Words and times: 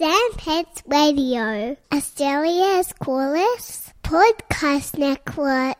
Sanspants 0.00 0.80
Radio, 0.86 1.76
Australia's 1.92 2.90
coolest 3.02 3.92
podcast 4.02 4.96
network. 4.96 5.76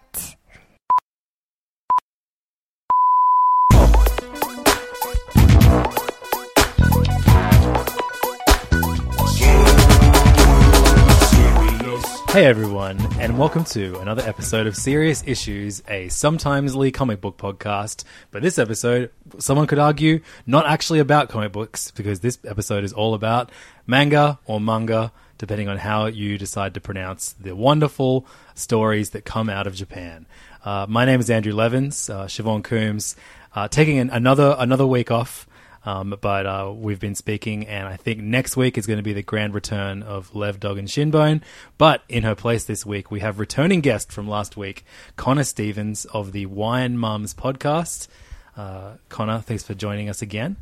Hey 12.32 12.46
everyone, 12.46 13.00
and 13.18 13.36
welcome 13.36 13.64
to 13.64 13.98
another 13.98 14.22
episode 14.22 14.68
of 14.68 14.76
Serious 14.76 15.24
Issues, 15.26 15.82
a 15.88 16.08
sometimes 16.10 16.76
Lee 16.76 16.92
comic 16.92 17.20
book 17.20 17.36
podcast. 17.36 18.04
But 18.30 18.40
this 18.40 18.56
episode, 18.56 19.10
someone 19.40 19.66
could 19.66 19.80
argue, 19.80 20.20
not 20.46 20.64
actually 20.64 21.00
about 21.00 21.28
comic 21.28 21.50
books, 21.50 21.90
because 21.90 22.20
this 22.20 22.38
episode 22.44 22.84
is 22.84 22.92
all 22.92 23.14
about 23.14 23.50
manga 23.84 24.38
or 24.46 24.60
manga, 24.60 25.10
depending 25.38 25.68
on 25.68 25.78
how 25.78 26.06
you 26.06 26.38
decide 26.38 26.74
to 26.74 26.80
pronounce 26.80 27.32
the 27.32 27.56
wonderful 27.56 28.24
stories 28.54 29.10
that 29.10 29.24
come 29.24 29.50
out 29.50 29.66
of 29.66 29.74
Japan. 29.74 30.24
Uh, 30.64 30.86
my 30.88 31.04
name 31.04 31.18
is 31.18 31.30
Andrew 31.30 31.52
Levins, 31.52 32.08
uh, 32.08 32.26
Siobhan 32.26 32.62
Coombs, 32.62 33.16
uh, 33.56 33.66
taking 33.66 33.98
an, 33.98 34.08
another 34.10 34.54
another 34.56 34.86
week 34.86 35.10
off. 35.10 35.48
Um, 35.84 36.16
but 36.20 36.46
uh, 36.46 36.72
we've 36.74 37.00
been 37.00 37.14
speaking, 37.14 37.66
and 37.66 37.88
I 37.88 37.96
think 37.96 38.20
next 38.20 38.56
week 38.56 38.76
is 38.76 38.86
going 38.86 38.98
to 38.98 39.02
be 39.02 39.14
the 39.14 39.22
grand 39.22 39.54
return 39.54 40.02
of 40.02 40.34
Lev 40.34 40.60
Dog 40.60 40.76
and 40.76 40.88
Shinbone. 40.88 41.40
But 41.78 42.02
in 42.08 42.22
her 42.22 42.34
place 42.34 42.64
this 42.64 42.84
week, 42.84 43.10
we 43.10 43.20
have 43.20 43.38
returning 43.38 43.80
guest 43.80 44.12
from 44.12 44.28
last 44.28 44.56
week, 44.56 44.84
Connor 45.16 45.44
Stevens 45.44 46.04
of 46.06 46.32
the 46.32 46.46
Wine 46.46 46.98
Mums 46.98 47.32
podcast. 47.32 48.08
Uh, 48.56 48.96
Connor, 49.08 49.40
thanks 49.40 49.62
for 49.62 49.72
joining 49.74 50.10
us 50.10 50.20
again. 50.20 50.56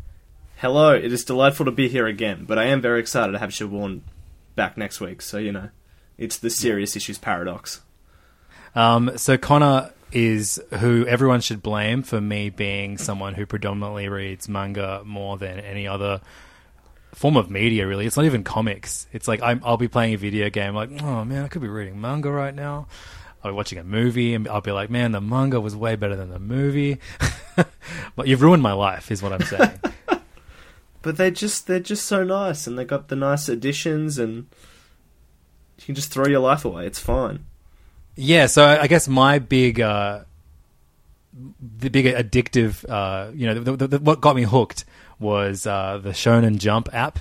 Hello, 0.58 0.94
it 0.94 1.12
is 1.12 1.24
delightful 1.24 1.66
to 1.66 1.72
be 1.72 1.88
here 1.88 2.06
again, 2.06 2.44
but 2.46 2.58
I 2.58 2.64
am 2.64 2.80
very 2.80 3.00
excited 3.00 3.32
to 3.32 3.38
have 3.38 3.50
Siobhan 3.50 4.00
back 4.54 4.76
next 4.76 5.00
week, 5.00 5.22
so 5.22 5.38
you 5.38 5.52
know, 5.52 5.70
it's 6.16 6.36
the 6.36 6.50
serious 6.50 6.96
issues 6.96 7.18
paradox. 7.18 7.80
Um, 8.74 9.16
so 9.16 9.36
Connor 9.36 9.92
is 10.12 10.60
who 10.78 11.06
everyone 11.06 11.40
should 11.40 11.62
blame 11.62 12.02
for 12.02 12.20
me 12.20 12.50
being 12.50 12.98
someone 12.98 13.34
who 13.34 13.46
predominantly 13.46 14.08
reads 14.08 14.48
manga 14.48 15.02
more 15.04 15.36
than 15.36 15.60
any 15.60 15.86
other 15.86 16.20
form 17.14 17.36
of 17.36 17.50
media. 17.50 17.86
Really, 17.86 18.06
it's 18.06 18.16
not 18.16 18.26
even 18.26 18.44
comics. 18.44 19.06
It's 19.12 19.28
like 19.28 19.42
I'm, 19.42 19.60
I'll 19.64 19.76
be 19.76 19.88
playing 19.88 20.14
a 20.14 20.18
video 20.18 20.50
game, 20.50 20.74
like, 20.74 20.90
oh 21.02 21.24
man, 21.24 21.44
I 21.44 21.48
could 21.48 21.62
be 21.62 21.68
reading 21.68 22.00
manga 22.00 22.30
right 22.30 22.54
now. 22.54 22.86
I'll 23.42 23.52
be 23.52 23.56
watching 23.56 23.78
a 23.78 23.84
movie, 23.84 24.34
and 24.34 24.48
I'll 24.48 24.60
be 24.60 24.72
like, 24.72 24.90
man, 24.90 25.12
the 25.12 25.20
manga 25.20 25.60
was 25.60 25.76
way 25.76 25.94
better 25.94 26.16
than 26.16 26.30
the 26.30 26.40
movie. 26.40 26.98
but 28.16 28.26
you've 28.26 28.42
ruined 28.42 28.62
my 28.62 28.72
life, 28.72 29.10
is 29.10 29.22
what 29.22 29.32
I'm 29.32 29.42
saying. 29.42 29.78
But 31.00 31.16
they're 31.16 31.30
just 31.30 31.68
they're 31.68 31.80
just 31.80 32.06
so 32.06 32.24
nice, 32.24 32.66
and 32.66 32.76
they 32.76 32.84
got 32.84 33.08
the 33.08 33.16
nice 33.16 33.48
additions, 33.48 34.18
and 34.18 34.46
you 35.78 35.86
can 35.86 35.94
just 35.94 36.12
throw 36.12 36.26
your 36.26 36.40
life 36.40 36.64
away. 36.64 36.86
It's 36.86 36.98
fine. 36.98 37.44
Yeah, 38.20 38.46
so 38.46 38.66
I 38.66 38.88
guess 38.88 39.06
my 39.06 39.38
big, 39.38 39.80
uh, 39.80 40.24
the 41.78 41.88
big 41.88 42.06
addictive, 42.06 42.84
uh, 42.90 43.30
you 43.32 43.46
know, 43.46 43.60
the, 43.60 43.76
the, 43.76 43.86
the, 43.86 43.98
what 44.00 44.20
got 44.20 44.34
me 44.34 44.42
hooked 44.42 44.84
was 45.20 45.68
uh, 45.68 46.00
the 46.02 46.10
Shonen 46.10 46.58
Jump 46.58 46.88
app, 46.92 47.20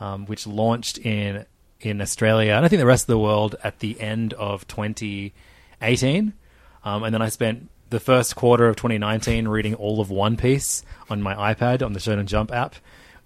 um, 0.00 0.26
which 0.26 0.46
launched 0.46 0.98
in 0.98 1.46
in 1.80 2.02
Australia 2.02 2.52
and 2.52 2.64
I 2.64 2.68
think 2.68 2.80
the 2.80 2.86
rest 2.86 3.04
of 3.04 3.08
the 3.08 3.18
world 3.18 3.56
at 3.64 3.78
the 3.78 3.98
end 3.98 4.34
of 4.34 4.66
2018, 4.68 6.32
um, 6.84 7.02
and 7.02 7.14
then 7.14 7.22
I 7.22 7.30
spent 7.30 7.70
the 7.88 8.00
first 8.00 8.36
quarter 8.36 8.68
of 8.68 8.76
2019 8.76 9.48
reading 9.48 9.74
all 9.74 9.98
of 9.98 10.10
One 10.10 10.36
Piece 10.36 10.82
on 11.08 11.22
my 11.22 11.54
iPad 11.54 11.82
on 11.82 11.94
the 11.94 12.00
Shonen 12.00 12.26
Jump 12.26 12.52
app. 12.52 12.74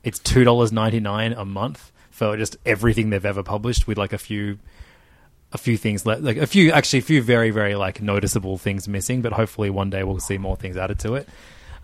It's 0.04 0.20
two 0.20 0.44
dollars 0.44 0.70
ninety 0.70 1.00
nine 1.00 1.32
a 1.32 1.44
month 1.44 1.90
for 2.12 2.36
just 2.36 2.56
everything 2.64 3.10
they've 3.10 3.26
ever 3.26 3.42
published, 3.42 3.88
with 3.88 3.98
like 3.98 4.12
a 4.12 4.18
few 4.18 4.60
a 5.52 5.58
few 5.58 5.76
things 5.76 6.04
le- 6.04 6.18
like 6.18 6.36
a 6.36 6.46
few 6.46 6.72
actually 6.72 6.98
a 6.98 7.02
few 7.02 7.22
very 7.22 7.50
very 7.50 7.74
like 7.74 8.02
noticeable 8.02 8.58
things 8.58 8.86
missing 8.86 9.22
but 9.22 9.32
hopefully 9.32 9.70
one 9.70 9.88
day 9.90 10.04
we'll 10.04 10.20
see 10.20 10.38
more 10.38 10.56
things 10.56 10.76
added 10.76 10.98
to 11.00 11.14
it. 11.14 11.28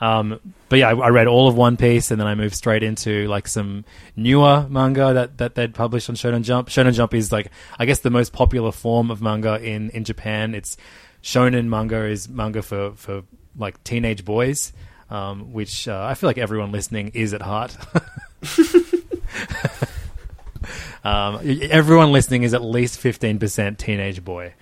Um, 0.00 0.40
but 0.68 0.80
yeah 0.80 0.88
I, 0.88 1.06
I 1.06 1.08
read 1.08 1.28
all 1.28 1.48
of 1.48 1.56
one 1.56 1.76
piece 1.76 2.10
and 2.10 2.20
then 2.20 2.26
i 2.26 2.34
moved 2.34 2.54
straight 2.56 2.82
into 2.82 3.26
like 3.28 3.46
some 3.46 3.84
newer 4.16 4.66
manga 4.68 5.14
that, 5.14 5.38
that 5.38 5.54
they'd 5.54 5.72
published 5.72 6.10
on 6.10 6.16
shonen 6.16 6.42
jump. 6.42 6.68
Shonen 6.68 6.92
jump 6.92 7.14
is 7.14 7.32
like 7.32 7.50
i 7.78 7.86
guess 7.86 8.00
the 8.00 8.10
most 8.10 8.32
popular 8.32 8.72
form 8.72 9.10
of 9.10 9.22
manga 9.22 9.58
in, 9.62 9.90
in 9.90 10.04
japan. 10.04 10.54
It's 10.54 10.76
shonen 11.22 11.68
manga 11.68 12.04
is 12.04 12.28
manga 12.28 12.60
for, 12.60 12.92
for 12.96 13.22
like 13.56 13.82
teenage 13.84 14.24
boys 14.24 14.72
um, 15.10 15.52
which 15.52 15.86
uh, 15.88 16.04
i 16.04 16.14
feel 16.14 16.28
like 16.28 16.38
everyone 16.38 16.72
listening 16.72 17.12
is 17.14 17.32
at 17.32 17.40
heart 17.40 17.76
Um, 21.04 21.40
everyone 21.70 22.12
listening 22.12 22.44
is 22.44 22.54
at 22.54 22.62
least 22.62 22.98
fifteen 22.98 23.38
percent 23.38 23.78
teenage 23.78 24.24
boy. 24.24 24.54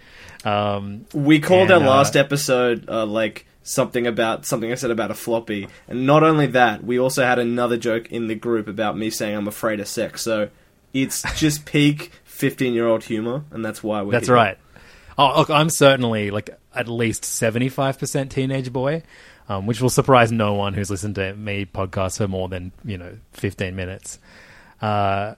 Um, 0.45 1.07
We 1.15 1.39
called 1.39 1.71
and, 1.71 1.85
our 1.85 1.89
uh, 1.89 1.97
last 1.97 2.17
episode 2.17 2.89
uh, 2.89 3.07
like 3.07 3.47
something 3.63 4.07
about 4.09 4.45
something 4.45 4.73
I 4.73 4.75
said 4.75 4.91
about 4.91 5.11
a 5.11 5.15
floppy, 5.15 5.69
and 5.87 6.05
not 6.07 6.25
only 6.25 6.47
that, 6.49 6.83
we 6.83 6.99
also 6.99 7.25
had 7.25 7.39
another 7.39 7.77
joke 7.77 8.11
in 8.11 8.27
the 8.27 8.35
group 8.35 8.67
about 8.67 8.97
me 8.99 9.09
saying 9.09 9.37
I'm 9.37 9.47
afraid 9.49 9.79
of 9.79 9.87
sex. 9.87 10.23
So 10.23 10.51
it's 10.93 11.23
just 11.39 11.65
peak 11.65 12.11
fifteen 12.25 12.75
year 12.75 12.89
old 12.89 13.05
humor, 13.05 13.45
and 13.53 13.65
that's 13.65 13.83
why 13.83 14.03
we're 14.03 14.13
That's 14.13 14.27
here. 14.27 14.35
right. 14.35 14.59
Oh, 15.19 15.39
look, 15.39 15.51
I'm 15.51 15.71
certainly 15.71 16.31
like 16.31 16.51
at 16.75 16.89
least 16.89 17.25
75% 17.25 18.31
teenage 18.31 18.73
boy, 18.73 19.03
um, 19.49 19.67
which 19.67 19.81
will 19.81 19.91
surprise 19.91 20.33
no 20.33 20.55
one 20.55 20.73
who's 20.75 20.91
listened 20.91 21.17
to 21.17 21.35
me 21.35 21.67
podcast 21.67 22.17
for 22.17 22.27
more 22.29 22.49
than, 22.49 22.73
you 22.83 22.97
know, 22.97 23.19
15 23.33 23.77
minutes. 23.77 24.19
Uh, 24.81 25.35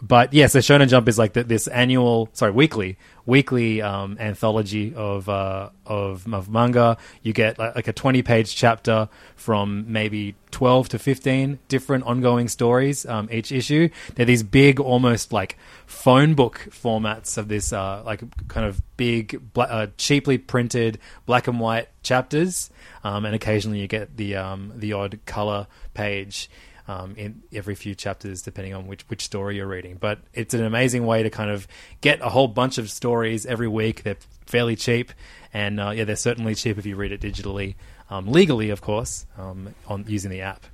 but 0.00 0.34
yeah, 0.34 0.46
so 0.46 0.58
Shonen 0.58 0.88
Jump 0.88 1.08
is 1.08 1.18
like 1.18 1.32
th 1.32 1.46
this 1.46 1.68
annual, 1.68 2.28
sorry, 2.34 2.52
weekly, 2.52 2.98
weekly 3.24 3.80
um, 3.80 4.18
anthology 4.20 4.94
of, 4.94 5.28
uh, 5.28 5.70
of 5.86 6.32
of 6.34 6.50
manga. 6.50 6.98
You 7.22 7.32
get 7.32 7.58
like, 7.58 7.76
like 7.76 7.88
a 7.88 7.94
twenty 7.94 8.22
page 8.22 8.54
chapter 8.54 9.08
from 9.36 9.86
maybe 9.88 10.34
twelve 10.50 10.90
to 10.90 10.98
fifteen 10.98 11.58
different 11.68 12.04
ongoing 12.04 12.48
stories 12.48 13.06
um, 13.06 13.28
each 13.32 13.50
issue. 13.50 13.88
They're 14.14 14.26
these 14.26 14.42
big, 14.42 14.80
almost 14.80 15.32
like 15.32 15.56
phone 15.86 16.34
book 16.34 16.68
formats 16.70 17.38
of 17.38 17.48
this 17.48 17.72
uh, 17.72 18.02
like 18.04 18.22
kind 18.48 18.66
of 18.66 18.82
big, 18.98 19.52
bla- 19.54 19.64
uh, 19.64 19.86
cheaply 19.96 20.36
printed 20.36 20.98
black 21.24 21.48
and 21.48 21.58
white 21.58 21.88
chapters, 22.02 22.68
um, 23.02 23.24
and 23.24 23.34
occasionally 23.34 23.80
you 23.80 23.88
get 23.88 24.18
the 24.18 24.36
um, 24.36 24.72
the 24.76 24.92
odd 24.92 25.18
color 25.24 25.66
page 25.94 26.50
um, 26.88 27.14
in 27.16 27.42
every 27.52 27.74
few 27.74 27.94
chapters, 27.94 28.42
depending 28.42 28.74
on 28.74 28.86
which 28.86 29.02
which 29.08 29.22
story 29.22 29.56
you're 29.56 29.66
reading. 29.66 29.96
But 29.98 30.18
it's 30.32 30.54
an 30.54 30.64
amazing 30.64 31.06
way 31.06 31.22
to 31.22 31.30
kind 31.30 31.50
of 31.50 31.66
get 32.00 32.20
a 32.20 32.28
whole 32.28 32.48
bunch 32.48 32.78
of 32.78 32.90
stories 32.90 33.46
every 33.46 33.68
week. 33.68 34.02
They're 34.02 34.16
fairly 34.46 34.76
cheap, 34.76 35.12
and 35.52 35.80
uh, 35.80 35.90
yeah, 35.90 36.04
they're 36.04 36.16
certainly 36.16 36.54
cheap 36.54 36.78
if 36.78 36.86
you 36.86 36.96
read 36.96 37.12
it 37.12 37.20
digitally, 37.20 37.74
um, 38.10 38.28
legally, 38.28 38.70
of 38.70 38.80
course, 38.80 39.26
um, 39.36 39.74
on 39.86 40.04
using 40.06 40.30
the 40.30 40.42
app. 40.42 40.64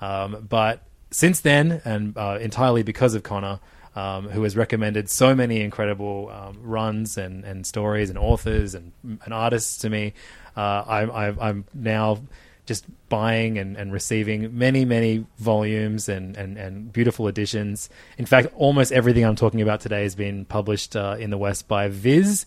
Um, 0.00 0.46
but 0.48 0.82
since 1.10 1.40
then, 1.40 1.80
and 1.84 2.16
uh, 2.16 2.38
entirely 2.40 2.82
because 2.82 3.14
of 3.14 3.22
Connor. 3.22 3.60
Um, 3.94 4.28
who 4.28 4.42
has 4.42 4.58
recommended 4.58 5.08
so 5.08 5.34
many 5.34 5.62
incredible 5.62 6.28
um, 6.30 6.58
runs 6.60 7.16
and, 7.16 7.46
and 7.46 7.66
stories 7.66 8.10
and 8.10 8.18
authors 8.18 8.74
and, 8.74 8.92
and 9.02 9.32
artists 9.32 9.78
to 9.78 9.88
me? 9.88 10.12
Uh, 10.54 10.84
I'm, 10.86 11.38
I'm 11.40 11.64
now 11.72 12.18
just 12.66 12.84
buying 13.08 13.58
and, 13.58 13.76
and 13.76 13.92
receiving 13.92 14.56
many, 14.58 14.84
many 14.84 15.24
volumes 15.38 16.08
and, 16.08 16.36
and, 16.36 16.58
and 16.58 16.92
beautiful 16.92 17.28
editions. 17.28 17.88
In 18.18 18.26
fact, 18.26 18.48
almost 18.56 18.92
everything 18.92 19.24
I'm 19.24 19.36
talking 19.36 19.62
about 19.62 19.80
today 19.80 20.02
has 20.02 20.14
been 20.14 20.44
published 20.44 20.96
uh, 20.96 21.16
in 21.18 21.30
the 21.30 21.38
West 21.38 21.68
by 21.68 21.88
Viz. 21.88 22.44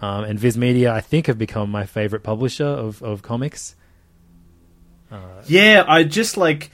Um, 0.00 0.24
and 0.24 0.38
Viz 0.38 0.56
Media, 0.56 0.92
I 0.92 1.00
think, 1.00 1.26
have 1.26 1.38
become 1.38 1.70
my 1.70 1.84
favorite 1.86 2.22
publisher 2.22 2.66
of, 2.66 3.02
of 3.02 3.22
comics. 3.22 3.74
Yeah, 5.46 5.84
I 5.86 6.04
just 6.04 6.36
like, 6.36 6.70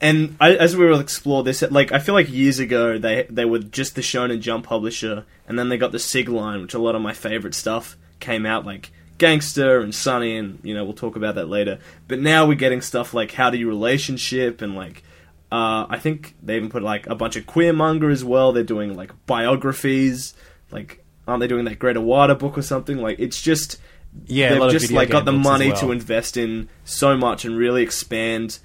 and 0.00 0.36
I, 0.40 0.54
as 0.54 0.76
we 0.76 0.86
will 0.86 1.00
explore 1.00 1.42
this, 1.42 1.62
like 1.62 1.92
I 1.92 1.98
feel 1.98 2.14
like 2.14 2.30
years 2.30 2.58
ago 2.58 2.98
they 2.98 3.26
they 3.28 3.44
were 3.44 3.58
just 3.58 3.94
the 3.94 4.00
Shonen 4.00 4.40
Jump 4.40 4.66
publisher, 4.66 5.26
and 5.46 5.58
then 5.58 5.68
they 5.68 5.76
got 5.76 5.92
the 5.92 5.98
Sig 5.98 6.28
line, 6.28 6.62
which 6.62 6.74
a 6.74 6.78
lot 6.78 6.94
of 6.94 7.02
my 7.02 7.12
favorite 7.12 7.54
stuff 7.54 7.96
came 8.20 8.46
out 8.46 8.64
like 8.64 8.90
Gangsta. 9.24 9.82
and 9.82 9.94
Sunny, 9.94 10.36
and 10.36 10.58
you 10.62 10.74
know 10.74 10.84
we'll 10.84 10.92
talk 10.94 11.16
about 11.16 11.34
that 11.36 11.48
later. 11.48 11.78
But 12.08 12.20
now 12.20 12.46
we're 12.46 12.54
getting 12.54 12.80
stuff 12.80 13.14
like 13.14 13.32
How 13.32 13.50
Do 13.50 13.58
You 13.58 13.68
Relationship 13.68 14.62
and 14.62 14.74
like. 14.74 15.02
Uh, 15.52 15.86
I 15.88 15.98
think 16.00 16.34
they 16.42 16.56
even 16.56 16.68
put 16.68 16.82
like 16.82 17.06
a 17.06 17.14
bunch 17.14 17.36
of 17.36 17.46
queer 17.46 17.72
manga 17.72 18.08
as 18.08 18.24
well. 18.24 18.52
They're 18.52 18.64
doing 18.64 18.96
like 18.96 19.12
biographies, 19.26 20.34
like 20.72 21.04
aren't 21.28 21.40
they 21.40 21.46
doing 21.46 21.64
that 21.66 21.78
Greta 21.78 22.00
Water 22.00 22.34
book 22.34 22.58
or 22.58 22.62
something? 22.62 22.98
Like 22.98 23.20
it's 23.20 23.40
just 23.40 23.80
Yeah, 24.26 24.58
they've 24.58 24.70
just 24.72 24.90
like 24.90 25.10
got 25.10 25.24
the 25.24 25.30
game 25.32 25.42
books 25.42 25.46
as 25.46 25.52
money 25.52 25.68
well. 25.70 25.80
to 25.80 25.92
invest 25.92 26.36
in 26.36 26.68
so 26.84 27.16
much 27.16 27.44
and 27.44 27.56
really 27.56 27.82
expand 27.82 28.58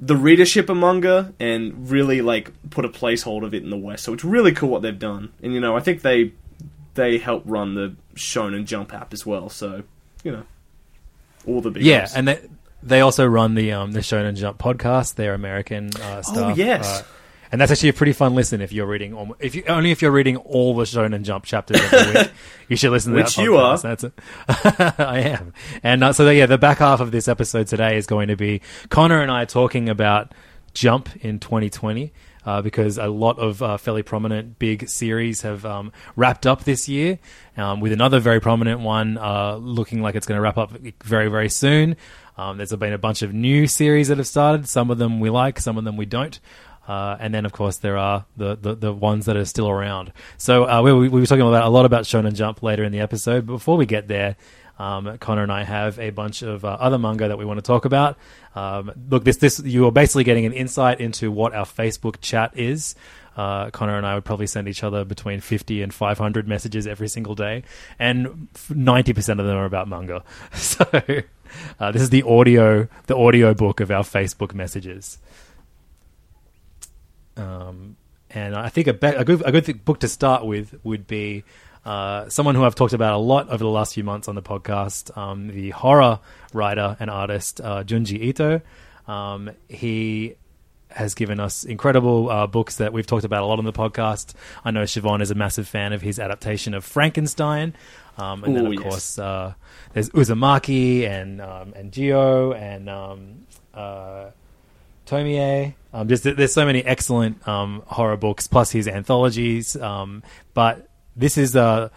the 0.00 0.16
readership 0.16 0.68
of 0.68 0.76
manga 0.76 1.32
and 1.40 1.90
really 1.90 2.20
like 2.22 2.52
put 2.70 2.84
a 2.84 2.88
placeholder 2.88 3.44
of 3.44 3.54
it 3.54 3.62
in 3.62 3.70
the 3.70 3.76
West. 3.78 4.04
So 4.04 4.12
it's 4.12 4.24
really 4.24 4.52
cool 4.52 4.68
what 4.68 4.82
they've 4.82 4.98
done. 4.98 5.32
And 5.42 5.54
you 5.54 5.60
know, 5.60 5.76
I 5.76 5.80
think 5.80 6.02
they 6.02 6.32
they 6.94 7.18
help 7.18 7.42
run 7.46 7.74
the 7.74 7.94
Shonen 8.14 8.64
Jump 8.64 8.92
app 8.94 9.12
as 9.12 9.24
well. 9.26 9.48
So 9.48 9.82
you 10.24 10.32
know, 10.32 10.42
all 11.46 11.60
the 11.60 11.70
big 11.70 11.82
Yeah, 11.82 12.04
ups. 12.04 12.14
and 12.16 12.28
they, 12.28 12.40
they 12.82 13.00
also 13.00 13.26
run 13.26 13.54
the 13.54 13.72
um, 13.72 13.92
the 13.92 14.00
Shonen 14.00 14.36
Jump 14.36 14.58
podcast. 14.58 15.14
They're 15.14 15.34
American 15.34 15.90
uh, 15.96 16.22
stuff. 16.22 16.52
Oh, 16.52 16.54
yes. 16.54 16.86
Uh, 17.00 17.04
and 17.52 17.60
that's 17.60 17.72
actually 17.72 17.88
a 17.88 17.94
pretty 17.94 18.12
fun 18.12 18.36
listen 18.36 18.60
if 18.60 18.70
you're 18.72 18.86
reading 18.86 19.12
almo- 19.12 19.34
if 19.40 19.56
you 19.56 19.64
only 19.66 19.90
if 19.90 20.02
you're 20.02 20.12
reading 20.12 20.36
all 20.36 20.76
the 20.76 20.84
Shonen 20.84 21.22
Jump 21.22 21.44
chapters 21.44 21.80
every 21.92 22.14
week. 22.22 22.30
You 22.68 22.76
should 22.76 22.92
listen 22.92 23.12
to 23.12 23.16
Which 23.18 23.34
that. 23.34 23.42
you 23.42 23.56
are. 23.56 23.76
That's 23.76 24.04
it. 24.04 24.12
I 24.48 25.20
am. 25.20 25.52
And 25.82 26.04
uh, 26.04 26.12
so 26.12 26.30
yeah, 26.30 26.46
the 26.46 26.58
back 26.58 26.78
half 26.78 27.00
of 27.00 27.10
this 27.10 27.26
episode 27.26 27.66
today 27.66 27.96
is 27.96 28.06
going 28.06 28.28
to 28.28 28.36
be 28.36 28.60
Connor 28.88 29.20
and 29.20 29.32
I 29.32 29.46
talking 29.46 29.88
about 29.88 30.32
Jump 30.74 31.08
in 31.24 31.40
2020. 31.40 32.12
Uh, 32.46 32.62
because 32.62 32.96
a 32.96 33.06
lot 33.06 33.38
of 33.38 33.62
uh, 33.62 33.76
fairly 33.76 34.02
prominent 34.02 34.58
big 34.58 34.88
series 34.88 35.42
have 35.42 35.66
um, 35.66 35.92
wrapped 36.16 36.46
up 36.46 36.64
this 36.64 36.88
year, 36.88 37.18
um, 37.58 37.80
with 37.80 37.92
another 37.92 38.18
very 38.18 38.40
prominent 38.40 38.80
one 38.80 39.18
uh, 39.18 39.56
looking 39.56 40.00
like 40.00 40.14
it's 40.14 40.26
going 40.26 40.38
to 40.38 40.42
wrap 40.42 40.56
up 40.56 40.72
very, 41.04 41.28
very 41.28 41.50
soon. 41.50 41.96
Um, 42.38 42.56
there's 42.56 42.74
been 42.74 42.94
a 42.94 42.98
bunch 42.98 43.20
of 43.20 43.34
new 43.34 43.66
series 43.66 44.08
that 44.08 44.16
have 44.16 44.26
started. 44.26 44.66
Some 44.66 44.90
of 44.90 44.96
them 44.96 45.20
we 45.20 45.28
like, 45.28 45.60
some 45.60 45.76
of 45.76 45.84
them 45.84 45.98
we 45.98 46.06
don't. 46.06 46.40
Uh, 46.88 47.16
and 47.20 47.34
then, 47.34 47.44
of 47.44 47.52
course, 47.52 47.76
there 47.76 47.98
are 47.98 48.24
the, 48.36 48.56
the, 48.56 48.74
the 48.74 48.92
ones 48.92 49.26
that 49.26 49.36
are 49.36 49.44
still 49.44 49.68
around. 49.68 50.12
So 50.38 50.66
uh, 50.68 50.80
we, 50.82 50.92
we 50.92 51.20
were 51.20 51.26
talking 51.26 51.46
about 51.46 51.64
a 51.64 51.68
lot 51.68 51.84
about 51.84 52.04
Shonen 52.04 52.32
Jump 52.32 52.62
later 52.62 52.82
in 52.82 52.90
the 52.90 53.00
episode. 53.00 53.46
But 53.46 53.52
before 53.52 53.76
we 53.76 53.84
get 53.84 54.08
there, 54.08 54.36
um, 54.80 55.18
Connor 55.18 55.42
and 55.42 55.52
I 55.52 55.62
have 55.62 55.98
a 55.98 56.08
bunch 56.08 56.40
of 56.40 56.64
uh, 56.64 56.68
other 56.80 56.98
manga 56.98 57.28
that 57.28 57.36
we 57.36 57.44
want 57.44 57.58
to 57.58 57.62
talk 57.62 57.84
about. 57.84 58.16
Um, 58.54 58.90
look, 59.10 59.24
this 59.24 59.36
this 59.36 59.60
you 59.60 59.86
are 59.86 59.92
basically 59.92 60.24
getting 60.24 60.46
an 60.46 60.54
insight 60.54 61.00
into 61.00 61.30
what 61.30 61.54
our 61.54 61.66
Facebook 61.66 62.22
chat 62.22 62.56
is. 62.56 62.94
Uh, 63.36 63.68
Connor 63.70 63.98
and 63.98 64.06
I 64.06 64.14
would 64.14 64.24
probably 64.24 64.46
send 64.46 64.68
each 64.68 64.82
other 64.82 65.04
between 65.04 65.40
50 65.40 65.82
and 65.82 65.92
500 65.92 66.48
messages 66.48 66.86
every 66.86 67.08
single 67.08 67.34
day, 67.34 67.62
and 67.98 68.48
90% 68.54 69.18
of 69.38 69.46
them 69.46 69.56
are 69.56 69.66
about 69.66 69.86
manga. 69.86 70.24
So 70.52 70.86
uh, 71.78 71.92
this 71.92 72.00
is 72.00 72.10
the 72.10 72.22
audio 72.22 72.88
the 73.06 73.16
audio 73.16 73.52
book 73.52 73.80
of 73.80 73.90
our 73.90 74.02
Facebook 74.02 74.54
messages. 74.54 75.18
Um, 77.36 77.96
and 78.30 78.54
I 78.54 78.70
think 78.70 78.86
a, 78.86 78.94
be- 78.94 79.08
a 79.08 79.24
good 79.24 79.42
a 79.44 79.52
good 79.52 79.66
th- 79.66 79.84
book 79.84 80.00
to 80.00 80.08
start 80.08 80.46
with 80.46 80.78
would 80.84 81.06
be 81.06 81.44
uh, 81.84 82.28
someone 82.28 82.54
who 82.54 82.64
I've 82.64 82.74
talked 82.74 82.92
about 82.92 83.14
a 83.14 83.18
lot 83.18 83.48
over 83.48 83.58
the 83.58 83.70
last 83.70 83.94
few 83.94 84.04
months 84.04 84.28
on 84.28 84.34
the 84.34 84.42
podcast, 84.42 85.16
um, 85.16 85.48
the 85.48 85.70
horror 85.70 86.20
writer 86.52 86.96
and 87.00 87.10
artist 87.10 87.60
uh, 87.60 87.82
Junji 87.84 88.20
Ito. 88.20 88.60
Um, 89.08 89.50
he 89.68 90.36
has 90.90 91.14
given 91.14 91.40
us 91.40 91.64
incredible 91.64 92.28
uh, 92.30 92.46
books 92.46 92.76
that 92.76 92.92
we've 92.92 93.06
talked 93.06 93.24
about 93.24 93.42
a 93.42 93.46
lot 93.46 93.58
on 93.58 93.64
the 93.64 93.72
podcast. 93.72 94.34
I 94.64 94.70
know 94.70 94.82
Siobhan 94.82 95.22
is 95.22 95.30
a 95.30 95.34
massive 95.34 95.68
fan 95.68 95.92
of 95.92 96.02
his 96.02 96.18
adaptation 96.18 96.74
of 96.74 96.84
Frankenstein. 96.84 97.74
Um, 98.18 98.44
and 98.44 98.56
then, 98.56 98.66
of 98.66 98.74
yes. 98.74 98.82
course, 98.82 99.18
uh, 99.18 99.54
there's 99.92 100.10
Uzumaki 100.10 101.08
and 101.08 101.40
um, 101.40 101.72
and 101.74 101.90
Gyo 101.90 102.54
and 102.54 102.90
um, 102.90 103.46
uh, 103.72 104.30
Tomie. 105.06 105.74
Um, 105.92 106.06
there's, 106.06 106.22
there's 106.22 106.52
so 106.52 106.66
many 106.66 106.84
excellent 106.84 107.46
um, 107.48 107.82
horror 107.86 108.16
books, 108.16 108.46
plus 108.46 108.70
his 108.70 108.86
anthologies. 108.86 109.76
Um, 109.76 110.22
but 110.54 110.89
this 111.20 111.36
is 111.38 111.54
uh, 111.54 111.90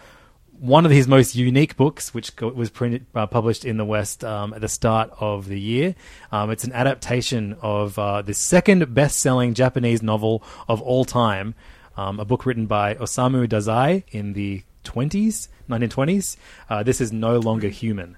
one 0.60 0.84
of 0.86 0.92
his 0.92 1.08
most 1.08 1.34
unique 1.34 1.76
books, 1.76 2.14
which 2.14 2.30
was 2.40 2.70
printed, 2.70 3.06
uh, 3.14 3.26
published 3.26 3.64
in 3.64 3.76
the 3.76 3.84
West 3.84 4.22
um, 4.24 4.52
at 4.54 4.60
the 4.60 4.68
start 4.68 5.10
of 5.18 5.48
the 5.48 5.58
year. 5.58 5.94
Um, 6.30 6.50
it's 6.50 6.64
an 6.64 6.72
adaptation 6.72 7.56
of 7.60 7.98
uh, 7.98 8.22
the 8.22 8.34
second 8.34 8.94
best-selling 8.94 9.54
Japanese 9.54 10.02
novel 10.02 10.42
of 10.68 10.80
all 10.82 11.04
time, 11.04 11.54
um, 11.96 12.20
a 12.20 12.24
book 12.24 12.46
written 12.46 12.66
by 12.66 12.94
Osamu 12.94 13.48
Dazai 13.48 14.04
in 14.10 14.32
the 14.34 14.62
20s, 14.84 15.48
1920s. 15.68 16.36
Uh, 16.68 16.82
this 16.82 17.00
is 17.00 17.12
No 17.12 17.38
Longer 17.38 17.68
Human. 17.68 18.16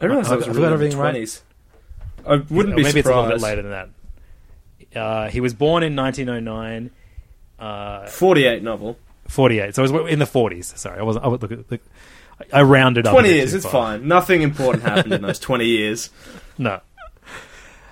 I 0.00 0.06
realize 0.06 0.26
I- 0.26 0.30
that 0.30 0.36
was 0.36 0.44
I 0.46 0.48
written 0.50 0.54
forgot 0.62 0.72
in 0.72 0.78
the 0.78 0.84
everything 0.86 0.98
right. 0.98 1.14
20s. 1.14 1.40
I 2.26 2.36
wouldn't 2.54 2.76
be 2.76 2.82
maybe 2.82 3.00
it's 3.00 3.08
a 3.08 3.10
little 3.14 3.24
bit 3.30 3.40
surprised. 3.40 3.42
later 3.42 3.62
than 3.62 3.70
that. 4.92 4.98
Uh, 5.00 5.28
he 5.30 5.40
was 5.40 5.52
born 5.54 5.82
in 5.82 5.94
1909. 5.96 6.90
Uh, 7.58 8.06
48 8.06 8.62
novel. 8.62 8.96
48. 9.28 9.74
So 9.74 9.84
it 9.84 9.90
was 9.90 10.12
in 10.12 10.18
the 10.18 10.24
40s. 10.24 10.76
Sorry, 10.76 10.98
I 10.98 11.02
wasn't. 11.02 11.24
I 11.24 11.28
look. 11.28 11.42
Look, 11.42 11.80
I 12.52 12.62
rounded 12.62 13.06
up. 13.06 13.12
20 13.12 13.28
years, 13.28 13.54
it's 13.54 13.64
far. 13.64 13.98
fine. 13.98 14.08
Nothing 14.08 14.42
important 14.42 14.82
happened 14.84 15.12
in 15.12 15.22
those 15.22 15.38
20 15.38 15.64
years. 15.66 16.10
No. 16.56 16.80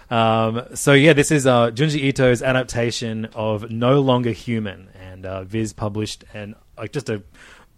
Um, 0.09 0.67
so 0.75 0.93
yeah, 0.93 1.15
this 1.15 1.33
is 1.33 1.49
uh, 1.49 1.73
Junji 1.73 2.05
Ito's 2.05 2.43
adaptation 2.43 3.25
of 3.35 3.73
No 3.73 4.01
Longer 4.01 4.31
Human, 4.31 4.89
and 5.01 5.27
uh, 5.27 5.43
Viz 5.43 5.73
published 5.73 6.23
and 6.33 6.55
like 6.79 6.93
just 6.93 7.09
a 7.09 7.25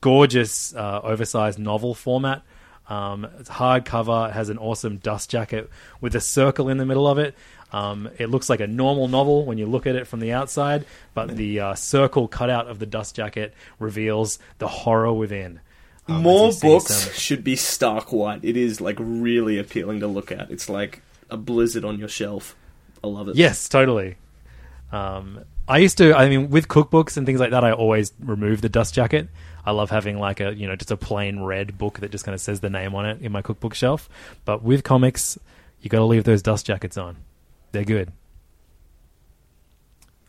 gorgeous, 0.02 0.74
uh, 0.74 1.00
oversized 1.02 1.58
novel 1.58 1.94
format. 1.94 2.42
Um, 2.88 3.24
it's 3.38 3.48
hardcover. 3.48 4.28
It 4.28 4.32
has 4.32 4.50
an 4.50 4.58
awesome 4.58 4.98
dust 4.98 5.30
jacket 5.30 5.70
with 6.02 6.14
a 6.14 6.20
circle 6.20 6.68
in 6.68 6.76
the 6.76 6.84
middle 6.84 7.06
of 7.06 7.16
it. 7.18 7.34
Um, 7.74 8.08
it 8.18 8.30
looks 8.30 8.48
like 8.48 8.60
a 8.60 8.68
normal 8.68 9.08
novel 9.08 9.44
when 9.44 9.58
you 9.58 9.66
look 9.66 9.84
at 9.88 9.96
it 9.96 10.06
from 10.06 10.20
the 10.20 10.32
outside, 10.32 10.86
but 11.12 11.36
the 11.36 11.58
uh, 11.58 11.74
circle 11.74 12.28
cutout 12.28 12.68
of 12.68 12.78
the 12.78 12.86
dust 12.86 13.16
jacket 13.16 13.52
reveals 13.80 14.38
the 14.58 14.68
horror 14.68 15.12
within. 15.12 15.58
Um, 16.06 16.22
More 16.22 16.52
books 16.52 16.94
some- 16.94 17.12
should 17.14 17.42
be 17.42 17.56
stark 17.56 18.12
white. 18.12 18.44
It 18.44 18.56
is 18.56 18.80
like 18.80 18.96
really 19.00 19.58
appealing 19.58 19.98
to 20.00 20.06
look 20.06 20.30
at. 20.30 20.52
It's 20.52 20.68
like 20.68 21.02
a 21.28 21.36
blizzard 21.36 21.84
on 21.84 21.98
your 21.98 22.06
shelf. 22.06 22.54
I 23.02 23.08
love 23.08 23.28
it. 23.28 23.34
Yes, 23.34 23.68
totally. 23.68 24.18
Um, 24.92 25.40
I 25.66 25.78
used 25.78 25.98
to. 25.98 26.14
I 26.14 26.28
mean, 26.28 26.50
with 26.50 26.68
cookbooks 26.68 27.16
and 27.16 27.26
things 27.26 27.40
like 27.40 27.50
that, 27.50 27.64
I 27.64 27.72
always 27.72 28.12
remove 28.20 28.60
the 28.60 28.68
dust 28.68 28.94
jacket. 28.94 29.28
I 29.66 29.72
love 29.72 29.90
having 29.90 30.20
like 30.20 30.38
a 30.38 30.54
you 30.54 30.68
know 30.68 30.76
just 30.76 30.92
a 30.92 30.96
plain 30.96 31.40
red 31.42 31.76
book 31.76 31.98
that 31.98 32.12
just 32.12 32.24
kind 32.24 32.34
of 32.34 32.40
says 32.40 32.60
the 32.60 32.70
name 32.70 32.94
on 32.94 33.04
it 33.04 33.20
in 33.20 33.32
my 33.32 33.42
cookbook 33.42 33.74
shelf. 33.74 34.08
But 34.44 34.62
with 34.62 34.84
comics, 34.84 35.36
you 35.80 35.90
got 35.90 35.98
to 35.98 36.04
leave 36.04 36.22
those 36.22 36.40
dust 36.40 36.66
jackets 36.66 36.96
on. 36.96 37.16
They're 37.74 37.84
good. 37.84 38.12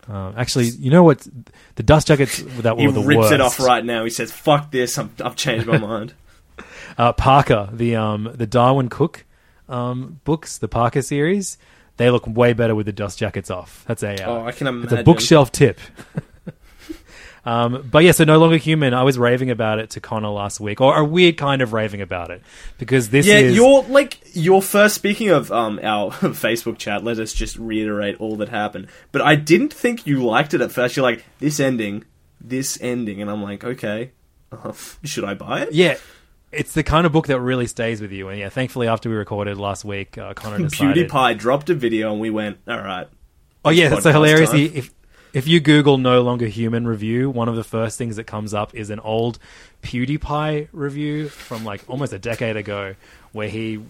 Um, 0.08 0.34
actually, 0.36 0.66
you 0.66 0.90
know 0.90 1.04
what? 1.04 1.26
The 1.76 1.82
dust 1.82 2.08
jackets 2.08 2.42
that 2.42 2.78
He 2.78 2.86
were 2.86 2.92
the 2.92 3.00
rips 3.00 3.18
worst. 3.18 3.32
it 3.32 3.40
off 3.40 3.60
right 3.60 3.84
now. 3.84 4.04
He 4.04 4.10
says, 4.10 4.32
"Fuck 4.32 4.70
this! 4.70 4.98
I'm, 4.98 5.10
I've 5.24 5.36
changed 5.36 5.66
my 5.66 5.78
mind." 5.78 6.14
uh, 6.98 7.12
Parker, 7.12 7.68
the 7.72 7.96
um, 7.96 8.30
the 8.34 8.46
Darwyn 8.46 8.88
Cooke 8.88 9.24
um, 9.68 10.20
books, 10.24 10.58
the 10.58 10.68
Parker 10.68 11.02
series, 11.02 11.56
they 11.96 12.10
look 12.10 12.26
way 12.26 12.52
better 12.52 12.74
with 12.74 12.86
the 12.86 12.92
dust 12.92 13.18
jackets 13.18 13.50
off. 13.50 13.84
That's 13.86 14.02
a 14.02 14.22
uh, 14.22 14.30
Oh, 14.30 14.46
I 14.46 14.52
can 14.52 14.82
It's 14.84 14.92
a 14.92 15.02
bookshelf 15.02 15.52
tip. 15.52 15.78
um, 17.46 17.88
but 17.88 18.02
yeah, 18.02 18.10
so 18.10 18.24
no 18.24 18.38
longer 18.38 18.56
human. 18.56 18.92
I 18.92 19.04
was 19.04 19.20
raving 19.20 19.50
about 19.50 19.78
it 19.78 19.90
to 19.90 20.00
Connor 20.00 20.30
last 20.30 20.58
week, 20.58 20.80
or 20.80 20.98
a 20.98 21.04
weird 21.04 21.36
kind 21.36 21.62
of 21.62 21.72
raving 21.72 22.00
about 22.00 22.32
it 22.32 22.42
because 22.76 23.10
this 23.10 23.24
yeah, 23.24 23.38
is 23.38 23.54
your 23.54 23.84
like 23.84 24.18
your 24.34 24.60
first. 24.60 24.96
Speaking 24.96 25.28
of 25.28 25.52
um 25.52 25.78
our 25.80 26.10
Facebook 26.10 26.76
chat, 26.76 27.04
let 27.04 27.20
us 27.20 27.32
just 27.32 27.56
reiterate 27.56 28.20
all 28.20 28.34
that 28.36 28.48
happened. 28.48 28.88
But 29.12 29.22
I 29.22 29.36
didn't 29.36 29.72
think 29.72 30.08
you 30.08 30.24
liked 30.24 30.54
it 30.54 30.60
at 30.60 30.72
first. 30.72 30.96
You're 30.96 31.04
like 31.04 31.24
this 31.38 31.60
ending, 31.60 32.04
this 32.40 32.78
ending, 32.80 33.22
and 33.22 33.30
I'm 33.30 33.44
like, 33.44 33.62
okay, 33.62 34.10
uh, 34.50 34.72
should 35.04 35.24
I 35.24 35.34
buy 35.34 35.62
it? 35.62 35.72
yeah. 35.72 35.96
It's 36.52 36.72
the 36.72 36.84
kind 36.84 37.04
of 37.04 37.12
book 37.12 37.26
that 37.26 37.40
really 37.40 37.66
stays 37.66 38.00
with 38.00 38.12
you, 38.12 38.28
and 38.28 38.38
yeah. 38.38 38.48
Thankfully, 38.48 38.88
after 38.88 39.10
we 39.10 39.16
recorded 39.16 39.58
last 39.58 39.84
week, 39.84 40.16
uh, 40.16 40.32
Connor 40.34 40.58
decided. 40.68 41.10
PewDiePie 41.10 41.38
dropped 41.38 41.68
a 41.70 41.74
video, 41.74 42.12
and 42.12 42.20
we 42.20 42.30
went, 42.30 42.58
all 42.66 42.78
right. 42.78 43.08
Oh 43.64 43.70
yeah, 43.70 43.88
that's 43.88 44.04
so 44.04 44.12
hilarious. 44.12 44.52
He, 44.52 44.66
if 44.66 44.94
if 45.36 45.46
you 45.46 45.60
Google 45.60 45.98
"no 45.98 46.22
longer 46.22 46.46
human" 46.46 46.88
review, 46.88 47.28
one 47.28 47.46
of 47.46 47.56
the 47.56 47.62
first 47.62 47.98
things 47.98 48.16
that 48.16 48.24
comes 48.24 48.54
up 48.54 48.74
is 48.74 48.88
an 48.88 49.00
old 49.00 49.38
PewDiePie 49.82 50.68
review 50.72 51.28
from 51.28 51.62
like 51.62 51.84
almost 51.88 52.14
a 52.14 52.18
decade 52.18 52.56
ago, 52.56 52.94
where 53.32 53.48
he. 53.48 53.80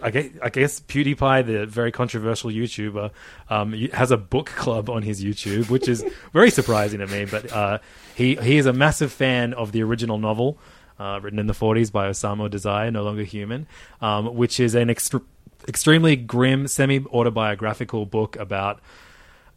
I 0.00 0.10
guess, 0.10 0.78
PewDiePie, 0.78 1.44
the 1.44 1.66
very 1.66 1.90
controversial 1.90 2.50
YouTuber, 2.50 3.10
um, 3.50 3.72
has 3.92 4.12
a 4.12 4.16
book 4.16 4.46
club 4.46 4.88
on 4.88 5.02
his 5.02 5.24
YouTube, 5.24 5.70
which 5.70 5.88
is 5.88 6.04
very 6.32 6.52
surprising 6.52 7.00
to 7.00 7.08
me. 7.08 7.24
But 7.24 7.50
uh, 7.50 7.78
he 8.14 8.36
he 8.36 8.58
is 8.58 8.66
a 8.66 8.72
massive 8.72 9.10
fan 9.10 9.54
of 9.54 9.72
the 9.72 9.82
original 9.82 10.18
novel, 10.18 10.56
uh, 11.00 11.18
written 11.20 11.40
in 11.40 11.48
the 11.48 11.52
40s 11.52 11.90
by 11.90 12.10
Osamu 12.10 12.48
Dazai, 12.48 12.92
No 12.92 13.02
Longer 13.02 13.24
Human, 13.24 13.66
um, 14.00 14.36
which 14.36 14.60
is 14.60 14.76
an 14.76 14.86
extre- 14.86 15.24
extremely 15.66 16.14
grim, 16.14 16.68
semi 16.68 17.00
autobiographical 17.06 18.06
book 18.06 18.36
about 18.36 18.78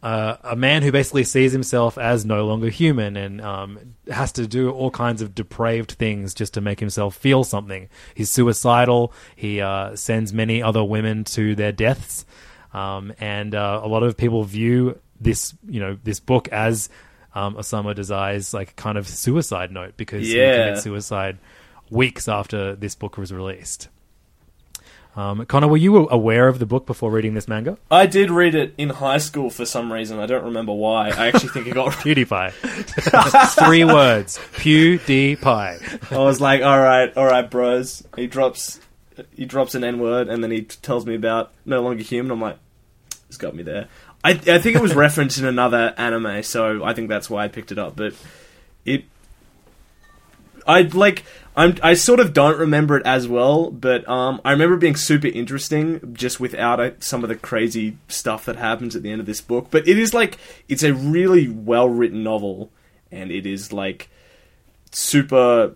uh, 0.02 0.36
a 0.42 0.54
man 0.56 0.82
who 0.82 0.92
basically 0.92 1.24
sees 1.24 1.52
himself 1.52 1.98
as 1.98 2.24
no 2.24 2.46
longer 2.46 2.68
human 2.68 3.16
and 3.16 3.40
um, 3.40 3.78
has 4.10 4.30
to 4.32 4.46
do 4.46 4.70
all 4.70 4.90
kinds 4.90 5.22
of 5.22 5.34
depraved 5.34 5.92
things 5.92 6.34
just 6.34 6.54
to 6.54 6.60
make 6.60 6.80
himself 6.80 7.16
feel 7.16 7.42
something. 7.44 7.88
He's 8.14 8.30
suicidal. 8.30 9.12
He 9.34 9.60
uh, 9.60 9.96
sends 9.96 10.32
many 10.32 10.62
other 10.62 10.84
women 10.84 11.24
to 11.24 11.54
their 11.54 11.72
deaths, 11.72 12.24
um, 12.72 13.12
and 13.18 13.54
uh, 13.54 13.80
a 13.82 13.88
lot 13.88 14.02
of 14.02 14.16
people 14.16 14.44
view 14.44 14.98
this, 15.20 15.54
you 15.66 15.80
know, 15.80 15.98
this 16.04 16.20
book 16.20 16.48
as 16.48 16.88
um, 17.34 17.56
Dazai's 17.56 18.54
like 18.54 18.76
kind 18.76 18.96
of 18.98 19.06
suicide 19.08 19.70
note 19.70 19.96
because 19.96 20.26
he 20.26 20.38
Yeah. 20.38 20.52
committed 20.56 20.82
suicide 20.82 21.38
weeks 21.90 22.28
after 22.28 22.74
this 22.74 22.94
book 22.94 23.16
was 23.18 23.32
released. 23.32 23.88
Um, 25.16 25.46
Connor, 25.46 25.68
were 25.68 25.78
you 25.78 26.08
aware 26.10 26.46
of 26.46 26.58
the 26.58 26.66
book 26.66 26.84
before 26.84 27.10
reading 27.10 27.32
this 27.32 27.48
manga? 27.48 27.78
I 27.90 28.04
did 28.04 28.30
read 28.30 28.54
it 28.54 28.74
in 28.76 28.90
high 28.90 29.16
school 29.16 29.48
for 29.48 29.64
some 29.64 29.90
reason. 29.90 30.18
I 30.18 30.26
don't 30.26 30.44
remember 30.44 30.74
why. 30.74 31.08
I 31.08 31.28
actually 31.28 31.48
think 31.48 31.66
it 31.68 31.74
got. 31.74 31.92
PewDiePie. 31.92 32.52
Three 33.66 33.84
words. 33.84 34.38
PewDiePie. 34.56 36.12
I 36.12 36.18
was 36.18 36.40
like, 36.40 36.60
all 36.60 36.78
right, 36.78 37.16
all 37.16 37.24
right, 37.24 37.50
bros. 37.50 38.06
He 38.14 38.26
drops, 38.26 38.78
he 39.34 39.46
drops 39.46 39.74
an 39.74 39.84
N 39.84 39.98
word, 40.00 40.28
and 40.28 40.44
then 40.44 40.50
he 40.50 40.62
t- 40.62 40.76
tells 40.82 41.06
me 41.06 41.14
about 41.14 41.50
no 41.64 41.80
longer 41.80 42.02
human. 42.02 42.30
I'm 42.32 42.40
like, 42.42 42.58
it's 43.28 43.38
got 43.38 43.54
me 43.54 43.62
there. 43.62 43.88
I 44.22 44.32
I 44.32 44.58
think 44.58 44.76
it 44.76 44.82
was 44.82 44.94
referenced 45.06 45.38
in 45.38 45.46
another 45.46 45.94
anime, 45.96 46.42
so 46.42 46.84
I 46.84 46.92
think 46.92 47.08
that's 47.08 47.30
why 47.30 47.44
I 47.44 47.48
picked 47.48 47.72
it 47.72 47.78
up. 47.78 47.96
But 47.96 48.12
it, 48.84 49.04
I 50.66 50.82
like. 50.82 51.24
I'm, 51.56 51.76
I 51.82 51.94
sort 51.94 52.20
of 52.20 52.34
don't 52.34 52.58
remember 52.58 52.98
it 52.98 53.06
as 53.06 53.26
well, 53.26 53.70
but 53.70 54.06
um, 54.08 54.42
I 54.44 54.52
remember 54.52 54.74
it 54.74 54.80
being 54.80 54.96
super 54.96 55.28
interesting 55.28 56.14
just 56.14 56.38
without 56.38 56.80
uh, 56.80 56.90
some 56.98 57.22
of 57.22 57.30
the 57.30 57.34
crazy 57.34 57.96
stuff 58.08 58.44
that 58.44 58.56
happens 58.56 58.94
at 58.94 59.02
the 59.02 59.10
end 59.10 59.20
of 59.20 59.26
this 59.26 59.40
book. 59.40 59.68
But 59.70 59.88
it 59.88 59.98
is 59.98 60.12
like 60.12 60.38
it's 60.68 60.82
a 60.82 60.92
really 60.92 61.48
well 61.48 61.88
written 61.88 62.22
novel, 62.22 62.70
and 63.10 63.30
it 63.30 63.46
is 63.46 63.72
like 63.72 64.10
super 64.92 65.74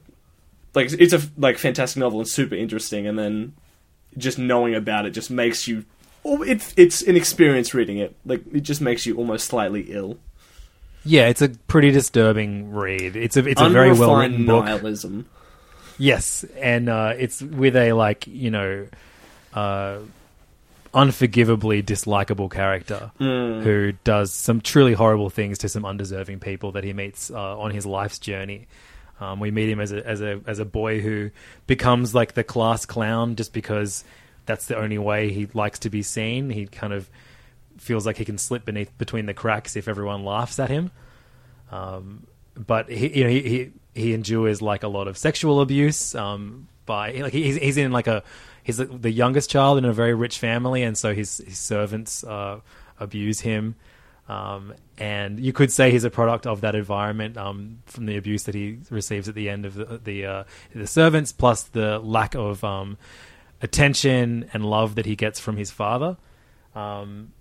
like 0.75 0.93
it's 0.93 1.13
a 1.13 1.21
like 1.37 1.59
fantastic 1.59 1.99
novel 1.99 2.21
and 2.21 2.29
super 2.29 2.55
interesting 2.55 3.07
and 3.07 3.19
then 3.19 3.55
just 4.17 4.39
knowing 4.39 4.75
about 4.75 5.07
it 5.07 5.11
just 5.11 5.31
makes 5.31 5.67
you 5.67 5.85
oh, 6.25 6.43
it, 6.43 6.73
it's 6.77 7.03
an 7.03 7.17
experience 7.17 7.75
reading 7.75 7.99
it 7.99 8.15
like 8.25 8.43
it 8.53 8.61
just 8.61 8.81
makes 8.81 9.07
you 9.07 9.17
almost 9.17 9.47
slightly 9.47 9.87
ill 9.89 10.19
Yeah, 11.05 11.29
it's 11.29 11.41
a 11.43 11.49
pretty 11.49 11.91
disturbing 11.93 12.73
read. 12.73 13.17
It's 13.17 13.37
a 13.37 13.47
it's 13.47 13.61
a 13.61 13.69
very 13.69 13.93
well 13.93 14.17
written 14.17 14.47
book. 14.47 14.65
nihilism 14.65 15.27
Yes, 16.01 16.45
and 16.57 16.89
uh, 16.89 17.13
it's 17.19 17.43
with 17.43 17.77
a 17.77 17.93
like 17.93 18.27
you 18.27 18.51
know, 18.51 18.87
uh, 19.53 19.99
unforgivably 20.95 21.83
dislikable 21.83 22.51
character 22.51 23.13
who 23.19 23.93
does 24.03 24.33
some 24.33 24.63
truly 24.63 24.95
horrible 24.95 25.29
things 25.29 25.59
to 25.59 25.69
some 25.69 25.85
undeserving 25.85 26.41
people 26.41 26.73
that 26.73 26.85
he 26.85 26.95
meets 26.95 27.31
uh, 27.31 27.59
on 27.59 27.71
his 27.71 27.85
life's 27.85 28.19
journey. 28.19 28.67
Um, 29.21 29.41
we 29.41 29.51
meet 29.51 29.69
him 29.69 29.79
as 29.79 29.93
a 29.93 30.07
as 30.07 30.23
a 30.23 30.41
as 30.47 30.59
a 30.59 30.65
boy 30.65 31.01
who 31.01 31.31
becomes 31.67 32.15
like 32.15 32.33
the 32.33 32.45
class 32.45 32.87
clown 32.87 33.37
just 33.37 33.53
because 33.53 34.03
that's 34.47 34.67
the 34.67 34.79
only 34.79 34.97
way 34.97 35.31
he 35.31 35.49
likes 35.53 35.81
to 35.81 35.91
be 35.91 36.03
seen. 36.03 36.49
He 36.49 36.67
kind 36.67 36.95
of 36.95 37.11
feels 37.77 38.07
like 38.07 38.17
he 38.17 38.25
can 38.25 38.39
slip 38.39 38.65
beneath 38.65 38.97
between 38.97 39.27
the 39.27 39.35
cracks 39.35 39.77
if 39.77 39.87
everyone 39.87 40.25
laughs 40.25 40.59
at 40.59 40.71
him. 40.71 40.91
Um, 41.71 42.27
but 42.55 42.89
he, 42.89 43.19
you 43.19 43.25
know, 43.25 43.31
he, 43.31 43.43
he 43.43 43.73
he 43.95 44.15
endures 44.15 44.63
like 44.63 44.83
a 44.83 44.89
lot 44.89 45.09
of 45.09 45.19
sexual 45.19 45.61
abuse. 45.61 46.15
Um, 46.15 46.69
by 46.87 47.13
like 47.13 47.33
he's 47.33 47.57
he's 47.57 47.77
in 47.77 47.93
like 47.93 48.09
a 48.09 48.23
he's 48.65 48.79
the 48.79 49.11
youngest 49.11 49.49
child 49.51 49.79
in 49.79 49.85
a 49.85 49.93
very 49.93 50.15
rich 50.15 50.39
family, 50.39 50.83
and 50.83 50.99
so 50.99 51.15
his 51.15 51.39
his 51.39 51.59
servants 51.59 52.25
uh, 52.25 52.61
abuse 52.99 53.41
him. 53.41 53.77
Um, 54.29 54.75
and 54.99 55.41
you 55.41 55.53
could 55.53 55.73
say 55.73 55.91
he's 55.91 56.05
a 56.05 56.11
product 56.11 56.47
of 56.47 56.61
that 56.61 56.75
environment 56.75 57.37
um, 57.37 57.79
from 57.87 58.07
the 58.07 58.17
abuse 58.17 58.45
that 58.45 58.55
he 58.55 58.79
receives 58.89 59.29
at 59.29 59.35
the 59.35 59.49
end 59.49 59.67
of 59.67 59.75
the 59.75 60.01
the, 60.03 60.27
uh, 60.27 60.45
the 60.75 60.87
servants, 60.87 61.33
plus 61.33 61.63
the 61.63 61.99
lack 61.99 62.35
of 62.35 62.63
um, 62.65 62.97
attention 63.63 64.49
and 64.53 64.65
love 64.65 64.95
that 64.95 65.07
he 65.07 65.17
gets 65.17 65.41
from 65.41 65.57
his 65.57 65.71
father. 65.71 66.17
Um, 66.75 67.33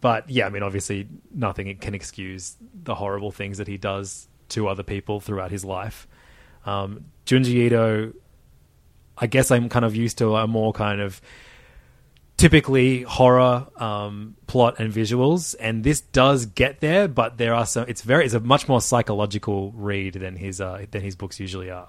but 0.00 0.28
yeah, 0.28 0.46
I 0.46 0.50
mean, 0.50 0.62
obviously, 0.62 1.08
nothing 1.32 1.76
can 1.78 1.94
excuse 1.94 2.56
the 2.74 2.94
horrible 2.94 3.30
things 3.30 3.58
that 3.58 3.68
he 3.68 3.76
does 3.76 4.28
to 4.50 4.68
other 4.68 4.82
people 4.82 5.20
throughout 5.20 5.50
his 5.50 5.64
life. 5.64 6.06
Um, 6.64 7.06
Junji 7.26 7.54
Ito, 7.66 8.12
I 9.18 9.26
guess 9.26 9.50
I'm 9.50 9.68
kind 9.68 9.84
of 9.84 9.94
used 9.96 10.18
to 10.18 10.36
a 10.36 10.46
more 10.46 10.72
kind 10.72 11.00
of 11.00 11.20
typically 12.36 13.02
horror 13.02 13.66
um, 13.76 14.36
plot 14.46 14.78
and 14.78 14.92
visuals, 14.92 15.54
and 15.58 15.82
this 15.84 16.00
does 16.00 16.46
get 16.46 16.80
there, 16.80 17.08
but 17.08 17.38
there 17.38 17.54
are 17.54 17.66
some. 17.66 17.86
It's 17.88 18.02
very. 18.02 18.24
It's 18.24 18.34
a 18.34 18.40
much 18.40 18.68
more 18.68 18.80
psychological 18.80 19.72
read 19.72 20.14
than 20.14 20.36
his 20.36 20.60
uh, 20.60 20.84
than 20.90 21.02
his 21.02 21.16
books 21.16 21.40
usually 21.40 21.70
are. 21.70 21.88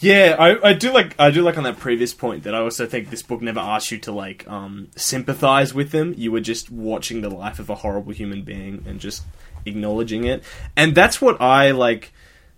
yeah 0.00 0.36
I, 0.38 0.70
I 0.70 0.72
do 0.72 0.90
like 0.92 1.14
i 1.18 1.30
do 1.30 1.42
like 1.42 1.58
on 1.58 1.64
that 1.64 1.78
previous 1.78 2.14
point 2.14 2.44
that 2.44 2.54
i 2.54 2.58
also 2.58 2.86
think 2.86 3.10
this 3.10 3.22
book 3.22 3.42
never 3.42 3.60
asked 3.60 3.90
you 3.90 3.98
to 3.98 4.12
like 4.12 4.48
um 4.48 4.88
sympathize 4.96 5.74
with 5.74 5.90
them 5.90 6.14
you 6.16 6.32
were 6.32 6.40
just 6.40 6.70
watching 6.70 7.20
the 7.20 7.28
life 7.28 7.58
of 7.58 7.68
a 7.68 7.74
horrible 7.74 8.12
human 8.12 8.42
being 8.42 8.82
and 8.86 9.00
just 9.00 9.22
acknowledging 9.66 10.24
it 10.24 10.42
and 10.76 10.94
that's 10.94 11.20
what 11.20 11.40
i 11.40 11.70
like 11.70 12.12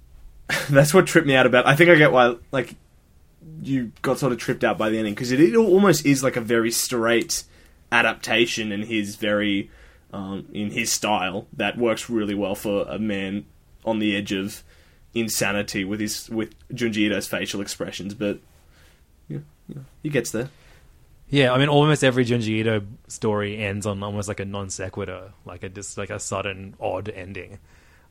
that's 0.70 0.92
what 0.92 1.06
tripped 1.06 1.26
me 1.26 1.34
out 1.34 1.46
about 1.46 1.66
i 1.66 1.75
think 1.75 1.90
i 1.90 1.94
get 1.94 2.12
why 2.12 2.37
like 2.52 2.75
you 3.62 3.92
got 4.02 4.18
sort 4.18 4.32
of 4.32 4.38
tripped 4.38 4.64
out 4.64 4.78
by 4.78 4.90
the 4.90 4.99
ending 4.99 5.14
because 5.14 5.32
it, 5.32 5.40
it 5.40 5.56
almost 5.56 6.04
is 6.06 6.23
like 6.23 6.37
a 6.37 6.40
very 6.40 6.70
straight 6.70 7.44
adaptation 7.92 8.73
in 8.73 8.82
his 8.82 9.16
very 9.16 9.70
um, 10.12 10.46
in 10.52 10.70
his 10.70 10.92
style 10.92 11.46
that 11.52 11.76
works 11.76 12.08
really 12.08 12.34
well 12.34 12.54
for 12.54 12.87
a 12.88 12.99
man 12.99 13.44
on 13.84 13.99
the 13.99 14.16
edge 14.16 14.32
of 14.32 14.62
insanity 15.12 15.84
with 15.84 16.00
his 16.00 16.28
with 16.30 16.54
Junji 16.68 17.06
Ito's 17.06 17.26
facial 17.26 17.61
expressions, 17.61 18.14
but 18.14 18.38
yeah, 19.28 19.40
yeah, 19.68 19.82
he 20.02 20.08
gets 20.08 20.30
there. 20.30 20.50
Yeah, 21.34 21.52
I 21.52 21.58
mean, 21.58 21.68
almost 21.68 22.04
every 22.04 22.24
Junji 22.24 22.60
Ito 22.60 22.82
story 23.08 23.58
ends 23.58 23.86
on 23.86 24.00
almost 24.04 24.28
like 24.28 24.38
a 24.38 24.44
non 24.44 24.70
sequitur, 24.70 25.32
like 25.44 25.64
a 25.64 25.68
just 25.68 25.98
like 25.98 26.10
a 26.10 26.20
sudden 26.20 26.76
odd 26.78 27.08
ending. 27.08 27.58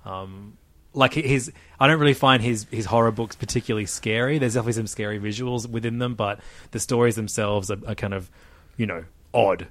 Um, 0.03 0.57
like 0.93 1.13
his, 1.13 1.49
I 1.79 1.87
don't 1.87 2.01
really 2.01 2.15
find 2.15 2.43
his 2.43 2.67
his 2.69 2.83
horror 2.87 3.13
books 3.13 3.37
particularly 3.37 3.85
scary. 3.85 4.39
There's 4.39 4.55
definitely 4.55 4.73
some 4.73 4.87
scary 4.87 5.21
visuals 5.21 5.69
within 5.69 5.99
them, 5.99 6.15
but 6.15 6.41
the 6.71 6.81
stories 6.81 7.15
themselves 7.15 7.71
are, 7.71 7.77
are 7.87 7.95
kind 7.95 8.13
of, 8.13 8.29
you 8.75 8.85
know, 8.85 9.05
odd 9.33 9.67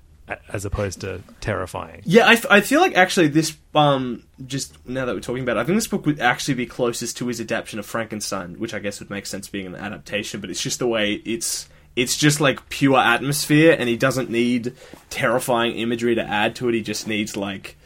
as 0.51 0.65
opposed 0.65 1.03
to 1.03 1.21
terrifying. 1.43 2.01
Yeah, 2.07 2.27
I, 2.27 2.33
f- 2.33 2.47
I 2.49 2.63
feel 2.63 2.81
like 2.81 2.97
actually 2.97 3.29
this 3.29 3.55
um 3.75 4.25
just 4.47 4.79
now 4.89 5.05
that 5.05 5.15
we're 5.15 5.21
talking 5.21 5.43
about, 5.43 5.59
it, 5.59 5.61
I 5.61 5.65
think 5.65 5.77
this 5.77 5.89
book 5.89 6.07
would 6.07 6.21
actually 6.21 6.55
be 6.55 6.65
closest 6.65 7.19
to 7.19 7.27
his 7.27 7.39
adaptation 7.39 7.79
of 7.79 7.85
Frankenstein, 7.85 8.59
which 8.59 8.73
I 8.73 8.79
guess 8.79 8.99
would 8.99 9.11
make 9.11 9.27
sense 9.27 9.47
being 9.47 9.67
an 9.67 9.75
adaptation, 9.75 10.41
but 10.41 10.49
it's 10.49 10.63
just 10.63 10.79
the 10.79 10.87
way 10.87 11.21
it's 11.27 11.69
it's 11.95 12.17
just 12.17 12.41
like 12.41 12.69
pure 12.69 12.99
atmosphere, 12.99 13.77
and 13.79 13.89
he 13.89 13.97
doesn't 13.97 14.31
need 14.31 14.75
terrifying 15.11 15.77
imagery 15.77 16.15
to 16.15 16.23
add 16.23 16.57
to 16.57 16.69
it. 16.69 16.75
He 16.75 16.83
just 16.83 17.07
needs 17.07 17.37
like 17.37 17.77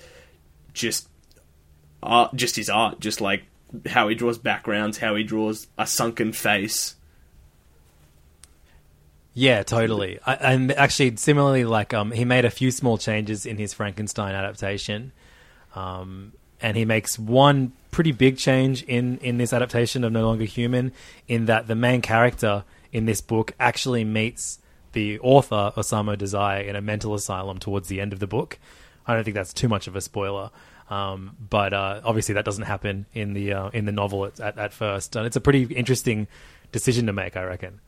just 0.73 1.09
art, 2.03 2.35
just 2.35 2.57
his 2.57 2.71
art, 2.71 3.01
just 3.01 3.21
like 3.21 3.45
how 3.87 4.09
he 4.09 4.15
draws 4.15 4.39
backgrounds, 4.39 4.99
how 4.99 5.17
he 5.17 5.25
draws 5.25 5.67
a 5.77 5.87
sunken 5.87 6.33
face. 6.33 6.95
Yeah, 9.35 9.65
totally. 9.65 10.19
I, 10.25 10.35
and 10.35 10.73
actually, 10.73 11.17
similarly, 11.17 11.65
like 11.65 11.93
um, 11.93 12.11
he 12.11 12.25
made 12.25 12.45
a 12.45 12.51
few 12.51 12.71
small 12.71 12.97
changes 12.97 13.45
in 13.45 13.59
his 13.59 13.75
Frankenstein 13.75 14.35
adaptation, 14.35 15.13
um, 15.75 16.33
and 16.63 16.77
he 16.77 16.85
makes 16.85 17.19
one 17.19 17.73
pretty 17.91 18.13
big 18.13 18.39
change 18.39 18.83
in 18.85 19.19
in 19.19 19.37
this 19.37 19.53
adaptation 19.53 20.05
of 20.05 20.13
No 20.13 20.25
Longer 20.27 20.45
Human, 20.45 20.93
in 21.29 21.47
that 21.47 21.67
the 21.67 21.75
main 21.75 22.01
character 22.01 22.65
in 22.93 23.07
this 23.07 23.21
book 23.21 23.53
actually 23.59 24.05
meets 24.05 24.59
the 24.93 25.19
author 25.21 25.73
Osamu 25.77 26.17
Dazai 26.17 26.67
in 26.67 26.77
a 26.77 26.81
mental 26.81 27.15
asylum 27.15 27.59
towards 27.59 27.89
the 27.89 28.01
end 28.01 28.13
of 28.13 28.19
the 28.19 28.27
book. 28.27 28.59
I 29.07 29.15
don't 29.15 29.25
think 29.25 29.35
that's 29.35 29.53
too 29.53 29.69
much 29.69 29.87
of 29.87 29.97
a 29.97 30.01
spoiler. 30.01 30.51
Um, 30.89 31.37
but 31.51 31.73
uh, 31.73 32.01
obviously, 32.05 32.35
that 32.35 32.45
doesn't 32.45 32.65
happen 32.65 33.07
in 33.13 33.35
the 33.35 33.53
uh, 33.53 33.69
in 33.71 33.87
the 33.87 33.93
novel 33.93 34.25
at, 34.27 34.39
at, 34.39 34.59
at 34.59 34.73
first, 34.73 35.17
and 35.17 35.27
it's 35.27 35.37
a 35.37 35.41
pretty 35.41 35.65
interesting 35.65 36.29
decision 36.73 37.07
to 37.07 37.13
make, 37.13 37.37
I 37.37 37.43
reckon. 37.43 37.81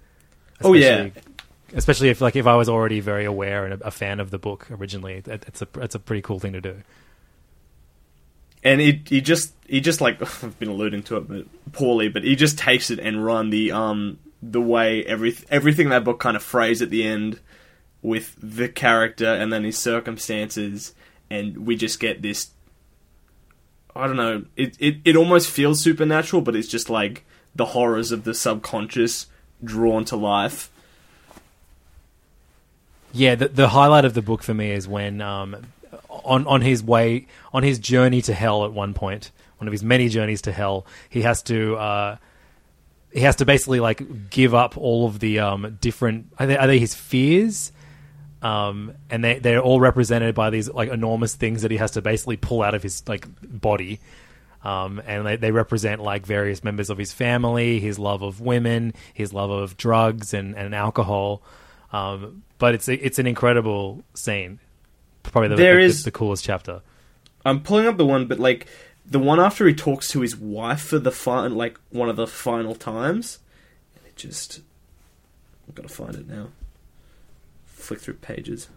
Oh, 0.63 0.73
yeah. 0.73 1.05
Especially 1.05 1.23
especially 1.75 2.09
if 2.09 2.21
like 2.21 2.37
if 2.37 2.47
I 2.47 2.57
was 2.57 2.69
already 2.69 3.01
very 3.01 3.25
aware 3.25 3.65
and 3.65 3.81
a, 3.81 3.87
a 3.89 3.91
fan 3.91 4.21
of 4.21 4.31
the 4.31 4.39
book 4.39 4.69
originally. 4.71 5.23
It, 5.27 5.45
it's 5.47 5.63
a 5.63 5.69
it's 5.77 5.95
a 5.95 5.99
pretty 5.99 6.23
cool 6.23 6.41
thing 6.41 6.53
to 6.55 6.61
do. 6.61 6.77
and 8.65 8.81
he 8.81 9.03
he 9.07 9.21
just 9.21 9.55
he 9.67 9.81
just 9.81 10.01
like 10.01 10.21
I've 10.45 10.59
been 10.59 10.69
alluding 10.69 11.03
to 11.05 11.17
it, 11.19 11.29
but 11.29 11.73
poorly. 11.73 12.09
But 12.09 12.25
he 12.25 12.37
just 12.37 12.59
takes 12.59 12.91
it 12.91 12.99
and 12.99 13.25
run 13.25 13.51
the 13.51 13.73
um 13.73 14.19
the 14.43 14.61
way 14.61 15.05
every 15.05 15.37
everything 15.51 15.89
that 15.89 16.05
book 16.05 16.21
kind 16.21 16.37
of 16.37 16.43
phrase 16.43 16.81
at 16.83 16.91
the 16.91 17.07
end 17.07 17.41
with 18.03 18.37
the 18.41 18.69
character 18.69 19.27
and 19.27 19.53
then 19.53 19.65
his 19.65 19.79
circumstances, 19.79 20.95
and 21.31 21.67
we 21.67 21.77
just 21.77 22.01
get 22.01 22.23
this. 22.23 22.51
I 23.97 24.07
don't 24.07 24.17
know. 24.17 24.45
It 24.57 24.77
it 24.79 24.97
it 25.05 25.17
almost 25.17 25.51
feels 25.51 25.81
supernatural, 25.81 26.43
but 26.43 26.55
it's 26.55 26.69
just 26.69 26.89
like 26.89 27.25
the 27.55 27.67
horrors 27.67 28.13
of 28.13 28.25
the 28.25 28.35
subconscious 28.35 29.27
drawn 29.63 30.05
to 30.07 30.17
life. 30.17 30.71
Yeah, 33.13 33.35
the, 33.35 33.49
the 33.49 33.69
highlight 33.69 34.05
of 34.05 34.15
the 34.15 34.23
book 34.23 34.43
for 34.43 34.55
me 34.55 34.71
is 34.71 34.87
when, 34.87 35.21
um, 35.21 35.57
on 36.09 36.47
on 36.47 36.61
his 36.61 36.83
way 36.83 37.27
on 37.53 37.63
his 37.63 37.79
journey 37.79 38.23
to 38.23 38.35
hell 38.35 38.65
at 38.65 38.73
one 38.73 38.95
point, 38.95 39.33
one 39.59 39.67
of 39.67 39.73
his 39.73 39.83
many 39.83 40.09
journeys 40.09 40.43
to 40.43 40.53
hell, 40.53 40.87
he 41.09 41.23
has 41.23 41.43
to 41.45 41.77
uh, 41.77 42.17
he 43.13 43.21
has 43.21 43.37
to 43.37 43.45
basically 43.45 43.81
like 43.81 44.31
give 44.31 44.55
up 44.55 44.77
all 44.77 45.07
of 45.07 45.19
the 45.21 45.39
um, 45.41 45.79
different 45.81 46.33
are 46.39 46.47
they, 46.47 46.57
are 46.57 46.67
they 46.67 46.79
his 46.79 46.95
fears, 46.95 47.73
um, 48.43 48.93
and 49.11 49.25
they 49.25 49.39
they're 49.39 49.61
all 49.61 49.81
represented 49.81 50.35
by 50.35 50.51
these 50.51 50.69
like 50.71 50.91
enormous 50.91 51.35
things 51.35 51.63
that 51.63 51.71
he 51.71 51.77
has 51.79 51.93
to 51.93 52.03
basically 52.03 52.37
pull 52.37 52.63
out 52.63 52.75
of 52.75 52.83
his 52.83 53.07
like 53.09 53.27
body. 53.43 54.01
Um, 54.65 55.01
and 55.07 55.25
they, 55.25 55.37
they 55.37 55.51
represent 55.53 56.03
like 56.03 56.27
various 56.27 56.65
members 56.65 56.91
of 56.91 56.99
his 56.99 57.13
family, 57.13 57.79
his 57.79 57.97
love 57.99 58.23
of 58.23 58.41
women, 58.41 58.93
his 59.15 59.33
love 59.33 59.51
of 59.51 59.77
drugs 59.77 60.35
and, 60.35 60.57
and 60.57 60.75
alcohol. 60.75 61.43
Um, 61.93 62.43
but 62.59 62.75
it's 62.75 62.89
it's 62.89 63.19
an 63.21 63.27
incredible 63.27 64.03
scene. 64.15 64.59
Probably 65.23 65.49
the, 65.49 65.57
There 65.57 65.77
the, 65.77 65.83
is- 65.83 66.03
the 66.05 66.11
coolest 66.11 66.45
chapter. 66.45 66.83
I'm 67.45 67.63
pulling 67.63 67.87
up 67.87 67.97
the 67.97 68.05
one, 68.05 68.27
but 68.27 68.39
like 68.41 68.67
the 69.11 69.19
one 69.19 69.41
after 69.41 69.67
he 69.67 69.75
talks 69.75 70.09
to 70.09 70.21
his 70.21 70.37
wife 70.37 70.81
for 70.81 70.99
the 70.99 71.11
final, 71.11 71.57
like 71.57 71.79
one 71.91 72.09
of 72.09 72.17
the 72.17 72.27
final 72.27 72.75
times. 72.75 73.39
And 73.97 74.07
it 74.07 74.17
just, 74.17 74.61
I've 75.69 75.75
got 75.75 75.89
to 75.89 75.95
find 75.95 76.15
it 76.15 76.29
now. 76.29 76.49
Flick 77.67 78.01
through 78.01 78.15
pages. 78.15 78.69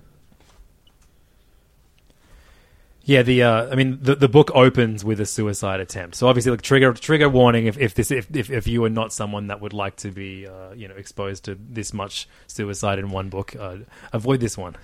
Yeah, 3.04 3.24
the 3.24 3.42
uh, 3.42 3.70
I 3.72 3.76
mean 3.76 3.98
the 4.00 4.16
the 4.16 4.30
book 4.30 4.52
opens 4.54 5.04
with 5.04 5.20
a 5.20 5.26
suicide 5.26 5.80
attempt. 5.80 6.16
So 6.16 6.28
obviously, 6.28 6.52
like 6.52 6.62
trigger 6.62 6.94
trigger 6.94 7.30
warning 7.30 7.66
if, 7.66 7.78
if 7.80 7.96
this 7.96 8.12
if, 8.12 8.28
if 8.36 8.52
if 8.52 8.68
you 8.68 8.84
are 8.86 8.92
not 8.92 9.12
someone 9.12 9.48
that 9.48 9.60
would 9.60 9.74
like 9.74 9.96
to 9.98 10.12
be 10.12 10.46
uh, 10.46 10.74
you 10.76 10.88
know 10.88 10.94
exposed 10.94 11.46
to 11.46 11.58
this 11.60 11.94
much 11.94 12.30
suicide 12.46 13.00
in 13.00 13.10
one 13.10 13.30
book, 13.30 13.56
uh, 13.60 13.78
avoid 14.14 14.40
this 14.40 14.56
one. 14.56 14.78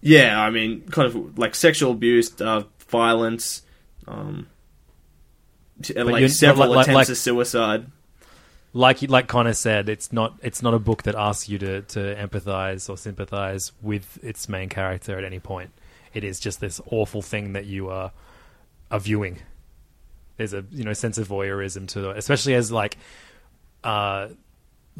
Yeah, 0.00 0.42
I 0.42 0.50
mean, 0.50 0.82
kind 0.88 1.06
of 1.06 1.38
like 1.38 1.54
sexual 1.54 1.92
abuse, 1.92 2.40
uh, 2.40 2.64
violence, 2.88 3.62
um, 4.08 4.48
t- 4.48 4.48
and 4.48 4.48
But 4.48 4.59
like 5.96 6.28
several 6.30 6.68
like- 6.70 6.84
attempts 6.86 6.94
like- 6.94 7.08
of 7.08 7.16
suicide. 7.18 7.86
like 8.72 9.02
like 9.02 9.26
Connor 9.26 9.52
said, 9.52 9.88
it's 9.88 10.12
not 10.12 10.38
it's 10.42 10.62
not 10.62 10.74
a 10.74 10.78
book 10.78 11.02
that 11.04 11.14
asks 11.14 11.48
you 11.48 11.58
to 11.58 11.82
to 11.82 11.98
empathize 12.16 12.88
or 12.88 12.96
sympathize 12.96 13.72
with 13.82 14.18
its 14.22 14.48
main 14.48 14.68
character 14.68 15.18
at 15.18 15.24
any 15.24 15.40
point. 15.40 15.70
It 16.14 16.24
is 16.24 16.40
just 16.40 16.60
this 16.60 16.80
awful 16.90 17.22
thing 17.22 17.52
that 17.54 17.66
you 17.66 17.88
are 17.88 18.12
are 18.90 19.00
viewing. 19.00 19.38
There's 20.36 20.54
a 20.54 20.64
you 20.70 20.84
know 20.84 20.92
sense 20.92 21.18
of 21.18 21.28
voyeurism 21.28 21.86
to 21.88 22.10
it, 22.10 22.16
especially 22.18 22.54
as 22.54 22.70
like 22.72 22.96
uh 23.84 24.28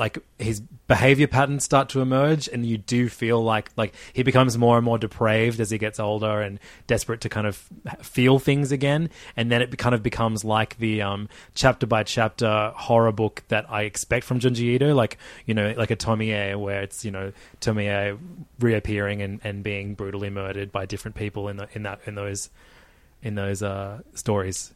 like 0.01 0.19
his 0.39 0.61
behavior 0.89 1.27
patterns 1.27 1.63
start 1.63 1.91
to 1.91 2.01
emerge 2.01 2.49
and 2.49 2.65
you 2.65 2.79
do 2.79 3.07
feel 3.07 3.45
like 3.45 3.71
like 3.77 3.95
he 4.15 4.23
becomes 4.23 4.57
more 4.57 4.79
and 4.79 4.85
more 4.85 4.97
depraved 4.97 5.61
as 5.61 5.71
he 5.71 5.77
gets 5.77 6.01
older 6.01 6.41
and 6.41 6.59
desperate 6.87 7.21
to 7.21 7.29
kind 7.29 7.47
of 7.47 7.69
feel 8.01 8.39
things 8.39 8.73
again. 8.73 9.11
And 9.37 9.53
then 9.53 9.61
it 9.61 9.77
kind 9.77 9.95
of 9.95 10.03
becomes 10.03 10.43
like 10.43 10.79
the 10.79 11.03
um 11.03 11.29
chapter 11.55 11.87
by 11.87 12.03
chapter 12.03 12.73
horror 12.75 13.13
book 13.13 13.43
that 13.49 13.67
I 13.71 13.83
expect 13.83 14.25
from 14.25 14.41
Junji 14.41 14.75
Ito 14.75 14.95
like 14.95 15.19
you 15.45 15.53
know 15.53 15.75
like 15.77 15.91
a 15.91 15.97
Tomie 15.97 16.59
where 16.59 16.81
it's 16.81 17.05
you 17.05 17.11
know 17.11 17.33
Tomie 17.61 18.19
reappearing 18.59 19.21
and, 19.21 19.39
and 19.45 19.63
being 19.63 19.95
brutally 19.95 20.31
murdered 20.31 20.73
by 20.73 20.87
different 20.87 21.15
people 21.15 21.49
in 21.49 21.59
the, 21.59 21.69
in 21.75 21.83
that 21.83 22.01
in 22.07 22.15
those 22.15 22.49
in 23.23 23.35
those 23.35 23.63
uh 23.63 24.01
stories 24.15 24.73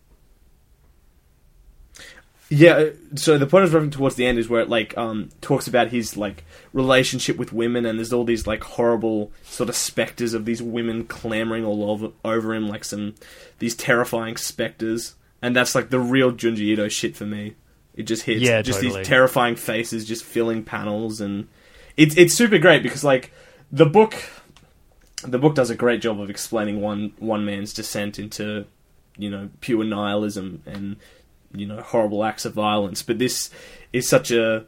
Yeah, 2.57 2.91
so 3.17 3.37
the 3.37 3.47
point 3.47 3.63
I 3.63 3.65
was 3.65 3.73
referring 3.75 3.91
towards 3.91 4.15
the 4.15 4.27
end 4.27 4.39
is 4.39 4.49
where 4.49 4.61
it 4.61 4.69
like 4.69 4.97
um 4.97 5.31
talks 5.41 5.67
about 5.67 5.89
his 5.89 6.17
like 6.17 6.45
relationship 6.73 7.37
with 7.37 7.53
women, 7.53 7.85
and 7.85 7.99
there's 7.99 8.13
all 8.13 8.25
these 8.25 8.47
like 8.47 8.63
horrible 8.63 9.33
sort 9.43 9.69
of 9.69 9.75
specters 9.75 10.35
of 10.35 10.45
these 10.45 10.63
women 10.63 11.05
clamoring 11.05 11.65
all 11.65 11.91
over 11.91 12.11
over 12.25 12.55
him, 12.55 12.69
like 12.69 12.85
some 12.85 13.15
these 13.59 13.75
terrifying 13.75 14.37
specters, 14.37 15.15
and 15.43 15.57
that's 15.57 15.75
like 15.75 15.91
the 15.91 15.99
real 15.99 16.31
Junji 16.33 16.61
Ito 16.61 16.89
shit 16.89 17.17
for 17.17 17.27
me. 17.27 17.55
It 17.95 18.05
just 18.05 18.23
hits, 18.23 18.41
Yeah, 18.43 18.63
just 18.63 18.81
totally. 18.81 19.01
these 19.01 19.09
terrifying 19.09 19.57
faces 19.57 20.05
just 20.05 20.23
filling 20.25 20.63
panels, 20.63 21.21
and 21.21 21.49
it's 21.97 22.17
it's 22.17 22.35
super 22.35 22.59
great 22.59 22.83
because 22.85 23.03
like 23.03 23.33
the 23.73 23.87
book, 23.87 24.15
the 25.27 25.39
book 25.39 25.55
does 25.57 25.71
a 25.71 25.75
great 25.75 26.01
job 26.01 26.21
of 26.21 26.31
explaining 26.31 26.81
one 26.81 27.15
one 27.19 27.45
man's 27.45 27.73
descent 27.73 28.19
into 28.19 28.67
you 29.17 29.31
know 29.31 29.49
pure 29.61 29.83
nihilism 29.85 30.63
and 30.67 30.97
you 31.55 31.67
know 31.67 31.81
horrible 31.81 32.25
acts 32.25 32.45
of 32.45 32.53
violence 32.53 33.03
but 33.03 33.19
this 33.19 33.51
is 33.93 34.09
such 34.09 34.31
a 34.31 34.65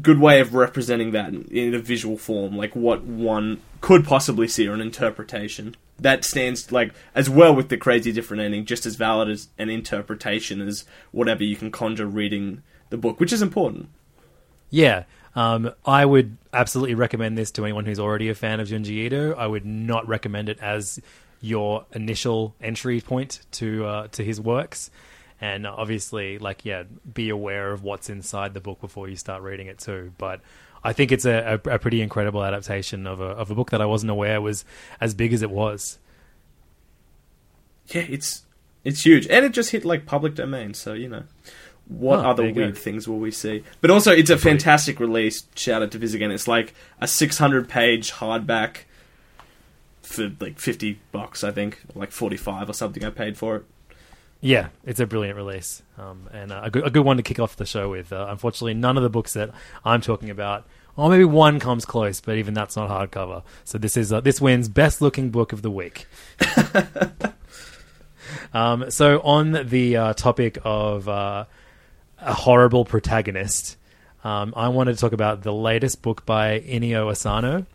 good 0.00 0.20
way 0.20 0.40
of 0.40 0.54
representing 0.54 1.10
that 1.10 1.32
in, 1.32 1.74
a 1.74 1.78
visual 1.78 2.16
form 2.16 2.56
like 2.56 2.76
what 2.76 3.02
one 3.02 3.60
could 3.80 4.04
possibly 4.04 4.46
see 4.46 4.68
or 4.68 4.74
an 4.74 4.80
interpretation 4.80 5.74
that 5.98 6.24
stands 6.24 6.70
like 6.70 6.92
as 7.14 7.28
well 7.28 7.54
with 7.54 7.68
the 7.68 7.76
crazy 7.76 8.12
different 8.12 8.42
ending 8.42 8.64
just 8.64 8.86
as 8.86 8.94
valid 8.96 9.28
as 9.28 9.48
an 9.58 9.68
interpretation 9.68 10.60
as 10.60 10.84
whatever 11.10 11.42
you 11.42 11.56
can 11.56 11.70
conjure 11.70 12.06
reading 12.06 12.62
the 12.90 12.96
book 12.96 13.18
which 13.18 13.32
is 13.32 13.42
important 13.42 13.88
Yeah, 14.70 15.04
um, 15.34 15.72
I 15.84 16.04
would 16.06 16.36
absolutely 16.52 16.94
recommend 16.94 17.36
this 17.36 17.50
to 17.52 17.64
anyone 17.64 17.84
who's 17.84 18.00
already 18.00 18.28
a 18.28 18.34
fan 18.34 18.60
of 18.60 18.68
Junji 18.68 19.06
Ito. 19.06 19.34
I 19.34 19.46
would 19.46 19.66
not 19.66 20.06
recommend 20.08 20.48
it 20.48 20.58
as 20.60 21.00
your 21.40 21.84
initial 21.92 22.54
entry 22.60 23.00
point 23.00 23.40
to 23.52 23.84
uh, 23.84 24.06
to 24.08 24.24
his 24.24 24.40
works. 24.40 24.90
And 25.40 25.66
obviously, 25.66 26.38
like, 26.38 26.64
yeah, 26.66 26.82
be 27.14 27.30
aware 27.30 27.72
of 27.72 27.82
what's 27.82 28.10
inside 28.10 28.52
the 28.52 28.60
book 28.60 28.80
before 28.80 29.08
you 29.08 29.16
start 29.16 29.42
reading 29.42 29.68
it 29.68 29.78
too. 29.78 30.12
But 30.18 30.40
I 30.84 30.92
think 30.92 31.12
it's 31.12 31.24
a, 31.24 31.60
a, 31.64 31.70
a 31.74 31.78
pretty 31.78 32.02
incredible 32.02 32.44
adaptation 32.44 33.06
of 33.06 33.20
a 33.20 33.24
of 33.24 33.50
a 33.50 33.54
book 33.54 33.70
that 33.70 33.80
I 33.80 33.86
wasn't 33.86 34.10
aware 34.10 34.40
was 34.40 34.64
as 35.00 35.14
big 35.14 35.32
as 35.32 35.40
it 35.42 35.50
was. 35.50 35.98
yeah 37.88 38.02
it's 38.08 38.44
it's 38.84 39.04
huge. 39.04 39.26
And 39.28 39.44
it 39.44 39.52
just 39.52 39.70
hit 39.70 39.84
like 39.84 40.06
public 40.06 40.34
domain 40.34 40.74
so 40.74 40.92
you 40.92 41.08
know 41.08 41.24
what 41.88 42.20
Oh, 42.20 42.30
other 42.30 42.46
you 42.46 42.52
go. 42.52 42.60
weird 42.62 42.78
things 42.78 43.08
will 43.08 43.18
we 43.18 43.30
see? 43.30 43.64
But 43.80 43.90
also 43.90 44.12
it's 44.12 44.30
a 44.30 44.38
fantastic 44.38 45.00
release. 45.00 45.44
Shout 45.54 45.82
out 45.82 45.90
to 45.92 45.98
Viz 45.98 46.14
again. 46.14 46.30
It's 46.30 46.46
like 46.48 46.72
a 47.00 47.06
600 47.08 47.68
page 47.68 48.12
hardback 48.12 48.84
for 50.02 50.30
like 50.40 50.58
50 50.58 50.98
bucks 51.12 51.44
i 51.44 51.50
think. 51.50 51.80
Like 51.94 52.10
45 52.12 52.68
or 52.70 52.72
something 52.74 53.04
i 53.04 53.10
paid 53.10 53.36
for 53.38 53.56
it 53.56 53.64
Yeah, 54.40 54.68
it's 54.84 55.00
a 55.00 55.06
brilliant 55.06 55.36
release, 55.36 55.82
um, 55.98 56.28
and 56.32 56.50
uh, 56.50 56.62
a, 56.64 56.70
good, 56.70 56.86
a 56.86 56.90
good 56.90 57.04
one 57.04 57.18
to 57.18 57.22
kick 57.22 57.38
off 57.38 57.56
the 57.56 57.66
show 57.66 57.90
with. 57.90 58.10
Uh, 58.10 58.26
unfortunately, 58.30 58.72
none 58.72 58.96
of 58.96 59.02
the 59.02 59.10
books 59.10 59.34
that 59.34 59.50
I'm 59.84 60.00
talking 60.00 60.30
about, 60.30 60.66
or 60.96 61.10
maybe 61.10 61.24
one 61.24 61.60
comes 61.60 61.84
close, 61.84 62.22
but 62.22 62.38
even 62.38 62.54
that's 62.54 62.74
not 62.74 62.88
hardcover. 62.88 63.42
So 63.64 63.76
this 63.76 63.98
is 63.98 64.12
uh, 64.12 64.20
this 64.20 64.40
wins 64.40 64.70
best 64.70 65.02
looking 65.02 65.30
book 65.30 65.52
of 65.52 65.60
the 65.60 65.70
week. 65.70 66.06
um, 68.54 68.90
so 68.90 69.20
on 69.20 69.52
the 69.68 69.96
uh, 69.96 70.12
topic 70.14 70.56
of 70.64 71.06
uh, 71.06 71.44
a 72.18 72.32
horrible 72.32 72.86
protagonist, 72.86 73.76
um, 74.24 74.54
I 74.56 74.68
wanted 74.68 74.94
to 74.94 75.00
talk 75.00 75.12
about 75.12 75.42
the 75.42 75.52
latest 75.52 76.00
book 76.00 76.24
by 76.24 76.60
Inio 76.60 77.10
Asano. 77.10 77.66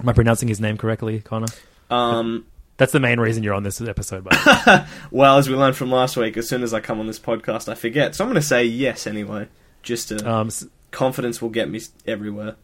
Am 0.00 0.08
I 0.08 0.14
pronouncing 0.14 0.48
his 0.48 0.58
name 0.58 0.78
correctly, 0.78 1.20
Connor? 1.20 1.48
um 1.90 2.46
That's 2.78 2.92
the 2.92 3.00
main 3.00 3.20
reason 3.20 3.42
you're 3.42 3.54
on 3.54 3.62
this 3.62 3.80
episode, 3.80 4.24
by 4.24 4.86
well 5.10 5.38
as 5.38 5.48
we 5.48 5.54
learned 5.54 5.76
from 5.76 5.90
last 5.90 6.16
week 6.16 6.36
as 6.36 6.48
soon 6.48 6.62
as 6.62 6.72
i 6.74 6.80
come 6.80 6.98
on 6.98 7.06
this 7.06 7.18
podcast 7.18 7.68
i 7.68 7.74
forget 7.74 8.14
so 8.14 8.24
i'm 8.24 8.30
going 8.30 8.40
to 8.40 8.46
say 8.46 8.64
yes 8.64 9.06
anyway 9.06 9.46
just 9.82 10.08
to 10.08 10.28
um, 10.28 10.50
confidence 10.90 11.40
will 11.40 11.50
get 11.50 11.68
me 11.68 11.80
everywhere 12.06 12.56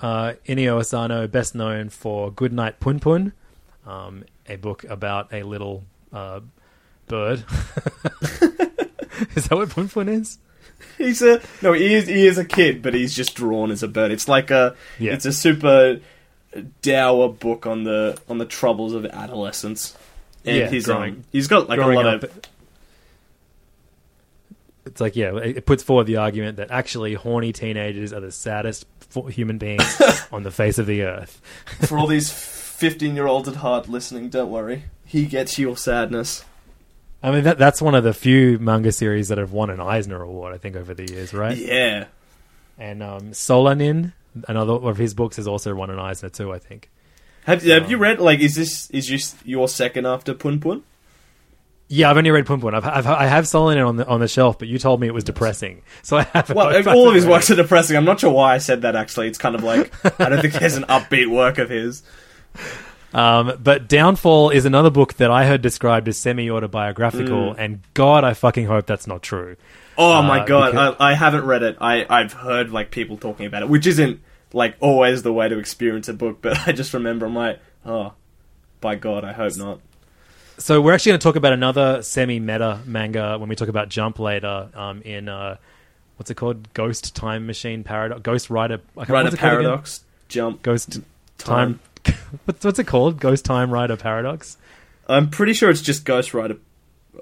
uh, 0.00 0.34
Inio 0.46 0.78
Asano, 0.78 1.26
best 1.26 1.54
known 1.54 1.90
for 1.90 2.30
Goodnight 2.30 2.80
Pun 2.80 3.00
Pun, 3.00 3.32
um, 3.86 4.24
a 4.48 4.56
book 4.56 4.84
about 4.84 5.32
a 5.32 5.42
little 5.42 5.84
uh, 6.12 6.40
bird. 7.06 7.44
is 9.34 9.46
that 9.46 9.50
what 9.52 9.68
Pun 9.70 9.88
Pun 9.88 10.08
is? 10.08 10.38
He's 10.96 11.20
a 11.20 11.42
no. 11.60 11.74
He 11.74 11.94
is. 11.94 12.06
He 12.06 12.26
is 12.26 12.38
a 12.38 12.44
kid, 12.44 12.80
but 12.80 12.94
he's 12.94 13.14
just 13.14 13.34
drawn 13.34 13.70
as 13.70 13.82
a 13.82 13.88
bird. 13.88 14.10
It's 14.10 14.28
like 14.28 14.50
a. 14.50 14.74
Yeah. 14.98 15.12
It's 15.12 15.26
a 15.26 15.32
super 15.32 16.00
dour 16.82 17.28
book 17.28 17.66
on 17.66 17.84
the 17.84 18.18
on 18.28 18.38
the 18.38 18.44
troubles 18.46 18.92
of 18.94 19.04
adolescence. 19.06 19.96
And 20.44 20.56
Yeah, 20.56 20.68
he's 20.70 20.86
growing- 20.86 21.14
um, 21.16 21.24
he's 21.32 21.46
got 21.48 21.68
like 21.68 21.78
a 21.80 21.86
lot 21.86 22.06
up, 22.06 22.22
of 22.24 22.40
it's 24.86 25.00
like 25.00 25.14
yeah, 25.14 25.36
it 25.36 25.66
puts 25.66 25.82
forward 25.82 26.06
the 26.06 26.16
argument 26.16 26.56
that 26.56 26.70
actually 26.70 27.14
horny 27.14 27.52
teenagers 27.52 28.12
are 28.12 28.20
the 28.20 28.32
saddest 28.32 28.86
human 29.28 29.58
beings 29.58 30.00
on 30.32 30.42
the 30.42 30.50
face 30.50 30.78
of 30.78 30.86
the 30.86 31.02
earth. 31.02 31.40
For 31.86 31.98
all 31.98 32.06
these 32.06 32.32
15 32.32 33.14
year 33.14 33.26
olds 33.26 33.48
at 33.48 33.56
heart 33.56 33.88
listening, 33.88 34.30
don't 34.30 34.50
worry. 34.50 34.84
He 35.04 35.26
gets 35.26 35.58
your 35.58 35.76
sadness. 35.76 36.44
I 37.22 37.30
mean, 37.30 37.44
that 37.44 37.58
that's 37.58 37.82
one 37.82 37.94
of 37.94 38.02
the 38.04 38.14
few 38.14 38.58
manga 38.58 38.92
series 38.92 39.28
that 39.28 39.36
have 39.36 39.52
won 39.52 39.68
an 39.68 39.80
Eisner 39.80 40.22
Award, 40.22 40.54
I 40.54 40.58
think, 40.58 40.74
over 40.76 40.94
the 40.94 41.12
years, 41.12 41.34
right? 41.34 41.56
Yeah. 41.56 42.06
And 42.78 43.02
um, 43.02 43.32
Solanin, 43.32 44.14
another 44.48 44.74
of 44.74 44.96
his 44.96 45.14
books, 45.14 45.36
has 45.36 45.46
also 45.46 45.74
won 45.74 45.90
an 45.90 45.98
Eisner 45.98 46.28
too, 46.28 46.52
I 46.52 46.58
think. 46.58 46.90
Have, 47.44 47.62
have 47.62 47.90
you 47.90 47.96
read, 47.96 48.20
like, 48.20 48.40
is 48.40 48.54
this 48.54 48.90
is 48.90 49.08
this 49.08 49.34
your 49.44 49.68
second 49.68 50.06
after 50.06 50.34
Pun 50.34 50.60
Pun? 50.60 50.82
Yeah, 51.88 52.08
I've 52.08 52.16
only 52.16 52.30
read 52.30 52.46
Pun 52.46 52.60
Pun. 52.60 52.74
I've, 52.74 52.86
I've 52.86 53.06
I 53.06 53.26
have 53.26 53.52
on 53.52 53.96
the 53.96 54.06
on 54.06 54.20
the 54.20 54.28
shelf, 54.28 54.58
but 54.58 54.68
you 54.68 54.78
told 54.78 55.00
me 55.00 55.08
it 55.08 55.14
was 55.14 55.24
depressing, 55.24 55.82
so 56.02 56.18
I 56.18 56.22
haven't. 56.22 56.54
Well, 56.56 56.88
all 56.88 57.08
of 57.08 57.14
his 57.14 57.26
works 57.26 57.50
are 57.50 57.56
depressing. 57.56 57.96
I'm 57.96 58.04
not 58.04 58.20
sure 58.20 58.30
why 58.30 58.54
I 58.54 58.58
said 58.58 58.82
that, 58.82 58.94
actually. 58.94 59.28
It's 59.28 59.38
kind 59.38 59.54
of 59.54 59.64
like, 59.64 59.92
I 60.20 60.28
don't 60.28 60.40
think 60.40 60.54
there's 60.54 60.76
an 60.76 60.84
upbeat 60.88 61.28
work 61.28 61.58
of 61.58 61.70
his. 61.70 62.02
Um, 63.12 63.58
but 63.60 63.88
Downfall 63.88 64.50
is 64.50 64.66
another 64.66 64.90
book 64.90 65.14
that 65.14 65.30
I 65.30 65.46
heard 65.46 65.62
described 65.62 66.06
as 66.06 66.16
semi 66.16 66.48
autobiographical, 66.50 67.54
and 67.54 67.80
God, 67.94 68.22
I 68.22 68.34
fucking 68.34 68.66
hope 68.66 68.86
that's 68.86 69.06
not 69.06 69.22
true. 69.22 69.56
Oh 70.00 70.22
my 70.22 70.40
Uh, 70.40 70.46
god, 70.46 70.70
because- 70.72 70.96
I, 70.98 71.10
I 71.10 71.14
haven't 71.14 71.44
read 71.44 71.62
it. 71.62 71.76
I, 71.80 72.06
I've 72.08 72.32
heard, 72.32 72.70
like, 72.70 72.90
people 72.90 73.16
talking 73.16 73.46
about 73.46 73.62
it, 73.62 73.68
which 73.68 73.86
isn't, 73.86 74.20
like, 74.52 74.76
always 74.80 75.22
the 75.22 75.32
way 75.32 75.48
to 75.48 75.58
experience 75.58 76.08
a 76.08 76.14
book, 76.14 76.38
but 76.42 76.66
I 76.66 76.72
just 76.72 76.94
remember, 76.94 77.26
I'm 77.26 77.34
like, 77.34 77.60
oh, 77.84 78.14
by 78.80 78.94
god, 78.94 79.24
I 79.24 79.32
hope 79.32 79.56
not. 79.56 79.80
So 80.58 80.80
we're 80.80 80.92
actually 80.92 81.10
going 81.12 81.20
to 81.20 81.24
talk 81.24 81.36
about 81.36 81.52
another 81.54 82.02
semi-meta 82.02 82.80
manga 82.84 83.38
when 83.38 83.48
we 83.48 83.56
talk 83.56 83.68
about 83.68 83.88
Jump 83.88 84.18
later. 84.18 84.68
Um, 84.74 85.00
in 85.02 85.28
uh, 85.28 85.56
what's 86.16 86.30
it 86.30 86.34
called? 86.34 86.72
Ghost 86.74 87.14
Time 87.16 87.46
Machine 87.46 87.82
Paradox. 87.82 88.20
Ghostwriter. 88.22 88.80
I 88.96 89.04
can't- 89.04 89.08
Right, 89.10 89.26
it 89.26 89.38
paradox, 89.38 90.04
jump. 90.28 90.62
Ghost 90.62 91.00
Time. 91.38 91.80
what's, 92.44 92.62
what's 92.64 92.78
it 92.78 92.86
called? 92.86 93.20
Ghost 93.20 93.44
Time 93.46 93.70
Rider 93.70 93.96
Paradox. 93.96 94.58
I'm 95.08 95.30
pretty 95.30 95.54
sure 95.54 95.70
it's 95.70 95.80
just 95.82 96.04
Ghostwriter. 96.04 96.58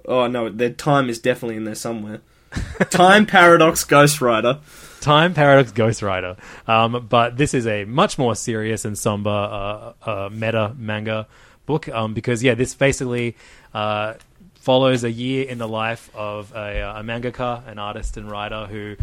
Oh 0.04 0.26
no, 0.26 0.48
their 0.48 0.70
time 0.70 1.08
is 1.08 1.18
definitely 1.20 1.56
in 1.56 1.64
there 1.64 1.74
somewhere. 1.76 2.20
time 2.90 3.26
paradox 3.26 3.84
Ghostwriter. 3.84 4.61
Time 5.00 5.32
Paradox 5.32 5.72
Ghostwriter. 5.72 6.37
Um, 6.68 7.06
but 7.08 7.37
this 7.37 7.54
is 7.54 7.66
a 7.66 7.84
much 7.84 8.18
more 8.18 8.34
serious 8.34 8.84
and 8.84 8.98
somber 8.98 9.30
uh, 9.30 9.92
uh, 10.02 10.28
meta 10.32 10.74
manga 10.76 11.28
book 11.66 11.88
um, 11.88 12.14
because, 12.14 12.42
yeah, 12.42 12.54
this 12.54 12.74
basically 12.74 13.37
uh, 13.74 14.14
follows 14.54 15.04
a 15.04 15.11
year 15.11 15.48
in 15.48 15.58
the 15.58 15.68
life 15.68 16.11
of 16.14 16.52
a, 16.54 16.80
a 16.80 17.02
mangaka, 17.02 17.66
an 17.68 17.78
artist 17.78 18.16
and 18.16 18.30
writer 18.30 18.66
who 18.66 18.96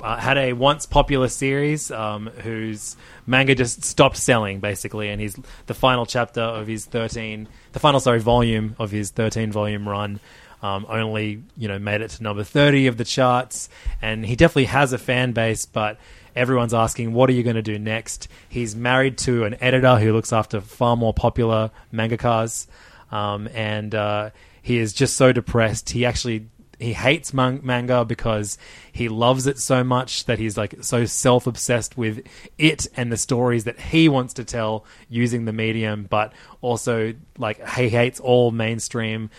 uh, 0.00 0.16
had 0.16 0.38
a 0.38 0.52
once 0.52 0.86
popular 0.86 1.28
series 1.28 1.90
um, 1.90 2.28
whose 2.42 2.96
manga 3.26 3.54
just 3.54 3.84
stopped 3.84 4.16
selling, 4.16 4.58
basically, 4.58 5.10
and 5.10 5.20
he's 5.20 5.38
the 5.66 5.74
final 5.74 6.06
chapter 6.06 6.40
of 6.40 6.66
his 6.66 6.86
13, 6.86 7.46
the 7.72 7.78
final, 7.78 8.00
sorry, 8.00 8.20
volume 8.20 8.74
of 8.78 8.90
his 8.90 9.10
13 9.10 9.52
volume 9.52 9.88
run 9.88 10.18
um, 10.62 10.86
only 10.88 11.42
you 11.56 11.68
know 11.68 11.78
made 11.78 12.00
it 12.00 12.10
to 12.10 12.22
number 12.22 12.44
30 12.44 12.86
of 12.86 12.96
the 12.96 13.04
charts. 13.04 13.68
And 14.00 14.24
he 14.24 14.36
definitely 14.36 14.66
has 14.66 14.92
a 14.92 14.98
fan 14.98 15.32
base 15.32 15.66
but 15.66 15.98
everyone's 16.34 16.72
asking 16.72 17.12
what 17.12 17.28
are 17.28 17.32
you 17.34 17.42
going 17.42 17.56
to 17.56 17.62
do 17.62 17.78
next? 17.78 18.28
He's 18.48 18.74
married 18.74 19.18
to 19.18 19.44
an 19.44 19.56
editor 19.60 19.96
who 19.98 20.12
looks 20.12 20.32
after 20.32 20.60
far 20.60 20.96
more 20.96 21.12
popular 21.12 21.70
mangakas. 21.92 22.66
Um, 23.10 23.48
and 23.52 23.94
uh, 23.94 24.30
he 24.62 24.78
is 24.78 24.92
just 24.92 25.16
so 25.16 25.32
depressed. 25.32 25.90
He 25.90 26.06
actually 26.06 26.46
he 26.82 26.92
hates 26.92 27.32
man- 27.32 27.60
manga 27.62 28.04
because 28.04 28.58
he 28.90 29.08
loves 29.08 29.46
it 29.46 29.58
so 29.58 29.82
much 29.82 30.24
that 30.26 30.38
he's 30.38 30.56
like 30.56 30.74
so 30.82 31.04
self-obsessed 31.04 31.96
with 31.96 32.26
it 32.58 32.86
and 32.96 33.10
the 33.10 33.16
stories 33.16 33.64
that 33.64 33.78
he 33.78 34.08
wants 34.08 34.34
to 34.34 34.44
tell 34.44 34.84
using 35.08 35.44
the 35.44 35.52
medium 35.52 36.06
but 36.10 36.32
also 36.60 37.14
like 37.38 37.66
he 37.70 37.88
hates 37.88 38.20
all 38.20 38.50
mainstream 38.50 39.30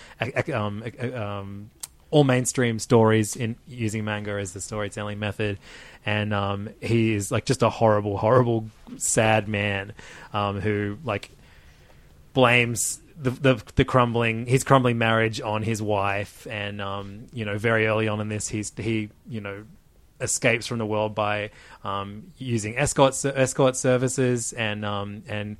um, 0.53 0.83
um, 1.13 1.69
all 2.13 2.23
mainstream 2.23 2.77
stories 2.77 3.35
in 3.35 3.55
using 3.67 4.05
manga 4.05 4.33
as 4.33 4.53
the 4.53 4.61
storytelling 4.61 5.17
method. 5.17 5.57
And 6.05 6.31
um, 6.31 6.69
he 6.79 7.13
is 7.13 7.31
like 7.31 7.43
just 7.45 7.63
a 7.63 7.71
horrible 7.71 8.17
horrible 8.17 8.67
sad 8.97 9.47
man 9.47 9.93
um, 10.31 10.61
who 10.61 10.99
like 11.03 11.31
blames 12.33 12.99
the, 13.23 13.31
the 13.31 13.63
the 13.75 13.85
crumbling 13.85 14.45
his 14.45 14.63
crumbling 14.63 14.97
marriage 14.97 15.41
on 15.41 15.63
his 15.63 15.81
wife, 15.81 16.45
and 16.49 16.81
um, 16.81 17.27
you 17.33 17.45
know 17.45 17.57
very 17.57 17.87
early 17.87 18.07
on 18.07 18.19
in 18.19 18.29
this 18.29 18.47
he's 18.47 18.71
he 18.77 19.09
you 19.27 19.41
know 19.41 19.63
escapes 20.21 20.67
from 20.67 20.77
the 20.77 20.85
world 20.85 21.15
by 21.15 21.51
um, 21.83 22.31
using 22.37 22.77
escort 22.77 23.13
escort 23.25 23.75
services 23.75 24.53
and 24.53 24.85
um, 24.85 25.23
and 25.27 25.57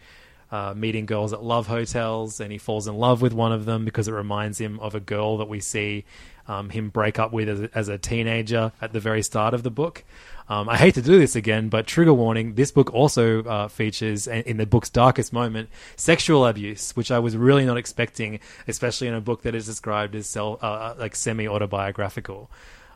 uh, 0.52 0.74
meeting 0.76 1.06
girls 1.06 1.34
at 1.34 1.44
love 1.44 1.68
hotels, 1.68 2.40
and 2.40 2.52
he 2.52 2.58
falls 2.58 2.88
in 2.88 2.96
love 2.96 3.22
with 3.22 3.34
one 3.34 3.52
of 3.52 3.66
them 3.66 3.86
because 3.86 4.08
it 4.08 4.14
reminds 4.14 4.60
him 4.60 4.80
of 4.80 4.94
a 4.94 5.00
girl 5.00 5.38
that 5.38 5.50
we 5.50 5.60
see 5.60 6.06
um, 6.48 6.70
him 6.70 6.90
break 6.90 7.18
up 7.20 7.32
with 7.34 7.50
as 7.50 7.70
as 7.74 7.88
a 7.88 7.98
teenager 7.98 8.72
at 8.82 8.94
the 8.94 9.00
very 9.00 9.24
start 9.24 9.54
of 9.54 9.64
the 9.64 9.72
book. 9.72 10.04
Um, 10.50 10.68
I 10.68 10.78
hate 10.78 10.96
to 10.96 11.02
do 11.02 11.18
this 11.20 11.36
again, 11.36 11.70
but 11.70 11.88
trigger 11.88 12.14
warning: 12.14 12.56
this 12.56 12.72
book 12.72 12.94
also 12.94 13.44
uh, 13.44 13.68
features, 13.68 14.28
in 14.28 14.58
the 14.58 14.66
book's 14.66 14.90
darkest 14.90 15.32
moment, 15.32 15.70
sexual 15.96 16.46
abuse, 16.46 16.96
which 16.96 17.12
I 17.12 17.20
was 17.20 17.38
really 17.38 17.66
not 17.66 17.78
expecting, 17.78 18.40
especially 18.68 19.08
in 19.08 19.14
a 19.14 19.22
book 19.22 19.44
that 19.44 19.56
is 19.56 19.66
described 19.66 20.16
as 20.16 20.28
self, 20.28 20.64
uh, 20.64 20.96
like 20.98 21.16
semi 21.16 21.48
autobiographical. 21.48 22.52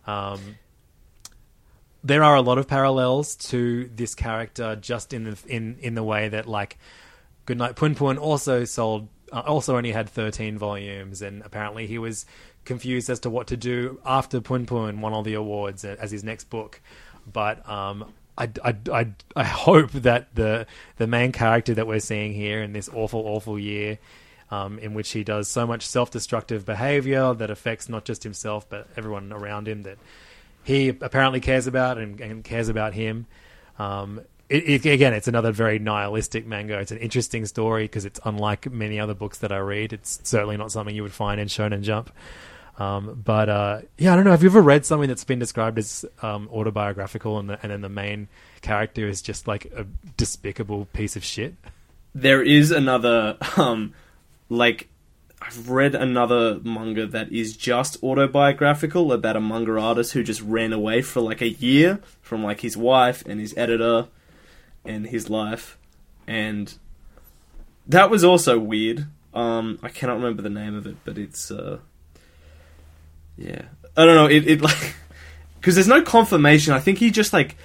Um, 0.05 0.57
there 2.03 2.23
are 2.23 2.35
a 2.35 2.41
lot 2.41 2.57
of 2.57 2.67
parallels 2.67 3.35
to 3.35 3.89
this 3.95 4.15
character, 4.15 4.75
just 4.75 5.13
in 5.13 5.23
the 5.23 5.37
in 5.47 5.77
in 5.79 5.95
the 5.95 6.03
way 6.03 6.29
that 6.29 6.47
like 6.47 6.77
Goodnight 7.45 7.75
Pun 7.75 7.95
Pun 7.95 8.17
also 8.17 8.65
sold, 8.65 9.07
uh, 9.31 9.39
also 9.45 9.77
only 9.77 9.91
had 9.91 10.09
thirteen 10.09 10.57
volumes, 10.57 11.21
and 11.21 11.41
apparently 11.43 11.87
he 11.87 11.97
was 11.97 12.25
confused 12.65 13.09
as 13.09 13.21
to 13.21 13.29
what 13.29 13.47
to 13.47 13.57
do 13.57 13.99
after 14.05 14.41
Pun 14.41 14.65
Pun 14.65 14.99
won 14.99 15.13
all 15.13 15.23
the 15.23 15.33
awards 15.33 15.85
as 15.85 16.11
his 16.11 16.23
next 16.23 16.49
book. 16.49 16.81
But 17.31 17.67
um, 17.69 18.13
I, 18.37 18.49
I, 18.63 18.75
I, 18.91 19.07
I 19.35 19.43
hope 19.43 19.91
that 19.91 20.33
the 20.35 20.67
the 20.97 21.07
main 21.07 21.31
character 21.31 21.73
that 21.73 21.87
we're 21.87 21.99
seeing 21.99 22.33
here 22.33 22.61
in 22.61 22.73
this 22.73 22.89
awful, 22.93 23.21
awful 23.25 23.57
year, 23.57 23.99
um, 24.51 24.79
in 24.79 24.93
which 24.93 25.11
he 25.11 25.23
does 25.23 25.47
so 25.47 25.65
much 25.65 25.85
self 25.85 26.11
destructive 26.11 26.65
behavior 26.65 27.33
that 27.33 27.49
affects 27.49 27.89
not 27.89 28.05
just 28.05 28.23
himself 28.23 28.69
but 28.69 28.87
everyone 28.95 29.33
around 29.33 29.67
him 29.67 29.83
that 29.83 29.97
he 30.63 30.89
apparently 30.89 31.39
cares 31.39 31.65
about 31.65 31.97
and, 31.97 32.19
and 32.19 32.43
cares 32.43 32.69
about 32.69 32.93
him. 32.93 33.25
Um, 33.79 34.21
it, 34.49 34.85
it, 34.85 34.85
again, 34.85 35.13
it's 35.13 35.27
another 35.27 35.51
very 35.51 35.79
nihilistic 35.79 36.45
manga. 36.45 36.79
It's 36.79 36.91
an 36.91 36.97
interesting 36.97 37.45
story 37.45 37.85
because 37.85 38.05
it's 38.05 38.19
unlike 38.25 38.69
many 38.71 38.99
other 38.99 39.13
books 39.13 39.39
that 39.39 39.51
I 39.51 39.57
read. 39.57 39.93
It's 39.93 40.19
certainly 40.23 40.57
not 40.57 40.71
something 40.71 40.95
you 40.95 41.03
would 41.03 41.13
find 41.13 41.39
in 41.39 41.47
Shonen 41.47 41.81
Jump. 41.81 42.11
Um, 42.77 43.21
but 43.25 43.49
uh, 43.49 43.81
yeah, 43.97 44.13
I 44.13 44.15
don't 44.15 44.25
know. 44.25 44.31
Have 44.31 44.43
you 44.43 44.49
ever 44.49 44.61
read 44.61 44.85
something 44.85 45.09
that's 45.09 45.23
been 45.23 45.39
described 45.39 45.79
as 45.79 46.05
um, 46.21 46.47
autobiographical, 46.51 47.39
and, 47.39 47.49
the, 47.49 47.59
and 47.63 47.71
then 47.71 47.81
the 47.81 47.89
main 47.89 48.27
character 48.61 49.07
is 49.07 49.21
just 49.21 49.47
like 49.47 49.65
a 49.75 49.85
despicable 50.15 50.85
piece 50.93 51.15
of 51.15 51.23
shit? 51.23 51.55
There 52.13 52.43
is 52.43 52.71
another, 52.71 53.37
um, 53.57 53.93
like, 54.49 54.89
I've 55.41 55.69
read 55.69 55.95
another 55.95 56.59
manga 56.63 57.05
that 57.07 57.31
is 57.31 57.57
just 57.57 58.03
autobiographical 58.03 59.11
about 59.11 59.35
a 59.35 59.41
manga 59.41 59.79
artist 59.79 60.13
who 60.13 60.23
just 60.23 60.41
ran 60.41 60.73
away 60.73 61.01
for 61.01 61.21
like 61.21 61.41
a 61.41 61.49
year 61.49 61.99
from 62.21 62.43
like 62.43 62.61
his 62.61 62.75
wife 62.75 63.23
and 63.25 63.39
his 63.39 63.55
editor 63.57 64.07
and 64.83 65.07
his 65.07 65.29
life. 65.29 65.77
And 66.25 66.73
that 67.87 68.09
was 68.09 68.23
also 68.23 68.57
weird. 68.57 69.07
Um, 69.33 69.77
I 69.83 69.89
cannot 69.89 70.15
remember 70.15 70.41
the 70.41 70.49
name 70.49 70.75
of 70.75 70.87
it, 70.87 70.97
but 71.05 71.17
it's, 71.19 71.51
uh, 71.51 71.79
yeah. 73.37 73.63
I 73.95 74.05
don't 74.05 74.15
know, 74.15 74.27
it, 74.27 74.47
it 74.47 74.61
like, 74.61 74.95
because 75.59 75.75
there's 75.75 75.87
no 75.87 76.01
confirmation. 76.01 76.73
I 76.73 76.79
think 76.79 76.99
he 76.99 77.11
just 77.11 77.33
like, 77.33 77.55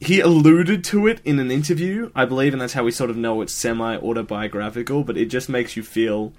he 0.00 0.20
alluded 0.20 0.84
to 0.84 1.06
it 1.06 1.20
in 1.24 1.38
an 1.38 1.50
interview, 1.50 2.10
I 2.14 2.24
believe, 2.24 2.52
and 2.52 2.60
that's 2.60 2.72
how 2.72 2.84
we 2.84 2.90
sort 2.90 3.10
of 3.10 3.16
know 3.16 3.40
it's 3.40 3.54
semi 3.54 3.96
autobiographical, 3.96 5.04
but 5.04 5.16
it 5.16 5.26
just 5.26 5.48
makes 5.48 5.76
you 5.76 5.82
feel 5.82 6.32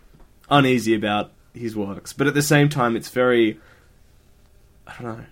uneasy 0.50 0.94
about 0.94 1.32
his 1.54 1.76
works. 1.76 2.14
But 2.14 2.28
at 2.28 2.34
the 2.34 2.42
same 2.42 2.70
time, 2.70 2.96
it's 2.96 3.10
very. 3.10 3.60
I 4.88 5.02
don't 5.02 5.18
know. 5.18 5.26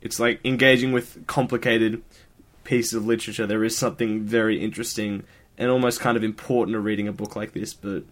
It's 0.00 0.20
like 0.20 0.40
engaging 0.44 0.92
with 0.92 1.26
complicated 1.26 2.02
pieces 2.62 2.94
of 2.94 3.06
literature. 3.06 3.46
There 3.46 3.64
is 3.64 3.76
something 3.76 4.22
very 4.22 4.62
interesting 4.62 5.24
and 5.56 5.70
almost 5.70 5.98
kind 5.98 6.16
of 6.16 6.22
important 6.22 6.76
to 6.76 6.80
reading 6.80 7.08
a 7.08 7.12
book 7.12 7.36
like 7.36 7.52
this, 7.52 7.74
but. 7.74 8.04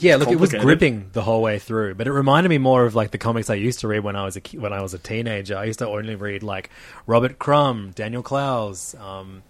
Yeah, 0.00 0.16
look, 0.16 0.28
it 0.28 0.38
was 0.38 0.52
gripping 0.52 1.10
the 1.12 1.22
whole 1.22 1.42
way 1.42 1.58
through, 1.58 1.94
but 1.94 2.06
it 2.06 2.12
reminded 2.12 2.48
me 2.50 2.58
more 2.58 2.84
of 2.84 2.94
like 2.94 3.10
the 3.10 3.18
comics 3.18 3.48
I 3.50 3.54
used 3.54 3.80
to 3.80 3.88
read 3.88 4.00
when 4.00 4.16
I 4.16 4.24
was 4.24 4.36
a 4.36 4.40
when 4.58 4.72
I 4.72 4.82
was 4.82 4.94
a 4.94 4.98
teenager. 4.98 5.56
I 5.56 5.64
used 5.64 5.78
to 5.80 5.88
only 5.88 6.14
read 6.14 6.42
like 6.42 6.70
Robert 7.06 7.38
Crumb, 7.38 7.92
Daniel 7.92 8.22
Clowes, 8.22 8.94
um, 9.00 9.42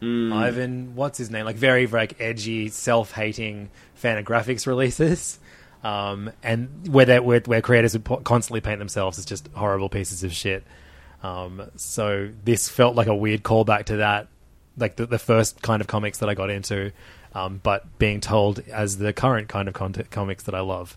Hmm. 0.00 0.32
Ivan, 0.32 0.94
what's 0.94 1.18
his 1.18 1.30
name? 1.30 1.44
Like 1.44 1.56
very 1.56 1.86
like 1.86 2.18
edgy, 2.20 2.68
self-hating 2.68 3.68
Fantagraphics 4.02 4.66
releases. 4.66 5.38
um, 5.84 6.30
and 6.42 6.88
where 6.88 7.04
they 7.06 7.20
where, 7.20 7.40
where 7.40 7.60
creators 7.60 7.92
would 7.94 8.04
po- 8.04 8.16
constantly 8.18 8.60
paint 8.62 8.78
themselves 8.78 9.18
as 9.18 9.24
just 9.26 9.48
horrible 9.54 9.88
pieces 9.90 10.24
of 10.24 10.32
shit. 10.32 10.64
Um, 11.22 11.62
so 11.76 12.30
this 12.44 12.68
felt 12.68 12.96
like 12.96 13.08
a 13.08 13.14
weird 13.14 13.42
callback 13.42 13.84
to 13.86 13.96
that, 13.96 14.28
like 14.78 14.96
the, 14.96 15.04
the 15.06 15.18
first 15.18 15.60
kind 15.60 15.82
of 15.82 15.86
comics 15.86 16.18
that 16.18 16.28
I 16.30 16.34
got 16.34 16.48
into, 16.48 16.92
um, 17.34 17.60
but 17.62 17.98
being 17.98 18.20
told 18.20 18.60
as 18.70 18.98
the 18.98 19.12
current 19.12 19.48
kind 19.48 19.68
of 19.68 19.74
content 19.74 20.10
comics 20.10 20.42
that 20.44 20.54
I 20.54 20.60
love. 20.60 20.96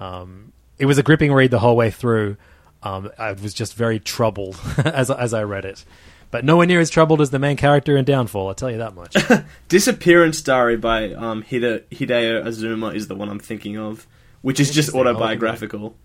Um, 0.00 0.52
it 0.78 0.86
was 0.86 0.98
a 0.98 1.02
gripping 1.02 1.32
read 1.32 1.50
the 1.50 1.58
whole 1.58 1.76
way 1.76 1.90
through. 1.90 2.36
Um, 2.82 3.10
I 3.18 3.32
was 3.32 3.54
just 3.54 3.74
very 3.74 3.98
troubled 3.98 4.58
as 4.84 5.10
as 5.10 5.32
I 5.34 5.42
read 5.42 5.64
it, 5.64 5.84
but 6.30 6.44
nowhere 6.44 6.66
near 6.66 6.80
as 6.80 6.90
troubled 6.90 7.20
as 7.20 7.30
the 7.30 7.38
main 7.38 7.56
character 7.56 7.96
in 7.96 8.04
Downfall. 8.04 8.48
I'll 8.48 8.54
tell 8.54 8.70
you 8.70 8.78
that 8.78 8.94
much. 8.94 9.16
Disappearance 9.68 10.42
Diary 10.42 10.76
by 10.76 11.12
um, 11.14 11.42
Hide- 11.42 11.88
Hideo 11.90 12.44
Azuma 12.46 12.88
is 12.90 13.08
the 13.08 13.14
one 13.14 13.28
I'm 13.28 13.38
thinking 13.38 13.76
of, 13.78 14.06
which 14.42 14.60
is 14.60 14.68
just 14.70 14.90
Interesting. 14.90 14.98
I'll 14.98 15.04
look 15.04 15.10
into 15.14 15.22
it. 15.22 15.26
autobiographical. 15.30 15.96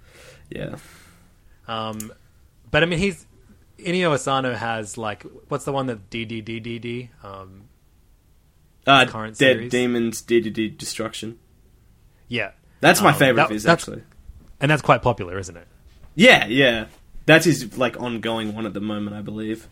Yeah. 0.50 0.76
Um, 1.68 2.12
but 2.72 2.84
I 2.84 2.86
mean, 2.86 3.00
he's 3.00 3.26
Inio 3.78 4.12
Asano 4.14 4.54
has 4.56 4.98
like 4.98 5.24
what's 5.50 5.66
the 5.66 5.72
one 5.74 5.88
that 5.88 6.10
DDDDD? 6.10 7.10
Um, 7.24 7.64
Uh, 8.88 9.06
Current 9.06 9.38
Dead 9.38 9.56
series. 9.58 9.72
Demons 9.72 10.22
DDD 10.24 10.78
Destruction. 10.78 11.38
yeah, 12.28 12.52
That's 12.80 13.02
my 13.02 13.10
Um, 13.12 13.16
favorite 13.16 13.36
that- 13.36 13.46
of 13.46 13.52
his, 13.52 13.64
that's- 13.64 13.88
actually. 13.88 14.04
and 14.60 14.72
that's 14.72 14.82
quite 14.82 15.02
popular, 15.02 15.38
isn't 15.38 15.56
it? 15.56 15.68
Yeah, 16.16 16.48
yeah. 16.48 16.86
That's 17.28 17.46
his 17.46 17.78
like 17.78 18.00
ongoing 18.02 18.56
one 18.56 18.66
at 18.66 18.74
the 18.74 18.82
moment, 18.82 19.16
I 19.16 19.22
believe. 19.22 19.68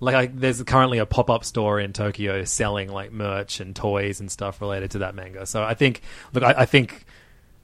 Like, 0.00 0.14
I, 0.14 0.26
there's 0.26 0.62
currently 0.64 0.98
a 0.98 1.06
pop 1.06 1.30
up 1.30 1.44
store 1.44 1.78
in 1.80 1.92
Tokyo 1.92 2.44
selling 2.44 2.88
like 2.88 3.12
merch 3.12 3.60
and 3.60 3.74
toys 3.74 4.20
and 4.20 4.30
stuff 4.30 4.60
related 4.60 4.92
to 4.92 4.98
that 4.98 5.14
manga. 5.14 5.46
So 5.46 5.62
I 5.62 5.74
think, 5.74 6.02
look, 6.32 6.42
I, 6.42 6.54
I 6.58 6.64
think 6.66 7.04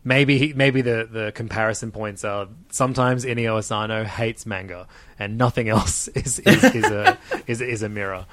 maybe 0.05 0.39
he, 0.39 0.53
maybe 0.53 0.81
the, 0.81 1.09
the 1.11 1.33
comparison 1.35 1.91
points 1.91 2.25
are 2.25 2.49
sometimes 2.71 3.25
Inio 3.25 3.57
Asano 3.59 4.05
hates 4.05 4.47
manga 4.47 4.87
and 5.19 5.37
nothing 5.39 5.69
else 5.77 6.07
is 6.09 6.39
is, 6.41 6.65
is 6.65 6.85
a 6.85 7.19
is, 7.47 7.61
is 7.61 7.83
a 7.83 7.89
mirror 7.89 8.27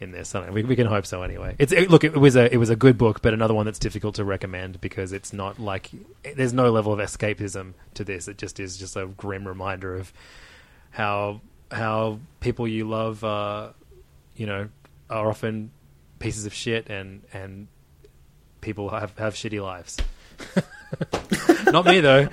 in 0.00 0.12
this. 0.12 0.34
I. 0.34 0.50
We, 0.50 0.62
we 0.62 0.76
can 0.76 0.86
hope 0.86 1.06
so 1.06 1.22
anyway. 1.22 1.56
It's 1.58 1.72
it, 1.72 1.90
look, 1.90 2.04
it 2.04 2.16
was 2.16 2.36
a 2.36 2.52
it 2.52 2.56
was 2.56 2.70
a 2.70 2.76
good 2.76 2.98
book, 2.98 3.22
but 3.22 3.34
another 3.34 3.54
one 3.54 3.66
that's 3.66 3.78
difficult 3.78 4.14
to 4.16 4.24
recommend 4.24 4.80
because 4.80 5.12
it's 5.12 5.32
not 5.32 5.58
like 5.58 5.90
there's 6.36 6.52
no 6.52 6.70
level 6.70 6.92
of 6.92 6.98
escapism 6.98 7.74
to 7.94 8.04
this. 8.04 8.28
It 8.28 8.38
just 8.38 8.60
is 8.60 8.76
just 8.76 8.96
a 8.96 9.06
grim 9.06 9.46
reminder 9.46 9.96
of 9.96 10.12
how 10.90 11.40
how 11.70 12.20
people 12.40 12.66
you 12.66 12.88
love, 12.88 13.22
uh, 13.24 13.70
you 14.36 14.46
know, 14.46 14.68
are 15.10 15.28
often 15.28 15.70
pieces 16.18 16.46
of 16.46 16.54
shit 16.54 16.88
and 16.88 17.22
and 17.32 17.68
people 18.60 18.90
have 18.90 19.16
have 19.18 19.34
shitty 19.34 19.62
lives. 19.62 19.96
Not 21.72 21.84
me 21.86 22.00
though. 22.00 22.28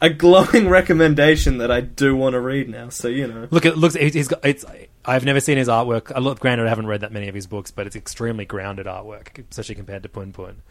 A 0.00 0.10
glowing 0.10 0.68
recommendation 0.68 1.58
that 1.58 1.70
I 1.70 1.80
do 1.80 2.14
want 2.14 2.34
to 2.34 2.40
read 2.40 2.68
now. 2.68 2.90
So 2.90 3.08
you 3.08 3.26
know, 3.26 3.48
Look, 3.50 3.64
it 3.64 3.76
looks. 3.76 3.94
He's 3.94 4.28
got. 4.28 4.44
It's. 4.44 4.64
I've 5.04 5.24
never 5.24 5.40
seen 5.40 5.56
his 5.58 5.68
artwork. 5.68 6.12
I 6.14 6.18
look. 6.18 6.40
Granted, 6.40 6.66
I 6.66 6.68
haven't 6.68 6.86
read 6.86 7.00
that 7.00 7.12
many 7.12 7.28
of 7.28 7.34
his 7.34 7.46
books, 7.46 7.70
but 7.70 7.86
it's 7.86 7.96
extremely 7.96 8.44
grounded 8.44 8.86
artwork, 8.86 9.42
especially 9.50 9.74
compared 9.76 10.02
to 10.02 10.08
Pun 10.08 10.32
Pun. 10.32 10.62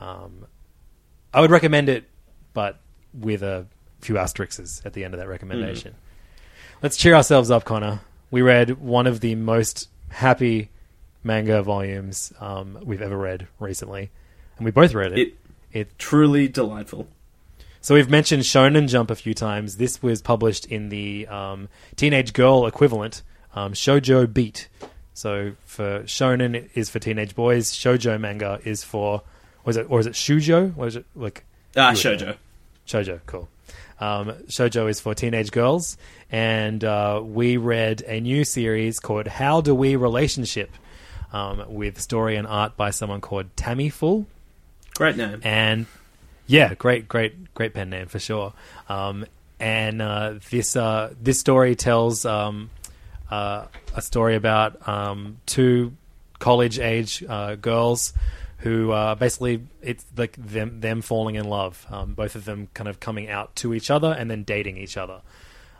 Um, 0.00 0.46
I 1.32 1.40
would 1.40 1.50
recommend 1.50 1.88
it, 1.88 2.08
but 2.52 2.80
with 3.12 3.42
a 3.42 3.66
few 4.00 4.18
asterisks 4.18 4.82
at 4.84 4.92
the 4.92 5.04
end 5.04 5.14
of 5.14 5.20
that 5.20 5.28
recommendation. 5.28 5.94
Let's 6.82 6.96
cheer 6.96 7.14
ourselves 7.14 7.50
up, 7.50 7.64
Connor. 7.64 8.00
We 8.30 8.42
read 8.42 8.78
one 8.80 9.06
of 9.06 9.20
the 9.20 9.34
most 9.36 9.88
happy 10.10 10.70
manga 11.22 11.62
volumes 11.62 12.32
um, 12.40 12.78
we've 12.82 13.00
ever 13.00 13.16
read 13.16 13.46
recently, 13.58 14.10
and 14.58 14.64
we 14.64 14.70
both 14.72 14.92
read 14.94 15.12
it. 15.12 15.18
It- 15.18 15.34
it 15.74 15.98
truly 15.98 16.48
delightful. 16.48 17.06
so 17.82 17.94
we've 17.94 18.08
mentioned 18.08 18.44
Shonen 18.44 18.88
Jump 18.88 19.10
a 19.10 19.14
few 19.14 19.34
times. 19.34 19.76
This 19.76 20.02
was 20.02 20.22
published 20.22 20.64
in 20.66 20.88
the 20.88 21.26
um, 21.26 21.68
teenage 21.96 22.32
girl 22.32 22.66
equivalent, 22.66 23.22
um, 23.54 23.74
Shoujo 23.74 24.32
Beat. 24.32 24.68
So 25.12 25.52
for 25.66 26.00
Shonen 26.04 26.70
is 26.74 26.88
for 26.88 26.98
teenage 26.98 27.34
boys. 27.34 27.72
Shoujo 27.72 28.18
manga 28.18 28.60
is 28.64 28.82
for 28.82 29.22
was 29.64 29.76
it 29.76 29.86
or 29.90 30.00
is 30.00 30.06
it 30.06 30.14
Shujo? 30.14 30.72
Or 30.76 30.86
is 30.86 30.96
it 30.96 31.04
like 31.14 31.44
Ah, 31.76 31.90
know. 31.90 31.96
Shoujo. 31.96 32.36
Shoujo, 32.86 33.20
cool. 33.26 33.48
Um, 34.00 34.32
Shoujo 34.48 34.88
is 34.88 35.00
for 35.00 35.14
teenage 35.14 35.50
girls, 35.52 35.96
and 36.30 36.82
uh, 36.84 37.20
we 37.24 37.56
read 37.56 38.02
a 38.06 38.20
new 38.20 38.44
series 38.44 38.98
called 39.00 39.26
"How 39.28 39.60
Do 39.60 39.74
We 39.74 39.94
Relationship," 39.96 40.70
um, 41.32 41.64
with 41.68 42.00
story 42.00 42.36
and 42.36 42.46
art 42.46 42.76
by 42.76 42.90
someone 42.90 43.20
called 43.20 43.54
Tamifull. 43.56 44.26
Great 44.94 45.16
name. 45.16 45.40
And 45.42 45.86
yeah, 46.46 46.74
great, 46.74 47.08
great, 47.08 47.54
great 47.54 47.74
pen 47.74 47.90
name 47.90 48.06
for 48.06 48.18
sure. 48.18 48.52
Um, 48.88 49.26
and 49.58 50.02
uh, 50.02 50.34
this 50.50 50.76
uh, 50.76 51.14
this 51.20 51.40
story 51.40 51.74
tells 51.74 52.24
um, 52.24 52.70
uh, 53.30 53.66
a 53.94 54.02
story 54.02 54.36
about 54.36 54.86
um, 54.88 55.38
two 55.46 55.92
college 56.38 56.78
age 56.78 57.24
uh, 57.28 57.54
girls 57.54 58.12
who 58.58 58.92
uh, 58.92 59.14
basically 59.14 59.62
it's 59.82 60.04
like 60.16 60.36
them 60.36 60.80
them 60.80 61.02
falling 61.02 61.34
in 61.34 61.44
love. 61.44 61.86
Um, 61.90 62.14
both 62.14 62.34
of 62.34 62.44
them 62.44 62.68
kind 62.74 62.88
of 62.88 63.00
coming 63.00 63.28
out 63.28 63.54
to 63.56 63.74
each 63.74 63.90
other 63.90 64.12
and 64.12 64.30
then 64.30 64.42
dating 64.42 64.76
each 64.76 64.96
other. 64.96 65.20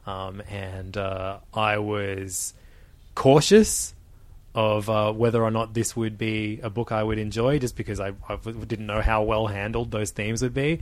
Um, 0.06 0.42
and 0.50 0.96
uh, 0.96 1.38
I 1.52 1.78
was 1.78 2.52
cautious 3.14 3.93
of 4.54 4.88
uh, 4.88 5.12
whether 5.12 5.42
or 5.42 5.50
not 5.50 5.74
this 5.74 5.96
would 5.96 6.16
be 6.16 6.60
a 6.62 6.70
book 6.70 6.92
I 6.92 7.02
would 7.02 7.18
enjoy, 7.18 7.58
just 7.58 7.76
because 7.76 8.00
I 8.00 8.12
didn't 8.66 8.86
know 8.86 9.00
how 9.00 9.22
well 9.22 9.48
handled 9.48 9.90
those 9.90 10.10
themes 10.10 10.42
would 10.42 10.54
be. 10.54 10.80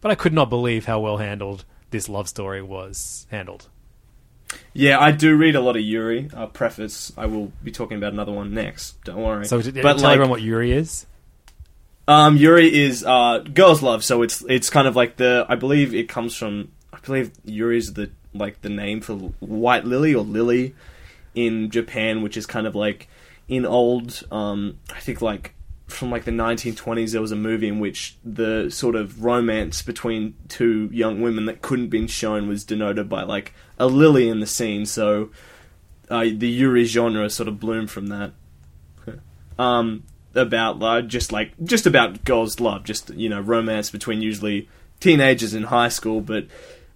But 0.00 0.12
I 0.12 0.14
could 0.14 0.32
not 0.32 0.48
believe 0.48 0.84
how 0.84 1.00
well 1.00 1.16
handled 1.16 1.64
this 1.90 2.08
love 2.08 2.28
story 2.28 2.62
was 2.62 3.26
handled. 3.30 3.68
Yeah, 4.72 4.98
I 5.00 5.10
do 5.12 5.36
read 5.36 5.56
a 5.56 5.60
lot 5.60 5.76
of 5.76 5.82
Yuri. 5.82 6.30
Uh, 6.32 6.46
preface: 6.46 7.12
I 7.16 7.26
will 7.26 7.52
be 7.62 7.72
talking 7.72 7.96
about 7.96 8.12
another 8.12 8.32
one 8.32 8.54
next. 8.54 9.02
Don't 9.04 9.22
worry. 9.22 9.44
So, 9.46 9.60
but 9.60 9.72
tell 9.72 9.96
like, 9.96 10.04
everyone 10.04 10.30
what 10.30 10.42
Yuri 10.42 10.72
is. 10.72 11.06
Um, 12.06 12.36
Yuri 12.36 12.74
is 12.74 13.04
uh, 13.04 13.40
girls' 13.40 13.82
love, 13.82 14.04
so 14.04 14.22
it's 14.22 14.42
it's 14.48 14.70
kind 14.70 14.86
of 14.86 14.96
like 14.96 15.16
the 15.16 15.44
I 15.48 15.56
believe 15.56 15.94
it 15.94 16.08
comes 16.08 16.34
from 16.34 16.70
I 16.92 16.98
believe 17.00 17.32
Yuri 17.44 17.78
is 17.78 17.94
the 17.94 18.10
like 18.32 18.62
the 18.62 18.68
name 18.68 19.00
for 19.00 19.14
white 19.40 19.84
lily 19.84 20.14
or 20.14 20.22
lily 20.22 20.74
in 21.38 21.70
Japan, 21.70 22.22
which 22.22 22.36
is 22.36 22.46
kind 22.46 22.66
of 22.66 22.74
like 22.74 23.08
in 23.46 23.64
old 23.64 24.26
um, 24.32 24.78
I 24.92 24.98
think 24.98 25.22
like 25.22 25.54
from 25.86 26.10
like 26.10 26.24
the 26.24 26.32
1920s 26.32 27.12
there 27.12 27.20
was 27.20 27.32
a 27.32 27.36
movie 27.36 27.68
in 27.68 27.78
which 27.78 28.18
the 28.24 28.68
sort 28.70 28.94
of 28.94 29.24
romance 29.24 29.80
between 29.80 30.34
two 30.48 30.90
young 30.92 31.22
women 31.22 31.46
that 31.46 31.62
couldn't 31.62 31.88
been 31.88 32.08
shown 32.08 32.48
was 32.48 32.64
denoted 32.64 33.08
by 33.08 33.22
like 33.22 33.54
a 33.78 33.86
lily 33.86 34.28
in 34.28 34.40
the 34.40 34.46
scene. 34.46 34.84
So 34.84 35.30
uh, 36.10 36.24
the 36.24 36.48
Yuri 36.48 36.84
genre 36.84 37.30
sort 37.30 37.48
of 37.48 37.60
bloomed 37.60 37.90
from 37.90 38.08
that 38.08 38.32
um, 39.58 40.02
about 40.34 40.82
uh, 40.82 41.02
just 41.02 41.30
like 41.30 41.52
just 41.62 41.86
about 41.86 42.24
girls' 42.24 42.58
love, 42.58 42.82
just 42.82 43.10
you 43.10 43.28
know 43.28 43.40
romance 43.40 43.90
between 43.90 44.22
usually 44.22 44.68
teenagers 44.98 45.54
in 45.54 45.62
high 45.64 45.88
school. 45.88 46.20
But 46.20 46.48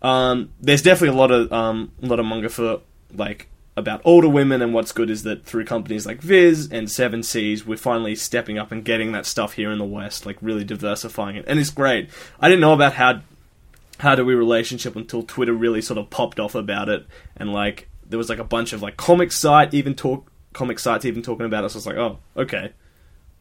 um, 0.03 0.51
there's 0.61 0.83
definitely 0.83 1.17
a 1.17 1.21
lot 1.21 1.31
of 1.31 1.53
um, 1.53 1.93
a 2.03 2.07
lot 2.07 2.19
of 2.19 2.27
manga 2.27 2.49
for 2.49 2.81
like 3.15 3.49
about 3.77 4.01
older 4.05 4.29
women. 4.29 4.63
And 4.63 4.75
what's 4.75 4.93
good 4.93 5.11
is 5.11 5.23
that 5.23 5.45
through 5.45 5.65
companies 5.65 6.07
like 6.07 6.21
Viz 6.21 6.69
and 6.71 6.91
Seven 6.91 7.23
Seas, 7.23 7.67
we're 7.67 7.77
finally 7.77 8.15
stepping 8.15 8.59
up 8.59 8.73
and 8.73 8.85
getting 8.85 9.13
that 9.13 9.27
stuff 9.27 9.55
here 9.55 9.71
in 9.71 9.79
the 9.79 9.85
West, 9.85 10.27
like 10.27 10.37
really 10.41 10.65
diversifying 10.65 11.37
it, 11.37 11.45
and 11.47 11.59
it's 11.59 11.71
great. 11.71 12.11
I 12.41 12.49
didn't 12.49 12.61
know 12.61 12.75
about 12.75 12.95
how 12.95 13.23
how 13.99 14.15
do 14.15 14.25
we 14.25 14.35
relationship 14.35 14.97
until 14.97 15.23
Twitter 15.23 15.53
really 15.53 15.81
sort 15.81 15.99
of 15.99 16.11
popped 16.11 16.41
off 16.41 16.55
about 16.55 16.89
it, 16.89 17.07
and 17.37 17.53
like 17.53 17.89
there 18.09 18.19
was 18.19 18.29
like 18.29 18.39
a 18.39 18.45
bunch 18.45 18.73
of 18.73 18.83
like 18.83 18.97
comic 18.97 19.33
site 19.33 19.73
even 19.75 19.95
talk 19.95 20.31
comic 20.53 20.79
sites 20.79 21.05
even 21.05 21.23
talking 21.23 21.47
about 21.47 21.65
it. 21.65 21.71
So 21.71 21.77
I 21.77 21.79
was 21.79 21.87
like, 21.87 21.97
oh, 21.97 22.19
okay, 22.37 22.73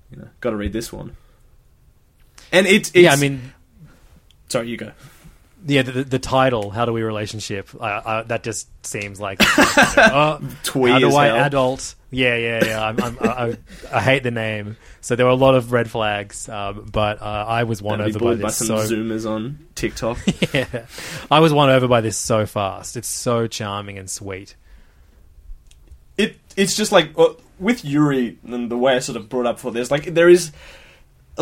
you 0.10 0.18
know, 0.18 0.30
got 0.40 0.52
to 0.52 0.56
read 0.56 0.74
this 0.74 0.94
one. 0.94 1.16
And 2.52 2.68
it's, 2.68 2.90
it's 2.90 2.98
yeah, 2.98 3.14
I 3.14 3.16
mean, 3.16 3.54
sorry, 4.50 4.70
you 4.70 4.78
go. 4.78 4.92
Yeah, 5.66 5.84
the, 5.84 5.92
the, 5.92 6.04
the 6.04 6.20
title, 6.20 6.70
"How 6.72 6.86
Do 6.86 6.94
We 6.94 7.02
Relationship," 7.04 7.70
I, 7.80 8.02
I, 8.06 8.24
that 8.24 8.44
just 8.44 8.68
seems 8.86 9.20
like 9.20 9.40
oh, 9.42 10.40
Twee 10.64 10.92
how 10.92 11.00
do 11.00 11.08
as 11.08 11.16
I 11.16 11.26
hell. 11.28 11.36
adult? 11.38 11.96
Yeah, 12.10 12.36
yeah, 12.36 12.66
yeah. 12.66 12.86
I'm, 12.86 13.02
I'm, 13.02 13.18
I, 13.22 13.26
I, 13.26 13.58
I 13.94 14.02
hate 14.02 14.24
the 14.24 14.32
name. 14.32 14.78
So 15.00 15.16
there 15.16 15.26
were 15.26 15.32
a 15.32 15.36
lot 15.36 15.56
of 15.56 15.72
red 15.72 15.90
flags, 15.90 16.50
um, 16.50 16.90
but 16.92 17.22
uh, 17.22 17.26
I 17.26 17.64
was 17.64 17.82
won 17.82 18.00
That'd 18.00 18.14
be 18.14 18.18
over 18.18 18.20
by 18.20 18.26
bullied 18.26 18.42
by 18.42 18.48
this. 18.50 18.58
some 18.58 18.68
so 18.68 18.96
Zoomers 18.96 19.30
on 19.30 19.60
TikTok. 19.76 20.18
yeah, 20.54 20.86
I 21.30 21.40
was 21.40 21.54
won 21.54 21.70
over 21.70 21.88
by 21.88 22.02
this 22.02 22.18
so 22.18 22.46
fast. 22.46 22.98
It's 22.98 23.08
so 23.08 23.48
charming 23.48 23.98
and 23.98 24.10
sweet. 24.10 24.56
it 26.18 26.38
it's 26.56 26.76
just 26.76 26.92
like 26.92 27.12
uh, 27.18 27.34
with 27.60 27.86
Yuri 27.86 28.38
and 28.46 28.70
the 28.70 28.78
way 28.78 28.96
I 28.96 29.00
sort 29.00 29.16
of 29.16 29.30
brought 29.30 29.46
up 29.46 29.60
for 29.60 29.72
this, 29.72 29.92
like 29.92 30.14
there 30.14 30.30
is 30.30 30.52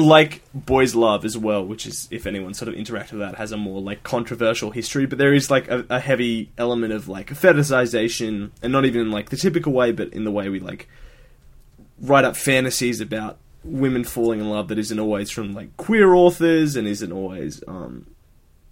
like 0.01 0.41
boys 0.53 0.95
love 0.95 1.25
as 1.25 1.37
well, 1.37 1.65
which 1.65 1.85
is 1.85 2.07
if 2.11 2.25
anyone 2.25 2.53
sort 2.53 2.69
of 2.69 2.75
interacted 2.75 3.13
with 3.13 3.21
that 3.21 3.35
has 3.35 3.51
a 3.51 3.57
more 3.57 3.81
like 3.81 4.03
controversial 4.03 4.71
history, 4.71 5.05
but 5.05 5.17
there 5.17 5.33
is 5.33 5.49
like 5.49 5.67
a, 5.69 5.85
a 5.89 5.99
heavy 5.99 6.51
element 6.57 6.93
of 6.93 7.07
like 7.07 7.29
fetishization, 7.29 8.51
and 8.61 8.71
not 8.71 8.85
even 8.85 9.01
in 9.01 9.11
like 9.11 9.29
the 9.29 9.37
typical 9.37 9.73
way, 9.73 9.91
but 9.91 10.11
in 10.13 10.23
the 10.23 10.31
way 10.31 10.49
we 10.49 10.59
like 10.59 10.87
write 12.01 12.25
up 12.25 12.35
fantasies 12.35 13.01
about 13.01 13.37
women 13.63 14.03
falling 14.03 14.39
in 14.39 14.49
love 14.49 14.69
that 14.69 14.79
isn't 14.79 14.99
always 14.99 15.29
from 15.29 15.53
like 15.53 15.75
queer 15.77 16.13
authors 16.13 16.75
and 16.75 16.87
isn't 16.87 17.11
always 17.11 17.61
um, 17.67 18.05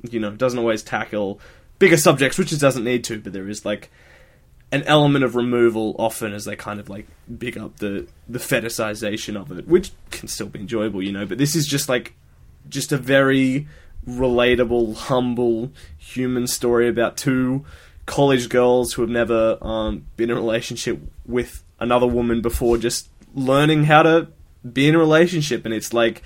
you 0.09 0.19
know 0.19 0.31
doesn't 0.31 0.59
always 0.59 0.83
tackle 0.83 1.39
bigger 1.79 1.97
subjects, 1.97 2.37
which 2.37 2.51
it 2.53 2.59
doesn't 2.59 2.83
need 2.83 3.03
to, 3.03 3.19
but 3.19 3.33
there 3.33 3.47
is 3.47 3.65
like 3.65 3.91
an 4.71 4.83
element 4.83 5.23
of 5.23 5.35
removal 5.35 5.95
often 5.97 6.33
as 6.33 6.45
they 6.45 6.55
kind 6.55 6.79
of 6.79 6.89
like 6.89 7.07
big 7.37 7.57
up 7.57 7.77
the 7.77 8.07
the 8.27 8.39
fetishization 8.39 9.39
of 9.39 9.57
it, 9.57 9.67
which 9.67 9.91
can 10.11 10.27
still 10.27 10.47
be 10.47 10.59
enjoyable, 10.59 11.01
you 11.01 11.11
know. 11.11 11.25
But 11.25 11.37
this 11.37 11.55
is 11.55 11.67
just 11.67 11.87
like 11.87 12.13
just 12.69 12.91
a 12.91 12.97
very 12.97 13.67
relatable, 14.07 14.95
humble, 14.95 15.71
human 15.97 16.47
story 16.47 16.87
about 16.87 17.17
two 17.17 17.65
college 18.05 18.49
girls 18.49 18.93
who 18.93 19.01
have 19.01 19.11
never 19.11 19.57
um, 19.61 20.05
been 20.15 20.29
in 20.29 20.37
a 20.37 20.39
relationship 20.39 20.99
with 21.25 21.63
another 21.79 22.07
woman 22.07 22.41
before, 22.41 22.77
just 22.77 23.09
learning 23.35 23.83
how 23.83 24.03
to 24.03 24.27
be 24.73 24.87
in 24.87 24.95
a 24.95 24.99
relationship, 24.99 25.65
and 25.65 25.73
it's 25.73 25.93
like 25.93 26.23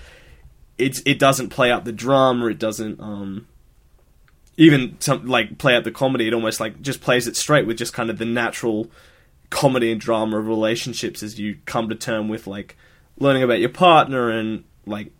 it's 0.78 1.02
it 1.06 1.20
doesn't 1.20 1.50
play 1.50 1.72
out 1.72 1.86
the 1.86 1.92
drama, 1.92 2.48
it 2.48 2.60
doesn't 2.60 3.00
um, 3.00 3.48
even 4.62 4.96
some 5.00 5.26
like 5.26 5.58
play 5.58 5.76
out 5.76 5.84
the 5.84 5.92
comedy. 5.92 6.28
It 6.28 6.36
almost 6.36 6.60
like 6.60 6.84
just 6.84 7.02
plays 7.02 7.26
it 7.26 7.36
straight 7.36 7.66
with 7.66 7.78
just 7.78 7.94
kind 7.94 8.12
of 8.12 8.20
the 8.20 8.26
natural 8.26 8.92
comedy 9.50 9.92
and 9.92 10.00
drama 10.00 10.38
of 10.38 10.48
relationships 10.48 11.24
as 11.24 11.40
you 11.40 11.58
come 11.66 11.90
to 11.90 11.96
term 11.96 12.30
with 12.30 12.46
like 12.46 12.78
learning 13.18 13.42
about 13.42 13.60
your 13.60 13.70
partner 13.70 14.30
and 14.30 14.64
like 14.86 15.12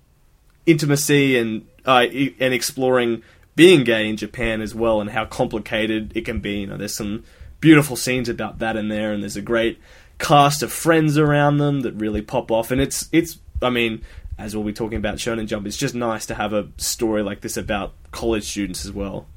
intimacy 0.68 1.40
and 1.40 1.66
uh, 1.88 2.06
and 2.40 2.54
exploring 2.54 3.24
being 3.56 3.84
gay 3.84 4.08
in 4.08 4.16
Japan 4.16 4.62
as 4.62 4.76
well 4.76 5.02
and 5.02 5.10
how 5.10 5.26
complicated 5.26 6.12
it 6.16 6.24
can 6.24 6.40
be. 6.40 6.60
You 6.60 6.68
know, 6.68 6.78
there's 6.78 6.96
some 6.96 7.24
beautiful 7.60 7.96
scenes 7.96 8.30
about 8.30 8.60
that 8.60 8.76
in 8.76 8.90
there, 8.90 9.12
and 9.12 9.24
there's 9.24 9.38
a 9.38 9.42
great 9.42 9.80
cast 10.20 10.62
of 10.62 10.72
friends 10.72 11.18
around 11.18 11.58
them 11.58 11.82
that 11.82 11.94
really 11.96 12.22
pop 12.22 12.52
off. 12.52 12.70
And 12.70 12.80
it's 12.80 13.10
it's 13.12 13.40
I 13.60 13.72
mean, 13.72 14.04
as 14.38 14.56
we'll 14.56 14.66
be 14.66 14.74
talking 14.74 14.98
about 14.98 15.16
Shonen 15.18 15.48
Jump, 15.48 15.68
it's 15.68 15.78
just 15.78 15.94
nice 15.96 16.26
to 16.28 16.36
have 16.36 16.54
a 16.54 16.68
story 16.78 17.22
like 17.24 17.42
this 17.42 17.58
about 17.58 17.94
college 18.12 18.44
students 18.46 18.86
as 18.86 18.92
well. 18.92 19.28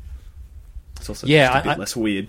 It's 0.97 1.09
also 1.09 1.27
Yeah, 1.27 1.49
just 1.49 1.59
a 1.65 1.69
bit 1.69 1.77
I- 1.77 1.81
less 1.81 1.97
weird. 1.97 2.29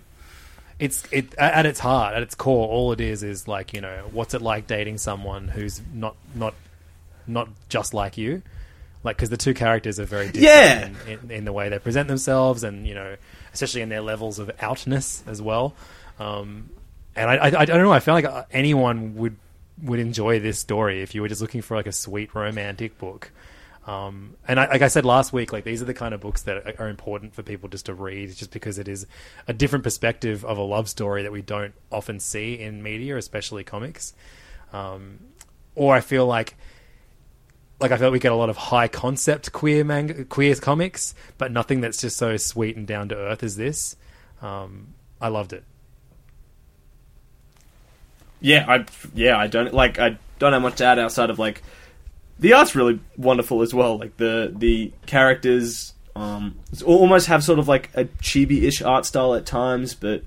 it's 0.79 1.03
it 1.11 1.33
at 1.35 1.65
its 1.65 1.79
heart, 1.79 2.15
at 2.15 2.21
its 2.23 2.35
core, 2.35 2.67
all 2.67 2.91
it 2.91 2.99
is 2.99 3.23
is 3.23 3.47
like 3.47 3.73
you 3.73 3.81
know, 3.81 4.09
what's 4.11 4.33
it 4.33 4.41
like 4.41 4.67
dating 4.67 4.97
someone 4.97 5.47
who's 5.47 5.81
not 5.93 6.15
not 6.33 6.53
not 7.27 7.47
just 7.69 7.93
like 7.93 8.17
you, 8.17 8.41
like 9.03 9.15
because 9.15 9.29
the 9.29 9.37
two 9.37 9.53
characters 9.53 9.99
are 9.99 10.05
very 10.05 10.25
different 10.25 10.43
Yeah. 10.43 10.87
in, 11.07 11.19
in, 11.23 11.31
in 11.31 11.45
the 11.45 11.53
way 11.53 11.69
they 11.69 11.79
present 11.79 12.07
themselves, 12.09 12.63
and 12.63 12.85
you 12.85 12.93
know, 12.93 13.15
especially 13.53 13.81
in 13.81 13.89
their 13.89 14.01
levels 14.01 14.37
of 14.39 14.51
outness 14.59 15.23
as 15.27 15.41
well. 15.41 15.73
Um, 16.19 16.69
and 17.15 17.29
I, 17.29 17.35
I 17.35 17.61
I 17.61 17.65
don't 17.65 17.81
know, 17.81 17.93
I 17.93 17.99
feel 18.01 18.13
like 18.13 18.27
anyone 18.51 19.15
would 19.15 19.37
would 19.81 19.99
enjoy 19.99 20.39
this 20.39 20.59
story 20.59 21.01
if 21.01 21.13
you 21.13 21.21
were 21.21 21.27
just 21.27 21.41
looking 21.41 21.61
for 21.61 21.75
like 21.75 21.87
a 21.87 21.91
sweet 21.91 22.33
romantic 22.33 22.97
book. 22.97 23.31
Um, 23.87 24.35
and 24.47 24.59
I, 24.59 24.67
like 24.67 24.81
I 24.81 24.87
said 24.87 25.05
last 25.05 25.31
week, 25.31 25.53
like 25.53 25.63
these 25.63 25.81
are 25.81 25.85
the 25.85 25.93
kind 25.93 26.13
of 26.13 26.21
books 26.21 26.41
that 26.43 26.79
are- 26.79 26.89
important 26.89 27.35
for 27.35 27.43
people 27.43 27.69
just 27.69 27.85
to 27.85 27.93
read, 27.93 28.35
just 28.35 28.51
because 28.51 28.79
it 28.79 28.87
is 28.87 29.05
a 29.47 29.53
different 29.53 29.83
perspective 29.83 30.43
of 30.43 30.57
a 30.57 30.61
love 30.61 30.89
story 30.89 31.23
that 31.23 31.31
we 31.31 31.41
don't 31.41 31.73
often 31.91 32.19
see 32.19 32.59
in 32.59 32.81
media, 32.81 33.15
especially 33.17 33.63
comics. 33.63 34.13
Um, 34.73 35.19
or 35.75 35.93
I 35.93 35.99
feel 35.99 36.25
like, 36.25 36.55
like 37.79 37.91
I 37.91 37.97
feel 37.97 38.07
like 38.07 38.13
we 38.13 38.19
get 38.19 38.31
a 38.31 38.35
lot 38.35 38.49
of 38.49 38.57
high 38.57 38.87
concept 38.87 39.51
queer 39.51 39.83
manga, 39.83 40.25
queer 40.25 40.55
comics, 40.55 41.13
but 41.37 41.51
nothing 41.51 41.81
that's 41.81 42.01
just 42.01 42.17
so 42.17 42.37
sweet 42.37 42.75
and 42.75 42.87
down 42.87 43.09
to 43.09 43.15
earth 43.15 43.43
as 43.43 43.55
this. 43.55 43.97
Um, 44.41 44.95
I 45.21 45.27
loved 45.27 45.53
it. 45.53 45.63
Yeah, 48.45 48.63
I 48.67 48.85
yeah 49.15 49.37
I 49.37 49.47
don't 49.47 49.73
like 49.73 49.97
I 49.97 50.19
don't 50.37 50.53
have 50.53 50.61
much 50.61 50.75
to 50.75 50.85
add 50.85 50.99
outside 50.99 51.31
of 51.31 51.39
like 51.39 51.63
the 52.37 52.53
art's 52.53 52.75
really 52.75 52.99
wonderful 53.17 53.63
as 53.63 53.73
well. 53.73 53.97
Like 53.97 54.17
the 54.17 54.53
the 54.55 54.93
characters 55.07 55.93
um 56.15 56.59
almost 56.85 57.25
have 57.25 57.43
sort 57.43 57.57
of 57.57 57.67
like 57.67 57.89
a 57.95 58.05
chibi-ish 58.05 58.83
art 58.83 59.07
style 59.07 59.33
at 59.33 59.47
times, 59.47 59.95
but 59.95 60.21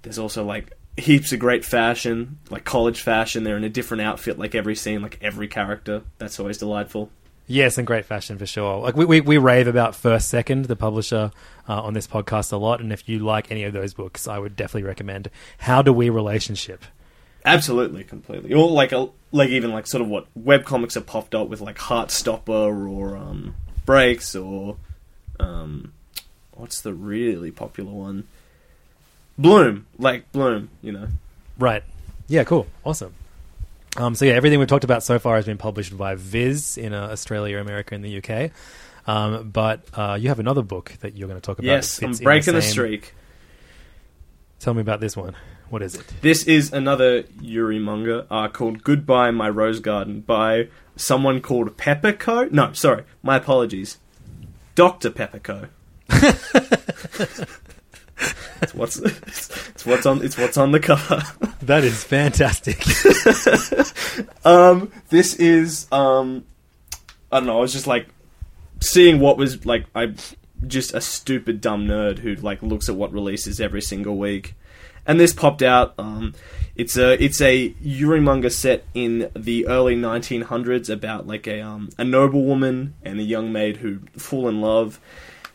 there's 0.00 0.18
also 0.18 0.46
like 0.46 0.72
heaps 0.96 1.30
of 1.34 1.40
great 1.40 1.62
fashion, 1.62 2.38
like 2.48 2.64
college 2.64 3.02
fashion. 3.02 3.44
They're 3.44 3.58
in 3.58 3.64
a 3.64 3.68
different 3.68 4.00
outfit 4.00 4.38
like 4.38 4.54
every 4.54 4.74
scene, 4.74 5.02
like 5.02 5.18
every 5.20 5.46
character. 5.46 6.04
That's 6.16 6.40
always 6.40 6.56
delightful. 6.56 7.10
Yes, 7.46 7.76
and 7.76 7.86
great 7.86 8.06
fashion 8.06 8.38
for 8.38 8.46
sure. 8.46 8.78
Like 8.78 8.96
we, 8.96 9.04
we, 9.04 9.20
we 9.20 9.36
rave 9.36 9.66
about 9.66 9.94
First 9.94 10.30
Second, 10.30 10.66
the 10.66 10.76
publisher, 10.76 11.32
uh, 11.68 11.82
on 11.82 11.92
this 11.92 12.06
podcast 12.06 12.50
a 12.50 12.56
lot. 12.56 12.80
And 12.80 12.94
if 12.94 13.06
you 13.10 13.18
like 13.18 13.50
any 13.50 13.64
of 13.64 13.74
those 13.74 13.92
books, 13.92 14.26
I 14.26 14.38
would 14.38 14.56
definitely 14.56 14.84
recommend 14.84 15.28
How 15.58 15.82
Do 15.82 15.92
We 15.92 16.08
Relationship. 16.08 16.84
Absolutely, 17.44 18.04
completely. 18.04 18.52
Or 18.54 18.70
like 18.70 18.92
a 18.92 19.08
like 19.32 19.50
even 19.50 19.72
like 19.72 19.86
sort 19.86 20.02
of 20.02 20.08
what 20.08 20.26
web 20.34 20.64
comics 20.64 20.94
have 20.94 21.06
popped 21.06 21.34
up 21.34 21.48
with 21.48 21.60
like 21.60 21.78
Heartstopper 21.78 22.88
or 22.88 23.16
um, 23.16 23.54
Breaks 23.84 24.36
or 24.36 24.76
um, 25.40 25.92
what's 26.52 26.80
the 26.82 26.94
really 26.94 27.50
popular 27.50 27.90
one? 27.92 28.28
Bloom, 29.38 29.86
like 29.98 30.30
Bloom, 30.32 30.70
you 30.82 30.92
know. 30.92 31.08
Right. 31.58 31.82
Yeah, 32.28 32.44
cool. 32.44 32.66
Awesome. 32.84 33.14
Um, 33.96 34.14
so 34.14 34.24
yeah, 34.24 34.32
everything 34.34 34.58
we've 34.58 34.68
talked 34.68 34.84
about 34.84 35.02
so 35.02 35.18
far 35.18 35.36
has 35.36 35.44
been 35.44 35.58
published 35.58 35.96
by 35.96 36.14
Viz 36.14 36.78
in 36.78 36.94
uh, 36.94 37.08
Australia, 37.08 37.58
America, 37.58 37.94
and 37.94 38.04
the 38.04 38.18
UK. 38.22 38.50
Um, 39.06 39.50
but 39.50 39.80
uh, 39.94 40.16
you 40.18 40.28
have 40.28 40.38
another 40.38 40.62
book 40.62 40.92
that 41.00 41.16
you're 41.16 41.28
going 41.28 41.40
to 41.40 41.44
talk 41.44 41.58
about. 41.58 41.66
Yes, 41.66 42.02
I'm 42.02 42.12
breaking 42.12 42.54
the 42.54 42.62
same- 42.62 42.70
streak. 42.70 43.14
Tell 44.60 44.74
me 44.74 44.80
about 44.80 45.00
this 45.00 45.16
one. 45.16 45.34
What 45.72 45.80
is 45.80 45.94
it? 45.94 46.04
This 46.20 46.42
is 46.42 46.70
another 46.70 47.24
Yuri 47.40 47.78
manga 47.78 48.26
uh, 48.30 48.48
called 48.48 48.84
Goodbye 48.84 49.30
My 49.30 49.48
Rose 49.48 49.80
Garden 49.80 50.20
by 50.20 50.68
someone 50.96 51.40
called 51.40 51.78
Pepperco. 51.78 52.52
No, 52.52 52.74
sorry, 52.74 53.04
my 53.22 53.36
apologies. 53.38 53.96
Dr. 54.74 55.08
Pepperco. 55.08 55.70
it's 58.60 58.74
what's 58.74 58.98
it's 58.98 59.86
what's 59.86 60.04
on 60.04 60.22
it's 60.22 60.36
what's 60.36 60.58
on 60.58 60.72
the 60.72 60.80
cover. 60.80 61.22
That 61.62 61.84
is 61.84 62.04
fantastic. 62.04 62.84
um 64.44 64.92
this 65.08 65.32
is 65.36 65.86
um 65.90 66.44
I 67.30 67.38
don't 67.38 67.46
know, 67.46 67.56
I 67.56 67.60
was 67.62 67.72
just 67.72 67.86
like 67.86 68.08
seeing 68.80 69.20
what 69.20 69.38
was 69.38 69.64
like 69.64 69.86
I'm 69.94 70.16
just 70.66 70.92
a 70.92 71.00
stupid 71.00 71.62
dumb 71.62 71.86
nerd 71.86 72.18
who 72.18 72.34
like 72.34 72.62
looks 72.62 72.90
at 72.90 72.94
what 72.94 73.10
releases 73.10 73.58
every 73.58 73.80
single 73.80 74.18
week. 74.18 74.54
And 75.06 75.18
this 75.18 75.32
popped 75.32 75.62
out 75.62 75.94
um 75.98 76.34
it's 76.74 76.96
a 76.96 77.22
it's 77.22 77.40
a 77.40 77.74
Yuri 77.80 78.20
manga 78.20 78.50
set 78.50 78.84
in 78.94 79.30
the 79.34 79.66
early 79.66 79.96
1900s 79.96 80.88
about 80.88 81.26
like 81.26 81.46
a 81.46 81.60
um 81.60 81.90
a 81.98 82.04
noblewoman 82.04 82.94
and 83.02 83.20
a 83.20 83.22
young 83.22 83.52
maid 83.52 83.78
who 83.78 84.00
fall 84.16 84.48
in 84.48 84.60
love. 84.60 85.00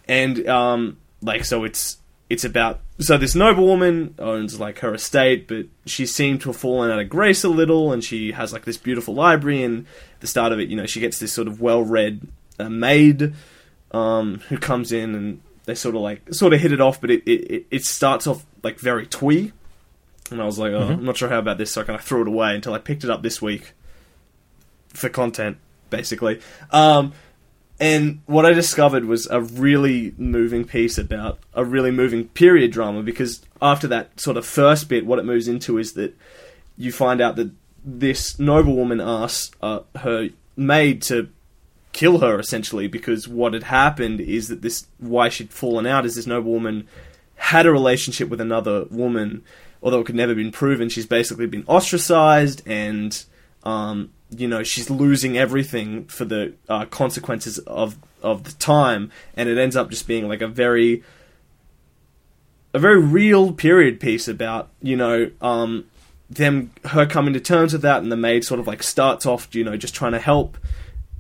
And 0.07 0.47
um 0.47 0.97
like 1.21 1.45
so 1.45 1.63
it's 1.63 1.97
it's 2.29 2.43
about 2.43 2.81
so 2.99 3.17
this 3.17 3.36
noblewoman 3.36 4.13
owns 4.19 4.60
like 4.60 4.79
her 4.79 4.93
estate 4.93 5.47
but 5.47 5.65
she 5.86 6.05
seemed 6.05 6.41
to 6.41 6.49
have 6.49 6.57
fallen 6.57 6.91
out 6.91 6.99
of 6.99 7.10
grace 7.10 7.43
a 7.43 7.49
little 7.49 7.91
and 7.91 8.03
she 8.03 8.31
has 8.31 8.51
like 8.51 8.65
this 8.65 8.77
beautiful 8.77 9.13
library 9.13 9.63
and 9.63 9.86
the 10.19 10.27
start 10.27 10.51
of 10.51 10.60
it 10.60 10.69
you 10.69 10.75
know 10.75 10.86
she 10.86 10.99
gets 10.99 11.19
this 11.19 11.31
sort 11.31 11.47
of 11.47 11.62
well-read 11.62 12.27
uh, 12.60 12.69
maid 12.69 13.33
um 13.91 14.39
who 14.49 14.57
comes 14.57 14.91
in 14.91 15.15
and 15.15 15.41
they 15.67 15.75
sort 15.75 15.93
of 15.93 16.01
like 16.01 16.34
sort 16.34 16.53
of 16.53 16.60
hit 16.60 16.71
it 16.71 16.82
off 16.82 16.99
but 16.99 17.12
it 17.12 17.21
it, 17.27 17.67
it 17.69 17.86
starts 17.86 18.25
off 18.25 18.43
like 18.63 18.80
very 18.80 19.06
twee 19.06 19.53
and 20.32 20.41
I 20.41 20.45
was 20.45 20.60
like, 20.60 20.73
oh, 20.73 20.82
I'm 20.82 21.06
not 21.06 21.17
sure 21.17 21.30
how 21.30 21.39
about 21.39 21.58
this, 21.58 21.71
so 21.71 21.82
I 21.82 21.84
kind 21.84 21.99
of 21.99 22.06
threw 22.06 22.21
it 22.21 22.27
away 22.27 22.56
until 22.56 22.73
I 22.73 22.80
picked 22.80 23.03
it 23.03 23.10
up 23.10 23.21
this 23.21 23.41
week 23.41 23.73
for 24.89 25.10
content, 25.10 25.58
basically. 25.89 26.41
Um, 26.71 27.13
and 27.80 28.21
what 28.25 28.45
I 28.45 28.53
discovered 28.53 29.06
was 29.06 29.27
a 29.27 29.41
really 29.41 30.13
moving 30.17 30.65
piece 30.65 30.97
about 30.97 31.39
a 31.53 31.63
really 31.63 31.91
moving 31.91 32.27
period 32.30 32.71
drama 32.71 33.03
because 33.03 33.41
after 33.62 33.88
that 33.88 34.19
sort 34.19 34.36
of 34.36 34.45
first 34.45 34.89
bit, 34.89 35.06
what 35.06 35.19
it 35.19 35.25
moves 35.25 35.47
into 35.47 35.77
is 35.77 35.93
that 35.93 36.17
you 36.75 36.91
find 36.91 37.21
out 37.21 37.36
that 37.36 37.51
this 37.86 38.39
noblewoman 38.39 38.99
asks 38.99 39.51
uh, 39.62 39.82
her 39.97 40.30
maid 40.56 41.03
to 41.03 41.30
kill 41.97 42.19
her 42.19 42.39
essentially 42.39 42.88
because 42.88 43.27
what 43.27 43.53
had 43.53 43.63
happened 43.63 44.21
is 44.21 44.49
that 44.49 44.62
this 44.62 44.86
why 44.99 45.29
she'd 45.29 45.51
fallen 45.51 45.88
out 45.88 46.05
is 46.05 46.15
this 46.15 46.27
noblewoman 46.27 46.88
had 47.38 47.65
a 47.65 47.71
relationship 47.71 48.29
with 48.29 48.39
another 48.39 48.86
woman, 48.91 49.43
although 49.81 50.01
it 50.01 50.05
could 50.05 50.15
never 50.15 50.36
been 50.36 50.51
proven. 50.51 50.89
She's 50.89 51.07
basically 51.07 51.47
been 51.47 51.63
ostracized, 51.67 52.62
and 52.67 53.23
um, 53.63 54.12
you 54.29 54.47
know 54.47 54.63
she's 54.63 54.89
losing 54.89 55.38
everything 55.38 56.05
for 56.05 56.25
the 56.25 56.53
uh, 56.69 56.86
consequences 56.86 57.57
of 57.60 57.97
of 58.21 58.43
the 58.43 58.51
time, 58.53 59.12
and 59.36 59.49
it 59.49 59.57
ends 59.57 59.75
up 59.75 59.89
just 59.89 60.07
being 60.07 60.27
like 60.27 60.41
a 60.41 60.47
very 60.47 61.03
a 62.73 62.79
very 62.79 63.01
real 63.01 63.53
period 63.53 63.99
piece 63.99 64.27
about 64.27 64.69
you 64.81 64.95
know 64.95 65.31
um, 65.41 65.86
them 66.30 66.72
her 66.86 67.05
coming 67.05 67.34
to 67.34 67.39
terms 67.39 67.74
with 67.74 67.82
that, 67.82 68.03
and 68.03 68.11
the 68.11 68.17
maid 68.17 68.43
sort 68.43 68.59
of 68.59 68.67
like 68.67 68.84
starts 68.84 69.26
off 69.26 69.53
you 69.55 69.63
know 69.63 69.78
just 69.78 69.95
trying 69.95 70.11
to 70.11 70.19
help 70.19 70.57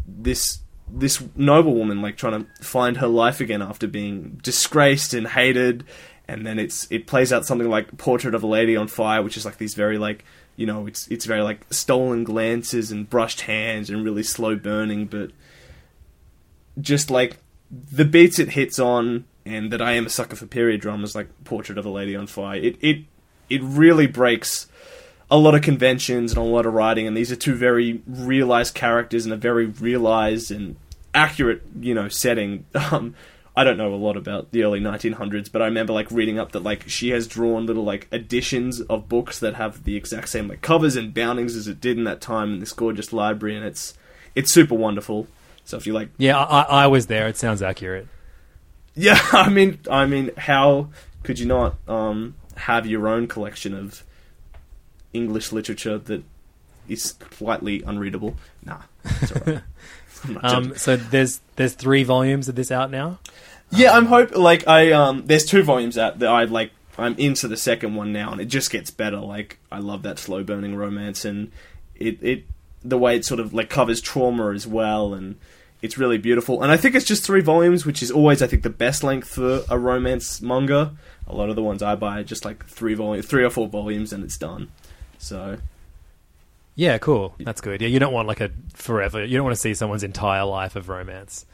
this 0.07 0.59
this 0.89 1.21
noblewoman 1.35 2.01
like 2.01 2.17
trying 2.17 2.43
to 2.43 2.63
find 2.63 2.97
her 2.97 3.07
life 3.07 3.41
again 3.41 3.61
after 3.61 3.87
being 3.87 4.39
disgraced 4.41 5.13
and 5.13 5.27
hated 5.27 5.83
and 6.27 6.45
then 6.45 6.59
it's 6.59 6.87
it 6.89 7.07
plays 7.07 7.33
out 7.33 7.45
something 7.45 7.69
like 7.69 7.97
portrait 7.97 8.33
of 8.33 8.43
a 8.43 8.47
lady 8.47 8.75
on 8.75 8.87
fire 8.87 9.21
which 9.21 9.35
is 9.35 9.45
like 9.45 9.57
these 9.57 9.73
very 9.73 9.97
like 9.97 10.23
you 10.57 10.65
know, 10.65 10.87
it's 10.87 11.07
it's 11.07 11.25
very 11.25 11.41
like 11.41 11.71
stolen 11.71 12.25
glances 12.25 12.91
and 12.91 13.09
brushed 13.09 13.41
hands 13.41 13.89
and 13.89 14.03
really 14.03 14.23
slow 14.23 14.55
burning, 14.55 15.05
but 15.05 15.31
just 16.81 17.09
like 17.09 17.37
the 17.71 18.03
beats 18.03 18.39
it 18.39 18.49
hits 18.49 18.79
on, 18.79 19.25
and 19.45 19.71
that 19.71 19.81
I 19.81 19.93
am 19.93 20.07
a 20.07 20.09
sucker 20.09 20.35
for 20.35 20.47
period 20.47 20.81
dramas 20.81 21.15
like 21.15 21.29
Portrait 21.45 21.77
of 21.77 21.85
a 21.85 21.89
Lady 21.89 22.15
on 22.15 22.25
Fire. 22.25 22.59
It 22.59 22.75
it 22.81 23.03
it 23.49 23.61
really 23.63 24.07
breaks 24.07 24.67
a 25.29 25.37
lot 25.37 25.55
of 25.55 25.61
conventions 25.61 26.31
and 26.31 26.39
a 26.39 26.43
lot 26.43 26.65
of 26.65 26.73
writing, 26.73 27.07
and 27.07 27.15
these 27.15 27.31
are 27.31 27.35
two 27.35 27.55
very 27.55 28.01
realized 28.07 28.73
characters 28.73 29.25
in 29.25 29.31
a 29.31 29.37
very 29.37 29.65
realized 29.65 30.51
and 30.51 30.77
accurate, 31.13 31.63
you 31.79 31.93
know, 31.93 32.07
setting. 32.09 32.65
Um, 32.91 33.15
I 33.55 33.63
don't 33.63 33.77
know 33.77 33.91
a 33.91 33.95
lot 33.95 34.17
about 34.17 34.51
the 34.51 34.63
early 34.63 34.79
1900s, 34.79 35.51
but 35.51 35.63
I 35.63 35.65
remember 35.65 35.91
like 35.91 36.11
reading 36.11 36.37
up 36.37 36.51
that 36.51 36.61
like 36.61 36.87
she 36.87 37.09
has 37.09 37.25
drawn 37.25 37.65
little 37.65 37.83
like 37.83 38.07
editions 38.11 38.81
of 38.81 39.09
books 39.09 39.39
that 39.39 39.55
have 39.55 39.83
the 39.83 39.95
exact 39.95 40.29
same 40.29 40.47
like 40.47 40.61
covers 40.61 40.95
and 40.95 41.11
boundings 41.11 41.55
as 41.55 41.67
it 41.67 41.81
did 41.81 41.97
in 41.97 42.03
that 42.03 42.21
time 42.21 42.53
in 42.53 42.59
this 42.59 42.71
gorgeous 42.71 43.11
library, 43.11 43.55
and 43.55 43.65
it's 43.65 43.97
it's 44.35 44.53
super 44.53 44.75
wonderful. 44.75 45.25
So 45.65 45.75
if 45.75 45.87
you 45.87 45.93
like, 45.93 46.09
Yeah, 46.19 46.37
I, 46.37 46.83
I 46.83 46.87
was 46.87 47.07
there. 47.07 47.27
It 47.27 47.35
sounds 47.35 47.63
accurate. 47.63 48.07
yeah, 48.95 49.19
I 49.33 49.49
mean, 49.49 49.79
I 49.89 50.05
mean, 50.05 50.29
how 50.37 50.89
could 51.23 51.39
you 51.39 51.47
not 51.47 51.77
um, 51.87 52.35
have 52.57 52.85
your 52.85 53.07
own 53.07 53.27
collection 53.27 53.73
of 53.73 54.03
English 55.13 55.51
literature 55.51 55.97
that 55.97 56.23
is 56.87 57.15
slightly 57.37 57.83
unreadable? 57.83 58.35
Nah, 58.63 58.81
it's 59.05 59.31
alright. 59.31 59.63
I'm 60.23 60.33
not 60.33 60.43
judging. 60.43 60.71
Um, 60.71 60.77
so 60.77 60.97
there's 60.97 61.41
there's 61.55 61.73
three 61.73 62.03
volumes 62.03 62.49
of 62.49 62.55
this 62.55 62.71
out 62.71 62.91
now. 62.91 63.19
Yeah, 63.69 63.91
I'm 63.91 64.05
hope 64.05 64.35
like 64.35 64.67
I 64.67 64.91
um 64.91 65.23
there's 65.25 65.45
two 65.45 65.63
volumes 65.63 65.97
out 65.97 66.19
that 66.19 66.29
I 66.29 66.45
like 66.45 66.71
I'm 66.97 67.15
into 67.17 67.47
the 67.47 67.57
second 67.57 67.95
one 67.95 68.11
now 68.11 68.31
and 68.31 68.41
it 68.41 68.45
just 68.45 68.71
gets 68.71 68.89
better. 68.89 69.17
Like 69.19 69.59
I 69.71 69.79
love 69.79 70.03
that 70.03 70.19
slow 70.19 70.43
burning 70.43 70.75
romance 70.75 71.25
and 71.25 71.51
it 71.95 72.21
it 72.23 72.45
the 72.83 72.97
way 72.97 73.15
it 73.15 73.25
sort 73.25 73.39
of 73.39 73.53
like 73.53 73.69
covers 73.69 74.01
trauma 74.01 74.51
as 74.51 74.65
well 74.65 75.13
and 75.13 75.35
it's 75.81 75.97
really 75.97 76.17
beautiful. 76.17 76.63
And 76.63 76.71
I 76.71 76.77
think 76.77 76.95
it's 76.95 77.05
just 77.05 77.23
three 77.23 77.41
volumes, 77.41 77.85
which 77.85 78.01
is 78.01 78.09
always 78.09 78.41
I 78.41 78.47
think 78.47 78.63
the 78.63 78.69
best 78.69 79.03
length 79.03 79.29
for 79.29 79.63
a 79.69 79.77
romance 79.77 80.41
manga. 80.41 80.95
A 81.27 81.35
lot 81.35 81.49
of 81.49 81.55
the 81.55 81.63
ones 81.63 81.83
I 81.83 81.95
buy 81.95 82.19
are 82.19 82.23
just 82.23 82.45
like 82.45 82.65
three 82.65 82.93
volume 82.93 83.21
three 83.21 83.43
or 83.43 83.49
four 83.49 83.67
volumes 83.67 84.13
and 84.13 84.23
it's 84.23 84.37
done. 84.37 84.69
So 85.17 85.57
Yeah, 86.75 86.97
cool. 86.99 87.33
That's 87.39 87.61
good. 87.61 87.81
Yeah, 87.81 87.87
you 87.87 87.99
don't 87.99 88.13
want 88.13 88.27
like 88.27 88.41
a 88.41 88.51
forever. 88.73 89.23
You 89.25 89.37
don't 89.37 89.45
want 89.45 89.55
to 89.55 89.61
see 89.61 89.73
someone's 89.73 90.03
entire 90.03 90.45
life 90.45 90.75
of 90.75 90.89
romance, 90.89 91.45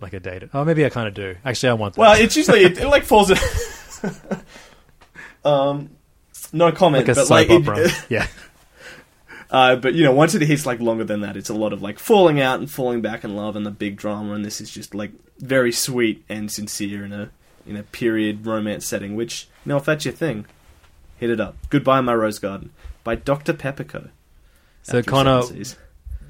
like 0.00 0.12
a 0.12 0.20
dated. 0.20 0.50
Oh, 0.52 0.64
maybe 0.64 0.84
I 0.84 0.88
kind 0.88 1.08
of 1.08 1.14
do. 1.14 1.36
Actually, 1.44 1.70
I 1.70 1.74
want 1.74 1.94
that. 1.94 2.00
Well, 2.00 2.20
it's 2.20 2.36
usually 2.36 2.64
it, 2.64 2.78
it 2.78 2.88
like 2.88 3.04
falls. 3.04 3.32
um, 5.44 5.90
no 6.52 6.72
comment, 6.72 7.06
like 7.06 7.16
a 7.16 7.20
but 7.20 7.26
soap 7.26 7.30
like 7.30 7.50
it- 7.50 7.68
opera. 7.68 7.88
yeah. 8.08 8.26
Uh, 9.50 9.76
but 9.76 9.94
you 9.94 10.02
know, 10.02 10.12
once 10.12 10.34
it 10.34 10.42
hits 10.42 10.66
like 10.66 10.80
longer 10.80 11.04
than 11.04 11.20
that, 11.20 11.36
it's 11.36 11.50
a 11.50 11.54
lot 11.54 11.72
of 11.72 11.80
like 11.80 11.98
falling 11.98 12.40
out 12.40 12.58
and 12.58 12.70
falling 12.70 13.00
back 13.00 13.22
in 13.22 13.36
love 13.36 13.54
and 13.54 13.64
the 13.64 13.70
big 13.70 13.96
drama. 13.96 14.32
And 14.32 14.44
this 14.44 14.60
is 14.60 14.70
just 14.70 14.94
like 14.94 15.12
very 15.38 15.70
sweet 15.70 16.24
and 16.28 16.50
sincere 16.50 17.04
in 17.04 17.12
a 17.12 17.30
in 17.66 17.76
a 17.76 17.84
period 17.84 18.46
romance 18.46 18.86
setting. 18.86 19.14
Which 19.14 19.46
you 19.64 19.70
know, 19.70 19.76
if 19.76 19.84
that's 19.84 20.04
your 20.04 20.14
thing, 20.14 20.46
hit 21.18 21.30
it 21.30 21.38
up. 21.38 21.56
Goodbye, 21.70 22.00
my 22.00 22.14
rose 22.14 22.40
garden 22.40 22.70
by 23.04 23.14
Doctor 23.14 23.52
Pepperco. 23.52 24.10
So 24.82 25.02
Connor, 25.02 25.42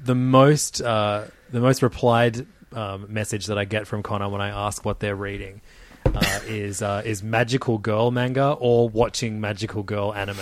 the 0.03 0.15
most 0.15 0.81
uh, 0.81 1.25
the 1.49 1.59
most 1.59 1.81
replied 1.81 2.45
um, 2.73 3.07
message 3.09 3.47
that 3.47 3.57
I 3.57 3.65
get 3.65 3.87
from 3.87 4.03
Connor 4.03 4.29
when 4.29 4.41
I 4.41 4.49
ask 4.49 4.85
what 4.85 4.99
they're 4.99 5.15
reading 5.15 5.61
uh, 6.05 6.39
is 6.47 6.81
uh, 6.81 7.01
is 7.03 7.23
magical 7.23 7.77
girl 7.77 8.11
manga 8.11 8.51
or 8.59 8.87
watching 8.89 9.41
magical 9.41 9.83
girl 9.83 10.13
anime. 10.13 10.37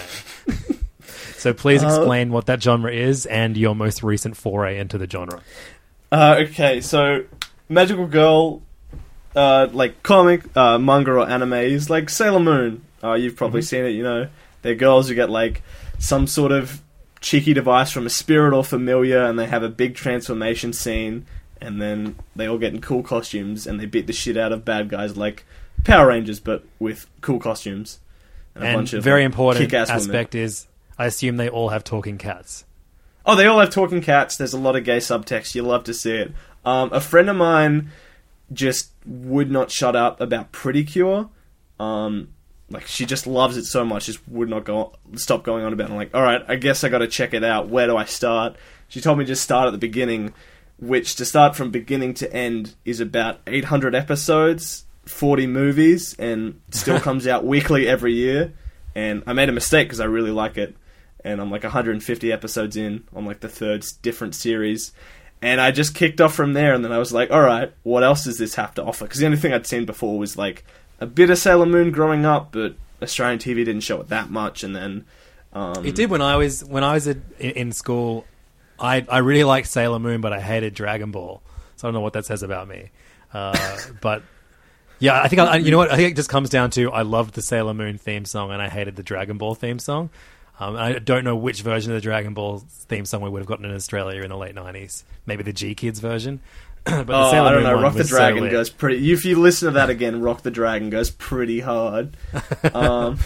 so 1.38 1.54
please 1.54 1.82
explain 1.82 2.32
what 2.32 2.48
that 2.48 2.62
genre 2.62 2.92
is 2.92 3.26
and 3.26 3.56
your 3.56 3.76
most 3.76 4.04
recent 4.04 4.36
foray 4.36 4.80
into 4.80 4.98
the 4.98 5.10
genre. 5.10 5.42
Uh, 6.12 6.44
okay, 6.48 6.80
so 6.80 7.26
Magical 7.70 8.06
Girl, 8.06 8.62
uh, 9.36 9.68
like 9.72 10.04
comic, 10.04 10.56
uh, 10.56 10.78
manga 10.78 11.12
or 11.12 11.28
anime 11.28 11.54
is 11.54 11.90
like 11.90 12.10
Sailor 12.10 12.40
Moon. 12.40 12.84
Uh, 13.04 13.14
you've 13.14 13.36
probably 13.36 13.64
seen 13.64 13.86
it, 13.86 13.90
you 13.90 14.04
know. 14.04 14.28
They're 14.62 14.76
girls 14.76 15.10
who 15.10 15.16
get 15.16 15.30
like 15.32 15.64
some 16.04 16.28
sort 16.28 16.52
of 16.52 16.82
cheeky 17.22 17.54
device 17.54 17.90
from 17.90 18.06
a 18.06 18.10
spirit 18.10 18.54
or 18.54 18.62
familiar, 18.62 19.24
and 19.24 19.40
they 19.40 19.48
have 19.48 19.64
a 19.64 19.70
big 19.70 19.96
transformation 19.96 20.74
scene, 20.74 21.26
and 21.62 21.82
then 21.82 22.18
they 22.36 22.46
all 22.46 22.58
get 22.58 22.74
in 22.74 22.82
cool 22.82 23.02
costumes 23.02 23.66
and 23.66 23.80
they 23.80 23.86
beat 23.86 24.06
the 24.06 24.12
shit 24.12 24.36
out 24.36 24.52
of 24.52 24.66
bad 24.66 24.90
guys 24.90 25.16
like 25.16 25.46
Power 25.86 26.08
Rangers, 26.08 26.42
but 26.42 26.66
with 26.78 27.08
cool 27.22 27.40
costumes. 27.40 28.00
And 28.54 28.66
a 28.66 28.68
And 28.68 28.78
bunch 28.80 28.94
of, 28.94 29.02
very 29.04 29.24
important 29.24 29.64
kick-ass 29.64 29.88
women. 29.88 30.02
aspect 30.02 30.36
is 30.36 30.68
I 31.00 31.06
assume 31.06 31.38
they 31.38 31.48
all 31.48 31.70
have 31.70 31.86
talking 31.86 32.18
cats. 32.18 32.66
Oh, 33.26 33.38
they 33.38 33.48
all 33.48 33.62
have 33.62 33.70
talking 33.70 34.02
cats. 34.02 34.36
There's 34.36 34.54
a 34.54 34.60
lot 34.60 34.76
of 34.76 34.84
gay 34.84 34.98
subtext. 34.98 35.56
You 35.56 35.64
love 35.64 35.86
to 35.86 35.94
see 35.94 36.18
it. 36.18 36.34
Um, 36.66 36.92
a 36.92 37.00
friend 37.00 37.30
of 37.30 37.38
mine 37.38 37.92
just 38.52 38.92
would 39.06 39.50
not 39.50 39.72
shut 39.72 39.96
up 39.96 40.20
about 40.20 40.52
Pretty 40.52 40.84
Cure. 40.84 41.30
Um, 41.80 42.34
like 42.74 42.88
she 42.88 43.06
just 43.06 43.28
loves 43.28 43.58
it 43.58 43.66
so 43.66 43.86
much, 43.86 44.08
just 44.08 44.28
would 44.28 44.50
not 44.50 44.66
go 44.66 44.94
stop 45.16 45.44
going 45.44 45.64
on 45.64 45.74
about. 45.74 45.90
it. 45.90 45.92
I'm 45.92 45.98
like, 45.98 46.14
all 46.14 46.22
right, 46.22 46.44
I 46.48 46.56
guess 46.56 46.84
I 46.84 46.90
got 46.90 47.00
to 47.00 47.08
check 47.08 47.34
it 47.34 47.44
out. 47.44 47.70
Where 47.70 47.88
do 47.88 47.96
I 47.96 48.06
start? 48.06 48.56
She 48.88 49.02
told 49.02 49.18
me 49.18 49.26
just 49.26 49.44
start 49.44 49.68
at 49.68 49.72
the 49.72 49.78
beginning, 49.78 50.34
which 50.80 51.16
to 51.16 51.26
start 51.26 51.56
from 51.56 51.72
beginning 51.72 52.14
to 52.16 52.34
end 52.34 52.76
is 52.86 53.00
about 53.00 53.40
800 53.48 53.96
episodes, 53.96 54.86
40 55.06 55.48
movies, 55.48 56.16
and 56.20 56.60
still 56.72 57.00
comes 57.02 57.28
out 57.28 57.46
weekly 57.46 57.88
every 57.88 58.14
year. 58.14 58.54
And 58.96 59.24
I 59.26 59.34
made 59.34 59.50
a 59.50 59.54
mistake 59.54 59.88
because 59.88 60.00
I 60.00 60.06
really 60.06 60.32
like 60.32 60.58
it 60.58 60.76
and 61.24 61.40
I'm 61.40 61.50
like 61.50 61.64
150 61.64 62.32
episodes 62.32 62.76
in 62.78 63.04
on 63.16 63.26
like 63.26 63.40
the 63.40 63.50
third 63.50 63.86
different 64.02 64.36
series. 64.36 64.92
And 65.42 65.60
I 65.60 65.72
just 65.72 65.94
kicked 65.94 66.22
off 66.22 66.34
from 66.34 66.54
there, 66.54 66.74
and 66.74 66.86
then 66.86 66.94
I 66.94 67.00
was 67.00 67.12
like, 67.12 67.30
all 67.30 67.42
right, 67.42 67.74
what 67.84 68.02
else 68.02 68.24
does 68.24 68.38
this 68.38 68.56
have 68.56 68.74
to 68.76 68.84
offer? 68.84 69.04
Because 69.04 69.20
the 69.20 69.26
only 69.26 69.38
thing 69.38 69.52
I'd 69.52 69.68
seen 69.68 69.86
before 69.86 70.18
was 70.18 70.38
like 70.38 70.64
a 71.00 71.06
bit 71.06 71.30
of 71.30 71.38
Sailor 71.38 71.66
Moon 71.66 71.92
growing 71.92 72.26
up, 72.26 72.52
but 72.52 72.76
Australian 73.02 73.40
TV 73.40 73.56
didn't 73.66 73.82
show 73.82 74.00
it 74.02 74.10
that 74.10 74.30
much. 74.30 74.64
And 74.64 74.76
then, 74.76 75.06
um, 75.52 75.86
It 75.86 75.96
did 75.96 76.10
when 76.10 76.22
I 76.22 76.38
was 76.38 76.64
when 76.64 76.84
I 76.84 76.94
was 76.94 77.08
in, 77.08 77.24
in 77.40 77.72
school. 77.72 78.26
I 78.80 79.06
I 79.10 79.20
really 79.20 79.44
liked 79.44 79.68
Sailor 79.68 80.00
Moon, 80.00 80.22
but 80.22 80.34
I 80.34 80.40
hated 80.40 80.74
Dragon 80.74 81.12
Ball. 81.12 81.42
So 81.76 81.88
I 81.88 81.92
don't 81.92 81.96
know 81.96 82.02
what 82.02 82.14
that 82.14 82.26
says 82.26 82.44
about 82.44 82.68
me. 82.68 82.92
Uh, 83.34 83.78
but 84.02 84.24
yeah, 85.00 85.22
I 85.22 85.28
think 85.28 85.42
I, 85.42 85.58
you 85.58 85.72
know 85.72 85.78
what 85.78 85.92
I 85.92 85.98
think 85.98 86.12
it 86.12 86.16
just 86.16 86.30
comes 86.30 86.50
down 86.50 86.70
to 86.72 86.92
I 86.92 87.02
loved 87.02 87.34
the 87.34 87.42
Sailor 87.42 87.74
Moon 87.74 87.98
theme 87.98 88.26
song 88.26 88.52
and 88.52 88.62
I 88.62 88.70
hated 88.70 88.96
the 88.96 89.04
Dragon 89.04 89.38
Ball 89.38 89.56
theme 89.56 89.80
song. 89.80 90.10
Um, 90.60 90.76
I 90.76 91.00
don't 91.00 91.24
know 91.24 91.36
which 91.36 91.62
version 91.62 91.92
of 91.92 91.96
the 91.96 92.02
Dragon 92.02 92.34
Ball 92.34 92.60
theme 92.60 93.06
song 93.06 93.22
we 93.22 93.30
would 93.30 93.40
have 93.40 93.48
gotten 93.48 93.66
in 93.66 93.74
Australia 93.74 94.22
in 94.22 94.30
the 94.30 94.38
late 94.38 94.56
nineties. 94.56 95.04
Maybe 95.26 95.44
the 95.44 95.54
G 95.54 95.76
Kids 95.76 96.00
version. 96.00 96.42
but 96.86 97.08
the 97.08 97.14
oh, 97.16 97.32
Sailor 97.32 97.48
I 97.48 97.52
don't 97.52 97.64
Moon 97.64 97.72
know. 97.76 97.82
Rock 97.82 97.94
the 97.94 98.00
was 98.00 98.10
so 98.10 98.16
Dragon 98.18 98.50
goes 98.50 98.70
pretty. 98.70 99.12
If 99.12 99.26
you 99.26 99.40
listen 99.40 99.68
to 99.68 99.72
that 99.76 99.90
again, 99.90 100.22
Rock 100.22 100.42
the 100.42 100.52
Dragon 100.52 100.90
goes 100.90 101.10
pretty 101.12 101.60
hard. 101.62 102.16
Um, 102.74 103.20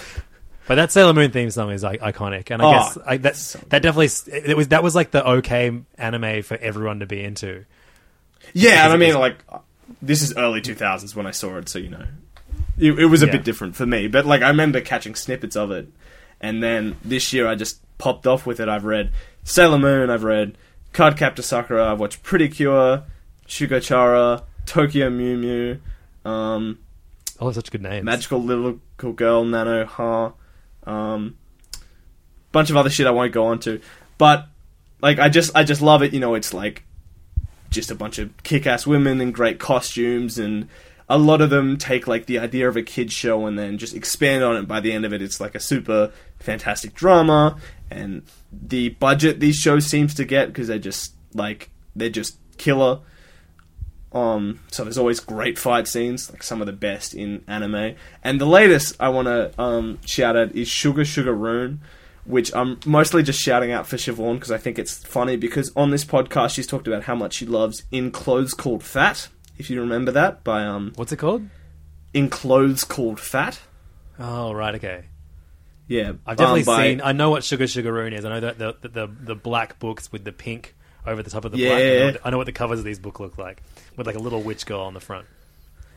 But 0.68 0.76
that 0.76 0.91
Sailor 0.91 1.14
Moon 1.14 1.32
theme 1.32 1.49
song 1.49 1.72
is 1.72 1.82
like, 1.82 2.01
iconic, 2.01 2.51
and 2.51 2.62
I 2.62 2.66
Oh, 2.66 2.72
guess 2.74 2.97
I, 3.05 3.18
that's 3.18 3.53
that 3.70 3.82
definitely 3.82 4.10
it 4.47 4.58
was 4.58 4.68
that 4.68 4.84
was 4.84 4.95
like 4.95 5.12
the 5.12 5.26
okay 5.26 5.80
anime 5.97 6.43
for 6.43 6.58
everyone 6.58 6.99
to 6.99 7.05
be 7.05 7.24
into. 7.24 7.64
Yeah, 8.53 8.84
and 8.84 8.93
I 8.93 8.97
mean, 8.97 9.10
was- 9.10 9.16
like, 9.18 9.38
this 10.01 10.22
is 10.22 10.36
early 10.38 10.62
2000s 10.62 11.16
when 11.16 11.26
I 11.26 11.32
saw 11.32 11.58
it, 11.58 11.70
so, 11.70 11.80
you 11.80 11.89
know, 11.89 12.05
it, 12.78 12.91
it 12.99 13.05
was 13.05 13.24
a 13.24 13.26
Yeah. 13.28 13.32
bit 13.34 13.43
different 13.45 13.76
for 13.76 13.86
me. 13.86 14.08
But, 14.08 14.26
like, 14.26 14.41
I 14.41 14.49
remember 14.49 14.80
catching 14.82 15.16
snippets 15.16 15.55
of 15.55 15.72
it. 15.72 15.88
And 16.39 16.62
then 16.62 16.97
this 17.03 17.34
year 17.34 17.47
I 17.47 17.55
just 17.55 17.80
popped 17.97 18.28
off 18.28 18.45
with 18.45 18.60
it. 18.60 18.70
I've 18.70 18.86
read 18.86 19.12
Sailor 19.43 19.80
Moon, 19.80 20.10
I've 20.10 20.24
read 20.24 20.58
Card 20.93 21.18
Captor 21.18 21.41
Sakura, 21.41 21.91
I've 21.91 21.99
watched 21.99 22.24
Pretty 22.24 22.47
Cure, 22.49 23.03
Shugochara, 23.48 24.43
Tokyo 24.66 25.10
Mew 25.10 25.38
Mew, 25.38 25.80
um, 26.30 26.80
Oh, 27.39 27.52
such 27.52 27.72
good 27.72 27.84
names. 27.84 28.04
Magical 28.04 28.41
Little 28.43 28.80
Girl, 28.98 29.45
Nanoha, 29.45 30.34
um, 30.86 31.38
bunch 32.52 32.70
of 32.70 32.78
other 32.78 32.89
shit 32.89 33.06
I 33.06 33.12
won't 33.12 33.32
go 33.32 33.45
on 33.45 33.60
to. 33.60 33.80
But, 34.18 34.48
like, 35.02 35.20
I 35.20 35.30
just, 35.30 35.56
I 35.56 35.64
just 35.64 35.82
love 35.82 36.02
it. 36.02 36.14
You 36.14 36.20
know, 36.20 36.34
it's 36.34 36.54
like, 36.54 36.84
just 37.70 37.91
a 37.91 37.95
bunch 37.95 38.18
of 38.18 38.36
kick-ass 38.43 38.88
women 38.88 39.22
in 39.22 39.32
great 39.32 39.60
costumes 39.60 40.39
and 40.39 40.68
a 41.10 41.18
lot 41.18 41.41
of 41.41 41.50
them 41.50 41.78
take 41.78 42.08
like 42.08 42.26
the 42.26 42.39
idea 42.39 42.68
of 42.68 42.76
a 42.76 42.82
kids 42.82 43.14
show 43.14 43.45
and 43.45 43.58
then 43.58 43.78
just 43.78 43.95
expand 43.95 44.43
on 44.43 44.56
it 44.56 44.68
by 44.68 44.80
the 44.80 44.91
end 44.91 45.06
of 45.06 45.14
it 45.14 45.22
it's 45.22 45.39
like 45.39 45.56
a 45.56 45.60
super 45.60 46.12
fantastic 46.39 46.93
drama 46.93 47.58
and 47.91 48.24
the 48.52 48.89
budget 48.89 49.39
these 49.39 49.56
shows 49.56 49.86
seems 49.86 50.14
to 50.14 50.26
get 50.26 50.48
because 50.48 50.68
they're 50.68 50.80
just 50.80 51.14
like 51.34 51.70
they're 51.95 52.10
just 52.10 52.38
killer 52.58 53.00
um 54.18 54.59
so 54.72 54.84
there's 54.84 54.97
always 54.97 55.20
great 55.20 55.57
fight 55.59 55.88
scenes 55.88 56.32
like 56.32 56.43
some 56.43 56.61
of 56.61 56.68
the 56.68 56.74
best 56.74 57.13
in 57.13 57.43
anime 57.47 57.95
and 58.24 58.41
the 58.41 58.45
latest 58.45 58.95
i 58.99 59.09
want 59.09 59.28
to 59.28 59.61
um 59.61 59.99
shout 60.05 60.36
out 60.36 60.51
is 60.55 60.68
sugar 60.68 61.05
sugar 61.05 61.34
rune 61.34 61.80
which 62.28 62.53
I'm 62.53 62.78
mostly 62.86 63.24
just 63.24 63.39
shouting 63.39 63.72
out 63.72 63.88
for 63.88 63.95
Siobhan 63.95 64.34
because 64.36 64.51
I 64.51 64.57
think 64.57 64.78
it's 64.78 64.97
funny 65.05 65.38
because 65.38 65.72
on 65.76 65.91
this 65.91 66.03
podcast 66.03 66.55
she's 66.55 66.68
talked 66.68 66.88
about 66.88 67.03
how 67.03 67.15
much 67.15 67.36
she 67.36 67.45
loves 67.45 67.84
In 67.89 68.11
Clothes 68.11 68.53
Called 68.53 68.84
Fat. 68.84 69.30
If 69.57 69.70
you 69.70 69.80
remember 69.80 70.11
that 70.11 70.43
by 70.43 70.65
um 70.65 70.91
What's 70.95 71.11
it 71.13 71.18
called? 71.18 71.47
In 72.13 72.30
Clothes 72.30 72.84
Called 72.84 73.20
Fat. 73.20 73.61
Oh, 74.20 74.51
right, 74.51 74.76
okay. 74.76 75.05
Yeah, 75.88 76.13
I've 76.26 76.36
definitely 76.38 76.61
um, 76.61 76.65
by- 76.65 76.84
seen. 76.84 77.01
I 77.01 77.13
know 77.13 77.30
what 77.30 77.45
Sugar 77.45 77.63
Sugaroon 77.63 78.13
is. 78.13 78.26
I 78.26 78.30
know 78.30 78.39
that 78.41 78.57
the 78.59 78.89
the 78.89 79.07
the 79.07 79.36
black 79.36 79.80
books 79.80 80.11
with 80.11 80.26
the 80.26 80.34
pink 80.34 80.76
over 81.08 81.24
the 81.24 81.30
top 81.30 81.45
of 81.45 81.51
the 81.51 81.58
black. 81.58 81.72
I 81.74 81.80
know, 81.80 81.93
Yeah. 81.93 82.05
what, 82.05 82.22
I 82.24 82.30
know 82.30 82.38
what 82.38 82.45
the 82.45 82.51
covers 82.51 82.80
of 82.80 82.86
these 82.86 82.99
books 82.99 83.20
look 83.20 83.38
like, 83.38 83.62
with 83.95 84.05
like 84.08 84.16
a 84.16 84.20
little 84.20 84.41
witch 84.41 84.66
girl 84.66 84.82
on 84.82 84.93
the 84.93 84.99
front. 84.99 85.26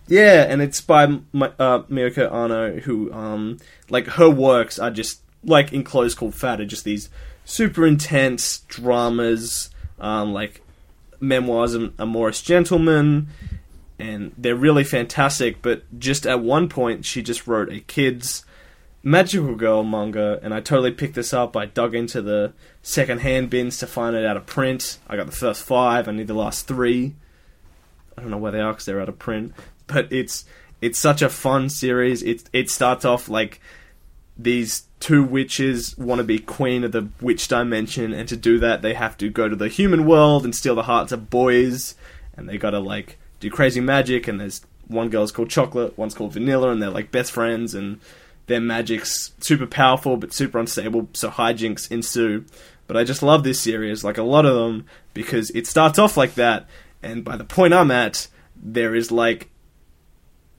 Yeah, 0.08 0.46
and 0.48 0.60
it's 0.60 0.80
by 0.80 1.18
my, 1.32 1.52
uh, 1.58 1.82
Moyoco 1.82 2.32
Anno, 2.32 2.80
who, 2.80 3.12
um, 3.12 3.58
like, 3.90 4.06
her 4.08 4.28
works 4.28 4.78
are 4.78 4.90
just, 4.90 5.20
like, 5.44 5.72
in 5.72 5.84
Clothes 5.84 6.16
Called 6.16 6.34
Fat, 6.34 6.60
are 6.60 6.64
just 6.64 6.82
these 6.84 7.10
super 7.44 7.86
intense 7.86 8.58
dramas, 8.66 9.70
um, 10.00 10.32
like, 10.32 10.62
memoirs 11.20 11.74
of 11.74 11.92
a 11.98 12.06
Morris 12.06 12.42
gentleman, 12.42 13.28
and 14.00 14.32
they're 14.36 14.56
really 14.56 14.82
fantastic, 14.82 15.62
but 15.62 15.82
just 16.00 16.26
at 16.26 16.40
one 16.40 16.68
point, 16.68 17.04
she 17.04 17.22
just 17.22 17.46
wrote 17.46 17.70
a 17.72 17.78
kid's 17.80 18.44
Magical 19.04 19.54
Girl 19.54 19.84
manga, 19.84 20.40
and 20.42 20.52
I 20.52 20.60
totally 20.60 20.90
picked 20.90 21.14
this 21.14 21.32
up. 21.32 21.56
I 21.56 21.66
dug 21.66 21.94
into 21.94 22.20
the 22.20 22.52
second-hand 22.82 23.50
bins 23.50 23.78
to 23.78 23.86
find 23.86 24.16
it 24.16 24.24
out 24.24 24.36
of 24.36 24.46
print. 24.46 24.98
I 25.08 25.16
got 25.16 25.26
the 25.26 25.32
first 25.32 25.62
five, 25.62 26.08
I 26.08 26.12
need 26.12 26.26
the 26.28 26.34
last 26.34 26.66
three. 26.66 27.14
I 28.16 28.22
don't 28.22 28.30
know 28.30 28.38
where 28.38 28.52
they 28.52 28.60
are 28.60 28.72
because 28.72 28.84
they're 28.84 29.00
out 29.00 29.08
of 29.08 29.18
print. 29.18 29.52
But 29.86 30.12
it's 30.12 30.44
it's 30.80 30.98
such 30.98 31.22
a 31.22 31.28
fun 31.28 31.68
series. 31.68 32.22
It 32.22 32.48
it 32.52 32.70
starts 32.70 33.04
off 33.04 33.28
like 33.28 33.60
these 34.38 34.84
two 34.98 35.22
witches 35.22 35.96
want 35.98 36.18
to 36.18 36.24
be 36.24 36.38
queen 36.38 36.84
of 36.84 36.92
the 36.92 37.08
witch 37.20 37.48
dimension, 37.48 38.12
and 38.12 38.28
to 38.28 38.36
do 38.36 38.58
that, 38.58 38.82
they 38.82 38.94
have 38.94 39.16
to 39.18 39.28
go 39.28 39.48
to 39.48 39.56
the 39.56 39.68
human 39.68 40.06
world 40.06 40.44
and 40.44 40.54
steal 40.54 40.74
the 40.74 40.84
hearts 40.84 41.12
of 41.12 41.30
boys, 41.30 41.94
and 42.36 42.48
they 42.48 42.58
gotta 42.58 42.78
like 42.78 43.18
do 43.40 43.50
crazy 43.50 43.80
magic. 43.80 44.28
And 44.28 44.40
there's 44.40 44.62
one 44.86 45.08
girl's 45.08 45.32
called 45.32 45.50
Chocolate, 45.50 45.96
one's 45.98 46.14
called 46.14 46.32
Vanilla, 46.32 46.70
and 46.70 46.82
they're 46.82 46.90
like 46.90 47.10
best 47.10 47.32
friends, 47.32 47.74
and 47.74 48.00
their 48.50 48.60
magic's 48.60 49.32
super 49.40 49.66
powerful 49.66 50.16
but 50.18 50.32
super 50.34 50.58
unstable, 50.58 51.08
so 51.14 51.30
hijinks 51.30 51.90
ensue. 51.90 52.44
But 52.86 52.96
I 52.96 53.04
just 53.04 53.22
love 53.22 53.44
this 53.44 53.60
series, 53.62 54.02
like 54.04 54.18
a 54.18 54.22
lot 54.22 54.44
of 54.44 54.54
them, 54.54 54.84
because 55.14 55.50
it 55.50 55.66
starts 55.66 55.98
off 55.98 56.16
like 56.16 56.34
that, 56.34 56.68
and 57.02 57.24
by 57.24 57.36
the 57.36 57.44
point 57.44 57.72
I'm 57.72 57.90
at, 57.90 58.26
there 58.60 58.94
is 58.94 59.10
like 59.10 59.48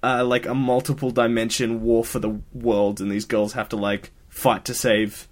uh, 0.02 0.24
like 0.26 0.46
a 0.48 0.56
multiple 0.56 1.12
dimension 1.12 1.82
war 1.84 2.04
for 2.04 2.20
the 2.20 2.40
world, 2.54 3.02
and 3.02 3.12
these 3.12 3.26
girls 3.26 3.54
have 3.54 3.70
to 3.70 3.76
like 3.76 4.12
fight 4.30 4.66
to 4.66 4.74
save 4.74 5.28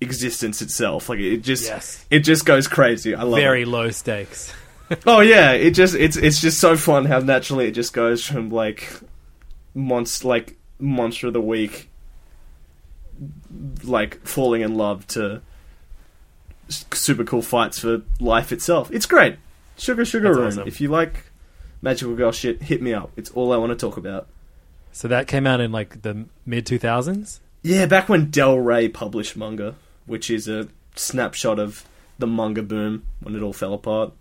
existence 0.00 0.60
itself. 0.60 1.08
Like 1.08 1.20
it 1.20 1.38
just 1.38 1.64
Yes. 1.66 2.04
it 2.10 2.20
just 2.20 2.44
goes 2.44 2.66
crazy. 2.68 3.14
I 3.14 3.22
love 3.22 3.38
Very 3.40 3.62
it. 3.62 3.68
low 3.68 3.90
stakes. 3.90 4.52
Oh 5.06 5.20
yeah, 5.20 5.52
it 5.52 5.72
just 5.72 5.94
it's 5.94 6.16
it's 6.16 6.40
just 6.40 6.58
so 6.58 6.74
fun 6.74 7.04
how 7.04 7.18
naturally 7.18 7.66
it 7.68 7.72
just 7.72 7.92
goes 7.92 8.24
from 8.24 8.48
like 8.50 8.88
monster 9.74 10.26
like 10.26 10.56
monster 10.78 11.26
of 11.28 11.32
the 11.32 11.40
week 11.40 11.88
like 13.84 14.24
falling 14.26 14.62
in 14.62 14.74
love 14.76 15.06
to 15.08 15.42
super 16.68 17.24
cool 17.24 17.42
fights 17.42 17.78
for 17.78 18.02
life 18.20 18.52
itself. 18.52 18.90
It's 18.92 19.06
great. 19.06 19.36
Sugar 19.76 20.04
Sugar 20.04 20.28
That's 20.28 20.38
Room. 20.38 20.46
awesome. 20.48 20.68
If 20.68 20.80
you 20.80 20.88
like 20.88 21.24
magical 21.82 22.14
girl 22.14 22.32
shit, 22.32 22.62
hit 22.62 22.82
me 22.82 22.92
up. 22.92 23.10
It's 23.16 23.30
all 23.30 23.52
I 23.52 23.56
want 23.56 23.70
to 23.70 23.76
talk 23.76 23.96
about. 23.96 24.26
So 24.92 25.08
that 25.08 25.28
came 25.28 25.46
out 25.46 25.60
in 25.60 25.72
like 25.72 26.02
the 26.02 26.26
mid 26.44 26.66
two 26.66 26.78
thousands. 26.78 27.40
Yeah, 27.62 27.86
back 27.86 28.08
when 28.08 28.30
Del 28.30 28.58
Rey 28.58 28.88
published 28.88 29.36
manga, 29.36 29.74
which 30.06 30.30
is 30.30 30.48
a 30.48 30.68
snapshot 30.94 31.58
of 31.58 31.84
the 32.18 32.26
manga 32.26 32.62
boom 32.62 33.04
when 33.20 33.34
it 33.34 33.42
all 33.42 33.52
fell 33.52 33.74
apart. 33.74 34.12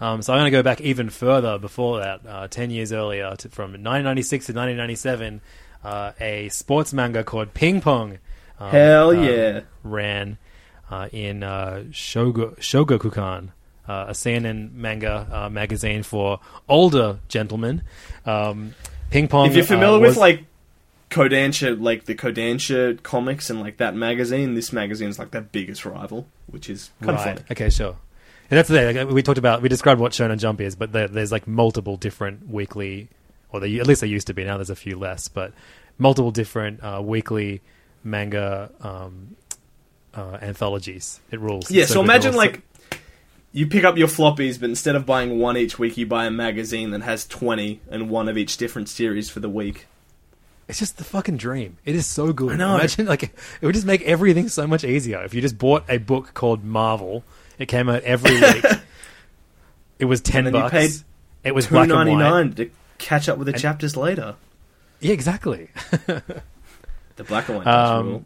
Um, 0.00 0.20
so 0.22 0.32
I'm 0.32 0.38
going 0.40 0.46
to 0.52 0.56
go 0.58 0.62
back 0.62 0.80
even 0.82 1.08
further 1.10 1.58
before 1.58 2.00
that, 2.00 2.20
uh, 2.28 2.48
10 2.48 2.70
years 2.70 2.92
earlier, 2.92 3.34
to, 3.36 3.48
from 3.48 3.70
1996 3.72 4.46
to 4.46 4.52
1997, 4.52 5.40
uh, 5.84 6.12
a 6.20 6.48
sports 6.50 6.92
manga 6.92 7.24
called 7.24 7.54
Ping 7.54 7.80
Pong. 7.80 8.18
Um, 8.60 8.70
Hell 8.70 9.08
uh, 9.10 9.12
yeah. 9.12 9.60
ran 9.82 10.36
uh, 10.90 11.08
in 11.12 11.42
uh, 11.42 11.84
Shogo, 11.90 12.58
Shogakukan, 12.58 13.48
uh, 13.88 14.04
a 14.08 14.14
seinen 14.14 14.70
manga 14.74 15.26
uh, 15.32 15.48
magazine 15.48 16.02
for 16.02 16.40
older 16.68 17.20
gentlemen. 17.28 17.82
Um, 18.26 18.74
Ping 19.10 19.28
Pong. 19.28 19.46
If 19.48 19.54
you're 19.56 19.64
uh, 19.64 19.68
familiar 19.68 19.98
was- 20.00 20.10
with 20.10 20.16
like 20.18 20.44
Kodansha, 21.10 21.80
like 21.80 22.04
the 22.04 22.14
Kodansha 22.14 23.02
comics 23.02 23.48
and 23.48 23.60
like 23.60 23.76
that 23.78 23.94
magazine, 23.94 24.54
this 24.54 24.72
magazine's 24.72 25.18
like 25.18 25.30
their 25.30 25.40
biggest 25.42 25.86
rival, 25.86 26.26
which 26.46 26.68
is 26.68 26.90
kind 27.00 27.10
of 27.18 27.24
Right. 27.24 27.36
funny. 27.38 27.46
Okay, 27.52 27.70
sure. 27.70 27.96
And 28.50 28.58
that's 28.58 28.68
the 28.68 28.76
thing. 28.76 28.96
Like, 28.96 29.08
we 29.10 29.22
talked 29.22 29.38
about, 29.38 29.62
we 29.62 29.68
described 29.68 30.00
what 30.00 30.12
Shonen 30.12 30.38
Jump 30.38 30.60
is, 30.60 30.76
but 30.76 30.92
there, 30.92 31.08
there's 31.08 31.32
like 31.32 31.46
multiple 31.48 31.96
different 31.96 32.48
weekly, 32.48 33.08
or 33.50 33.60
they, 33.60 33.78
at 33.80 33.86
least 33.86 34.00
there 34.02 34.08
used 34.10 34.28
to 34.28 34.34
be. 34.34 34.44
Now 34.44 34.56
there's 34.56 34.70
a 34.70 34.76
few 34.76 34.96
less, 34.98 35.28
but 35.28 35.52
multiple 35.98 36.30
different 36.30 36.82
uh, 36.82 37.00
weekly 37.04 37.60
manga 38.04 38.70
um, 38.80 39.34
uh, 40.14 40.38
anthologies. 40.40 41.20
It 41.30 41.40
rules. 41.40 41.70
Yeah, 41.70 41.82
It's 41.84 41.92
so 41.92 42.00
imagine 42.02 42.34
like 42.34 42.62
you 43.52 43.66
pick 43.66 43.84
up 43.84 43.96
your 43.96 44.08
floppies, 44.08 44.60
but 44.60 44.68
instead 44.68 44.94
of 44.94 45.06
buying 45.06 45.38
one 45.38 45.56
each 45.56 45.78
week, 45.78 45.96
you 45.96 46.06
buy 46.06 46.26
a 46.26 46.30
magazine 46.30 46.90
that 46.90 47.02
has 47.02 47.26
twenty 47.26 47.80
and 47.90 48.08
one 48.10 48.28
of 48.28 48.38
each 48.38 48.56
different 48.58 48.88
series 48.88 49.28
for 49.28 49.40
the 49.40 49.48
week. 49.48 49.86
it's 50.68 50.78
just 50.78 50.98
the 50.98 51.04
fucking 51.04 51.36
dream. 51.36 51.78
It 51.84 51.94
is 51.96 52.06
so 52.06 52.32
good. 52.32 52.52
I 52.52 52.56
know. 52.56 52.76
Imagine 52.76 53.06
like 53.06 53.22
it 53.24 53.32
would 53.62 53.74
just 53.74 53.86
make 53.86 54.02
everything 54.02 54.48
so 54.48 54.66
much 54.66 54.84
easier 54.84 55.22
if 55.24 55.34
you 55.34 55.40
just 55.40 55.58
bought 55.58 55.84
a 55.88 55.98
book 55.98 56.32
called 56.34 56.62
Marvel. 56.64 57.24
It 57.58 57.66
came 57.66 57.88
out 57.88 58.02
every 58.02 58.32
week. 58.40 58.64
it 59.98 60.04
was 60.06 60.20
ten 60.20 60.46
And 60.46 60.54
then 60.54 60.54
you 60.54 60.60
bucks. 60.70 60.72
paid 60.72 60.90
it 61.44 61.54
was 61.54 61.66
Two 61.68 61.78
and 61.78 61.88
ninety 61.88 62.14
nine 62.16 62.52
to 62.54 62.70
catch 62.98 63.28
up 63.28 63.38
with 63.38 63.46
the 63.46 63.52
chapters 63.52 63.96
later. 63.96 64.34
Yeah, 65.00 65.12
exactly. 65.12 65.68
The 67.16 67.24
black 67.24 67.48
and 67.48 67.56
white 67.58 67.66
Um, 67.66 68.06
rule. 68.06 68.24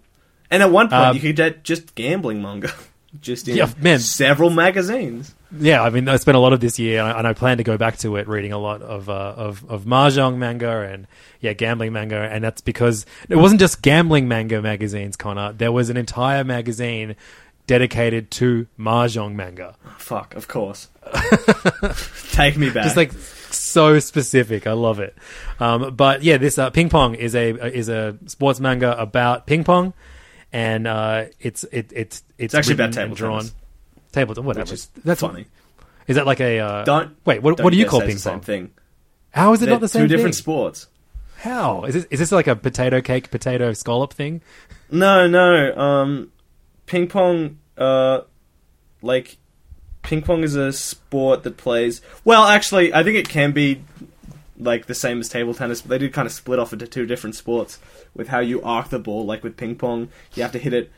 And 0.50 0.64
at 0.64 0.70
one 0.72 0.88
point, 0.88 1.00
um, 1.00 1.14
you 1.14 1.20
could 1.22 1.36
get 1.36 1.62
just 1.62 1.94
gambling 1.94 2.42
manga, 2.42 2.72
just 3.20 3.46
in 3.46 3.56
Yeah, 3.56 3.70
man. 3.78 4.00
several 4.00 4.50
magazines. 4.50 5.32
Yeah, 5.56 5.82
I 5.82 5.90
mean, 5.90 6.08
I 6.08 6.16
spent 6.16 6.36
a 6.36 6.40
lot 6.40 6.52
of 6.52 6.58
this 6.58 6.76
year, 6.76 6.98
and 7.00 7.08
I, 7.12 7.18
and 7.18 7.26
I 7.28 7.32
plan 7.32 7.58
to 7.58 7.62
go 7.64 7.76
back 7.76 7.98
to 7.98 8.16
it, 8.16 8.26
reading 8.26 8.50
a 8.52 8.58
lot 8.58 8.82
of 8.82 9.08
uh, 9.08 9.12
of 9.36 9.64
of 9.70 9.84
mahjong 9.84 10.38
manga 10.38 10.80
and 10.80 11.06
yeah, 11.40 11.52
gambling 11.52 11.92
manga, 11.92 12.16
and 12.16 12.42
that's 12.42 12.60
because 12.62 13.06
it 13.28 13.36
wasn't 13.36 13.60
just 13.60 13.80
gambling 13.80 14.26
manga 14.26 14.60
magazines, 14.60 15.14
Connor. 15.16 15.52
There 15.52 15.70
was 15.70 15.88
an 15.88 15.96
entire 15.96 16.42
magazine 16.42 17.14
dedicated 17.70 18.32
to 18.32 18.66
mahjong 18.76 19.36
manga, 19.36 19.76
Fuck, 19.96 20.34
of 20.34 20.48
course. 20.48 20.88
Take 22.32 22.56
me 22.56 22.68
back. 22.68 22.82
just 22.82 22.96
like 22.96 23.12
so 23.12 24.00
specific. 24.00 24.66
I 24.66 24.72
love 24.72 24.98
it. 24.98 25.14
Um, 25.60 25.94
but 25.94 26.24
yeah, 26.24 26.36
this 26.36 26.58
uh, 26.58 26.70
ping 26.70 26.88
pong 26.88 27.14
is 27.14 27.36
a 27.36 27.50
is 27.72 27.88
a 27.88 28.18
sports 28.26 28.58
manga 28.58 29.00
about 29.00 29.46
ping 29.46 29.62
pong, 29.62 29.94
and 30.52 30.88
uh, 30.88 31.26
it's 31.38 31.62
it, 31.70 31.92
it's 31.94 32.24
it's 32.38 32.54
actually 32.54 32.74
about 32.74 32.92
table 32.92 33.14
drawn. 33.14 33.42
tennis. 33.42 33.54
Table, 34.10 34.34
whatever. 34.42 34.74
That's 35.04 35.20
funny. 35.20 35.46
Is 36.08 36.16
that 36.16 36.26
like 36.26 36.40
a 36.40 36.58
uh, 36.58 36.84
Don't 36.84 37.16
wait? 37.24 37.40
What, 37.40 37.56
don't 37.58 37.64
what 37.64 37.70
do 37.70 37.76
you 37.76 37.86
call 37.86 38.00
ping 38.00 38.10
pong? 38.10 38.18
Same 38.18 38.40
thing. 38.40 38.70
How 39.30 39.52
is 39.52 39.62
it 39.62 39.66
They're 39.66 39.74
not 39.76 39.80
the 39.80 39.86
same 39.86 40.02
two 40.02 40.08
different 40.08 40.34
thing? 40.34 40.42
sports. 40.42 40.88
How 41.36 41.84
is 41.84 41.94
this? 41.94 42.04
Is 42.10 42.18
this 42.18 42.32
like 42.32 42.48
a 42.48 42.56
potato 42.56 43.00
cake, 43.00 43.30
potato 43.30 43.72
scallop 43.74 44.12
thing? 44.12 44.42
No, 44.90 45.28
no. 45.28 45.78
Um, 45.78 46.32
ping 46.90 47.06
pong. 47.06 47.58
Uh, 47.78 48.22
like 49.00 49.38
ping 50.02 50.22
pong 50.22 50.42
is 50.42 50.56
a 50.56 50.72
sport 50.72 51.44
that 51.44 51.56
plays. 51.56 52.02
Well, 52.24 52.44
actually, 52.44 52.92
I 52.92 53.04
think 53.04 53.16
it 53.16 53.28
can 53.28 53.52
be 53.52 53.82
like 54.58 54.86
the 54.86 54.94
same 54.94 55.20
as 55.20 55.28
table 55.28 55.54
tennis, 55.54 55.80
but 55.80 55.90
they 55.90 55.98
do 55.98 56.10
kind 56.10 56.26
of 56.26 56.32
split 56.32 56.58
off 56.58 56.72
into 56.72 56.86
two 56.86 57.06
different 57.06 57.36
sports 57.36 57.78
with 58.14 58.28
how 58.28 58.40
you 58.40 58.60
arc 58.62 58.88
the 58.88 58.98
ball. 58.98 59.24
Like 59.24 59.44
with 59.44 59.56
ping 59.56 59.76
pong, 59.76 60.08
you 60.34 60.42
have 60.42 60.52
to 60.52 60.58
hit 60.58 60.74
it. 60.74 60.90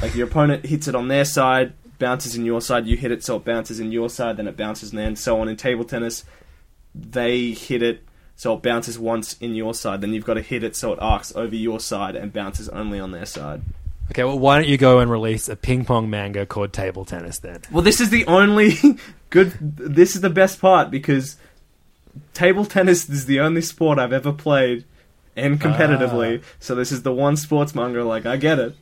Like 0.00 0.14
your 0.14 0.28
opponent 0.28 0.64
hits 0.64 0.86
it 0.86 0.94
on 0.94 1.08
their 1.08 1.24
side, 1.24 1.72
bounces 1.98 2.36
in 2.36 2.46
your 2.46 2.60
side. 2.60 2.86
You 2.86 2.96
hit 2.96 3.10
it, 3.10 3.24
so 3.24 3.36
it 3.36 3.44
bounces 3.44 3.80
in 3.80 3.90
your 3.90 4.08
side, 4.08 4.36
then 4.36 4.46
it 4.46 4.56
bounces, 4.56 4.90
and 4.90 4.98
then 5.00 5.16
so 5.16 5.40
on. 5.40 5.48
In 5.48 5.56
table 5.56 5.84
tennis, 5.84 6.24
they 6.94 7.50
hit 7.50 7.82
it 7.82 8.04
so 8.36 8.54
it 8.54 8.62
bounces 8.62 8.96
once 8.96 9.36
in 9.38 9.56
your 9.56 9.74
side. 9.74 10.02
Then 10.02 10.14
you've 10.14 10.24
got 10.24 10.34
to 10.34 10.40
hit 10.40 10.62
it 10.62 10.76
so 10.76 10.92
it 10.92 11.00
arcs 11.00 11.34
over 11.34 11.54
your 11.54 11.80
side 11.80 12.14
and 12.14 12.32
bounces 12.32 12.68
only 12.68 13.00
on 13.00 13.10
their 13.10 13.26
side. 13.26 13.62
Okay, 14.10 14.24
well, 14.24 14.38
why 14.38 14.58
don't 14.58 14.68
you 14.68 14.76
go 14.76 14.98
and 14.98 15.10
release 15.10 15.48
a 15.48 15.56
ping 15.56 15.84
pong 15.84 16.10
manga 16.10 16.44
called 16.44 16.72
Table 16.72 17.04
Tennis 17.04 17.38
then? 17.38 17.62
Well, 17.70 17.82
this 17.82 18.00
is 18.00 18.10
the 18.10 18.26
only 18.26 18.74
good. 19.30 19.52
This 19.60 20.14
is 20.14 20.20
the 20.20 20.30
best 20.30 20.60
part 20.60 20.90
because 20.90 21.36
table 22.34 22.64
tennis 22.66 23.08
is 23.08 23.26
the 23.26 23.40
only 23.40 23.62
sport 23.62 23.98
I've 23.98 24.12
ever 24.12 24.32
played 24.32 24.84
and 25.36 25.60
competitively. 25.60 26.42
So 26.60 26.74
this 26.74 26.92
is 26.92 27.02
the 27.02 27.12
one 27.12 27.36
sports 27.36 27.74
manga. 27.74 28.04
Like 28.04 28.26
I 28.26 28.36
get 28.36 28.58
it, 28.58 28.76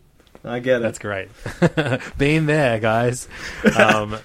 I 0.45 0.59
get 0.59 0.77
it. 0.77 0.83
That's 0.83 0.99
great. 0.99 1.29
Been 2.19 2.47
there, 2.47 2.79
guys. 2.81 3.29
Um, 3.77 4.19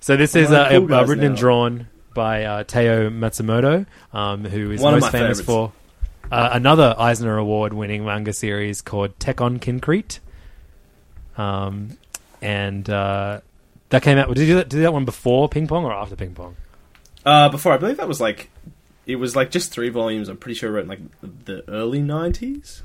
so 0.00 0.16
this 0.16 0.34
is 0.34 0.50
uh, 0.50 0.68
cool 0.70 0.94
uh, 0.94 1.04
written 1.06 1.24
and 1.24 1.36
drawn 1.36 1.86
by 2.14 2.44
uh, 2.44 2.64
Teo 2.64 3.10
Matsumoto, 3.10 3.86
um, 4.12 4.44
who 4.44 4.70
is 4.72 4.80
One 4.80 4.94
most 4.94 5.10
famous 5.12 5.40
favorites. 5.40 5.40
for 5.42 5.72
uh, 6.32 6.50
another 6.52 6.94
Eisner 6.98 7.36
Award-winning 7.36 8.04
manga 8.04 8.32
series 8.32 8.80
called 8.82 9.18
Tekkonkinkreet. 9.18 10.20
Um, 11.40 11.96
and 12.42 12.88
uh, 12.88 13.40
that 13.90 14.02
came 14.02 14.18
out. 14.18 14.28
Did 14.28 14.40
you 14.40 14.46
do 14.46 14.54
that, 14.56 14.68
did 14.68 14.76
you 14.76 14.80
do 14.80 14.84
that 14.84 14.92
one 14.92 15.04
before 15.04 15.48
Ping 15.48 15.66
Pong 15.66 15.84
or 15.84 15.92
after 15.92 16.16
Ping 16.16 16.34
Pong? 16.34 16.56
Uh, 17.24 17.48
before 17.48 17.72
I 17.72 17.76
believe 17.76 17.96
that 17.98 18.08
was 18.08 18.20
like, 18.20 18.50
it 19.06 19.16
was 19.16 19.36
like 19.36 19.50
just 19.50 19.70
three 19.70 19.88
volumes. 19.88 20.28
I'm 20.28 20.36
pretty 20.36 20.54
sure 20.58 20.70
written 20.70 20.88
like 20.88 21.00
the 21.22 21.68
early 21.68 22.00
'90s. 22.00 22.82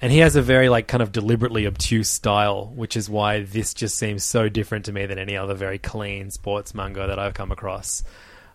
and 0.00 0.10
he 0.12 0.18
has 0.18 0.36
a 0.36 0.42
very 0.42 0.68
like 0.68 0.86
kind 0.88 1.02
of 1.02 1.12
deliberately 1.12 1.66
obtuse 1.66 2.08
style, 2.08 2.72
which 2.74 2.96
is 2.96 3.08
why 3.08 3.42
this 3.42 3.74
just 3.74 3.96
seems 3.96 4.24
so 4.24 4.48
different 4.48 4.84
to 4.86 4.92
me 4.92 5.06
than 5.06 5.18
any 5.18 5.36
other 5.36 5.54
very 5.54 5.78
clean 5.78 6.30
sports 6.30 6.74
manga 6.74 7.06
that 7.06 7.18
I've 7.18 7.34
come 7.34 7.52
across. 7.52 8.02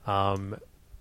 Um, 0.08 0.58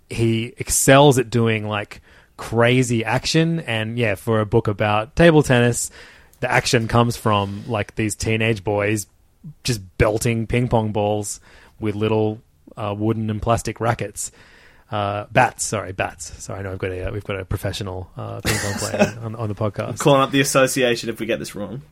he 0.09 0.53
excels 0.57 1.19
at 1.19 1.29
doing 1.29 1.67
like 1.67 2.01
crazy 2.37 3.03
action, 3.03 3.59
and 3.61 3.97
yeah, 3.97 4.15
for 4.15 4.39
a 4.39 4.45
book 4.45 4.67
about 4.67 5.15
table 5.15 5.43
tennis, 5.43 5.91
the 6.39 6.51
action 6.51 6.87
comes 6.87 7.17
from 7.17 7.63
like 7.67 7.95
these 7.95 8.15
teenage 8.15 8.63
boys 8.63 9.07
just 9.63 9.81
belting 9.97 10.47
ping 10.47 10.67
pong 10.67 10.91
balls 10.91 11.39
with 11.79 11.95
little 11.95 12.41
uh, 12.75 12.93
wooden 12.97 13.29
and 13.29 13.41
plastic 13.41 13.79
rackets. 13.79 14.31
Uh, 14.91 15.25
bats, 15.31 15.63
sorry, 15.63 15.91
bats. 15.91 16.43
Sorry, 16.43 16.59
I 16.59 16.63
know 16.63 16.71
we've 16.71 16.79
got 16.79 16.91
a 16.91 17.11
we've 17.11 17.23
got 17.23 17.39
a 17.39 17.45
professional 17.45 18.09
uh, 18.17 18.41
ping 18.41 18.57
pong 18.57 18.73
player 18.73 19.19
on, 19.21 19.35
on 19.35 19.47
the 19.47 19.55
podcast. 19.55 19.99
Calling 19.99 20.21
up 20.21 20.31
the 20.31 20.41
association 20.41 21.09
if 21.09 21.19
we 21.19 21.25
get 21.25 21.39
this 21.39 21.55
wrong. 21.55 21.83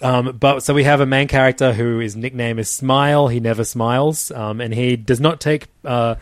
Um, 0.00 0.36
but 0.38 0.60
so 0.60 0.74
we 0.74 0.84
have 0.84 1.00
a 1.00 1.06
main 1.06 1.26
character 1.28 1.72
who 1.72 1.98
his 1.98 2.16
nickname 2.16 2.58
is 2.58 2.70
Smile. 2.70 3.28
He 3.28 3.40
never 3.40 3.64
smiles, 3.64 4.30
um, 4.30 4.60
and 4.60 4.72
he 4.72 4.96
does 4.96 5.20
not 5.20 5.40
take 5.40 5.66
uh, 5.84 6.14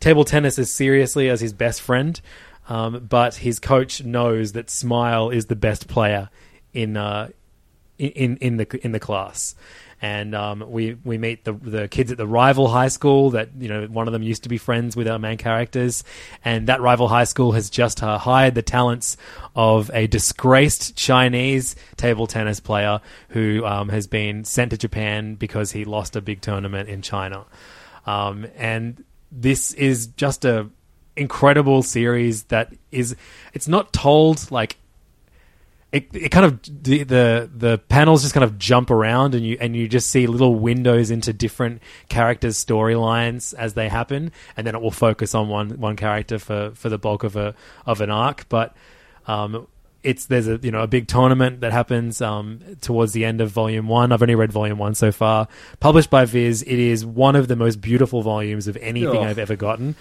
table 0.00 0.24
tennis 0.24 0.58
as 0.58 0.70
seriously 0.70 1.28
as 1.28 1.40
his 1.40 1.52
best 1.52 1.80
friend. 1.80 2.20
Um, 2.68 3.06
but 3.08 3.36
his 3.36 3.58
coach 3.58 4.04
knows 4.04 4.52
that 4.52 4.70
Smile 4.70 5.30
is 5.30 5.46
the 5.46 5.56
best 5.56 5.88
player 5.88 6.30
in 6.72 6.96
uh, 6.96 7.28
in 7.98 8.36
in 8.38 8.56
the 8.56 8.80
in 8.84 8.92
the 8.92 9.00
class. 9.00 9.54
And 10.00 10.34
um, 10.34 10.64
we 10.68 10.94
we 11.04 11.16
meet 11.16 11.44
the 11.44 11.52
the 11.52 11.86
kids 11.86 12.10
at 12.10 12.18
the 12.18 12.26
rival 12.26 12.66
high 12.66 12.88
school 12.88 13.30
that 13.30 13.50
you 13.56 13.68
know 13.68 13.86
one 13.86 14.08
of 14.08 14.12
them 14.12 14.22
used 14.22 14.42
to 14.42 14.48
be 14.48 14.58
friends 14.58 14.96
with 14.96 15.06
our 15.06 15.18
main 15.18 15.38
characters, 15.38 16.02
and 16.44 16.66
that 16.66 16.80
rival 16.80 17.06
high 17.06 17.24
school 17.24 17.52
has 17.52 17.70
just 17.70 18.02
uh, 18.02 18.18
hired 18.18 18.56
the 18.56 18.62
talents 18.62 19.16
of 19.54 19.92
a 19.94 20.08
disgraced 20.08 20.96
Chinese 20.96 21.76
table 21.96 22.26
tennis 22.26 22.58
player 22.58 23.00
who 23.28 23.64
um, 23.64 23.90
has 23.90 24.08
been 24.08 24.44
sent 24.44 24.72
to 24.72 24.78
Japan 24.78 25.36
because 25.36 25.70
he 25.70 25.84
lost 25.84 26.16
a 26.16 26.20
big 26.20 26.40
tournament 26.40 26.88
in 26.88 27.00
China, 27.00 27.44
um, 28.04 28.48
and 28.56 29.04
this 29.30 29.72
is 29.74 30.08
just 30.08 30.44
a 30.44 30.68
incredible 31.16 31.82
series 31.82 32.44
that 32.44 32.72
is 32.90 33.14
it's 33.52 33.68
not 33.68 33.92
told 33.92 34.50
like 34.50 34.78
it, 35.92 36.08
it 36.14 36.30
kind 36.30 36.46
of 36.46 36.62
the, 36.82 37.02
the 37.04 37.50
the 37.54 37.78
panels 37.78 38.22
just 38.22 38.32
kind 38.34 38.44
of 38.44 38.58
jump 38.58 38.90
around 38.90 39.34
and 39.34 39.44
you 39.44 39.58
and 39.60 39.76
you 39.76 39.86
just 39.88 40.10
see 40.10 40.26
little 40.26 40.54
windows 40.54 41.10
into 41.10 41.32
different 41.32 41.82
characters 42.08 42.62
storylines 42.62 43.52
as 43.54 43.74
they 43.74 43.88
happen 43.88 44.32
and 44.56 44.66
then 44.66 44.74
it 44.74 44.80
will 44.80 44.90
focus 44.90 45.34
on 45.34 45.48
one 45.48 45.78
one 45.78 45.96
character 45.96 46.38
for 46.38 46.72
for 46.74 46.88
the 46.88 46.98
bulk 46.98 47.24
of 47.24 47.36
a 47.36 47.54
of 47.84 48.00
an 48.00 48.10
arc 48.10 48.48
but 48.48 48.74
um 49.26 49.66
it's 50.02 50.26
there's 50.26 50.48
a 50.48 50.58
you 50.62 50.70
know 50.70 50.82
a 50.82 50.86
big 50.86 51.06
tournament 51.06 51.60
that 51.60 51.72
happens 51.72 52.20
um, 52.20 52.58
towards 52.80 53.12
the 53.12 53.24
end 53.24 53.40
of 53.40 53.50
volume 53.50 53.86
one. 53.86 54.10
I've 54.10 54.20
only 54.20 54.34
read 54.34 54.50
volume 54.50 54.78
one 54.78 54.96
so 54.96 55.12
far. 55.12 55.46
Published 55.78 56.10
by 56.10 56.24
Viz, 56.24 56.62
it 56.62 56.78
is 56.78 57.06
one 57.06 57.36
of 57.36 57.46
the 57.46 57.54
most 57.54 57.80
beautiful 57.80 58.20
volumes 58.22 58.66
of 58.66 58.76
anything 58.78 59.18
Oh. 59.18 59.22
I've 59.22 59.38
ever 59.38 59.54
gotten. 59.54 59.94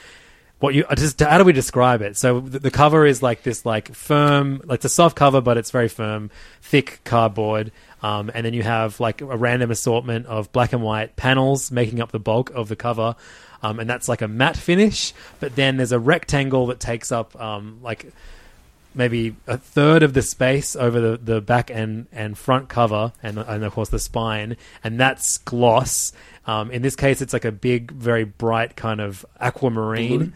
What 0.61 0.75
you 0.75 0.85
just 0.95 1.19
how 1.19 1.39
do 1.39 1.43
we 1.43 1.53
describe 1.53 2.03
it? 2.03 2.15
So 2.17 2.39
the, 2.39 2.59
the 2.59 2.69
cover 2.71 3.03
is 3.03 3.23
like 3.23 3.41
this 3.41 3.65
like 3.65 3.93
firm, 3.95 4.61
like 4.63 4.77
it's 4.77 4.85
a 4.85 4.89
soft 4.89 5.15
cover, 5.15 5.41
but 5.41 5.57
it's 5.57 5.71
very 5.71 5.87
firm, 5.87 6.29
thick 6.61 7.01
cardboard. 7.03 7.71
Um, 8.03 8.29
and 8.33 8.45
then 8.45 8.53
you 8.53 8.61
have 8.61 8.99
like 8.99 9.21
a 9.21 9.25
random 9.25 9.71
assortment 9.71 10.27
of 10.27 10.51
black 10.51 10.71
and 10.71 10.83
white 10.83 11.15
panels 11.15 11.71
making 11.71 11.99
up 11.99 12.11
the 12.11 12.19
bulk 12.19 12.51
of 12.51 12.67
the 12.69 12.75
cover. 12.75 13.15
Um, 13.63 13.79
and 13.79 13.89
that's 13.89 14.07
like 14.07 14.21
a 14.21 14.27
matte 14.27 14.55
finish. 14.55 15.13
But 15.39 15.55
then 15.55 15.77
there's 15.77 15.91
a 15.91 15.99
rectangle 15.99 16.67
that 16.67 16.79
takes 16.79 17.11
up 17.11 17.39
um, 17.41 17.79
like 17.81 18.13
maybe 18.93 19.35
a 19.47 19.57
third 19.57 20.03
of 20.03 20.13
the 20.13 20.21
space 20.21 20.75
over 20.75 20.99
the, 20.99 21.17
the 21.17 21.41
back 21.41 21.71
and, 21.71 22.05
and 22.11 22.37
front 22.37 22.69
cover, 22.69 23.13
and, 23.23 23.39
and 23.39 23.63
of 23.63 23.73
course 23.73 23.89
the 23.89 23.99
spine, 23.99 24.57
and 24.83 24.99
that's 24.99 25.37
gloss. 25.39 26.13
Um, 26.45 26.71
in 26.71 26.81
this 26.81 26.95
case, 26.95 27.21
it's 27.21 27.33
like 27.33 27.45
a 27.45 27.51
big, 27.51 27.91
very 27.91 28.25
bright 28.25 28.75
kind 28.75 28.99
of 29.01 29.25
aquamarine. 29.39 30.33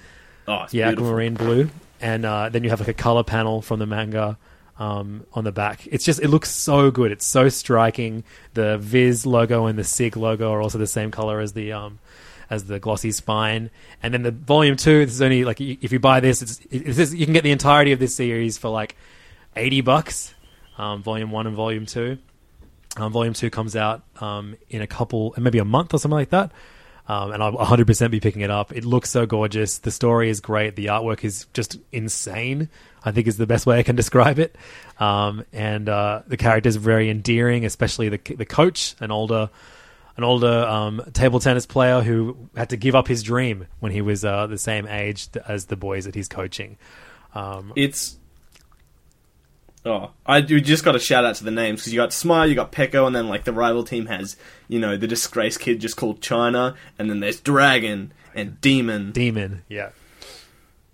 Oh, 0.48 0.64
it's 0.64 0.74
Yeah, 0.74 0.88
beautiful. 0.90 1.08
aquamarine 1.08 1.34
blue, 1.36 1.70
and 2.02 2.26
uh, 2.26 2.50
then 2.50 2.64
you 2.64 2.70
have 2.70 2.80
like 2.80 2.90
a 2.90 2.94
color 2.94 3.24
panel 3.24 3.62
from 3.62 3.80
the 3.80 3.86
manga 3.86 4.38
um, 4.78 5.26
on 5.34 5.44
the 5.44 5.52
back. 5.52 5.88
It's 5.88 6.04
just 6.06 6.22
it 6.22 6.28
looks 6.30 6.50
so 6.52 6.92
good. 6.92 7.12
It's 7.12 7.26
so 7.26 7.50
striking. 7.50 8.24
The 8.54 8.78
Viz 8.78 9.26
logo 9.26 9.66
and 9.66 9.78
the 9.80 9.84
Sig 9.84 10.18
logo 10.18 10.52
are 10.52 10.62
also 10.62 10.78
the 10.78 10.88
same 10.88 11.12
color 11.12 11.40
as 11.40 11.54
the 11.54 11.72
um, 11.72 12.00
as 12.50 12.66
the 12.66 12.80
glossy 12.80 13.12
spine. 13.12 13.70
And 14.04 14.14
then 14.14 14.24
the 14.24 14.32
volume 14.32 14.76
two. 14.76 15.06
This 15.06 15.16
is 15.16 15.22
only 15.22 15.46
like 15.46 15.60
if 15.62 15.92
you 15.92 16.00
buy 16.00 16.20
this, 16.20 16.42
it's, 16.42 16.60
it's 16.70 16.98
this, 16.98 17.14
you 17.14 17.26
can 17.26 17.34
get 17.34 17.44
the 17.44 17.52
entirety 17.52 17.92
of 17.92 18.00
this 18.00 18.14
series 18.16 18.58
for 18.58 18.70
like 18.70 18.96
eighty 19.56 19.82
bucks. 19.82 20.34
Um, 20.78 21.02
volume 21.02 21.32
one 21.32 21.48
and 21.48 21.56
volume 21.56 21.86
two. 21.86 22.18
Um, 22.98 23.12
volume 23.12 23.34
two 23.34 23.50
comes 23.50 23.76
out 23.76 24.04
um, 24.22 24.58
in 24.70 24.82
a 24.82 24.88
couple, 24.88 25.34
maybe 25.38 25.58
a 25.60 25.66
month 25.66 25.94
or 25.94 26.00
something 26.00 26.16
like 26.16 26.30
that. 26.30 26.52
Um, 27.08 27.32
and 27.32 27.44
I'll 27.44 27.54
100% 27.54 28.10
be 28.10 28.20
picking 28.20 28.42
it 28.42 28.50
up. 28.50 28.72
It 28.72 28.84
looks 28.84 29.12
so 29.12 29.26
gorgeous. 29.28 29.78
The 29.78 29.92
story 29.92 30.30
is 30.30 30.40
great. 30.40 30.76
The 30.76 30.88
artwork 30.88 31.24
is 31.24 31.46
just 31.54 31.78
insane. 31.92 32.70
I 33.04 33.12
think 33.12 33.28
is 33.28 33.38
the 33.38 33.46
best 33.46 33.68
way 33.68 33.78
I 33.78 33.84
can 33.84 33.96
describe 34.04 34.40
it. 34.40 34.56
Um, 35.00 35.46
and 35.54 35.88
uh, 35.88 36.24
the 36.28 36.38
characters 36.38 36.76
are 36.76 36.80
very 36.80 37.10
endearing, 37.10 37.66
especially 37.66 38.10
the 38.10 38.36
the 38.36 38.46
coach, 38.46 38.96
an 39.00 39.12
older 39.12 39.50
an 40.18 40.24
older 40.24 40.66
um, 40.66 41.02
table 41.14 41.40
tennis 41.40 41.66
player 41.66 42.02
who 42.02 42.50
had 42.56 42.70
to 42.70 42.78
give 42.78 42.96
up 42.96 43.08
his 43.08 43.22
dream 43.22 43.68
when 43.82 43.92
he 43.92 44.02
was 44.02 44.24
uh, 44.24 44.48
the 44.48 44.58
same 44.58 44.88
age 44.88 45.28
as 45.48 45.66
the 45.66 45.76
boys 45.76 46.06
that 46.06 46.16
he's 46.16 46.28
coaching. 46.30 46.78
Um, 47.34 47.74
It's. 47.76 48.18
Oh, 49.86 50.12
I 50.26 50.40
you 50.40 50.60
just 50.60 50.84
got 50.84 50.96
a 50.96 51.00
shout 51.00 51.26
out 51.26 51.36
to 51.36 51.44
the 51.44 51.52
names 51.52 51.82
because 51.82 51.94
you 51.94 52.00
got 52.00 52.12
Smile, 52.12 52.48
you 52.48 52.56
got 52.56 52.72
Pecco, 52.72 53.06
and 53.06 53.16
then 53.16 53.28
like 53.28 53.44
the 53.44 53.54
rival 53.54 53.84
team 53.84 54.08
has 54.08 54.36
you 54.68 54.80
know 54.80 54.98
the 54.98 55.08
disgraced 55.08 55.60
kid 55.60 55.80
just 55.80 55.96
called 55.96 56.22
China, 56.22 56.76
and 56.98 57.10
then 57.10 57.20
there's 57.20 57.40
Dragon 57.40 58.12
and 58.34 58.60
Demon. 58.62 59.12
Demon, 59.12 59.62
yeah. 59.70 59.90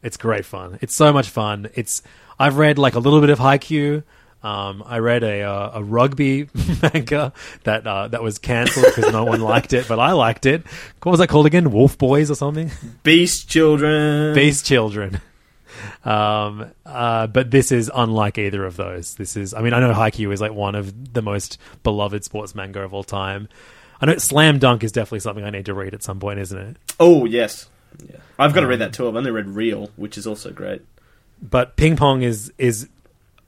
It's 0.03 0.17
great 0.17 0.45
fun. 0.45 0.77
It's 0.81 0.95
so 0.95 1.13
much 1.13 1.29
fun. 1.29 1.69
It's 1.73 2.01
I've 2.37 2.57
read 2.57 2.77
like 2.77 2.95
a 2.95 2.99
little 2.99 3.21
bit 3.21 3.29
of 3.29 3.39
Haikyuu. 3.39 4.03
Um, 4.43 4.83
I 4.85 4.97
read 4.97 5.23
a 5.23 5.43
uh, 5.43 5.71
a 5.75 5.83
rugby 5.83 6.49
manga 6.81 7.31
that 7.63 7.87
uh, 7.87 8.09
that 8.09 8.21
was 8.21 8.39
cancelled 8.39 8.87
because 8.93 9.13
no 9.13 9.23
one 9.23 9.39
liked 9.39 9.71
it, 9.71 9.87
but 9.87 9.99
I 9.99 10.11
liked 10.11 10.45
it. 10.45 10.63
What 11.03 11.11
was 11.11 11.19
that 11.19 11.27
called 11.29 11.45
again? 11.45 11.71
Wolf 11.71 11.97
Boys 11.97 12.29
or 12.29 12.35
something? 12.35 12.71
Beast 13.03 13.47
Children. 13.47 14.33
Beast 14.33 14.65
Children. 14.65 15.21
Um, 16.05 16.71
uh, 16.85 17.27
but 17.27 17.51
this 17.51 17.71
is 17.71 17.91
unlike 17.93 18.37
either 18.37 18.65
of 18.65 18.75
those. 18.77 19.15
This 19.15 19.35
is, 19.37 19.53
I 19.53 19.61
mean, 19.61 19.73
I 19.73 19.79
know 19.79 19.93
Haikyuu 19.93 20.33
is 20.33 20.41
like 20.41 20.53
one 20.53 20.75
of 20.75 21.13
the 21.13 21.21
most 21.21 21.57
beloved 21.83 22.23
sports 22.23 22.53
manga 22.55 22.81
of 22.81 22.93
all 22.93 23.03
time. 23.03 23.47
I 24.01 24.05
know 24.07 24.17
Slam 24.17 24.57
Dunk 24.59 24.83
is 24.83 24.91
definitely 24.91 25.19
something 25.19 25.43
I 25.45 25.49
need 25.51 25.65
to 25.67 25.73
read 25.73 25.93
at 25.93 26.01
some 26.03 26.19
point, 26.19 26.39
isn't 26.39 26.57
it? 26.57 26.77
Oh 26.99 27.25
yes, 27.25 27.69
yeah. 28.09 28.17
I've 28.39 28.53
got 28.53 28.61
to 28.61 28.67
read 28.67 28.79
that 28.79 28.93
too. 28.93 29.07
I've 29.07 29.15
only 29.15 29.31
read 29.31 29.47
Real, 29.47 29.91
which 29.95 30.17
is 30.17 30.25
also 30.25 30.51
great. 30.51 30.81
but 31.41 31.75
ping 31.75 31.95
pong 31.95 32.23
is 32.23 32.51
is 32.57 32.89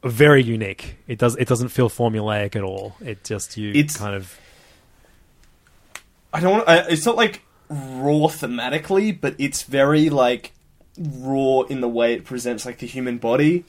very 0.03 0.43
unique. 0.43 0.97
It 1.07 1.17
does 1.17 1.36
it 1.38 1.47
doesn't 1.47 1.69
feel 1.69 1.89
formulaic 1.89 2.55
at 2.55 2.61
all. 2.63 2.95
It 3.03 3.23
just 3.23 3.57
you 3.57 3.69
It's- 3.71 3.97
kind 3.97 4.15
of 4.15 4.38
I 6.34 6.39
don't. 6.39 6.51
Want, 6.51 6.67
I, 6.69 6.77
it's 6.89 7.05
not 7.05 7.15
like 7.15 7.41
raw 7.69 8.27
thematically, 8.27 9.19
but 9.19 9.36
it's 9.38 9.63
very 9.63 10.09
like 10.09 10.53
raw 10.97 11.61
in 11.61 11.81
the 11.81 11.89
way 11.89 12.13
it 12.13 12.25
presents 12.25 12.65
like 12.65 12.79
the 12.79 12.87
human 12.87 13.17
body. 13.17 13.65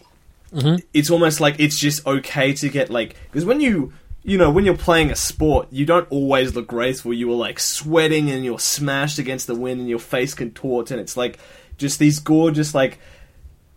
Mm-hmm. 0.53 0.87
It's 0.93 1.11
almost 1.11 1.41
like 1.41 1.57
it's 1.59 1.79
just 1.79 2.07
okay 2.07 2.53
to 2.55 2.69
get 2.69 2.91
like 2.91 3.17
because 3.31 3.45
when 3.45 3.61
you 3.61 3.93
you 4.23 4.39
know 4.39 4.51
when 4.51 4.65
you're 4.65 4.77
playing 4.77 5.11
a 5.11 5.17
sport, 5.17 5.69
you 5.71 5.85
don't 5.85 6.11
always 6.11 6.55
look 6.55 6.67
graceful. 6.67 7.13
You 7.13 7.31
are 7.33 7.37
like 7.37 7.59
sweating 7.59 8.31
and 8.31 8.45
you're 8.45 8.59
smashed 8.59 9.19
against 9.19 9.47
the 9.47 9.55
wind 9.55 9.81
and 9.81 9.89
your 9.89 9.99
face 9.99 10.35
contorts 10.35 10.91
and 10.91 11.01
it's 11.01 11.17
like 11.17 11.39
just 11.77 11.99
these 11.99 12.21
gorgeous 12.21 12.75
like 12.75 12.99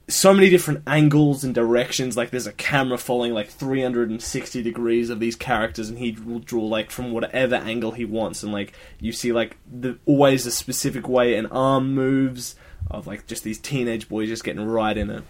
so 0.10 0.34
many 0.34 0.50
different 0.50 0.84
angles 0.88 1.44
and 1.44 1.54
directions. 1.54 2.16
Like 2.16 2.30
there's 2.30 2.48
a 2.48 2.54
camera 2.54 2.98
following 2.98 3.34
like 3.34 3.50
360 3.50 4.62
degrees 4.62 5.10
of 5.10 5.20
these 5.20 5.36
characters, 5.36 5.90
and 5.90 5.98
he 5.98 6.12
will 6.12 6.40
draw 6.40 6.64
like 6.64 6.92
from 6.92 7.12
whatever 7.12 7.56
angle 7.56 7.92
he 7.92 8.06
wants. 8.06 8.44
And 8.44 8.54
like 8.54 8.74
you 9.00 9.12
see 9.12 9.32
like 9.32 9.58
the 9.70 9.98
always 10.06 10.46
a 10.46 10.52
specific 10.52 11.08
way 11.10 11.36
an 11.36 11.48
arm 11.48 11.94
moves 11.94 12.56
of 12.90 13.08
like 13.08 13.28
just 13.28 13.44
these 13.44 13.60
teenage 13.60 14.08
boys 14.10 14.30
just 14.30 14.44
getting 14.44 14.66
right 14.66 14.98
in 14.98 15.10
it. 15.10 15.24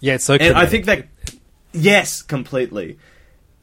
yeah. 0.00 0.14
It's 0.14 0.24
so. 0.24 0.34
And 0.34 0.56
I 0.56 0.66
think 0.66 0.86
that 0.86 1.06
yes, 1.72 2.22
completely. 2.22 2.98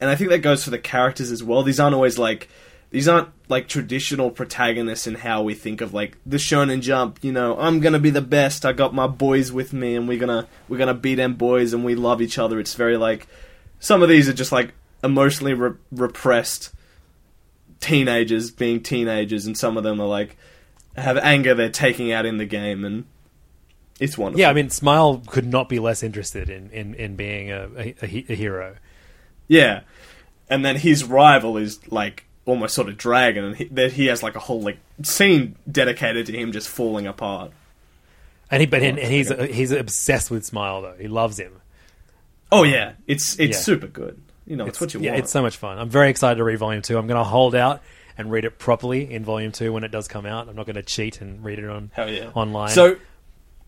And 0.00 0.10
I 0.10 0.14
think 0.14 0.30
that 0.30 0.38
goes 0.38 0.64
for 0.64 0.70
the 0.70 0.78
characters 0.78 1.30
as 1.30 1.42
well. 1.42 1.62
These 1.62 1.80
aren't 1.80 1.94
always 1.94 2.18
like 2.18 2.48
these 2.90 3.08
aren't 3.08 3.28
like 3.48 3.68
traditional 3.68 4.30
protagonists 4.30 5.06
in 5.06 5.14
how 5.16 5.42
we 5.42 5.54
think 5.54 5.80
of 5.80 5.92
like 5.92 6.16
the 6.24 6.36
Shonen 6.36 6.80
Jump. 6.80 7.22
You 7.22 7.32
know, 7.32 7.58
I'm 7.58 7.80
gonna 7.80 7.98
be 7.98 8.10
the 8.10 8.22
best. 8.22 8.64
I 8.64 8.72
got 8.72 8.94
my 8.94 9.06
boys 9.06 9.52
with 9.52 9.72
me, 9.72 9.94
and 9.96 10.06
we're 10.08 10.18
gonna 10.18 10.46
we're 10.68 10.78
gonna 10.78 10.94
beat 10.94 11.16
them 11.16 11.34
boys, 11.34 11.72
and 11.72 11.84
we 11.84 11.94
love 11.94 12.22
each 12.22 12.38
other. 12.38 12.60
It's 12.60 12.74
very 12.74 12.96
like 12.96 13.26
some 13.80 14.02
of 14.02 14.08
these 14.08 14.28
are 14.28 14.32
just 14.32 14.52
like 14.52 14.74
emotionally 15.02 15.54
re- 15.54 15.76
repressed 15.90 16.72
teenagers 17.80 18.50
being 18.50 18.82
teenagers, 18.82 19.46
and 19.46 19.56
some 19.56 19.76
of 19.76 19.82
them 19.84 20.00
are 20.00 20.08
like 20.08 20.36
have 20.96 21.16
anger 21.18 21.54
they're 21.54 21.68
taking 21.70 22.12
out 22.12 22.26
in 22.26 22.38
the 22.38 22.46
game, 22.46 22.84
and 22.84 23.04
It's 24.00 24.16
wonderful. 24.18 24.40
Yeah, 24.40 24.50
I 24.50 24.52
mean, 24.52 24.70
Smile 24.70 25.22
could 25.26 25.46
not 25.46 25.68
be 25.68 25.78
less 25.78 26.02
interested 26.02 26.48
in 26.50 26.70
in, 26.70 26.94
in 26.94 27.16
being 27.16 27.50
a, 27.50 27.68
a, 27.76 27.94
a 28.02 28.34
hero. 28.34 28.76
Yeah, 29.48 29.80
and 30.50 30.64
then 30.64 30.76
his 30.76 31.04
rival 31.04 31.56
is 31.56 31.86
like 31.92 32.24
almost 32.44 32.74
sort 32.74 32.88
of 32.88 32.96
Dragon, 32.96 33.44
and 33.44 33.56
he, 33.56 33.64
that 33.66 33.92
he 33.92 34.06
has 34.06 34.22
like 34.22 34.36
a 34.36 34.40
whole 34.40 34.60
like 34.60 34.78
scene 35.02 35.56
dedicated 35.70 36.26
to 36.26 36.32
him 36.32 36.52
just 36.52 36.68
falling 36.68 37.06
apart. 37.06 37.52
And 38.50 38.60
he, 38.60 38.66
but 38.66 38.82
and, 38.82 38.98
oh, 38.98 39.02
and 39.02 39.12
he's 39.12 39.30
uh, 39.30 39.42
he's 39.50 39.72
obsessed 39.72 40.30
with 40.30 40.44
Smile 40.44 40.82
though. 40.82 40.94
He 40.98 41.08
loves 41.08 41.38
him. 41.38 41.52
Oh 42.52 42.62
yeah, 42.62 42.92
it's 43.06 43.38
it's 43.40 43.56
Yeah. 43.56 43.62
super 43.62 43.86
good. 43.88 44.20
You 44.46 44.54
know, 44.54 44.66
it's, 44.66 44.80
what 44.80 44.94
you 44.94 45.00
yeah, 45.00 45.10
want. 45.10 45.24
it's 45.24 45.32
so 45.32 45.42
much 45.42 45.56
fun. 45.56 45.76
I'm 45.80 45.88
very 45.90 46.08
excited 46.08 46.36
to 46.36 46.44
read 46.44 46.58
Volume 46.60 46.80
Two. 46.82 46.96
I'm 46.98 47.08
going 47.08 47.18
to 47.18 47.24
hold 47.24 47.56
out 47.56 47.82
and 48.18 48.30
read 48.30 48.44
it 48.44 48.58
properly 48.58 49.12
in 49.12 49.24
Volume 49.24 49.52
Two 49.52 49.72
when 49.72 49.84
it 49.84 49.90
does 49.90 50.08
come 50.08 50.26
out. 50.26 50.48
I'm 50.48 50.56
not 50.56 50.66
going 50.66 50.76
to 50.76 50.82
cheat 50.82 51.20
and 51.20 51.44
read 51.44 51.58
it 51.58 51.68
on 51.68 51.90
Hell 51.94 52.10
yeah. 52.10 52.30
online. 52.34 52.70
So, 52.70 52.96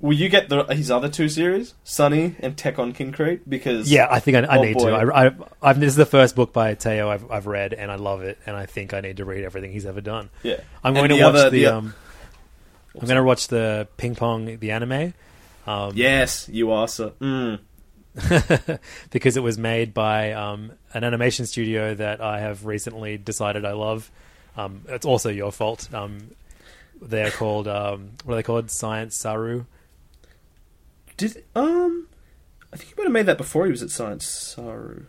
will 0.01 0.17
you 0.17 0.29
get 0.29 0.49
the 0.49 0.65
his 0.65 0.91
other 0.91 1.09
two 1.09 1.29
series, 1.29 1.75
Sunny 1.85 2.37
and 2.41 2.57
Tekkonkinkreet? 2.57 3.41
Because 3.49 3.91
yeah, 3.91 4.07
I 4.11 4.21
think 4.21 4.37
I, 4.37 4.41
I 4.43 4.59
Oh, 4.59 4.63
need 4.63 4.75
boy. 4.75 4.91
to. 4.91 4.97
I, 4.97 5.27
I, 5.27 5.31
I've, 5.63 5.81
this 5.81 5.89
is 5.89 5.97
the 5.97 6.07
first 6.07 6.35
book 6.37 6.53
by 6.53 6.75
Teo 6.75 7.09
I've, 7.11 7.31
I've 7.31 7.47
read, 7.47 7.73
and 7.75 7.91
I 7.91 7.97
love 7.97 8.23
it. 8.23 8.39
And 8.47 8.57
I 8.57 8.67
think 8.67 8.95
I 8.95 9.01
need 9.01 9.19
to 9.19 9.25
read 9.25 9.45
everything 9.45 9.73
he's 9.73 9.87
ever 9.87 10.01
done. 10.01 10.31
Yeah. 10.43 10.61
I'm 10.83 10.97
And 10.97 10.97
going 10.97 11.09
to 11.11 11.15
the 11.17 11.23
watch 11.23 11.35
other- 11.35 11.51
the. 11.51 11.65
the- 11.65 11.67
um, 11.75 11.95
I'm 12.95 13.07
going 13.07 13.17
to 13.17 13.23
watch 13.23 13.47
the 13.49 13.87
Ping 13.97 14.17
Pong 14.17 14.59
the 14.59 14.73
anime. 14.73 15.15
Um, 15.69 15.93
yes, 15.95 16.49
you 16.49 16.73
are 16.73 16.89
so. 16.89 17.11
Mm. 17.21 17.61
because 19.11 19.37
it 19.37 19.43
was 19.43 19.57
made 19.59 19.95
by 19.95 20.33
um, 20.33 20.73
an 20.95 21.05
animation 21.05 21.47
studio 21.47 21.95
that 21.95 22.21
I 22.21 22.41
have 22.41 22.65
recently 22.67 23.17
decided 23.17 23.65
I 23.65 23.73
love. 23.73 24.11
Um, 24.59 24.83
it's 24.89 25.07
also 25.07 25.29
your 25.31 25.53
fault. 25.53 25.89
Um, 25.95 26.31
they're 27.01 27.31
called 27.31 27.69
um, 27.69 28.11
what 28.25 28.35
are 28.35 28.37
they 28.37 28.43
called? 28.43 28.71
Science 28.71 29.17
Saru. 29.17 29.65
Did 31.17 31.45
um, 31.55 32.07
I 32.73 32.77
think 32.77 32.91
he 32.91 32.95
might 32.97 33.05
have 33.05 33.13
made 33.13 33.27
that 33.27 33.39
before 33.39 33.65
he 33.65 33.71
was 33.71 33.83
at 33.83 33.91
Science 33.91 34.25
Saru. 34.27 35.05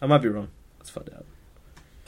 I 0.00 0.06
might 0.06 0.18
be 0.18 0.28
wrong. 0.28 0.48
Let's 0.78 0.90
find 0.90 1.10
out. 1.14 1.24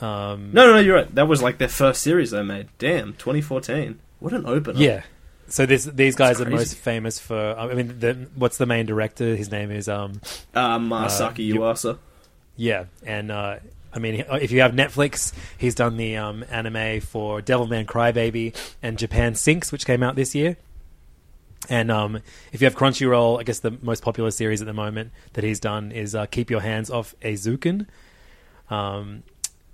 Um, 0.05 0.51
No, 0.53 0.65
no, 0.67 0.73
no, 0.73 0.79
you're 0.79 0.95
right. 0.95 1.13
That 1.15 1.27
was 1.27 1.41
like 1.41 1.57
their 1.57 1.67
first 1.67 2.01
series 2.01 2.31
they 2.31 2.41
made. 2.41 2.69
Damn, 2.79 3.13
2014. 3.13 3.99
What 4.19 4.33
an 4.33 4.45
opener. 4.45 4.79
Yeah. 4.79 5.03
So 5.47 5.65
this, 5.65 5.83
these 5.85 6.15
guys 6.15 6.39
are 6.39 6.49
most 6.49 6.75
famous 6.77 7.19
for. 7.19 7.55
I 7.57 7.73
mean, 7.73 7.99
the, 7.99 8.29
what's 8.35 8.57
the 8.57 8.65
main 8.65 8.85
director? 8.85 9.35
His 9.35 9.51
name 9.51 9.69
is 9.71 9.89
um, 9.89 10.21
Uh, 10.55 10.79
Masaaki 10.79 11.39
you- 11.39 11.55
Yuasa. 11.55 11.97
yeah, 12.55 12.85
and 13.05 13.29
uh, 13.31 13.57
I 13.93 13.99
mean, 13.99 14.23
if 14.31 14.51
you 14.51 14.61
have 14.61 14.71
Netflix, 14.71 15.33
he's 15.57 15.75
done 15.75 15.97
the 15.97 16.17
um, 16.17 16.45
anime 16.49 17.01
for 17.01 17.41
Devilman 17.41 17.85
Crybaby 17.85 18.55
and 18.81 18.97
Japan 18.97 19.35
Sinks, 19.35 19.71
which 19.71 19.85
came 19.85 20.01
out 20.01 20.15
this 20.15 20.33
year. 20.33 20.57
And 21.69 21.91
um, 21.91 22.21
if 22.51 22.61
you 22.61 22.65
have 22.65 22.75
Crunchyroll, 22.75 23.39
I 23.39 23.43
guess 23.43 23.59
the 23.59 23.77
most 23.81 24.01
popular 24.01 24.31
series 24.31 24.61
at 24.61 24.67
the 24.67 24.73
moment 24.73 25.11
that 25.33 25.43
he's 25.43 25.59
done 25.59 25.91
is 25.91 26.15
uh, 26.15 26.25
Keep 26.25 26.49
Your 26.49 26.61
Hands 26.61 26.89
Off 26.89 27.13
Eizouken. 27.21 27.85
Um, 28.69 29.23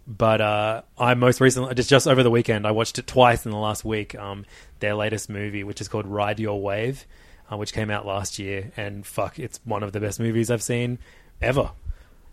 but 0.07 0.41
uh, 0.41 0.81
I 0.97 1.13
most 1.13 1.41
recently, 1.41 1.73
just 1.75 1.89
just 1.89 2.07
over 2.07 2.23
the 2.23 2.31
weekend, 2.31 2.65
I 2.65 2.71
watched 2.71 2.97
it 2.97 3.07
twice 3.07 3.45
in 3.45 3.51
the 3.51 3.57
last 3.57 3.85
week. 3.85 4.15
Um, 4.15 4.45
their 4.79 4.95
latest 4.95 5.29
movie, 5.29 5.63
which 5.63 5.81
is 5.81 5.87
called 5.87 6.07
Ride 6.07 6.39
Your 6.39 6.61
Wave, 6.61 7.05
uh, 7.51 7.57
which 7.57 7.73
came 7.73 7.89
out 7.91 8.05
last 8.05 8.39
year, 8.39 8.71
and 8.77 9.05
fuck, 9.05 9.37
it's 9.37 9.59
one 9.65 9.83
of 9.83 9.91
the 9.91 9.99
best 9.99 10.19
movies 10.19 10.49
I've 10.49 10.63
seen 10.63 10.97
ever. 11.41 11.71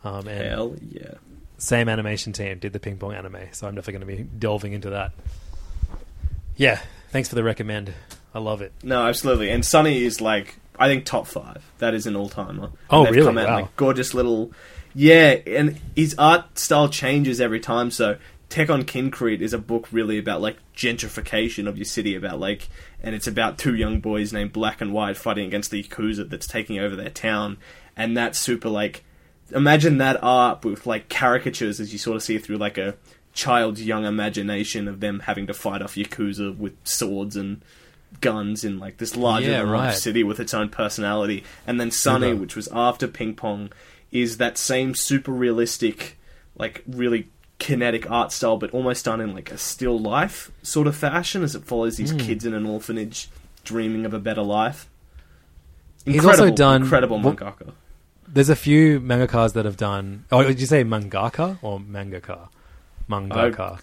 Um, 0.05 0.29
and 0.29 0.49
Hell 0.49 0.77
yeah. 0.89 1.15
Same 1.59 1.89
animation 1.89 2.33
team 2.33 2.59
did 2.59 2.73
the 2.73 2.81
ping 2.81 2.97
pong 2.99 3.15
anime, 3.15 3.37
so 3.53 3.67
I'm 3.69 3.75
definitely 3.75 4.05
going 4.07 4.19
to 4.19 4.25
be 4.25 4.29
delving 4.39 4.73
into 4.73 4.91
that. 4.91 5.13
Yeah, 6.57 6.81
thanks 7.11 7.29
for 7.29 7.35
the 7.35 7.45
recommend. 7.45 7.93
I 8.35 8.39
love 8.39 8.61
it. 8.63 8.73
No, 8.83 9.07
absolutely. 9.07 9.51
And 9.51 9.65
Sunny 9.65 10.03
is 10.05 10.21
like, 10.21 10.57
I 10.79 10.89
think 10.89 11.05
top 11.05 11.27
five. 11.27 11.65
That 11.79 11.95
is 11.95 12.07
an 12.07 12.17
all 12.17 12.29
timer. 12.29 12.71
Oh, 12.91 13.05
they've 13.05 13.15
really? 13.15 13.27
Come 13.27 13.39
out 13.39 13.49
Wow. 13.49 13.61
like 13.63 13.77
gorgeous 13.77 14.15
little. 14.15 14.53
Yeah, 14.95 15.37
and 15.47 15.81
his 15.97 16.15
art 16.19 16.59
style 16.59 16.89
changes 16.89 17.41
every 17.41 17.61
time. 17.61 17.91
So 17.91 18.17
Tekkonkinkreet 18.51 19.41
is 19.41 19.53
a 19.53 19.59
book 19.59 19.89
really 19.93 20.19
about 20.19 20.41
like 20.41 20.57
gentrification 20.77 21.69
of 21.69 21.77
your 21.79 21.85
city, 21.85 22.15
about 22.17 22.39
like, 22.41 22.69
and 23.03 23.15
it's 23.15 23.27
about 23.27 23.59
two 23.59 23.75
young 23.75 24.01
boys 24.01 24.33
named 24.33 24.53
Black 24.53 24.81
and 24.81 24.93
White 24.93 25.17
fighting 25.17 25.47
against 25.47 25.71
the 25.71 25.83
yakuza 25.83 26.29
that's 26.29 26.47
taking 26.47 26.79
over 26.79 26.95
their 26.97 27.11
town, 27.11 27.59
and 27.97 28.17
that's 28.17 28.39
super 28.39 28.69
like. 28.69 29.05
Imagine 29.53 29.99
that 29.99 30.23
art 30.23 30.65
with 30.65 30.87
like 30.87 31.09
caricatures 31.09 31.81
as 31.81 31.93
you 31.93 31.99
sort 31.99 32.17
of 32.17 32.23
see 32.23 32.39
through 32.39 32.57
like 32.57 32.79
a 32.79 32.97
child's 33.35 33.85
young 33.85 34.05
imagination 34.05 34.89
of 34.89 35.01
them 35.01 35.21
having 35.21 35.47
to 35.47 35.55
fight 35.55 35.83
off 35.83 35.97
yakuza 35.97 36.57
with 36.57 36.75
swords 36.85 37.37
and 37.37 37.61
guns 38.21 38.65
in 38.65 38.79
like 38.79 38.99
this 38.99 39.17
larger 39.17 39.51
Yeah, 39.51 39.63
right. 39.63 39.95
city 39.95 40.23
with 40.23 40.41
its 40.41 40.55
own 40.55 40.69
personality. 40.69 41.45
And 41.67 41.81
then 41.81 41.91
Sunny, 41.91 42.33
which 42.33 42.57
was 42.57 42.69
after 42.73 43.09
Ping 43.09 43.35
Pong, 43.35 43.71
is 44.13 44.37
that 44.39 44.57
same 44.57 44.95
super 44.95 45.33
realistic, 45.33 46.17
like 46.57 46.83
really 46.87 47.29
kinetic 47.59 48.11
art 48.11 48.33
style, 48.33 48.57
but 48.57 48.71
almost 48.71 49.05
done 49.05 49.21
in 49.21 49.35
like 49.35 49.51
a 49.51 49.59
still 49.59 49.99
life 49.99 50.51
sort 50.63 50.87
of 50.87 50.97
fashion 50.97 51.43
as 51.43 51.55
it 51.55 51.65
follows 51.65 51.97
these 51.97 52.13
hmm. 52.13 52.19
kids 52.19 52.45
in 52.45 52.55
an 52.55 52.67
orphanage 52.67 53.29
dreaming 53.65 54.07
of 54.07 54.15
a 54.15 54.21
better 54.21 54.43
life. 54.43 54.89
He's 56.05 56.25
also 56.25 56.51
done- 56.51 56.83
incredible 56.83 57.19
well- 57.21 57.35
mangaka. 57.35 57.73
There's 58.29 58.49
a 58.49 58.57
few 58.57 59.01
mangakas 59.01 59.53
that 59.55 59.65
have 59.65 59.77
done. 59.77 60.25
Oh, 60.33 60.43
did 60.43 60.61
you 60.61 60.67
say 60.67 60.83
mangaka 60.85 61.59
or 61.63 61.79
mangaka? 61.81 62.49
Mangaka. 63.09 63.81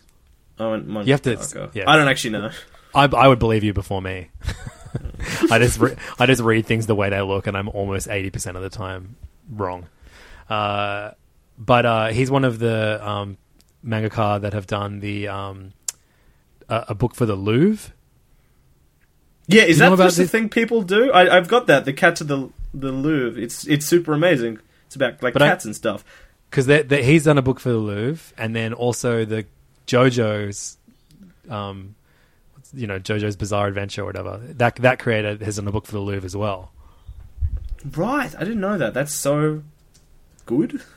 I 0.59 0.67
went 0.67 0.87
mangaka. 0.87 1.05
You 1.07 1.13
have 1.13 1.21
to- 1.23 1.69
yeah. 1.73 1.89
I 1.89 1.95
don't 1.95 2.07
actually 2.07 2.31
know. 2.31 2.49
I, 2.93 3.05
I 3.05 3.27
would 3.27 3.39
believe 3.39 3.63
you 3.63 3.73
before 3.73 4.01
me. 4.01 4.29
I 5.49 5.59
just 5.59 5.79
re- 5.79 5.95
I 6.19 6.25
just 6.25 6.41
read 6.41 6.65
things 6.65 6.85
the 6.87 6.95
way 6.95 7.09
they 7.09 7.21
look, 7.21 7.47
and 7.47 7.55
I'm 7.55 7.69
almost 7.69 8.09
eighty 8.09 8.29
percent 8.29 8.57
of 8.57 8.63
the 8.63 8.69
time 8.69 9.15
wrong. 9.49 9.87
Uh, 10.49 11.11
but 11.57 11.85
uh, 11.85 12.07
he's 12.09 12.29
one 12.29 12.43
of 12.43 12.59
the 12.59 12.99
um, 13.07 13.37
mangaka 13.85 14.41
that 14.41 14.51
have 14.53 14.67
done 14.67 14.99
the 14.99 15.29
um, 15.29 15.71
a, 16.67 16.85
a 16.89 16.95
book 16.95 17.15
for 17.15 17.25
the 17.25 17.35
Louvre. 17.35 17.93
Yeah, 19.47 19.63
is 19.63 19.79
You 19.79 19.89
that 19.89 19.97
just 19.97 20.17
the 20.17 20.27
thing 20.27 20.49
people 20.49 20.81
do? 20.81 21.11
I, 21.11 21.37
I've 21.37 21.47
got 21.47 21.67
that. 21.67 21.85
The 21.85 21.93
Cats 21.93 22.19
of 22.21 22.27
the 22.27 22.49
the 22.73 22.91
Louvre. 22.91 23.41
It's 23.41 23.65
it's 23.67 23.85
super 23.85 24.13
amazing. 24.13 24.59
It's 24.87 24.95
about 24.95 25.21
like 25.23 25.33
But 25.33 25.41
I- 25.41 25.47
cats 25.49 25.65
and 25.65 25.75
stuff. 25.75 26.03
because 26.49 26.65
he's 27.05 27.23
done 27.25 27.37
a 27.37 27.41
book 27.41 27.59
for 27.59 27.69
the 27.69 27.77
Louvre, 27.77 28.33
and 28.37 28.55
then 28.55 28.73
also 28.73 29.23
the 29.25 29.45
JoJo's, 29.87 30.77
um, 31.49 31.95
you 32.73 32.87
know, 32.87 32.99
JoJo's 32.99 33.35
Bizarre 33.35 33.67
Adventure 33.67 34.03
or 34.03 34.05
whatever. 34.05 34.39
That 34.43 34.75
that 34.77 34.99
creator 34.99 35.37
has 35.43 35.55
done 35.57 35.67
a 35.67 35.71
book 35.71 35.85
for 35.85 35.93
the 35.93 35.99
Louvre 35.99 36.25
as 36.25 36.35
well. 36.35 36.71
Right, 37.95 38.33
I 38.35 38.39
didn't 38.43 38.59
know 38.61 38.77
that. 38.77 38.93
That's 38.93 39.13
so 39.15 39.63
good. 40.45 40.81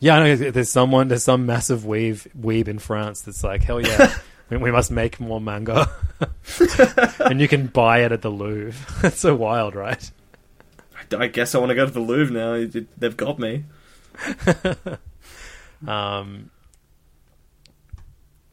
Yeah, 0.00 0.16
I 0.18 0.28
know. 0.28 0.36
There's 0.52 0.70
someone, 0.70 1.08
there's 1.08 1.24
some 1.24 1.44
massive 1.44 1.80
weeb 1.80 2.24
weeb 2.40 2.68
in 2.68 2.78
France 2.78 3.22
that's 3.22 3.42
like, 3.42 3.64
hell 3.64 3.80
yeah, 3.80 4.14
we, 4.48 4.56
we 4.56 4.70
must 4.70 4.92
make 4.92 5.18
more 5.18 5.40
manga, 5.40 5.90
and 7.18 7.40
you 7.40 7.48
can 7.48 7.66
buy 7.66 8.04
it 8.04 8.12
at 8.12 8.22
the 8.22 8.30
Louvre. 8.30 9.02
That's 9.02 9.18
so 9.18 9.34
wild, 9.34 9.74
right? 9.74 10.08
I 11.14 11.26
guess 11.28 11.54
I 11.54 11.58
want 11.58 11.70
to 11.70 11.74
go 11.74 11.86
to 11.86 11.92
the 11.92 12.00
Louvre 12.00 12.32
now. 12.34 12.54
It- 12.54 12.74
it- 12.76 13.00
They've 13.00 13.16
got 13.16 13.38
me. 13.38 13.64
Um, 15.86 16.50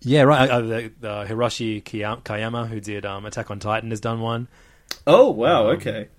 yeah, 0.01 0.22
right. 0.22 0.47
Uh, 0.49 0.62
the, 0.62 0.91
the 0.99 1.26
Hiroshi 1.28 1.82
Kiya- 1.84 2.22
Kayama, 2.24 2.68
who 2.68 2.80
did 2.80 3.03
um, 3.06 3.26
Attack 3.26 3.49
on 3.49 3.60
Titan, 3.60 3.89
has 3.89 3.99
done 3.99 4.22
one. 4.22 4.47
Oh 5.08 5.32
wow, 5.32 5.70
Um, 5.72 5.78
okay. 5.78 6.10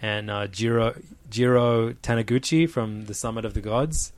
and 0.00 0.30
uh, 0.30 0.46
Jiro 0.46 0.94
Jiro 1.28 1.92
Taniguchi 1.94 2.70
from 2.70 3.06
the 3.06 3.14
Summit 3.14 3.44
of 3.44 3.54
the 3.54 3.60
Gods. 3.60 4.12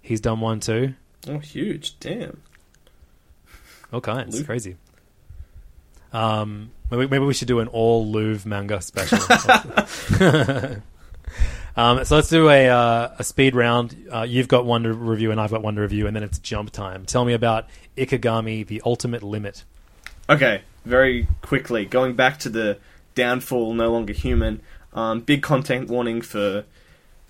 He's 0.00 0.22
done 0.22 0.40
one 0.40 0.60
too. 0.60 0.94
Oh, 1.28 1.38
huge. 1.38 1.98
Damn. 2.00 2.40
All 3.92 4.00
kinds, 4.00 4.34
Louvre. 4.36 4.46
crazy. 4.46 4.76
Um, 6.14 6.70
maybe, 6.90 7.06
maybe 7.06 7.24
we 7.24 7.34
should 7.34 7.48
do 7.48 7.60
an 7.60 7.68
all 7.68 8.06
Louvre 8.06 8.48
manga 8.48 8.80
special. 8.80 9.18
um, 11.76 12.04
so 12.04 12.16
let's 12.16 12.28
do 12.28 12.48
a 12.48 12.68
uh, 12.68 13.14
a 13.18 13.24
speed 13.24 13.54
round. 13.54 13.96
Uh, 14.12 14.22
you've 14.22 14.48
got 14.48 14.64
one 14.64 14.82
to 14.84 14.92
review, 14.92 15.30
and 15.30 15.40
I've 15.40 15.50
got 15.50 15.62
one 15.62 15.74
to 15.76 15.80
review, 15.82 16.06
and 16.06 16.14
then 16.16 16.22
it's 16.22 16.38
jump 16.38 16.70
time. 16.70 17.04
Tell 17.04 17.24
me 17.24 17.32
about 17.32 17.66
Ikigami: 17.96 18.66
The 18.66 18.82
Ultimate 18.84 19.22
Limit. 19.22 19.64
Okay, 20.30 20.62
very 20.84 21.26
quickly 21.42 21.84
going 21.84 22.14
back 22.14 22.38
to 22.40 22.48
the 22.48 22.78
downfall, 23.14 23.74
no 23.74 23.90
longer 23.90 24.12
human. 24.12 24.60
Um, 24.92 25.20
big 25.20 25.42
content 25.42 25.88
warning 25.88 26.22
for 26.22 26.64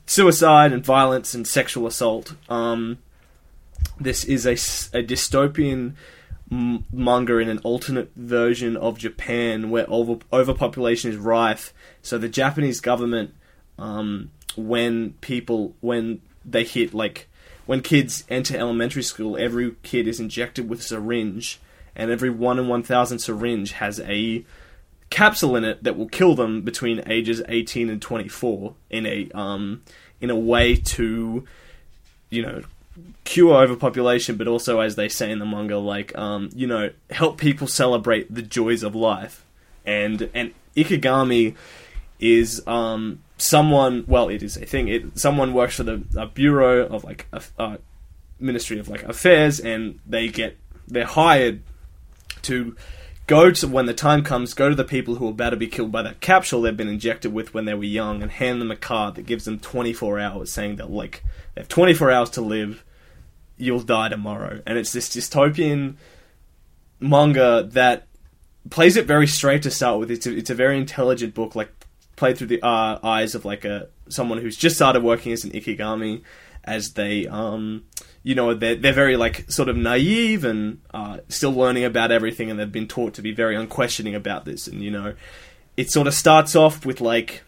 suicide 0.06 0.72
and 0.72 0.84
violence 0.84 1.34
and 1.34 1.46
sexual 1.46 1.86
assault. 1.86 2.34
Um, 2.48 2.98
this 4.00 4.24
is 4.24 4.46
a 4.46 4.54
dystopian 4.54 5.94
m- 6.50 6.84
manga 6.92 7.38
in 7.38 7.48
an 7.48 7.58
alternate 7.58 8.10
version 8.16 8.76
of 8.76 8.98
Japan 8.98 9.70
where 9.70 9.88
over- 9.88 10.18
overpopulation 10.32 11.10
is 11.10 11.16
rife. 11.16 11.72
So 12.02 12.18
the 12.18 12.28
Japanese 12.28 12.80
government, 12.80 13.34
um, 13.78 14.30
when 14.56 15.12
people 15.20 15.74
when 15.80 16.20
they 16.44 16.64
hit 16.64 16.92
like 16.94 17.28
when 17.66 17.80
kids 17.80 18.24
enter 18.28 18.56
elementary 18.56 19.02
school, 19.02 19.36
every 19.36 19.74
kid 19.82 20.08
is 20.08 20.18
injected 20.20 20.68
with 20.68 20.80
a 20.80 20.82
syringe, 20.82 21.60
and 21.94 22.10
every 22.10 22.30
one 22.30 22.58
in 22.58 22.66
one 22.66 22.82
thousand 22.82 23.18
syringe 23.18 23.72
has 23.72 24.00
a 24.00 24.44
capsule 25.10 25.56
in 25.56 25.64
it 25.64 25.82
that 25.84 25.96
will 25.96 26.08
kill 26.08 26.34
them 26.34 26.62
between 26.62 27.02
ages 27.06 27.40
18 27.48 27.88
and 27.88 28.02
24 28.02 28.74
in 28.90 29.06
a 29.06 29.30
um 29.32 29.82
in 30.20 30.28
a 30.28 30.36
way 30.36 30.76
to 30.76 31.44
you 32.28 32.42
know 32.42 32.62
cure 33.24 33.54
overpopulation 33.54 34.36
but 34.36 34.48
also 34.48 34.80
as 34.80 34.96
they 34.96 35.08
say 35.08 35.30
in 35.30 35.38
the 35.38 35.44
manga 35.44 35.76
like 35.76 36.16
um 36.16 36.48
you 36.54 36.66
know 36.66 36.90
help 37.10 37.36
people 37.36 37.66
celebrate 37.66 38.32
the 38.32 38.42
joys 38.42 38.82
of 38.82 38.94
life. 38.94 39.44
And 39.84 40.30
and 40.34 40.52
ikigami 40.76 41.54
is 42.20 42.66
um 42.66 43.20
someone 43.36 44.04
well 44.06 44.28
it 44.28 44.42
is 44.42 44.56
a 44.56 44.66
thing. 44.66 44.88
It 44.88 45.18
someone 45.18 45.54
works 45.54 45.76
for 45.76 45.82
the 45.82 46.02
a 46.16 46.26
bureau 46.26 46.86
of 46.86 47.04
like 47.04 47.26
a, 47.32 47.78
ministry 48.40 48.78
of 48.78 48.88
like 48.88 49.02
affairs 49.02 49.60
and 49.60 49.98
they 50.06 50.28
get 50.28 50.56
they're 50.86 51.04
hired 51.04 51.60
to 52.42 52.76
go 53.26 53.50
to 53.50 53.66
when 53.66 53.86
the 53.86 53.94
time 53.94 54.22
comes 54.22 54.54
go 54.54 54.68
to 54.68 54.74
the 54.74 54.84
people 54.84 55.16
who 55.16 55.26
are 55.26 55.30
about 55.30 55.50
to 55.50 55.56
be 55.56 55.66
killed 55.66 55.90
by 55.90 56.02
that 56.02 56.20
capsule 56.20 56.62
they've 56.62 56.76
been 56.76 56.88
injected 56.88 57.32
with 57.32 57.52
when 57.52 57.64
they 57.64 57.74
were 57.74 57.82
young 57.82 58.22
and 58.22 58.30
hand 58.30 58.60
them 58.60 58.70
a 58.70 58.76
card 58.76 59.16
that 59.16 59.26
gives 59.26 59.44
them 59.44 59.58
24 59.58 60.18
hours 60.20 60.52
saying 60.52 60.76
that 60.76 60.90
like 60.90 61.24
they 61.54 61.60
have 61.60 61.68
24 61.68 62.10
hours 62.10 62.30
to 62.30 62.40
live 62.40 62.84
you'll 63.58 63.80
die 63.80 64.08
tomorrow. 64.08 64.62
And 64.66 64.78
it's 64.78 64.92
this 64.92 65.08
dystopian 65.08 65.96
manga 67.00 67.68
that 67.72 68.06
plays 68.70 68.96
it 68.96 69.06
very 69.06 69.26
straight 69.26 69.62
to 69.62 69.70
start 69.70 70.00
with. 70.00 70.10
It's 70.10 70.26
a, 70.26 70.36
it's 70.36 70.50
a 70.50 70.54
very 70.54 70.78
intelligent 70.78 71.34
book 71.34 71.54
like 71.54 71.72
played 72.16 72.36
through 72.36 72.48
the 72.48 72.62
uh, 72.62 72.98
eyes 73.02 73.34
of 73.34 73.44
like 73.44 73.64
a 73.64 73.88
someone 74.08 74.38
who's 74.38 74.56
just 74.56 74.76
started 74.76 75.02
working 75.02 75.32
as 75.32 75.44
an 75.44 75.50
ikigami 75.50 76.22
as 76.64 76.92
they 76.94 77.26
um 77.26 77.84
you 78.22 78.34
know 78.34 78.52
they're, 78.54 78.74
they're 78.74 78.92
very 78.92 79.16
like 79.16 79.50
sort 79.50 79.68
of 79.68 79.76
naive 79.76 80.44
and 80.44 80.80
uh, 80.92 81.18
still 81.28 81.52
learning 81.52 81.84
about 81.84 82.10
everything 82.10 82.50
and 82.50 82.58
they've 82.58 82.72
been 82.72 82.88
taught 82.88 83.14
to 83.14 83.22
be 83.22 83.32
very 83.32 83.54
unquestioning 83.54 84.14
about 84.14 84.44
this. 84.44 84.66
And 84.66 84.82
you 84.82 84.90
know 84.90 85.14
it 85.76 85.90
sort 85.90 86.08
of 86.08 86.14
starts 86.14 86.56
off 86.56 86.84
with 86.84 87.00
like 87.00 87.42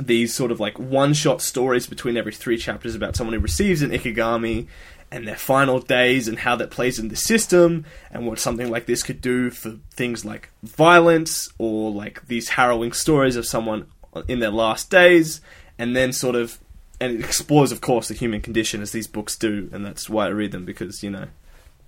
these 0.00 0.34
sort 0.34 0.50
of 0.50 0.58
like 0.58 0.78
one 0.78 1.12
shot 1.12 1.42
stories 1.42 1.86
between 1.86 2.16
every 2.16 2.32
three 2.32 2.56
chapters 2.56 2.94
about 2.94 3.14
someone 3.14 3.34
who 3.34 3.40
receives 3.40 3.82
an 3.82 3.90
ikigami 3.90 4.66
and 5.12 5.28
their 5.28 5.36
final 5.36 5.78
days 5.78 6.26
and 6.26 6.40
how 6.40 6.56
that 6.56 6.70
plays 6.70 6.98
in 6.98 7.08
the 7.08 7.16
system 7.16 7.84
and 8.10 8.26
what 8.26 8.38
something 8.38 8.70
like 8.70 8.86
this 8.86 9.02
could 9.02 9.20
do 9.20 9.50
for 9.50 9.76
things 9.92 10.24
like 10.24 10.50
violence 10.62 11.48
or 11.58 11.92
like 11.92 12.26
these 12.26 12.48
harrowing 12.50 12.92
stories 12.92 13.36
of 13.36 13.46
someone 13.46 13.86
in 14.26 14.40
their 14.40 14.50
last 14.50 14.90
days 14.90 15.40
and 15.78 15.94
then 15.94 16.12
sort 16.12 16.34
of 16.34 16.58
and 17.00 17.12
it 17.12 17.24
explores 17.24 17.70
of 17.70 17.80
course 17.80 18.08
the 18.08 18.14
human 18.14 18.40
condition 18.40 18.82
as 18.82 18.92
these 18.92 19.06
books 19.06 19.36
do 19.36 19.68
and 19.72 19.86
that's 19.86 20.08
why 20.08 20.26
I 20.26 20.30
read 20.30 20.50
them 20.50 20.64
because 20.64 21.02
you 21.02 21.10
know 21.10 21.26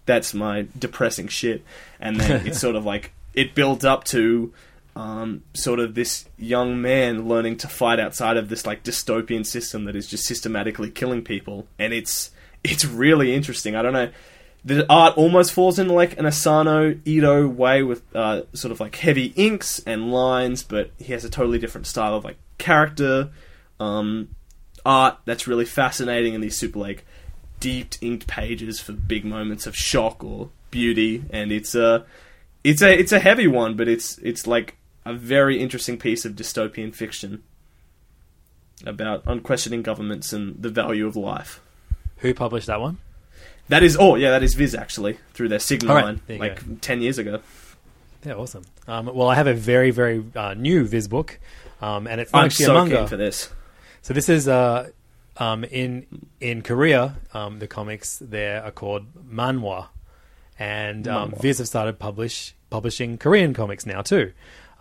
that's 0.07 0.35
my 0.35 0.67
depressing 0.79 1.29
shit. 1.29 1.65
And 2.01 2.21
then 2.21 2.47
it's 2.47 2.61
sort 2.61 2.77
of 2.77 2.85
like 2.85 3.13
it 3.35 3.55
builds 3.55 3.85
up 3.85 4.05
to 4.05 4.53
um, 4.97 5.43
sort 5.55 5.81
of 5.81 5.95
this 5.95 6.27
young 6.39 6.81
man 6.81 7.29
learning 7.29 7.57
to 7.59 7.69
fight 7.69 7.99
outside 7.99 8.37
of 8.37 8.49
this 8.49 8.67
like 8.67 8.85
dystopian 8.85 9.45
system 9.45 9.85
that 9.85 9.97
is 9.97 10.07
just 10.07 10.25
systematically 10.25 10.91
killing 10.91 11.23
people 11.23 11.67
and 11.81 11.93
it's 11.93 12.31
it's 12.65 12.85
really 12.85 13.35
interesting. 13.35 13.77
I 13.77 13.83
don't 13.83 13.93
know. 13.93 14.11
The 14.65 14.91
art 14.91 15.19
almost 15.19 15.53
falls 15.53 15.79
into 15.79 15.93
like 15.93 16.19
an 16.19 16.25
Asano 16.25 16.99
Ito 17.05 17.47
way 17.49 17.83
with 17.83 18.03
uh, 18.17 18.43
sort 18.55 18.73
of 18.73 18.81
like 18.81 18.97
heavy 18.97 19.27
inks 19.37 19.79
and 19.81 20.11
lines, 20.11 20.63
but 20.63 20.91
he 20.99 21.13
has 21.13 21.25
a 21.25 21.31
totally 21.31 21.59
different 21.59 21.87
style 21.87 22.15
of 22.15 22.25
like 22.25 22.39
character 22.57 23.31
um, 23.79 24.35
art 24.87 25.19
that's 25.27 25.47
really 25.47 25.67
fascinating, 25.67 26.35
and 26.35 26.43
these 26.43 26.57
super 26.57 26.79
like 26.79 27.05
deep 27.61 27.95
inked 28.01 28.27
pages 28.27 28.81
for 28.81 28.93
big 28.93 29.25
moments 29.25 29.67
of 29.67 29.77
shock 29.77 30.25
or 30.25 30.49
beauty. 30.71 31.25
And 31.29 31.53
it's 31.53 31.75
a 31.75 32.07
it's 32.65 32.81
a 32.81 32.99
it's 32.99 33.13
a 33.13 33.21
heavy 33.21 33.47
one, 33.47 33.77
but 33.77 33.87
it's 33.87 34.17
it's 34.19 34.47
like 34.47 34.79
a 35.05 35.13
very 35.13 35.61
interesting 35.61 35.99
piece 35.99 36.25
of 36.25 36.33
dystopian 36.33 36.95
fiction 36.95 37.43
about 38.87 39.23
unquestioning 39.27 39.83
governments 39.83 40.33
and 40.33 40.61
the 40.63 40.71
value 40.71 41.07
of 41.07 41.17
life. 41.17 41.61
Who 42.19 42.35
published 42.35 42.67
that 42.67 42.81
one? 42.81 42.99
That 43.69 43.83
is 43.83 43.97
oh 43.99 44.15
yeah, 44.15 44.31
that 44.31 44.43
is 44.43 44.55
Viz 44.55 44.75
actually 44.75 45.19
through 45.33 45.49
their 45.49 45.59
Sigma 45.59 45.91
All 45.91 45.97
right, 45.97 46.05
line 46.05 46.21
there 46.27 46.37
you 46.37 46.43
like 46.43 46.81
ten 46.81 47.01
years 47.01 47.19
ago. 47.19 47.41
Yeah, 48.25 48.35
awesome. 48.35 48.65
Um, 48.89 49.11
well, 49.13 49.29
I 49.29 49.35
have 49.35 49.47
a 49.47 49.55
very, 49.55 49.91
very 49.91 50.25
uh, 50.35 50.55
new 50.55 50.85
Viz 50.87 51.09
book, 51.09 51.39
um, 51.83 52.07
and 52.07 52.21
it's 52.21 52.33
not 52.33 52.41
I'm 52.41 52.47
actually 52.47 52.67
a 52.67 52.75
manga. 52.75 52.97
keen 52.99 53.07
for 53.07 53.17
this. 53.17 53.51
So 54.03 54.15
this 54.15 54.29
is 54.29 54.49
uh, 54.49 54.91
um, 55.37 55.65
in 55.65 56.07
in 56.41 56.63
Korea. 56.63 57.17
Um, 57.33 57.59
the 57.59 57.67
comics 57.67 58.19
there 58.19 58.63
are 58.63 58.71
called 58.71 59.07
manhwa, 59.31 59.89
and 60.59 61.09
um, 61.09 61.33
Manhwa. 61.33 61.41
Viz 61.41 61.59
have 61.59 61.69
started 61.69 61.99
publish 61.99 62.55
publishing 62.71 63.19
Korean 63.19 63.55
comics 63.55 63.87
now 63.87 64.03
too. 64.03 64.33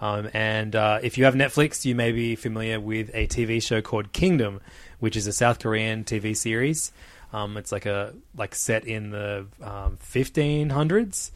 Um, 0.02 0.30
and 0.34 0.76
uh, 0.76 1.00
if 1.02 1.18
you 1.18 1.24
have 1.24 1.34
Netflix, 1.34 1.86
you 1.86 1.96
may 1.96 2.12
be 2.12 2.36
familiar 2.36 2.80
with 2.80 3.10
a 3.14 3.28
TV 3.28 3.64
show 3.64 3.82
called 3.82 4.12
Kingdom, 4.12 4.60
which 5.00 5.16
is 5.16 5.28
a 5.28 5.32
South 5.32 5.60
Korean 5.60 6.04
TV 6.04 6.36
series. 6.36 6.92
Um, 7.34 7.58
it's 7.58 7.72
like 7.72 7.86
a 7.88 8.14
like 8.38 8.54
set 8.56 8.86
in 8.86 9.10
the 9.10 9.48
um, 9.62 9.98
1500s. 10.14 11.32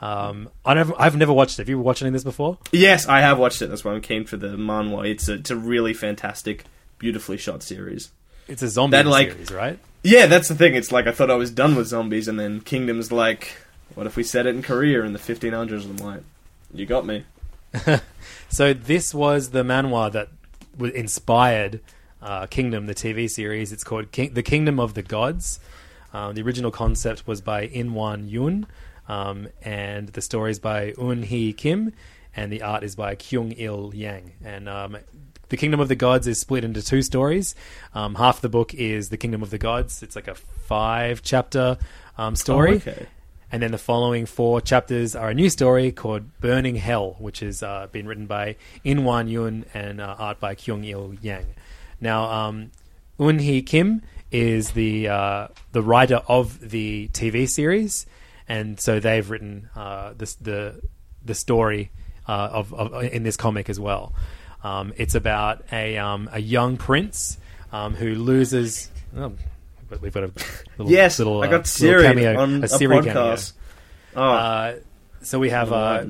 Um, 0.00 0.48
I 0.64 0.74
never, 0.74 0.94
I've 0.98 1.16
never 1.16 1.32
watched 1.32 1.58
it. 1.58 1.62
Have 1.62 1.68
you 1.68 1.78
watched 1.78 2.00
any 2.02 2.08
of 2.08 2.12
this 2.14 2.24
before? 2.24 2.56
Yes, 2.72 3.06
I 3.06 3.20
have 3.20 3.38
watched 3.38 3.60
it. 3.60 3.66
That's 3.68 3.84
why 3.84 3.92
I'm 3.92 4.00
keen 4.00 4.24
for 4.24 4.36
the 4.38 4.56
manhwa. 4.56 5.06
It's 5.10 5.28
a, 5.28 5.34
it's 5.34 5.50
a 5.50 5.56
really 5.56 5.92
fantastic, 5.92 6.64
beautifully 6.98 7.36
shot 7.36 7.62
series. 7.62 8.10
It's 8.48 8.62
a 8.62 8.68
zombie 8.68 8.96
That, 8.96 9.06
like- 9.06 9.32
series, 9.32 9.50
right? 9.52 9.78
Yeah, 10.02 10.26
that's 10.26 10.48
the 10.48 10.54
thing. 10.54 10.74
It's 10.74 10.90
like 10.90 11.06
I 11.06 11.12
thought 11.12 11.30
I 11.30 11.34
was 11.34 11.50
done 11.50 11.74
with 11.74 11.86
zombies, 11.88 12.26
and 12.28 12.40
then 12.40 12.60
Kingdom's 12.62 13.12
like, 13.12 13.56
what 13.94 14.06
if 14.06 14.16
we 14.16 14.22
set 14.22 14.46
it 14.46 14.54
in 14.54 14.62
Korea 14.62 15.02
in 15.04 15.12
the 15.12 15.18
1500s? 15.18 15.84
I'm 15.84 15.96
like, 15.98 16.22
you 16.72 16.86
got 16.86 17.04
me. 17.04 17.24
So 18.48 18.72
this 18.74 19.14
was 19.14 19.50
the 19.50 19.62
manhwa 19.62 20.10
that 20.12 20.28
was 20.76 20.90
inspired 20.92 21.80
uh, 22.22 22.46
Kingdom, 22.46 22.86
the 22.86 22.94
TV 22.94 23.28
series. 23.28 23.72
It's 23.72 23.84
called 23.84 24.12
King- 24.12 24.34
The 24.34 24.42
Kingdom 24.42 24.78
of 24.78 24.94
the 24.94 25.02
Gods. 25.02 25.60
Um, 26.12 26.34
the 26.34 26.42
original 26.42 26.70
concept 26.70 27.26
was 27.26 27.40
by 27.40 27.68
Inwan 27.68 28.30
Yoon, 28.30 28.66
um, 29.08 29.48
and 29.62 30.08
the 30.08 30.20
story 30.20 30.50
is 30.50 30.58
by 30.58 30.92
Eun 30.92 31.24
Hee 31.24 31.52
Kim, 31.52 31.92
and 32.34 32.52
the 32.52 32.62
art 32.62 32.82
is 32.82 32.96
by 32.96 33.14
Kyung 33.14 33.52
Il 33.52 33.92
Yang. 33.94 34.32
And 34.44 34.68
um, 34.68 34.96
the 35.50 35.56
Kingdom 35.56 35.80
of 35.80 35.88
the 35.88 35.96
Gods 35.96 36.26
is 36.26 36.40
split 36.40 36.64
into 36.64 36.82
two 36.82 37.02
stories. 37.02 37.54
Um, 37.94 38.16
half 38.16 38.40
the 38.40 38.48
book 38.48 38.74
is 38.74 39.08
the 39.08 39.16
Kingdom 39.16 39.42
of 39.42 39.50
the 39.50 39.58
Gods. 39.58 40.02
It's 40.02 40.16
like 40.16 40.28
a 40.28 40.34
five 40.34 41.22
chapter 41.22 41.78
um, 42.18 42.36
story. 42.36 42.72
Oh, 42.72 42.76
okay. 42.76 43.06
And 43.52 43.60
then 43.60 43.72
the 43.72 43.78
following 43.78 44.26
four 44.26 44.60
chapters 44.60 45.16
are 45.16 45.30
a 45.30 45.34
new 45.34 45.50
story 45.50 45.90
called 45.90 46.38
Burning 46.40 46.76
Hell, 46.76 47.16
which 47.18 47.40
has 47.40 47.64
uh, 47.64 47.88
been 47.90 48.06
written 48.06 48.26
by 48.26 48.54
In 48.84 49.02
Wan 49.02 49.26
Yun 49.26 49.64
and 49.74 50.00
uh, 50.00 50.14
art 50.18 50.38
by 50.38 50.54
Kyung 50.54 50.84
Il 50.84 51.14
Yang. 51.20 51.46
Now, 52.00 52.30
um, 52.30 52.70
Eun 53.18 53.40
Hee 53.40 53.62
Kim 53.62 54.02
is 54.30 54.70
the 54.72 55.08
uh, 55.08 55.48
the 55.72 55.82
writer 55.82 56.22
of 56.28 56.70
the 56.70 57.08
TV 57.12 57.48
series, 57.48 58.06
and 58.48 58.78
so 58.80 59.00
they've 59.00 59.28
written 59.28 59.68
uh, 59.76 60.12
this, 60.16 60.34
the 60.36 60.80
the 61.24 61.34
story 61.34 61.90
uh, 62.28 62.48
of, 62.52 62.72
of 62.74 63.02
in 63.04 63.22
this 63.22 63.36
comic 63.36 63.68
as 63.68 63.78
well. 63.80 64.14
Um, 64.62 64.92
it's 64.96 65.14
about 65.14 65.64
a 65.72 65.98
um, 65.98 66.28
a 66.32 66.40
young 66.40 66.76
prince 66.76 67.38
um, 67.72 67.94
who 67.94 68.14
loses. 68.14 68.90
Oh, 69.16 69.32
we've 70.00 70.12
got 70.14 70.24
a 70.24 70.32
little, 70.78 70.92
Yes, 70.92 71.18
little, 71.18 71.42
I 71.42 71.46
uh, 71.46 71.50
got 71.50 71.52
little 71.52 71.64
Siri 71.66 72.02
cameo, 72.04 72.38
on 72.40 72.62
a 72.62 72.64
a, 72.64 72.68
Siri 72.68 72.96
cameo. 73.02 73.12
podcast. 73.14 73.52
Oh, 74.14 74.22
Uh, 74.22 74.74
so 75.22 75.38
we 75.38 75.50
have 75.50 75.72
uh, 75.72 76.06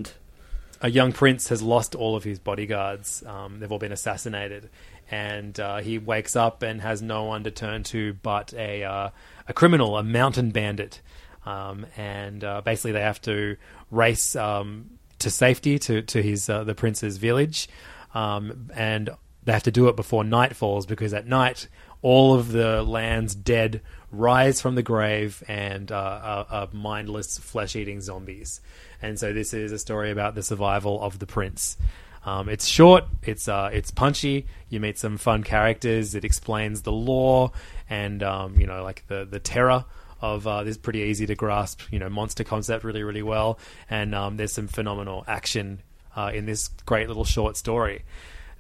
a 0.81 0.91
young 0.91 1.13
prince 1.13 1.49
has 1.49 1.63
lost 1.63 1.95
all 1.95 2.17
of 2.17 2.25
his 2.25 2.39
bodyguards. 2.39 3.25
Um, 3.27 3.59
they've 3.61 3.71
all 3.71 3.79
been 3.79 3.93
assassinated, 3.93 4.69
and 5.11 5.59
uh, 5.59 5.79
he 5.79 5.99
wakes 5.99 6.37
up 6.37 6.63
and 6.63 6.81
has 6.81 7.03
no 7.03 7.25
one 7.25 7.45
to 7.45 7.51
turn 7.51 7.83
to 7.85 8.15
but 8.15 8.55
a 8.55 8.85
uh, 8.85 9.11
a 9.49 9.53
criminal, 9.53 9.99
a 9.99 10.03
mountain 10.03 10.51
bandit. 10.51 11.01
Um, 11.45 11.87
and 11.97 12.45
uh, 12.45 12.61
basically, 12.61 12.93
they 12.93 13.01
have 13.01 13.21
to 13.23 13.57
race 13.91 14.37
um, 14.37 14.91
to 15.19 15.31
safety 15.31 15.79
to 15.81 16.03
to 16.03 16.23
his 16.23 16.49
uh, 16.49 16.65
the 16.65 16.75
prince's 16.75 17.17
village, 17.17 17.69
um, 18.15 18.71
and 18.75 19.11
they 19.43 19.53
have 19.53 19.63
to 19.65 19.71
do 19.71 19.89
it 19.89 19.97
before 19.97 20.23
night 20.23 20.55
falls 20.55 20.87
because 20.87 21.15
at 21.15 21.27
night 21.27 21.69
all 22.03 22.35
of 22.35 22.53
the 22.53 22.83
land's 22.83 23.35
dead 23.35 23.81
rise 24.11 24.61
from 24.61 24.75
the 24.75 24.83
grave 24.83 25.43
and 25.49 25.93
uh, 25.93 26.21
are, 26.23 26.47
are 26.51 26.69
mindless 26.73 27.39
flesh-eating 27.39 28.01
zombies. 28.01 28.61
And 29.03 29.19
so 29.19 29.33
this 29.33 29.55
is 29.55 29.73
a 29.73 29.79
story 29.79 30.11
about 30.11 30.35
the 30.35 30.43
survival 30.43 31.01
of 31.01 31.19
the 31.19 31.27
prince. 31.27 31.77
Um, 32.25 32.49
it's 32.49 32.67
short. 32.67 33.05
It's 33.23 33.49
uh, 33.49 33.71
it's 33.73 33.91
punchy. 33.91 34.47
You 34.69 34.81
meet 34.81 34.99
some 34.99 35.17
fun 35.17 35.43
characters. 35.43 36.15
It 36.15 36.25
explains 36.25 36.83
the 36.83 36.93
law 36.93 37.53
and 37.89 38.23
um, 38.23 38.59
you 38.59 38.67
know 38.67 38.83
like 38.83 39.05
the 39.09 39.27
the 39.29 39.41
terror 39.41 39.85
of 40.21 40.47
uh, 40.47 40.63
this 40.65 40.77
pretty 40.77 41.01
easy 41.01 41.27
to 41.27 41.35
grasp 41.35 41.81
you 41.91 41.99
know 41.99 42.11
monster 42.11 42.45
concept 42.45 42.85
really 42.85 43.03
really 43.03 43.23
well. 43.23 43.59
And 43.89 44.15
um, 44.15 44.37
there's 44.37 44.53
some 44.53 44.69
phenomenal 44.69 45.25
action 45.27 45.83
uh, 46.17 46.31
in 46.35 46.47
this 46.47 46.69
great 46.87 47.09
little 47.09 47.25
short 47.25 47.57
story. 47.57 48.03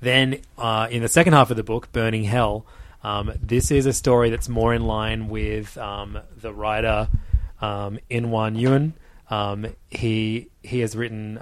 Then 0.00 0.40
uh, 0.56 0.88
in 0.90 1.02
the 1.02 1.08
second 1.08 1.34
half 1.34 1.50
of 1.50 1.56
the 1.58 1.62
book, 1.62 1.92
Burning 1.92 2.24
Hell, 2.24 2.64
um, 3.02 3.32
this 3.42 3.70
is 3.70 3.84
a 3.84 3.92
story 3.92 4.30
that's 4.30 4.48
more 4.48 4.72
in 4.72 4.82
line 4.86 5.28
with 5.28 5.76
um, 5.76 6.18
the 6.40 6.52
writer 6.54 7.08
um, 7.60 7.98
In 8.08 8.30
Wan 8.30 8.56
Yun. 8.56 8.94
Um, 9.28 9.66
he 9.90 10.48
he 10.62 10.80
has 10.80 10.96
written 10.96 11.38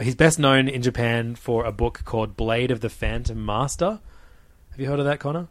he's 0.00 0.14
best 0.14 0.38
known 0.38 0.68
in 0.68 0.82
Japan 0.82 1.34
for 1.34 1.64
a 1.64 1.72
book 1.72 2.02
called 2.04 2.36
Blade 2.36 2.70
of 2.70 2.80
the 2.80 2.88
Phantom 2.88 3.44
Master. 3.44 4.00
Have 4.70 4.80
you 4.80 4.86
heard 4.86 4.98
of 4.98 5.04
that, 5.06 5.20
Connor? 5.20 5.48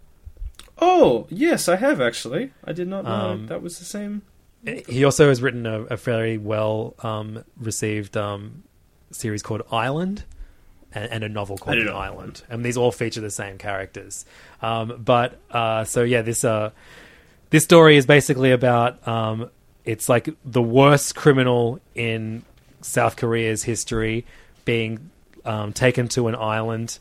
Oh, 0.78 1.26
yes, 1.30 1.70
I 1.70 1.78
have 1.78 2.02
actually. 2.02 2.52
I 2.64 2.74
did 2.74 2.88
not 2.88 3.06
know 3.06 3.12
Um, 3.12 3.48
that 3.48 3.62
was 3.62 3.80
the 3.80 3.86
same. 3.86 4.24
He 4.88 5.04
also 5.04 5.30
has 5.30 5.42
written 5.42 5.66
a, 5.66 5.82
a 5.84 5.98
fairly 5.98 6.38
well 6.38 6.96
um, 7.00 7.44
received 7.58 8.18
um, 8.18 8.64
series 9.12 9.44
called 9.44 9.62
Island 9.72 10.24
and, 10.92 11.12
and 11.12 11.24
a 11.24 11.30
novel 11.30 11.58
called. 11.58 11.78
Island. 11.88 12.42
And 12.50 12.66
these 12.66 12.78
all 12.78 12.92
feature 12.92 13.22
the 13.22 13.30
same 13.30 13.58
characters. 13.58 14.26
Um, 14.62 15.02
but 15.04 15.40
uh, 15.52 15.84
so 15.84 16.04
yeah, 16.04 16.24
this 16.24 16.44
uh, 16.44 16.72
this 17.52 17.64
story 17.64 17.96
is 17.96 18.06
basically 18.06 18.52
about 18.52 19.08
um, 19.08 19.52
it's 19.86 20.10
like 20.10 20.30
the 20.44 20.64
worst 20.64 21.16
criminal 21.16 21.80
in 21.94 22.44
South 22.86 23.16
Korea's 23.16 23.64
history 23.64 24.26
being 24.64 25.10
um, 25.44 25.74
taken 25.74 26.08
to 26.10 26.28
an 26.28 26.36
island 26.36 27.00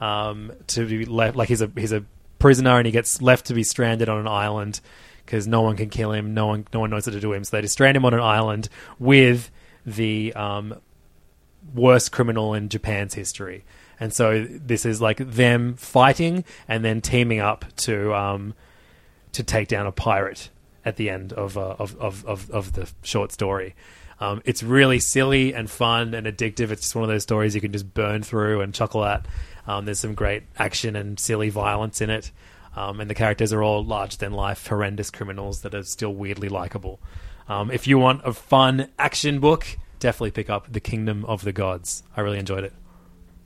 um, 0.00 0.52
to 0.68 0.86
be 0.86 1.04
left 1.04 1.36
like 1.36 1.48
he's 1.48 1.62
a 1.62 1.70
he's 1.76 1.92
a 1.92 2.04
prisoner 2.38 2.76
and 2.78 2.86
he 2.86 2.92
gets 2.92 3.22
left 3.22 3.46
to 3.46 3.54
be 3.54 3.62
stranded 3.62 4.08
on 4.08 4.18
an 4.18 4.28
island 4.28 4.80
because 5.24 5.46
no 5.46 5.62
one 5.62 5.76
can 5.76 5.90
kill 5.90 6.12
him, 6.12 6.34
no 6.34 6.46
one 6.46 6.66
no 6.72 6.80
one 6.80 6.90
knows 6.90 7.06
what 7.06 7.12
to 7.12 7.20
do 7.20 7.32
him, 7.32 7.44
so 7.44 7.56
they 7.56 7.62
just 7.62 7.72
strand 7.72 7.96
him 7.96 8.04
on 8.04 8.14
an 8.14 8.20
island 8.20 8.68
with 8.98 9.50
the 9.84 10.32
um, 10.34 10.80
worst 11.74 12.12
criminal 12.12 12.54
in 12.54 12.68
Japan's 12.68 13.14
history. 13.14 13.64
And 13.98 14.12
so 14.12 14.46
this 14.48 14.84
is 14.84 15.00
like 15.00 15.18
them 15.18 15.74
fighting 15.74 16.44
and 16.68 16.84
then 16.84 17.00
teaming 17.00 17.40
up 17.40 17.64
to 17.78 18.14
um, 18.14 18.54
to 19.32 19.42
take 19.42 19.68
down 19.68 19.86
a 19.86 19.92
pirate 19.92 20.50
at 20.84 20.96
the 20.96 21.10
end 21.10 21.32
of 21.32 21.56
uh, 21.56 21.76
of, 21.78 21.96
of, 21.98 22.24
of 22.26 22.50
of 22.50 22.72
the 22.74 22.90
short 23.02 23.32
story. 23.32 23.74
Um, 24.18 24.42
it's 24.44 24.62
really 24.62 24.98
silly 24.98 25.54
and 25.54 25.70
fun 25.70 26.14
and 26.14 26.26
addictive. 26.26 26.70
It's 26.70 26.82
just 26.82 26.94
one 26.94 27.04
of 27.04 27.10
those 27.10 27.22
stories 27.22 27.54
you 27.54 27.60
can 27.60 27.72
just 27.72 27.92
burn 27.92 28.22
through 28.22 28.62
and 28.62 28.74
chuckle 28.74 29.04
at. 29.04 29.26
Um, 29.66 29.84
there's 29.84 30.00
some 30.00 30.14
great 30.14 30.44
action 30.58 30.96
and 30.96 31.18
silly 31.18 31.50
violence 31.50 32.00
in 32.00 32.08
it, 32.08 32.30
um, 32.76 33.00
and 33.00 33.10
the 33.10 33.14
characters 33.14 33.52
are 33.52 33.62
all 33.62 33.84
larger 33.84 34.16
than 34.16 34.32
life, 34.32 34.66
horrendous 34.66 35.10
criminals 35.10 35.62
that 35.62 35.74
are 35.74 35.82
still 35.82 36.14
weirdly 36.14 36.48
likable. 36.48 37.00
Um, 37.48 37.70
if 37.70 37.86
you 37.86 37.98
want 37.98 38.22
a 38.24 38.32
fun 38.32 38.88
action 38.98 39.40
book, 39.40 39.66
definitely 39.98 40.32
pick 40.32 40.50
up 40.50 40.72
The 40.72 40.80
Kingdom 40.80 41.24
of 41.24 41.42
the 41.42 41.52
Gods. 41.52 42.02
I 42.16 42.20
really 42.20 42.38
enjoyed 42.38 42.64
it. 42.64 42.72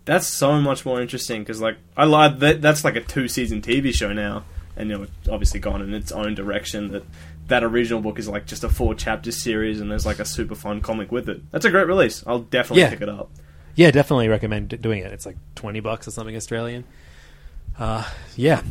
That's 0.05 0.27
so 0.27 0.61
much 0.61 0.85
more 0.85 1.01
interesting 1.01 1.43
because, 1.43 1.61
like, 1.61 1.77
I 1.97 2.05
lied. 2.05 2.41
That 2.41 2.63
that's 2.63 2.85
like 2.85 2.97
a 2.97 3.01
two 3.01 3.29
season 3.29 3.61
TV 3.61 3.95
show 3.95 4.13
now, 4.13 4.45
and 4.77 4.91
you 4.91 4.99
know, 4.99 5.07
obviously 5.31 5.61
gone 5.61 5.83
in 5.83 5.93
its 5.95 6.11
own 6.11 6.35
direction. 6.35 6.91
That 6.93 7.05
that 7.51 7.63
original 7.63 8.01
book 8.01 8.19
is 8.19 8.29
like 8.29 8.47
just 8.47 8.65
a 8.65 8.69
four 8.69 8.95
chapter 8.95 9.31
series, 9.31 9.81
and 9.81 9.91
there's 9.91 10.07
like 10.07 10.19
a 10.19 10.25
super 10.25 10.55
fun 10.55 10.81
comic 10.81 11.13
with 11.13 11.29
it. 11.29 11.43
That's 11.53 11.65
a 11.67 11.71
great 11.71 11.87
release. 11.87 12.25
I'll 12.27 12.41
definitely 12.41 12.83
Yeah. 12.83 12.91
pick 12.91 13.03
it 13.03 13.09
up. 13.09 13.31
Yeah, 13.77 13.91
definitely 13.93 14.29
recommend 14.29 14.71
d- 14.71 14.77
doing 14.79 15.01
it. 15.03 15.13
It's 15.13 15.25
like 15.27 15.37
twenty 15.55 15.81
bucks 15.81 16.09
or 16.09 16.11
something 16.11 16.35
Australian. 16.35 16.85
Uh, 17.79 18.05
yeah, 18.37 18.63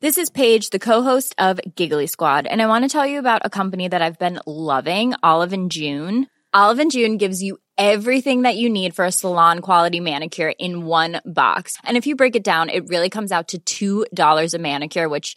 This 0.00 0.18
is 0.18 0.30
Paige, 0.30 0.70
the 0.70 0.80
co-host 0.80 1.32
of 1.38 1.60
Giggly 1.76 2.08
Squad, 2.08 2.46
and 2.48 2.60
I 2.60 2.66
want 2.66 2.84
to 2.84 2.88
tell 2.88 3.06
you 3.06 3.20
about 3.20 3.42
a 3.44 3.50
company 3.50 3.86
that 3.86 4.02
I've 4.02 4.18
been 4.18 4.40
loving, 4.46 5.14
Olive 5.22 5.52
and 5.52 5.70
June. 5.70 6.26
Olive 6.52 6.80
and 6.80 6.90
June 6.90 7.18
gives 7.18 7.40
you 7.42 7.58
everything 7.78 8.42
that 8.42 8.56
you 8.56 8.68
need 8.68 8.94
for 8.96 9.04
a 9.04 9.12
salon 9.12 9.60
quality 9.60 10.00
manicure 10.00 10.52
in 10.58 10.84
one 10.86 11.20
box. 11.24 11.76
And 11.84 11.96
if 11.96 12.06
you 12.06 12.16
break 12.16 12.34
it 12.36 12.42
down, 12.44 12.68
it 12.68 12.88
really 12.88 13.08
comes 13.10 13.30
out 13.32 13.54
to 13.64 14.06
$2 14.12 14.54
a 14.54 14.58
manicure, 14.58 15.08
which 15.08 15.36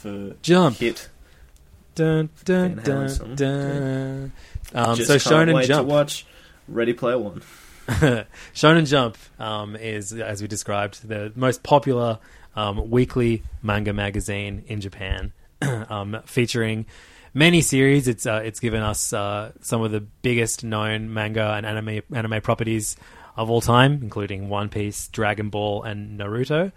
for 0.00 0.34
Jump. 0.42 0.78
hit? 0.78 1.08
Dun 1.94 2.30
dun 2.44 2.76
Van 2.76 2.84
dun 2.84 3.34
dun. 3.34 4.32
Um, 4.74 4.96
Just 4.96 5.08
so 5.08 5.18
can't 5.18 5.50
Shonen 5.50 5.54
wait 5.54 5.66
Jump. 5.68 5.88
to 5.88 5.92
watch 5.94 6.26
Ready 6.68 6.92
Player 6.92 7.18
One. 7.18 7.42
Shonen 8.54 8.86
Jump 8.88 9.18
um, 9.38 9.76
is, 9.76 10.12
as 10.12 10.40
we 10.40 10.48
described, 10.48 11.06
the 11.08 11.32
most 11.34 11.62
popular 11.62 12.18
um, 12.54 12.90
weekly 12.90 13.42
manga 13.62 13.92
magazine 13.92 14.64
in 14.68 14.80
Japan, 14.80 15.32
um, 15.62 16.20
featuring 16.24 16.86
many 17.34 17.60
series. 17.60 18.08
It's 18.08 18.26
uh, 18.26 18.42
it's 18.44 18.60
given 18.60 18.82
us 18.82 19.12
uh, 19.12 19.52
some 19.60 19.82
of 19.82 19.90
the 19.90 20.00
biggest 20.00 20.64
known 20.64 21.12
manga 21.12 21.52
and 21.54 21.66
anime 21.66 22.02
anime 22.12 22.40
properties 22.40 22.96
of 23.36 23.50
all 23.50 23.60
time, 23.60 24.00
including 24.02 24.48
One 24.48 24.68
Piece, 24.68 25.08
Dragon 25.08 25.50
Ball, 25.50 25.82
and 25.82 26.18
Naruto. 26.18 26.72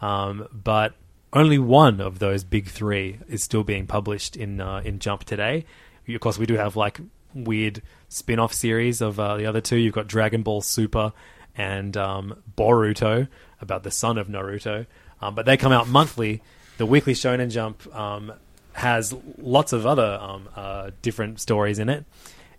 Um, 0.00 0.46
but 0.52 0.94
only 1.36 1.58
one 1.58 2.00
of 2.00 2.18
those 2.18 2.42
big 2.44 2.66
three 2.68 3.18
is 3.28 3.42
still 3.42 3.62
being 3.62 3.86
published 3.86 4.36
in 4.36 4.60
uh, 4.60 4.80
in 4.84 4.98
Jump 4.98 5.24
today. 5.24 5.64
Of 6.08 6.20
course, 6.20 6.38
we 6.38 6.46
do 6.46 6.54
have 6.54 6.76
like 6.76 7.00
weird 7.34 7.82
spin-off 8.08 8.54
series 8.54 9.00
of 9.00 9.20
uh, 9.20 9.36
the 9.36 9.46
other 9.46 9.60
two. 9.60 9.76
You've 9.76 9.94
got 9.94 10.06
Dragon 10.06 10.42
Ball 10.42 10.62
Super 10.62 11.12
and 11.56 11.96
um, 11.96 12.42
Boruto 12.56 13.28
about 13.60 13.82
the 13.82 13.90
son 13.90 14.18
of 14.18 14.28
Naruto, 14.28 14.86
um, 15.20 15.34
but 15.34 15.46
they 15.46 15.56
come 15.56 15.72
out 15.72 15.88
monthly. 15.88 16.42
The 16.78 16.86
weekly 16.86 17.14
Shonen 17.14 17.50
Jump 17.50 17.94
um, 17.94 18.32
has 18.72 19.14
lots 19.38 19.72
of 19.72 19.86
other 19.86 20.18
um, 20.20 20.48
uh, 20.54 20.90
different 21.02 21.40
stories 21.40 21.78
in 21.78 21.88
it, 21.88 22.04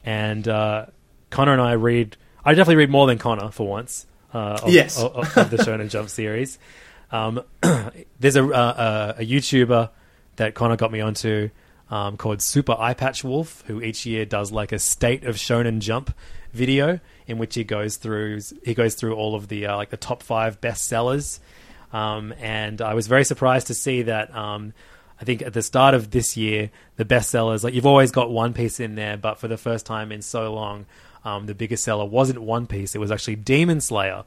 and 0.04 0.48
uh, 0.48 0.86
Connor 1.30 1.54
and 1.54 1.62
I 1.62 1.74
read. 1.74 2.18
I 2.46 2.54
definitely 2.54 2.78
read 2.78 2.90
more 2.90 3.08
than 3.08 3.18
Connor 3.18 3.52
for 3.52 3.68
once. 3.68 4.06
Uh, 4.34 4.60
of, 4.62 4.70
Yes. 4.70 5.02
of, 5.02 5.16
of 5.38 5.50
the 5.50 5.58
Shonen 5.58 5.90
Jump 5.90 6.10
series. 6.10 6.60
Um, 7.12 7.43
there's 8.20 8.36
a, 8.36 8.45
uh, 8.45 9.16
a, 9.18 9.22
a 9.22 9.26
YouTuber 9.26 9.89
that 10.38 10.53
Connor 10.53 10.76
got 10.76 10.91
me 10.91 11.01
onto 11.01 11.49
um, 11.89 12.18
called 12.18 12.41
Super 12.41 12.76
Eye 12.78 12.93
Patch 12.93 13.24
Wolf, 13.24 13.64
who 13.68 13.82
each 13.82 14.05
year 14.05 14.26
does 14.26 14.51
like 14.51 14.72
a 14.72 14.80
state 14.80 15.24
of 15.24 15.36
Shonen 15.36 15.80
Jump 15.80 16.14
video 16.53 16.99
in 17.28 17.38
which 17.38 17.55
he 17.55 17.64
goes 17.64 17.97
through 17.97 18.39
he 18.64 18.74
goes 18.74 18.95
through 18.95 19.16
all 19.16 19.36
of 19.36 19.47
the 19.47 19.68
uh, 19.68 19.76
like 19.76 19.89
the 19.89 19.97
top 19.97 20.24
five 20.24 20.60
bestsellers. 20.62 21.39
Um, 21.93 22.34
and 22.39 22.82
I 22.82 22.93
was 22.93 23.08
very 23.08 23.24
surprised 23.24 23.68
to 23.68 23.74
see 23.74 24.03
that. 24.03 24.36
Um, 24.36 24.74
I 25.20 25.24
think 25.24 25.41
at 25.41 25.53
the 25.53 25.64
start 25.64 25.95
of 25.95 26.12
this 26.12 26.38
year, 26.38 26.70
the 26.97 27.05
bestsellers 27.05 27.64
like 27.64 27.74
you've 27.74 27.86
always 27.86 28.12
got 28.12 28.30
One 28.30 28.53
Piece 28.53 28.80
in 28.80 28.95
there, 28.95 29.18
but 29.18 29.39
for 29.39 29.47
the 29.47 29.58
first 29.58 29.86
time 29.86 30.12
in 30.12 30.22
so 30.22 30.53
long, 30.53 30.86
um, 31.24 31.45
the 31.45 31.55
biggest 31.55 31.84
seller 31.84 32.05
wasn't 32.05 32.41
One 32.41 32.68
Piece; 32.68 32.95
it 32.95 32.99
was 32.99 33.12
actually 33.12 33.38
Demon 33.38 33.82
Slayer. 33.82 34.26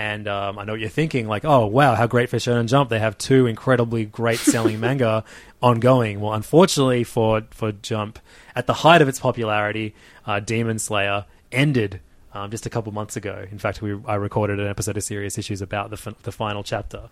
And 0.00 0.26
um, 0.28 0.58
I 0.58 0.64
know 0.64 0.72
what 0.72 0.80
you're 0.80 0.88
thinking, 0.88 1.28
like, 1.28 1.44
oh 1.44 1.66
wow, 1.66 1.94
how 1.94 2.06
great 2.06 2.30
for 2.30 2.38
Shonen 2.38 2.68
Jump! 2.68 2.88
They 2.88 2.98
have 2.98 3.18
two 3.18 3.46
incredibly 3.46 4.06
great 4.06 4.38
selling 4.38 4.80
manga 4.86 5.24
ongoing. 5.60 6.20
Well, 6.20 6.32
unfortunately 6.32 7.04
for 7.04 7.42
for 7.50 7.72
Jump, 7.72 8.18
at 8.56 8.66
the 8.66 8.72
height 8.72 9.02
of 9.02 9.08
its 9.08 9.20
popularity, 9.20 9.94
uh, 10.24 10.40
Demon 10.40 10.78
Slayer 10.78 11.26
ended 11.52 12.00
um, 12.32 12.50
just 12.50 12.64
a 12.64 12.70
couple 12.70 12.92
months 12.92 13.16
ago. 13.16 13.44
In 13.50 13.58
fact, 13.58 13.82
we 13.82 13.94
I 14.06 14.14
recorded 14.14 14.58
an 14.58 14.68
episode 14.68 14.96
of 14.96 15.02
Serious 15.02 15.36
Issues 15.36 15.60
about 15.60 15.90
the 15.90 16.14
the 16.22 16.32
final 16.32 16.62
chapter, 16.62 17.10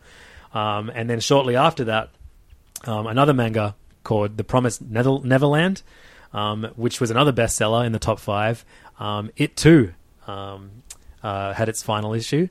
um, 0.54 0.90
and 0.94 1.10
then 1.10 1.20
shortly 1.20 1.56
after 1.56 1.84
that, 1.84 2.08
um, 2.86 3.06
another 3.06 3.34
manga 3.34 3.74
called 4.02 4.38
The 4.38 4.44
Promised 4.44 4.80
Nether- 4.80 5.22
Neverland, 5.22 5.82
um, 6.32 6.72
which 6.74 7.02
was 7.02 7.10
another 7.10 7.34
bestseller 7.34 7.84
in 7.84 7.92
the 7.92 7.98
top 7.98 8.18
five. 8.18 8.64
Um, 8.98 9.30
it 9.36 9.56
too 9.56 9.92
um, 10.26 10.70
uh, 11.22 11.52
had 11.52 11.68
its 11.68 11.82
final 11.82 12.14
issue, 12.14 12.48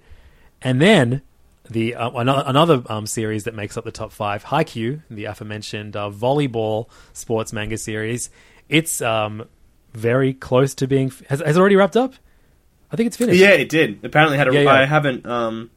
and 0.61 0.81
then 0.81 1.21
the 1.69 1.95
uh, 1.95 2.11
another, 2.11 2.43
another 2.45 2.83
um, 2.87 3.05
series 3.07 3.43
that 3.45 3.53
makes 3.53 3.77
up 3.77 3.83
the 3.83 3.91
top 3.91 4.11
five, 4.11 4.45
Haikyuu, 4.45 5.01
the 5.09 5.25
aforementioned 5.25 5.95
uh, 5.95 6.09
volleyball 6.09 6.87
sports 7.13 7.53
manga 7.53 7.77
series. 7.77 8.29
It's 8.69 9.01
um, 9.01 9.47
very 9.93 10.33
close 10.33 10.73
to 10.75 10.87
being 10.87 11.11
has, 11.29 11.41
has 11.41 11.57
it 11.57 11.59
already 11.59 11.75
wrapped 11.75 11.97
up. 11.97 12.13
I 12.91 12.95
think 12.95 13.07
it's 13.07 13.17
finished. 13.17 13.39
Yeah, 13.39 13.51
it 13.51 13.69
did. 13.69 14.03
Apparently, 14.03 14.37
had 14.37 14.47
a. 14.47 14.53
Yeah, 14.53 14.61
yeah. 14.61 14.73
I 14.73 14.85
haven't. 14.85 15.25
Um, 15.25 15.71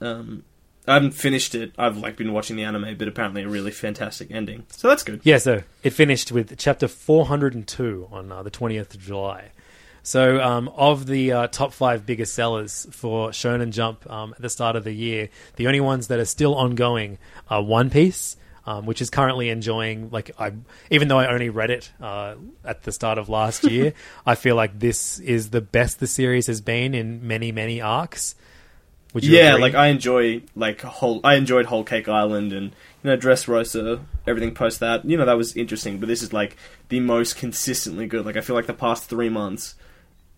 um, 0.00 0.44
I 0.86 0.94
haven't 0.94 1.12
finished 1.12 1.54
it. 1.54 1.72
I've 1.78 1.96
like 1.98 2.16
been 2.16 2.32
watching 2.32 2.56
the 2.56 2.64
anime, 2.64 2.96
but 2.96 3.08
apparently 3.08 3.42
a 3.42 3.48
really 3.48 3.70
fantastic 3.70 4.30
ending. 4.30 4.66
So 4.70 4.88
that's 4.88 5.02
good. 5.02 5.20
Yeah, 5.24 5.38
so 5.38 5.62
it 5.82 5.90
finished 5.90 6.32
with 6.32 6.56
chapter 6.58 6.88
402 6.88 8.08
on 8.10 8.32
uh, 8.32 8.42
the 8.42 8.50
20th 8.50 8.94
of 8.94 9.00
July. 9.00 9.50
So, 10.02 10.40
um, 10.40 10.68
of 10.68 11.06
the 11.06 11.32
uh, 11.32 11.46
top 11.48 11.72
five 11.72 12.06
biggest 12.06 12.34
sellers 12.34 12.86
for 12.90 13.30
Shonen 13.30 13.70
Jump 13.70 14.10
um, 14.10 14.32
at 14.34 14.42
the 14.42 14.48
start 14.48 14.76
of 14.76 14.84
the 14.84 14.92
year, 14.92 15.28
the 15.56 15.66
only 15.66 15.80
ones 15.80 16.08
that 16.08 16.18
are 16.18 16.24
still 16.24 16.54
ongoing 16.54 17.18
are 17.48 17.62
One 17.62 17.90
Piece, 17.90 18.36
um, 18.66 18.86
which 18.86 19.02
is 19.02 19.10
currently 19.10 19.50
enjoying. 19.50 20.10
Like, 20.10 20.30
I 20.38 20.52
even 20.90 21.08
though 21.08 21.18
I 21.18 21.32
only 21.32 21.50
read 21.50 21.70
it 21.70 21.90
uh, 22.00 22.36
at 22.64 22.82
the 22.82 22.92
start 22.92 23.18
of 23.18 23.28
last 23.28 23.64
year, 23.64 23.92
I 24.26 24.36
feel 24.36 24.56
like 24.56 24.78
this 24.78 25.18
is 25.18 25.50
the 25.50 25.60
best 25.60 26.00
the 26.00 26.06
series 26.06 26.46
has 26.46 26.60
been 26.60 26.94
in 26.94 27.26
many, 27.26 27.52
many 27.52 27.80
arcs. 27.80 28.34
Would 29.12 29.24
you 29.24 29.36
yeah, 29.36 29.50
agree? 29.50 29.62
like 29.62 29.74
I 29.74 29.88
enjoy 29.88 30.42
like 30.54 30.82
whole. 30.82 31.20
I 31.24 31.34
enjoyed 31.34 31.66
Whole 31.66 31.82
Cake 31.82 32.08
Island 32.08 32.52
and 32.52 32.66
you 33.02 33.10
know 33.10 33.16
Dressrosa. 33.16 34.00
Everything 34.26 34.54
post 34.54 34.80
that, 34.80 35.04
you 35.04 35.16
know, 35.16 35.24
that 35.24 35.36
was 35.36 35.56
interesting. 35.56 35.98
But 35.98 36.08
this 36.08 36.22
is 36.22 36.32
like 36.32 36.56
the 36.88 37.00
most 37.00 37.36
consistently 37.36 38.06
good. 38.06 38.24
Like 38.24 38.36
I 38.36 38.40
feel 38.40 38.54
like 38.54 38.66
the 38.66 38.74
past 38.74 39.08
three 39.08 39.28
months, 39.28 39.74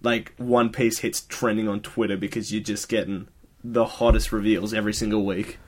like 0.02 0.34
One 0.36 0.70
Piece 0.70 0.98
hits 0.98 1.20
trending 1.22 1.68
on 1.68 1.80
Twitter 1.80 2.16
because 2.16 2.52
you're 2.52 2.62
just 2.62 2.88
getting 2.88 3.28
the 3.64 3.84
hottest 3.84 4.32
reveals 4.32 4.74
every 4.74 4.92
single 4.92 5.24
week. 5.24 5.58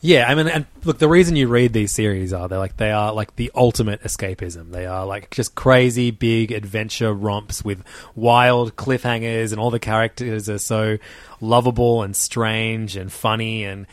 Yeah, 0.00 0.26
I 0.28 0.36
mean, 0.36 0.46
and 0.46 0.64
look, 0.84 0.98
the 0.98 1.08
reason 1.08 1.34
you 1.34 1.48
read 1.48 1.72
these 1.72 1.90
series 1.92 2.32
are 2.32 2.48
they're 2.48 2.58
like 2.58 2.76
they 2.76 2.92
are 2.92 3.12
like 3.12 3.34
the 3.34 3.50
ultimate 3.52 4.00
escapism. 4.02 4.70
They 4.70 4.86
are 4.86 5.04
like 5.04 5.30
just 5.30 5.56
crazy 5.56 6.12
big 6.12 6.52
adventure 6.52 7.12
romps 7.12 7.64
with 7.64 7.82
wild 8.14 8.76
cliffhangers, 8.76 9.50
and 9.50 9.60
all 9.60 9.70
the 9.70 9.80
characters 9.80 10.48
are 10.48 10.58
so 10.58 10.98
lovable 11.40 12.04
and 12.04 12.14
strange 12.14 12.94
and 12.94 13.10
funny. 13.10 13.64
And 13.64 13.88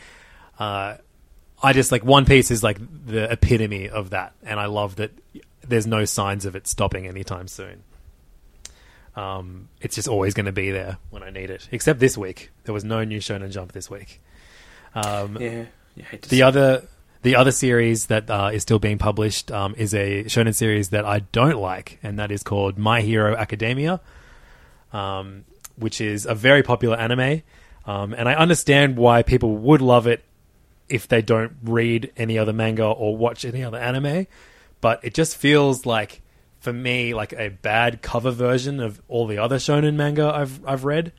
uh, 0.60 0.98
I 1.60 1.72
just 1.72 1.90
like 1.90 2.04
One 2.04 2.24
Piece 2.24 2.52
is 2.52 2.62
like 2.62 2.78
the 3.06 3.32
epitome 3.32 3.88
of 3.88 4.10
that, 4.10 4.32
and 4.44 4.60
I 4.60 4.66
love 4.66 4.96
that 4.96 5.10
there's 5.66 5.88
no 5.88 6.04
signs 6.04 6.46
of 6.46 6.54
it 6.54 6.68
stopping 6.68 7.08
anytime 7.08 7.48
soon. 7.48 7.82
Um, 9.16 9.68
it's 9.80 9.94
just 9.94 10.08
always 10.08 10.34
going 10.34 10.46
to 10.46 10.52
be 10.52 10.70
there 10.70 10.98
when 11.10 11.22
I 11.22 11.30
need 11.30 11.50
it. 11.50 11.68
Except 11.72 11.98
this 11.98 12.18
week, 12.18 12.50
there 12.64 12.74
was 12.74 12.84
no 12.84 13.02
new 13.02 13.18
Shonen 13.18 13.50
Jump 13.50 13.72
this 13.72 13.90
week. 13.90 14.20
Um, 14.94 15.38
Yeah, 15.96 16.18
the 16.28 16.42
other 16.42 16.86
the 17.22 17.36
other 17.36 17.50
series 17.50 18.06
that 18.06 18.30
uh, 18.30 18.50
is 18.52 18.62
still 18.62 18.78
being 18.78 18.98
published 18.98 19.50
um, 19.50 19.74
is 19.76 19.94
a 19.94 20.24
shonen 20.24 20.54
series 20.54 20.90
that 20.90 21.04
I 21.04 21.20
don't 21.20 21.56
like, 21.58 21.98
and 22.02 22.18
that 22.18 22.30
is 22.30 22.42
called 22.42 22.78
My 22.78 23.00
Hero 23.00 23.34
Academia, 23.34 24.00
um, 24.92 25.44
which 25.76 26.00
is 26.00 26.26
a 26.26 26.34
very 26.34 26.62
popular 26.62 26.96
anime. 26.96 27.42
Um, 27.86 28.12
and 28.12 28.28
I 28.28 28.34
understand 28.34 28.96
why 28.96 29.22
people 29.22 29.56
would 29.56 29.80
love 29.80 30.06
it 30.06 30.24
if 30.88 31.08
they 31.08 31.22
don't 31.22 31.56
read 31.62 32.12
any 32.16 32.38
other 32.38 32.52
manga 32.52 32.84
or 32.84 33.16
watch 33.16 33.44
any 33.44 33.64
other 33.64 33.78
anime, 33.78 34.26
but 34.80 35.00
it 35.02 35.14
just 35.14 35.36
feels 35.36 35.86
like 35.86 36.20
for 36.66 36.72
me 36.72 37.14
like 37.14 37.32
a 37.32 37.48
bad 37.48 38.02
cover 38.02 38.32
version 38.32 38.80
of 38.80 39.00
all 39.06 39.28
the 39.28 39.38
other 39.38 39.56
shonen 39.56 39.94
manga 39.94 40.32
I've 40.34 40.66
I've 40.66 40.84
read. 40.84 41.12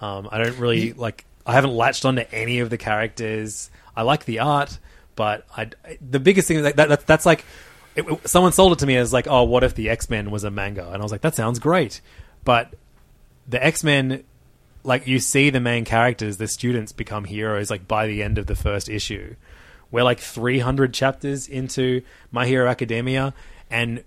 Um, 0.00 0.28
I 0.32 0.38
don't 0.42 0.58
really 0.58 0.92
like. 0.92 1.24
I 1.46 1.52
haven't 1.52 1.72
latched 1.72 2.04
onto 2.04 2.22
any 2.32 2.58
of 2.58 2.68
the 2.68 2.76
characters. 2.78 3.70
I 3.96 4.02
like 4.02 4.24
the 4.24 4.40
art, 4.40 4.80
but 5.14 5.46
I 5.56 5.70
the 6.00 6.18
biggest 6.18 6.48
thing 6.48 6.62
that, 6.62 6.74
that 6.74 7.06
that's 7.06 7.24
like 7.24 7.44
it, 7.94 8.04
it- 8.08 8.28
someone 8.28 8.50
sold 8.50 8.72
it 8.72 8.80
to 8.80 8.86
me 8.86 8.96
as 8.96 9.12
like, 9.12 9.28
oh, 9.28 9.44
what 9.44 9.62
if 9.62 9.76
the 9.76 9.88
X 9.88 10.10
Men 10.10 10.32
was 10.32 10.42
a 10.42 10.50
manga? 10.50 10.84
And 10.88 10.96
I 10.96 11.02
was 11.04 11.12
like, 11.12 11.20
that 11.20 11.36
sounds 11.36 11.60
great, 11.60 12.00
but 12.44 12.74
the 13.48 13.64
X 13.64 13.84
Men, 13.84 14.24
like 14.82 15.06
you 15.06 15.20
see 15.20 15.50
the 15.50 15.60
main 15.60 15.84
characters, 15.84 16.38
the 16.38 16.48
students 16.48 16.90
become 16.90 17.22
heroes 17.22 17.70
like 17.70 17.86
by 17.86 18.08
the 18.08 18.24
end 18.24 18.36
of 18.38 18.46
the 18.46 18.56
first 18.56 18.88
issue. 18.88 19.36
We're 19.92 20.02
like 20.02 20.18
300 20.18 20.92
chapters 20.92 21.46
into 21.46 22.02
My 22.32 22.46
Hero 22.46 22.68
Academia, 22.68 23.34
and 23.70 24.02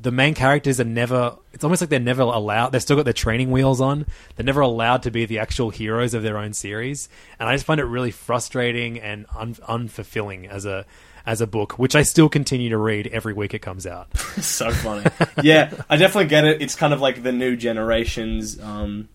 the 0.00 0.10
main 0.10 0.34
characters 0.34 0.80
are 0.80 0.84
never 0.84 1.36
it's 1.52 1.64
almost 1.64 1.82
like 1.82 1.90
they're 1.90 2.00
never 2.00 2.22
allowed 2.22 2.70
they've 2.70 2.80
still 2.82 2.96
got 2.96 3.04
their 3.04 3.12
training 3.12 3.50
wheels 3.50 3.80
on 3.80 4.06
they're 4.36 4.46
never 4.46 4.60
allowed 4.60 5.02
to 5.02 5.10
be 5.10 5.26
the 5.26 5.38
actual 5.38 5.70
heroes 5.70 6.14
of 6.14 6.22
their 6.22 6.38
own 6.38 6.52
series 6.52 7.08
and 7.38 7.48
i 7.48 7.54
just 7.54 7.66
find 7.66 7.80
it 7.80 7.84
really 7.84 8.10
frustrating 8.10 8.98
and 8.98 9.26
un- 9.36 9.54
unfulfilling 9.54 10.48
as 10.48 10.64
a 10.64 10.86
as 11.26 11.40
a 11.40 11.46
book 11.46 11.78
which 11.78 11.94
i 11.94 12.02
still 12.02 12.28
continue 12.28 12.70
to 12.70 12.78
read 12.78 13.06
every 13.08 13.34
week 13.34 13.52
it 13.52 13.58
comes 13.60 13.86
out 13.86 14.16
so 14.40 14.70
funny. 14.70 15.04
yeah, 15.42 15.70
I 15.88 15.96
definitely 15.96 16.28
get 16.28 16.44
it. 16.44 16.62
It's 16.62 16.74
kind 16.74 16.92
of 16.94 17.00
like 17.00 17.22
the 17.22 17.32
new 17.32 17.56
generation's 17.56 18.60
um, 18.60 19.08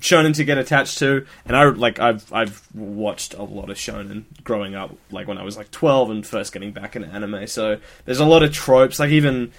shonen 0.00 0.34
to 0.36 0.44
get 0.44 0.56
attached 0.58 0.98
to, 0.98 1.26
and 1.44 1.56
I 1.56 1.64
like 1.64 1.98
I've 1.98 2.32
I've 2.32 2.66
watched 2.74 3.34
a 3.34 3.42
lot 3.42 3.70
of 3.70 3.76
shonen 3.76 4.24
growing 4.44 4.74
up, 4.74 4.96
like 5.10 5.26
when 5.28 5.38
I 5.38 5.42
was 5.42 5.56
like 5.56 5.70
twelve 5.70 6.10
and 6.10 6.26
first 6.26 6.52
getting 6.52 6.72
back 6.72 6.96
into 6.96 7.08
anime. 7.08 7.46
So 7.46 7.78
there's 8.04 8.20
a 8.20 8.24
lot 8.24 8.42
of 8.42 8.52
tropes, 8.52 8.98
like 8.98 9.10
even 9.10 9.52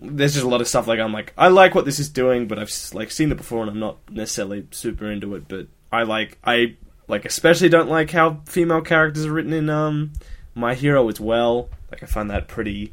there's 0.00 0.34
just 0.34 0.44
a 0.44 0.48
lot 0.48 0.60
of 0.60 0.68
stuff 0.68 0.86
like 0.86 1.00
I'm 1.00 1.12
like 1.12 1.32
I 1.36 1.48
like 1.48 1.74
what 1.74 1.84
this 1.84 1.98
is 1.98 2.08
doing, 2.08 2.46
but 2.48 2.58
I've 2.58 2.72
like 2.92 3.10
seen 3.10 3.30
it 3.32 3.36
before 3.36 3.62
and 3.62 3.70
I'm 3.70 3.78
not 3.80 3.98
necessarily 4.10 4.66
super 4.70 5.10
into 5.10 5.34
it. 5.34 5.48
But 5.48 5.68
I 5.92 6.02
like 6.02 6.38
I 6.44 6.74
like 7.08 7.24
especially 7.24 7.68
don't 7.68 7.88
like 7.88 8.10
how 8.10 8.40
female 8.46 8.80
characters 8.82 9.26
are 9.26 9.32
written 9.32 9.52
in 9.52 9.70
um 9.70 10.12
My 10.54 10.74
Hero 10.74 11.08
as 11.08 11.20
well. 11.20 11.68
Like 11.90 12.02
I 12.02 12.06
find 12.06 12.30
that 12.30 12.48
pretty 12.48 12.92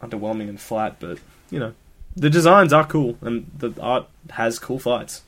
underwhelming 0.00 0.48
and 0.48 0.60
flat, 0.60 0.96
but 0.98 1.18
you 1.50 1.58
know 1.58 1.74
the 2.16 2.30
designs 2.30 2.72
are 2.72 2.86
cool 2.86 3.16
and 3.20 3.50
the 3.56 3.72
art 3.80 4.06
has 4.30 4.58
cool 4.58 4.78
fights. 4.78 5.22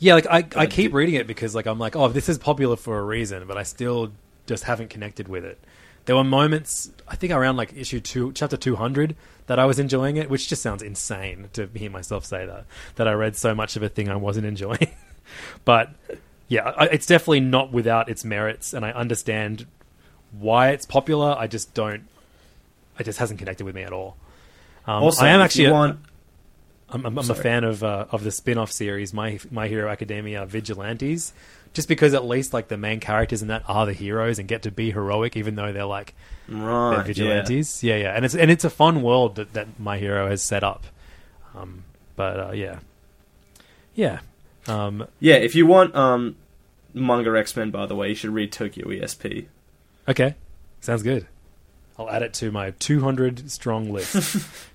yeah 0.00 0.14
like 0.14 0.26
i, 0.26 0.44
I 0.56 0.66
keep 0.66 0.92
reading 0.92 1.14
it 1.14 1.26
because 1.26 1.54
like 1.54 1.66
i'm 1.66 1.78
like 1.78 1.94
oh 1.94 2.08
this 2.08 2.28
is 2.28 2.36
popular 2.36 2.76
for 2.76 2.98
a 2.98 3.02
reason 3.02 3.46
but 3.46 3.56
i 3.56 3.62
still 3.62 4.10
just 4.46 4.64
haven't 4.64 4.90
connected 4.90 5.28
with 5.28 5.44
it 5.44 5.58
there 6.06 6.16
were 6.16 6.24
moments 6.24 6.90
i 7.08 7.16
think 7.16 7.32
around 7.32 7.56
like 7.56 7.72
issue 7.76 8.00
2 8.00 8.32
chapter 8.32 8.56
200 8.56 9.16
that 9.46 9.58
i 9.58 9.64
was 9.64 9.78
enjoying 9.78 10.16
it 10.16 10.30
which 10.30 10.48
just 10.48 10.62
sounds 10.62 10.82
insane 10.82 11.48
to 11.52 11.68
hear 11.74 11.90
myself 11.90 12.24
say 12.24 12.46
that 12.46 12.64
that 12.96 13.08
i 13.08 13.12
read 13.12 13.36
so 13.36 13.54
much 13.54 13.76
of 13.76 13.82
a 13.82 13.88
thing 13.88 14.08
i 14.08 14.16
wasn't 14.16 14.46
enjoying. 14.54 14.94
But 15.64 15.90
yeah 16.48 16.70
I, 16.76 16.86
it's 16.86 17.06
definitely 17.06 17.40
not 17.40 17.72
without 17.72 18.08
its 18.08 18.24
merits 18.24 18.72
and 18.74 18.84
i 18.84 18.90
understand 18.90 19.66
why 20.38 20.70
it's 20.70 20.86
popular. 20.86 21.34
I 21.38 21.46
just 21.46 21.74
don't 21.74 22.04
it 22.98 23.04
just 23.04 23.18
hasn't 23.18 23.38
connected 23.38 23.64
with 23.64 23.74
me 23.74 23.82
at 23.82 23.92
all. 23.92 24.16
Um, 24.86 25.02
also, 25.02 25.24
i 25.24 25.28
am 25.28 25.40
actually 25.40 25.70
want 25.70 25.98
I'm, 26.90 27.06
I'm, 27.06 27.18
I'm 27.18 27.30
a 27.30 27.34
fan 27.34 27.64
of 27.64 27.82
uh, 27.82 28.06
of 28.10 28.22
the 28.22 28.30
spin-off 28.30 28.70
series 28.70 29.12
My 29.12 29.38
My 29.50 29.68
Hero 29.68 29.90
Academia 29.90 30.46
Vigilantes, 30.46 31.32
just 31.74 31.88
because 31.88 32.14
at 32.14 32.24
least 32.24 32.54
like 32.54 32.68
the 32.68 32.78
main 32.78 33.00
characters 33.00 33.42
in 33.42 33.48
that 33.48 33.62
are 33.68 33.84
the 33.84 33.92
heroes 33.92 34.38
and 34.38 34.48
get 34.48 34.62
to 34.62 34.70
be 34.70 34.90
heroic, 34.90 35.36
even 35.36 35.56
though 35.56 35.72
they're 35.72 35.84
like 35.84 36.14
right, 36.48 36.94
they're 36.96 37.04
vigilantes. 37.04 37.82
Yeah. 37.84 37.96
yeah, 37.96 38.16
and 38.16 38.24
it's 38.24 38.34
and 38.34 38.50
it's 38.50 38.64
a 38.64 38.70
fun 38.70 39.02
world 39.02 39.34
that, 39.36 39.52
that 39.52 39.78
My 39.78 39.98
Hero 39.98 40.28
has 40.28 40.40
set 40.42 40.64
up. 40.64 40.86
Um, 41.54 41.84
but 42.16 42.40
uh, 42.40 42.52
yeah, 42.52 42.78
yeah, 43.94 44.20
um, 44.66 45.06
Yeah, 45.20 45.34
if 45.34 45.54
you 45.54 45.66
want 45.66 45.94
um, 45.94 46.36
manga 46.94 47.36
X 47.36 47.54
Men, 47.56 47.70
by 47.70 47.86
the 47.86 47.94
way, 47.96 48.08
you 48.08 48.14
should 48.14 48.30
read 48.30 48.52
Tokyo 48.52 48.86
ESP. 48.86 49.46
okay, 50.08 50.34
sounds 50.80 51.02
good. 51.02 51.26
I'll 51.98 52.10
add 52.10 52.22
it 52.22 52.34
to 52.34 52.50
my 52.50 52.70
200 52.72 53.50
strong 53.50 53.92
list. 53.92 54.44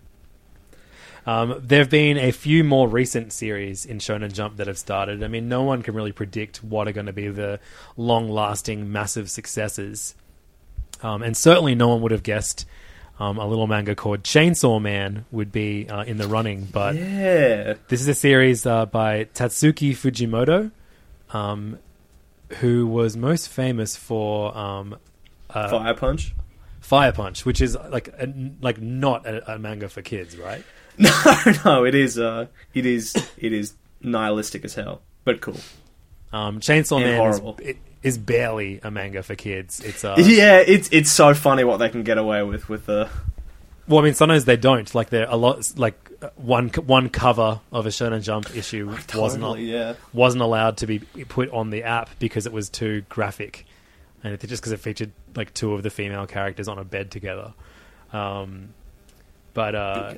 Um, 1.30 1.62
there 1.64 1.78
have 1.78 1.92
been 1.92 2.18
a 2.18 2.32
few 2.32 2.64
more 2.64 2.88
recent 2.88 3.32
series 3.34 3.86
in 3.86 4.00
Shonen 4.00 4.34
Jump 4.34 4.58
that 4.58 4.66
have 4.66 4.80
started. 4.80 5.22
I 5.22 5.28
mean, 5.28 5.48
no 5.48 5.62
one 5.62 5.84
can 5.84 5.94
really 5.94 6.12
predict 6.12 6.64
what 6.64 6.88
are 6.88 6.92
going 6.92 7.06
to 7.06 7.14
be 7.14 7.28
the 7.28 7.60
long-lasting, 7.98 8.92
massive 8.92 9.30
successes, 9.30 10.16
um, 11.04 11.22
and 11.22 11.38
certainly 11.38 11.76
no 11.76 11.90
one 11.90 12.02
would 12.02 12.10
have 12.10 12.24
guessed 12.24 12.66
um, 13.20 13.38
a 13.38 13.46
little 13.46 13.68
manga 13.68 13.94
called 13.94 14.24
Chainsaw 14.24 14.82
Man 14.82 15.26
would 15.32 15.52
be 15.52 15.88
uh, 15.88 16.02
in 16.02 16.18
the 16.18 16.28
running. 16.28 16.66
But 16.66 16.96
Yeah, 16.96 17.76
this 17.90 18.02
is 18.02 18.08
a 18.08 18.16
series 18.16 18.66
uh, 18.66 18.88
by 18.88 19.26
Tatsuki 19.26 19.92
Fujimoto, 19.92 20.72
um, 21.30 21.78
who 22.58 22.88
was 22.88 23.16
most 23.16 23.50
famous 23.50 23.96
for 23.96 24.58
um, 24.58 24.96
uh, 25.52 25.70
Fire 25.70 25.94
Punch. 25.94 26.34
Fire 26.80 27.12
Punch, 27.12 27.46
which 27.46 27.62
is 27.62 27.78
like 27.92 28.08
a, 28.08 28.34
like 28.62 28.82
not 28.82 29.28
a, 29.28 29.54
a 29.54 29.60
manga 29.60 29.90
for 29.90 30.02
kids, 30.02 30.36
right? 30.36 30.66
No, 31.46 31.54
no, 31.66 31.86
it 31.86 31.96
is. 31.96 32.20
Uh, 32.20 32.48
it 32.74 32.86
is. 32.86 33.16
It 33.38 33.54
is 33.54 33.74
nihilistic 34.02 34.66
as 34.66 34.76
hell, 34.76 35.02
but 35.24 35.40
cool. 35.40 35.58
Um, 36.34 36.60
Chainsaw 36.60 36.98
And 36.98 37.06
Man 37.06 37.18
horrible. 37.18 37.56
is, 37.60 37.70
it 37.70 37.78
is 38.04 38.18
barely 38.18 38.80
a 38.84 38.92
manga 38.92 39.24
for 39.24 39.36
kids. 39.36 39.80
It's 39.80 40.04
uh, 40.04 40.16
yeah, 40.20 40.58
it's 40.58 40.90
it's 40.92 41.10
so 41.12 41.34
funny 41.34 41.64
what 41.64 41.78
they 41.78 41.90
can 41.90 42.04
get 42.04 42.18
away 42.18 42.44
with 42.44 42.68
with 42.68 42.86
the. 42.86 43.10
Well, 43.88 44.00
I 44.00 44.04
mean, 44.04 44.14
sometimes 44.14 44.46
they 44.46 44.58
don't. 44.58 44.94
Like 44.94 45.10
there, 45.10 45.26
a 45.30 45.38
lot 45.38 45.72
like 45.78 45.96
one 46.36 46.70
one 46.70 47.10
cover 47.10 47.62
of 47.72 47.86
a 47.86 47.90
Shonen 47.90 48.22
Jump 48.22 48.56
issue 48.56 48.94
wasn't 49.16 49.60
yeah. 49.60 49.96
wasn't 50.14 50.44
allowed 50.44 50.78
to 50.78 50.88
be 50.88 51.00
put 51.00 51.50
on 51.52 51.70
the 51.70 51.84
app 51.84 52.10
because 52.20 52.46
it 52.46 52.52
was 52.52 52.70
too 52.70 53.04
graphic, 53.10 53.66
and 54.24 54.34
it, 54.34 54.42
just 54.42 54.62
because 54.62 54.74
it 54.74 54.80
featured 54.80 55.12
like 55.36 55.54
two 55.54 55.74
of 55.74 55.84
the 55.84 55.90
female 55.90 56.28
characters 56.28 56.68
on 56.68 56.78
a 56.78 56.84
bed 56.84 57.10
together. 57.10 57.54
Um, 58.12 58.74
but 59.54 59.76
uh, 59.76 60.14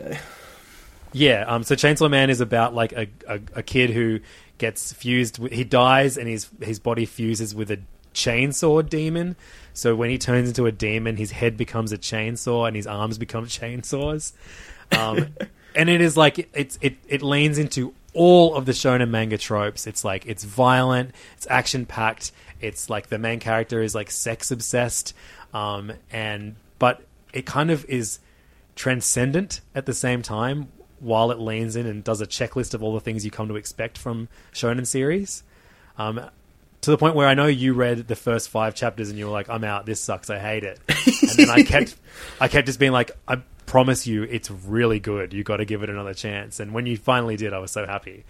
yeah, 1.14 1.44
um, 1.48 1.64
so 1.64 1.76
Chainsaw 1.76 2.10
Man 2.10 2.30
is 2.30 2.42
about 2.42 2.74
like 2.74 2.94
a, 2.94 3.08
a, 3.28 3.40
a 3.56 3.64
kid 3.64 3.90
who 3.90 4.20
gets 4.58 4.94
fused. 4.94 5.40
With, 5.40 5.52
he 5.52 5.64
dies, 5.64 6.18
and 6.18 6.28
his 6.28 6.50
his 6.62 6.80
body 6.80 7.06
fuses 7.06 7.54
with 7.54 7.72
a 7.72 7.80
chainsaw 8.14 8.88
demon. 8.88 9.36
So 9.74 9.96
when 9.96 10.10
he 10.10 10.18
turns 10.18 10.48
into 10.48 10.66
a 10.66 10.72
demon, 10.72 11.18
his 11.18 11.32
head 11.32 11.58
becomes 11.58 11.92
a 11.92 11.98
chainsaw, 11.98 12.68
and 12.68 12.76
his 12.76 12.88
arms 12.88 13.18
become 13.18 13.46
chainsaws. 13.48 14.34
Um, 14.92 15.28
and 15.76 15.90
it 15.90 16.02
is 16.02 16.16
like 16.16 16.50
it's 16.54 16.78
it 16.82 16.98
it 17.08 17.22
leans 17.22 17.58
into 17.58 17.94
all 18.14 18.56
of 18.56 18.66
the 18.66 18.72
shonen 18.72 19.10
manga 19.10 19.38
tropes. 19.38 19.88
It's 19.88 20.06
like 20.06 20.26
it's 20.26 20.44
violent, 20.44 21.14
it's 21.36 21.48
action 21.50 21.86
packed. 21.86 22.32
It's 22.62 22.90
like 22.90 23.08
the 23.08 23.18
main 23.18 23.40
character 23.40 23.82
is 23.82 23.96
like 23.96 24.12
sex 24.12 24.52
obsessed, 24.52 25.14
um, 25.54 25.92
and 26.12 26.56
but 26.80 27.02
it 27.34 27.46
kind 27.46 27.72
of 27.72 27.84
is 27.86 28.20
transcendent 28.76 29.62
at 29.76 29.86
the 29.86 29.94
same 29.94 30.22
time 30.22 30.70
while 31.02 31.32
it 31.32 31.40
leans 31.40 31.76
in 31.76 31.86
and 31.86 32.04
does 32.04 32.22
a 32.22 32.26
checklist 32.28 32.74
of 32.74 32.82
all 32.84 32.94
the 32.94 33.00
things 33.02 33.26
you 33.26 33.32
come 33.32 33.48
to 33.50 33.56
expect 33.56 33.98
from 33.98 34.30
shonen 34.54 34.86
series. 34.88 35.44
Um, 35.98 36.22
to 36.82 36.92
the 36.92 36.98
point 36.98 37.16
where 37.16 37.28
I 37.28 37.34
know 37.34 37.46
you 37.46 37.74
read 37.74 38.08
the 38.08 38.16
first 38.16 38.50
five 38.50 38.74
chapters 38.74 39.10
and 39.10 39.20
you 39.20 39.26
were 39.26 39.32
like, 39.32 39.50
"I'm 39.50 39.64
out. 39.64 39.86
This 39.86 40.00
sucks. 40.00 40.30
I 40.30 40.40
hate 40.40 40.64
it." 40.64 40.80
And 41.22 41.32
then 41.38 41.50
I 41.50 41.64
kept, 41.64 41.96
I 42.40 42.48
kept 42.48 42.66
just 42.68 42.80
being 42.80 42.92
like, 42.92 43.12
"I 43.28 43.38
promise 43.68 44.08
you, 44.08 44.24
it's 44.24 44.50
really 44.50 45.00
good. 45.00 45.34
You 45.34 45.44
got 45.44 45.58
to 45.58 45.66
give 45.66 45.84
it 45.84 45.90
another 45.90 46.14
chance." 46.14 46.60
And 46.60 46.74
when 46.74 46.86
you 46.86 46.98
finally 46.98 47.38
did, 47.38 47.54
I 47.54 47.60
was 47.60 47.72
so 47.72 47.86
happy. 47.86 48.26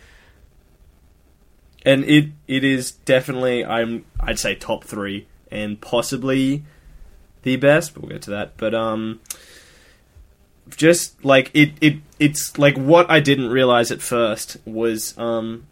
and 1.86 2.04
it 2.06 2.30
it 2.48 2.64
is 2.64 2.92
definitely 2.92 3.64
I'm 3.66 4.06
I'd 4.20 4.38
say 4.40 4.54
top 4.56 4.84
three 4.84 5.28
and 5.50 5.80
possibly 5.82 6.64
the 7.44 7.56
best. 7.56 7.94
But 7.94 8.04
we'll 8.04 8.12
get 8.12 8.22
to 8.24 8.32
that. 8.32 8.58
But 8.58 8.76
um, 8.76 9.20
just 10.76 11.24
like 11.26 11.50
it 11.54 11.72
it 11.82 11.96
it's 12.22 12.60
like 12.60 12.78
what 12.78 13.10
I 13.10 13.20
didn't 13.20 13.50
realize 13.50 13.92
at 13.92 14.00
first 14.00 14.58
was 14.64 15.18
um 15.18 15.66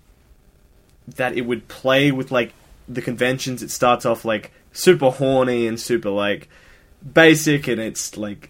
that 1.08 1.38
it 1.38 1.42
would 1.42 1.68
play 1.68 2.12
with 2.12 2.32
like 2.32 2.54
the 2.88 3.04
conventions. 3.04 3.62
It 3.62 3.70
starts 3.70 4.04
off 4.06 4.26
like 4.26 4.52
super 4.74 5.12
horny 5.12 5.68
and 5.68 5.80
super 5.80 6.10
like 6.10 6.50
basic, 7.14 7.68
and 7.68 7.80
it's 7.80 8.18
like 8.18 8.50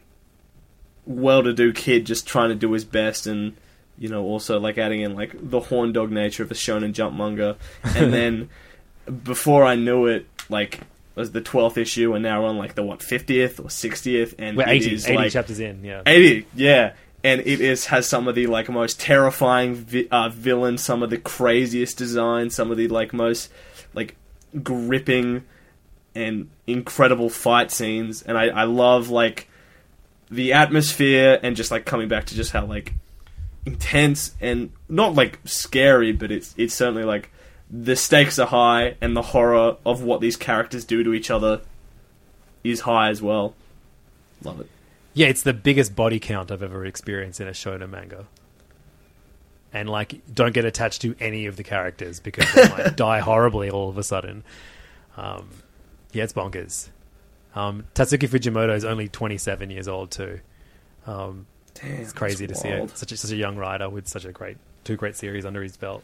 well-to-do 1.06 1.74
kid 1.74 2.06
just 2.06 2.26
trying 2.26 2.50
to 2.50 2.56
do 2.56 2.72
his 2.72 2.86
best 2.86 3.26
and 3.26 3.58
you 3.98 4.08
know 4.08 4.24
also 4.24 4.60
like 4.60 4.78
adding 4.78 5.02
in 5.02 5.16
like 5.16 5.32
the 5.34 5.60
horn 5.60 5.92
dog 5.92 6.12
nature 6.12 6.44
of 6.44 6.52
a 6.52 6.54
shonen 6.54 6.94
jump 6.94 7.18
manga 7.18 7.58
and 7.84 8.14
then 8.14 8.50
before 9.24 9.64
i 9.64 9.74
knew 9.74 10.06
it 10.06 10.28
like 10.50 10.76
it 10.76 10.82
was 11.16 11.32
the 11.32 11.42
12th 11.42 11.78
issue 11.78 12.14
and 12.14 12.22
now 12.22 12.44
we're 12.44 12.50
on 12.50 12.60
like 12.60 12.76
the 12.76 12.84
what 12.84 13.00
50th 13.00 13.60
or 13.60 13.70
60th 13.70 14.36
and 14.38 14.56
We're 14.56 14.70
it 14.70 14.84
80, 14.84 14.94
is 14.94 15.08
80 15.08 15.16
like 15.16 15.32
chapters 15.32 15.60
in, 15.60 15.84
yeah. 15.84 16.04
80 16.06 16.46
yeah 16.54 16.94
and 17.24 17.42
it 17.42 17.60
is 17.60 17.88
has 17.88 18.08
some 18.08 18.28
of 18.28 18.36
the 18.36 18.48
like 18.48 18.70
most 18.70 19.00
terrifying 19.00 19.76
vi- 19.76 20.08
uh, 20.12 20.30
villains 20.30 20.82
some 20.82 21.04
of 21.04 21.10
the 21.10 21.18
craziest 21.18 21.98
designs 21.98 22.56
some 22.56 22.72
of 22.72 22.78
the 22.78 22.88
like 22.88 23.14
most 23.14 23.52
like 23.94 24.16
gripping 24.64 25.44
and 26.16 26.50
incredible 26.66 27.30
fight 27.30 27.72
scenes. 27.72 28.22
And 28.22 28.38
i 28.38 28.48
i 28.48 28.64
love 28.64 29.10
like 29.10 29.48
the 30.32 30.54
atmosphere 30.54 31.40
and 31.42 31.56
just 31.56 31.72
like 31.72 31.86
coming 31.86 32.08
back 32.08 32.26
to 32.26 32.36
just 32.36 32.52
how 32.52 32.66
like 32.66 32.94
intense 33.66 34.36
and 34.40 34.72
not 34.88 35.16
like 35.16 35.40
scary 35.46 36.12
but 36.12 36.32
it's 36.32 36.54
it's 36.58 36.74
certainly 36.74 37.04
like 37.04 37.30
the 37.70 37.96
stakes 37.96 38.40
are 38.40 38.48
high 38.48 38.96
and 39.02 39.16
the 39.16 39.22
horror 39.22 39.78
of 39.86 40.02
what 40.02 40.22
these 40.22 40.36
characters 40.36 40.86
do 40.86 41.04
to 41.04 41.14
each 41.14 41.30
other 41.30 41.62
is 42.64 42.82
high 42.82 43.10
as 43.10 43.22
well. 43.22 43.54
Love 44.44 44.60
it 44.62 44.70
Yeah, 45.14 45.28
it's 45.28 45.42
the 45.42 45.54
biggest 45.54 45.96
body 45.96 46.20
count 46.20 46.52
I've 46.52 46.64
ever 46.64 46.86
experienced 46.86 47.42
in 47.42 47.48
a 47.48 47.52
shonen 47.52 47.90
manga. 47.90 48.28
And 49.74 49.90
like, 49.90 50.22
don't 50.34 50.54
get 50.54 50.66
attached 50.66 51.02
to 51.04 51.16
any 51.20 51.46
of 51.46 51.56
the 51.56 51.64
characters 51.64 52.20
because 52.20 52.52
they 52.54 52.70
might 52.70 52.96
die 52.96 53.20
horribly 53.20 53.70
all 53.70 53.90
of 53.90 53.98
a 53.98 54.04
sudden. 54.04 54.44
Um, 55.18 55.50
yeah, 56.12 56.24
it's 56.24 56.34
bonkers. 56.34 56.90
Um, 57.56 57.86
Tatsuki 57.94 58.28
Fujimoto 58.28 58.76
is 58.76 58.86
only 58.86 59.08
27 59.08 59.70
years 59.70 59.88
old 59.88 60.12
too. 60.12 60.40
Um, 61.06 61.46
it's 61.82 62.14
crazy 62.14 62.48
to 62.48 62.56
see 62.56 62.68
it. 62.70 62.98
Such 62.98 63.12
a, 63.12 63.18
such 63.18 63.32
a 63.32 63.36
young 63.36 63.58
writer 63.58 63.90
with 63.90 64.08
such 64.08 64.26
a 64.26 64.32
great 64.32 64.58
two 64.84 64.96
great 64.96 65.16
series 65.16 65.46
under 65.46 65.62
his 65.62 65.78
belt. 65.78 66.04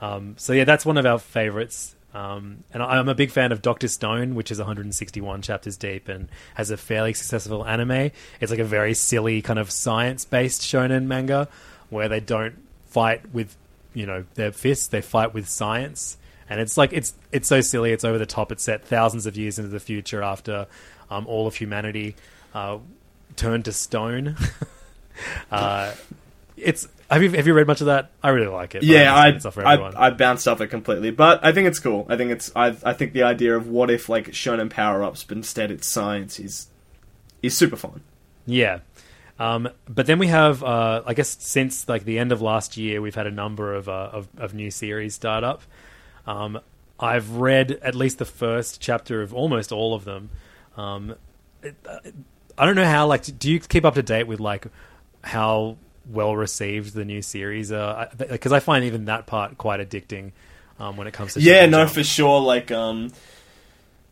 Um, 0.00 0.34
so 0.38 0.52
yeah, 0.52 0.64
that's 0.64 0.84
one 0.86 0.98
of 0.98 1.06
our 1.06 1.18
favorites. 1.18 1.96
Um, 2.14 2.64
and 2.74 2.82
I'm 2.82 3.08
a 3.08 3.14
big 3.14 3.30
fan 3.30 3.52
of 3.52 3.62
Doctor 3.62 3.88
Stone, 3.88 4.34
which 4.34 4.50
is 4.50 4.58
161 4.58 5.40
chapters 5.40 5.76
deep 5.78 6.08
and 6.08 6.28
has 6.54 6.70
a 6.70 6.76
fairly 6.76 7.14
successful 7.14 7.64
anime. 7.64 8.10
It's 8.40 8.50
like 8.50 8.58
a 8.58 8.64
very 8.64 8.92
silly 8.92 9.40
kind 9.40 9.58
of 9.58 9.70
science-based 9.70 10.60
shonen 10.60 11.06
manga 11.06 11.48
where 11.88 12.08
they 12.08 12.20
don't 12.20 12.56
fight 12.86 13.32
with, 13.32 13.56
you 13.94 14.04
know, 14.04 14.24
their 14.34 14.52
fists; 14.52 14.88
they 14.88 15.00
fight 15.00 15.32
with 15.32 15.48
science. 15.48 16.18
And 16.50 16.60
it's 16.60 16.76
like 16.76 16.92
it's 16.92 17.14
it's 17.30 17.48
so 17.48 17.62
silly, 17.62 17.92
it's 17.92 18.04
over 18.04 18.18
the 18.18 18.26
top. 18.26 18.52
It's 18.52 18.64
set 18.64 18.84
thousands 18.84 19.24
of 19.24 19.36
years 19.38 19.58
into 19.58 19.70
the 19.70 19.80
future 19.80 20.22
after 20.22 20.66
um, 21.10 21.26
all 21.26 21.46
of 21.46 21.56
humanity 21.56 22.14
uh, 22.54 22.78
turned 23.36 23.64
to 23.64 23.72
stone. 23.72 24.36
uh, 25.50 25.94
it's 26.58 26.88
have 27.12 27.22
you 27.22 27.30
have 27.30 27.46
you 27.46 27.54
read 27.54 27.66
much 27.66 27.80
of 27.80 27.86
that? 27.86 28.10
I 28.22 28.30
really 28.30 28.48
like 28.48 28.74
it. 28.74 28.82
yeah, 28.82 29.14
I, 29.14 29.26
I, 29.26 29.28
understand 29.28 29.36
it's 29.36 29.44
not 29.44 29.54
for 29.54 29.66
everyone. 29.66 29.96
I 29.96 30.06
I 30.06 30.10
bounced 30.10 30.48
off 30.48 30.60
it 30.60 30.68
completely, 30.68 31.10
but 31.10 31.44
I 31.44 31.52
think 31.52 31.68
it's 31.68 31.78
cool. 31.78 32.06
I 32.08 32.16
think 32.16 32.30
it's 32.30 32.50
I 32.54 32.76
I 32.84 32.92
think 32.92 33.12
the 33.12 33.22
idea 33.22 33.56
of 33.56 33.68
what 33.68 33.90
if 33.90 34.08
like 34.08 34.28
shonen 34.28 34.70
power 34.70 35.02
ups, 35.02 35.24
but 35.24 35.36
instead 35.36 35.70
it's 35.70 35.86
science 35.86 36.38
is 36.38 36.68
is 37.42 37.56
super 37.56 37.76
fun. 37.76 38.02
Yeah. 38.46 38.80
Um, 39.38 39.68
but 39.88 40.06
then 40.06 40.18
we 40.18 40.28
have, 40.28 40.62
uh, 40.62 41.02
I 41.04 41.14
guess, 41.14 41.36
since 41.40 41.88
like 41.88 42.04
the 42.04 42.18
end 42.18 42.32
of 42.32 42.40
last 42.40 42.76
year, 42.76 43.00
we've 43.00 43.14
had 43.14 43.26
a 43.26 43.30
number 43.30 43.74
of 43.74 43.88
uh, 43.88 44.10
of, 44.12 44.28
of 44.36 44.54
new 44.54 44.70
series 44.70 45.14
start 45.14 45.42
up. 45.42 45.62
Um, 46.26 46.60
I've 47.00 47.30
read 47.30 47.72
at 47.82 47.94
least 47.94 48.18
the 48.18 48.24
first 48.24 48.80
chapter 48.80 49.22
of 49.22 49.34
almost 49.34 49.72
all 49.72 49.94
of 49.94 50.04
them. 50.04 50.30
Um, 50.76 51.16
it, 51.62 51.74
uh, 51.88 51.98
I 52.56 52.66
don't 52.66 52.76
know 52.76 52.84
how. 52.84 53.06
Like, 53.06 53.38
do 53.38 53.50
you 53.50 53.58
keep 53.58 53.84
up 53.84 53.94
to 53.94 54.02
date 54.02 54.26
with 54.26 54.38
like 54.38 54.66
how 55.24 55.76
well 56.10 56.34
received 56.36 56.94
the 56.94 57.04
new 57.04 57.22
series? 57.22 57.70
Because 57.70 58.52
I 58.52 58.60
find 58.60 58.84
even 58.84 59.06
that 59.06 59.26
part 59.26 59.58
quite 59.58 59.80
addicting 59.80 60.32
um, 60.78 60.96
when 60.96 61.06
it 61.06 61.12
comes 61.14 61.34
to 61.34 61.40
Yeah, 61.40 61.66
no, 61.66 61.82
Jump. 61.84 61.94
for 61.94 62.04
sure. 62.04 62.40
Like, 62.40 62.70
um, 62.70 63.12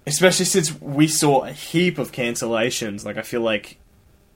especially 0.07 0.45
since 0.47 0.81
we 0.81 1.09
saw 1.09 1.45
a 1.45 1.53
heap 1.53 1.99
of 1.99 2.13
cancellations. 2.13 3.05
Like, 3.05 3.17
I 3.17 3.23
feel 3.23 3.41
like 3.43 3.79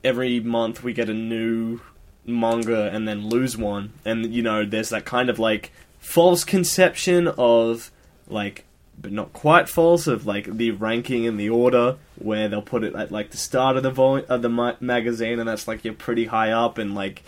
every 0.03 0.39
month 0.39 0.83
we 0.83 0.93
get 0.93 1.09
a 1.09 1.13
new 1.13 1.79
manga 2.25 2.89
and 2.91 3.07
then 3.07 3.27
lose 3.29 3.55
one, 3.57 3.93
and 4.03 4.33
you 4.33 4.41
know, 4.41 4.65
there's 4.65 4.89
that 4.89 5.05
kind 5.05 5.29
of 5.29 5.37
like 5.39 5.71
false 5.99 6.43
conception 6.43 7.27
of 7.27 7.91
like, 8.27 8.63
but 8.99 9.11
not 9.11 9.33
quite 9.33 9.67
false 9.69 10.07
of 10.07 10.25
like 10.25 10.45
the 10.57 10.71
ranking 10.71 11.27
and 11.27 11.39
the 11.39 11.49
order 11.49 11.97
where 12.17 12.47
they'll 12.47 12.61
put 12.61 12.83
it 12.83 12.95
at 12.95 13.11
like 13.11 13.29
the 13.31 13.37
start 13.37 13.75
of 13.77 13.83
the 13.83 13.91
vol- 13.91 14.25
of 14.29 14.41
the 14.41 14.49
ma- 14.49 14.75
magazine, 14.79 15.39
and 15.39 15.47
that's 15.47 15.67
like 15.67 15.83
you're 15.85 15.93
pretty 15.93 16.25
high 16.25 16.51
up, 16.51 16.77
and 16.77 16.95
like 16.95 17.23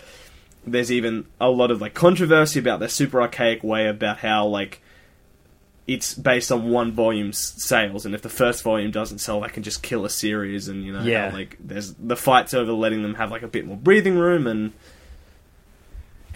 there's 0.72 0.92
even 0.92 1.26
a 1.40 1.50
lot 1.50 1.70
of 1.70 1.80
like 1.80 1.94
controversy 1.94 2.58
about 2.58 2.80
their 2.80 2.88
super 2.88 3.20
archaic 3.20 3.62
way 3.62 3.88
about 3.88 4.18
how 4.18 4.46
like 4.46 4.80
it's 5.86 6.12
based 6.12 6.52
on 6.52 6.70
one 6.70 6.92
volume's 6.92 7.38
sales, 7.38 8.04
and 8.04 8.14
if 8.14 8.20
the 8.20 8.28
first 8.28 8.62
volume 8.62 8.90
doesn't 8.90 9.18
sell, 9.18 9.40
that 9.40 9.54
can 9.54 9.62
just 9.62 9.82
kill 9.82 10.04
a 10.04 10.10
series. 10.10 10.68
And 10.68 10.84
you 10.84 10.92
know, 10.92 11.02
how, 11.30 11.36
like 11.36 11.56
there's 11.58 11.94
the 11.94 12.16
fights 12.16 12.52
over 12.52 12.72
letting 12.72 13.02
them 13.02 13.14
have 13.14 13.30
like 13.30 13.42
a 13.42 13.48
bit 13.48 13.66
more 13.66 13.76
breathing 13.76 14.18
room, 14.18 14.46
and 14.46 14.72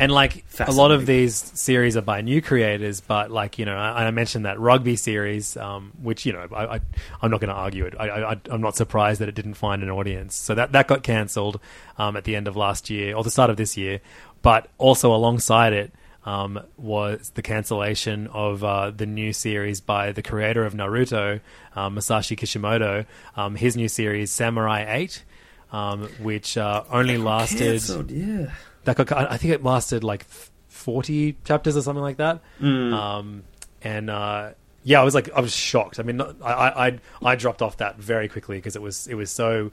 And 0.02 0.10
like 0.10 0.44
a 0.58 0.72
lot 0.72 0.90
of 0.90 1.06
these 1.06 1.36
series 1.36 1.96
are 1.96 2.02
by 2.02 2.22
new 2.22 2.42
creators, 2.42 3.00
but 3.00 3.30
like 3.30 3.56
you 3.56 3.64
know, 3.64 3.76
I, 3.76 4.06
I 4.06 4.10
mentioned 4.10 4.46
that 4.46 4.58
rugby 4.58 4.96
series, 4.96 5.56
um, 5.56 5.92
which 6.02 6.26
you 6.26 6.32
know, 6.32 6.48
I, 6.52 6.64
I, 6.64 6.80
I'm 7.22 7.30
not 7.30 7.40
going 7.40 7.50
to 7.50 7.54
argue 7.54 7.86
it. 7.86 7.94
I, 7.96 8.32
I, 8.32 8.40
I'm 8.50 8.60
not 8.60 8.74
surprised 8.74 9.20
that 9.20 9.28
it 9.28 9.36
didn't 9.36 9.54
find 9.54 9.80
an 9.80 9.90
audience. 9.90 10.34
So 10.34 10.56
that 10.56 10.72
that 10.72 10.88
got 10.88 11.04
cancelled 11.04 11.60
um, 11.98 12.16
at 12.16 12.24
the 12.24 12.34
end 12.34 12.48
of 12.48 12.56
last 12.56 12.90
year 12.90 13.14
or 13.14 13.22
the 13.22 13.30
start 13.30 13.48
of 13.48 13.56
this 13.56 13.76
year. 13.76 14.00
But 14.42 14.68
also 14.76 15.14
alongside 15.14 15.72
it, 15.72 15.92
um, 16.24 16.60
was 16.76 17.30
the 17.36 17.42
cancellation 17.42 18.26
of 18.26 18.64
uh, 18.64 18.90
the 18.90 19.06
new 19.06 19.32
series 19.32 19.80
by 19.80 20.10
the 20.10 20.22
creator 20.22 20.64
of 20.64 20.74
Naruto, 20.74 21.38
um, 21.76 21.94
Masashi 21.94 22.36
Kishimoto. 22.36 23.06
Um, 23.36 23.54
his 23.54 23.76
new 23.76 23.86
series, 23.86 24.32
Samurai 24.32 24.84
Eight, 24.88 25.22
um, 25.70 26.08
which 26.20 26.58
uh, 26.58 26.82
only 26.90 27.18
lasted. 27.18 27.58
Cancelled, 27.58 28.10
yeah. 28.10 28.50
That 28.84 28.96
got, 28.96 29.12
I 29.12 29.36
think 29.36 29.52
it 29.54 29.62
lasted 29.62 30.02
like 30.04 30.24
forty 30.68 31.36
chapters 31.44 31.76
or 31.76 31.82
something 31.82 32.02
like 32.02 32.16
that. 32.16 32.40
Um, 32.60 33.44
and 33.82 34.10
uh, 34.10 34.50
yeah, 34.82 35.00
I 35.00 35.04
was 35.04 35.14
like, 35.14 35.30
I 35.32 35.40
was 35.40 35.54
shocked. 35.54 36.00
I 36.00 36.02
mean, 36.02 36.16
not- 36.16 36.36
I 36.42 36.88
I 36.88 37.00
I, 37.24 37.36
dropped 37.36 37.62
off 37.62 37.76
that 37.78 37.96
very 37.98 38.28
quickly 38.28 38.56
because 38.58 38.74
it 38.76 38.82
was 38.82 39.06
it 39.06 39.14
was 39.14 39.30
so 39.30 39.70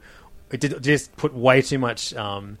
it 0.50 0.60
did 0.60 0.82
just 0.82 1.16
put 1.16 1.34
way 1.34 1.62
too 1.62 1.78
much. 1.78 2.14
Um, 2.14 2.58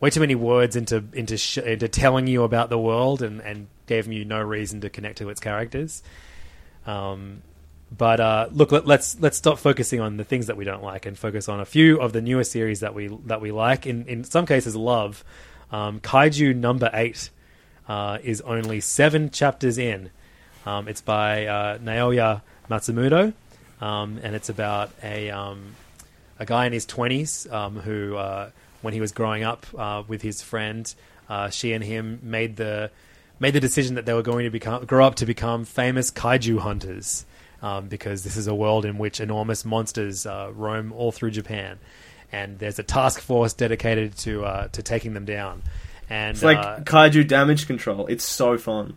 Way 0.00 0.10
too 0.10 0.18
many 0.18 0.34
words 0.34 0.74
into 0.74 1.04
into 1.12 1.36
sh- 1.36 1.58
into 1.58 1.86
telling 1.86 2.26
you 2.26 2.42
about 2.42 2.70
the 2.70 2.78
world, 2.78 3.22
and, 3.22 3.40
and 3.40 3.68
gave 3.86 4.08
you 4.08 4.24
no 4.24 4.40
reason 4.40 4.80
to 4.80 4.90
connect 4.90 5.18
to 5.18 5.28
its 5.28 5.38
characters. 5.38 6.02
Um, 6.86 7.42
but 7.96 8.18
uh, 8.18 8.48
look, 8.50 8.72
let, 8.72 8.84
let's 8.84 9.20
let's 9.20 9.36
stop 9.36 9.60
focusing 9.60 10.00
on 10.00 10.16
the 10.16 10.24
things 10.24 10.46
that 10.48 10.56
we 10.56 10.64
don't 10.64 10.82
like 10.82 11.06
and 11.06 11.16
focus 11.16 11.48
on 11.48 11.60
a 11.60 11.64
few 11.64 12.00
of 12.00 12.12
the 12.12 12.20
newer 12.20 12.42
series 12.42 12.80
that 12.80 12.94
we 12.94 13.16
that 13.26 13.40
we 13.40 13.52
like. 13.52 13.86
In 13.86 14.06
in 14.06 14.24
some 14.24 14.44
cases, 14.44 14.74
love. 14.74 15.22
Um, 15.72 16.00
Kaiju 16.00 16.54
number 16.54 16.90
eight 16.92 17.30
uh, 17.88 18.18
is 18.22 18.40
only 18.42 18.80
seven 18.80 19.30
chapters 19.30 19.78
in. 19.78 20.10
Um, 20.64 20.86
it's 20.86 21.00
by 21.00 21.46
uh, 21.46 21.78
Naoya 21.78 22.42
Matsumoto, 22.70 23.32
um, 23.80 24.20
and 24.22 24.36
it's 24.36 24.48
about 24.48 24.90
a 25.02 25.30
um, 25.30 25.74
a 26.38 26.44
guy 26.44 26.66
in 26.66 26.72
his 26.72 26.86
twenties 26.86 27.48
um, 27.50 27.76
who, 27.80 28.16
uh, 28.16 28.50
when 28.82 28.94
he 28.94 29.00
was 29.00 29.12
growing 29.12 29.42
up 29.42 29.66
uh, 29.76 30.02
with 30.06 30.22
his 30.22 30.42
friend, 30.42 30.94
uh, 31.28 31.50
she 31.50 31.72
and 31.72 31.82
him 31.82 32.20
made 32.22 32.56
the 32.56 32.90
made 33.40 33.54
the 33.54 33.60
decision 33.60 33.96
that 33.96 34.06
they 34.06 34.12
were 34.12 34.22
going 34.22 34.44
to 34.44 34.50
become 34.50 34.84
grow 34.84 35.04
up 35.04 35.16
to 35.16 35.26
become 35.26 35.64
famous 35.64 36.10
kaiju 36.12 36.58
hunters, 36.58 37.26
um, 37.60 37.88
because 37.88 38.22
this 38.22 38.36
is 38.36 38.46
a 38.46 38.54
world 38.54 38.84
in 38.84 38.98
which 38.98 39.20
enormous 39.20 39.64
monsters 39.64 40.26
uh, 40.26 40.50
roam 40.54 40.92
all 40.92 41.10
through 41.10 41.32
Japan, 41.32 41.78
and 42.32 42.58
there's 42.58 42.78
a 42.78 42.82
task 42.82 43.20
force 43.20 43.52
dedicated 43.52 44.16
to 44.18 44.44
uh, 44.44 44.68
to 44.68 44.82
taking 44.82 45.14
them 45.14 45.24
down. 45.24 45.62
And 46.10 46.34
It's 46.34 46.42
like 46.42 46.58
uh, 46.58 46.80
kaiju 46.80 47.26
damage 47.28 47.66
control. 47.66 48.06
It's 48.06 48.24
so 48.24 48.58
fun. 48.58 48.96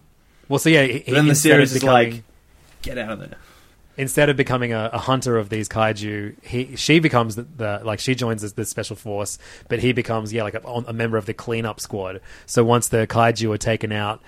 well, 0.50 0.60
so 0.60 0.70
yeah, 0.70 0.84
he, 0.84 1.12
then 1.12 1.28
the 1.28 1.36
series 1.36 1.74
is 1.74 1.82
becoming- 1.82 2.12
like, 2.12 2.24
get 2.82 2.98
out 2.98 3.12
of 3.12 3.20
there. 3.20 3.38
instead 3.98 4.28
of 4.30 4.36
becoming 4.36 4.74
a, 4.74 4.90
a 4.92 4.98
hunter 4.98 5.38
of 5.38 5.50
these 5.50 5.70
kaiju, 5.70 6.36
he 6.44 6.76
she 6.76 7.00
becomes 7.00 7.36
the, 7.36 7.44
the 7.44 7.82
like 7.84 8.00
she 8.00 8.16
joins 8.16 8.42
the, 8.42 8.50
the 8.50 8.66
special 8.66 8.96
force, 8.96 9.38
but 9.70 9.80
he 9.80 9.94
becomes 9.94 10.34
yeah 10.34 10.44
like 10.44 10.56
a, 10.56 10.62
a 10.88 10.94
member 10.94 11.18
of 11.18 11.26
the 11.26 11.34
cleanup 11.34 11.80
squad. 11.80 12.20
So 12.46 12.64
once 12.64 12.88
the 12.90 13.08
kaiju 13.08 13.54
are 13.54 13.58
taken 13.58 13.92
out, 13.92 14.22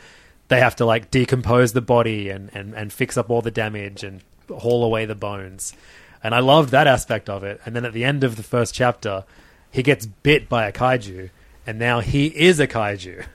they 0.47 0.59
have 0.59 0.75
to 0.77 0.85
like 0.85 1.11
decompose 1.11 1.73
the 1.73 1.81
body 1.81 2.29
and, 2.29 2.49
and, 2.53 2.73
and 2.73 2.93
fix 2.93 3.17
up 3.17 3.29
all 3.29 3.41
the 3.41 3.51
damage 3.51 4.03
and 4.03 4.21
haul 4.49 4.85
away 4.85 5.05
the 5.05 5.15
bones. 5.15 5.73
And 6.23 6.33
I 6.33 6.39
loved 6.39 6.71
that 6.71 6.87
aspect 6.87 7.29
of 7.29 7.43
it. 7.43 7.61
And 7.65 7.75
then 7.75 7.85
at 7.85 7.93
the 7.93 8.03
end 8.03 8.23
of 8.23 8.35
the 8.35 8.43
first 8.43 8.73
chapter, 8.73 9.23
he 9.71 9.83
gets 9.83 10.05
bit 10.05 10.49
by 10.49 10.67
a 10.67 10.71
kaiju, 10.71 11.29
and 11.65 11.77
now 11.77 11.99
he 11.99 12.27
is 12.27 12.59
a 12.59 12.67
kaiju. 12.67 13.25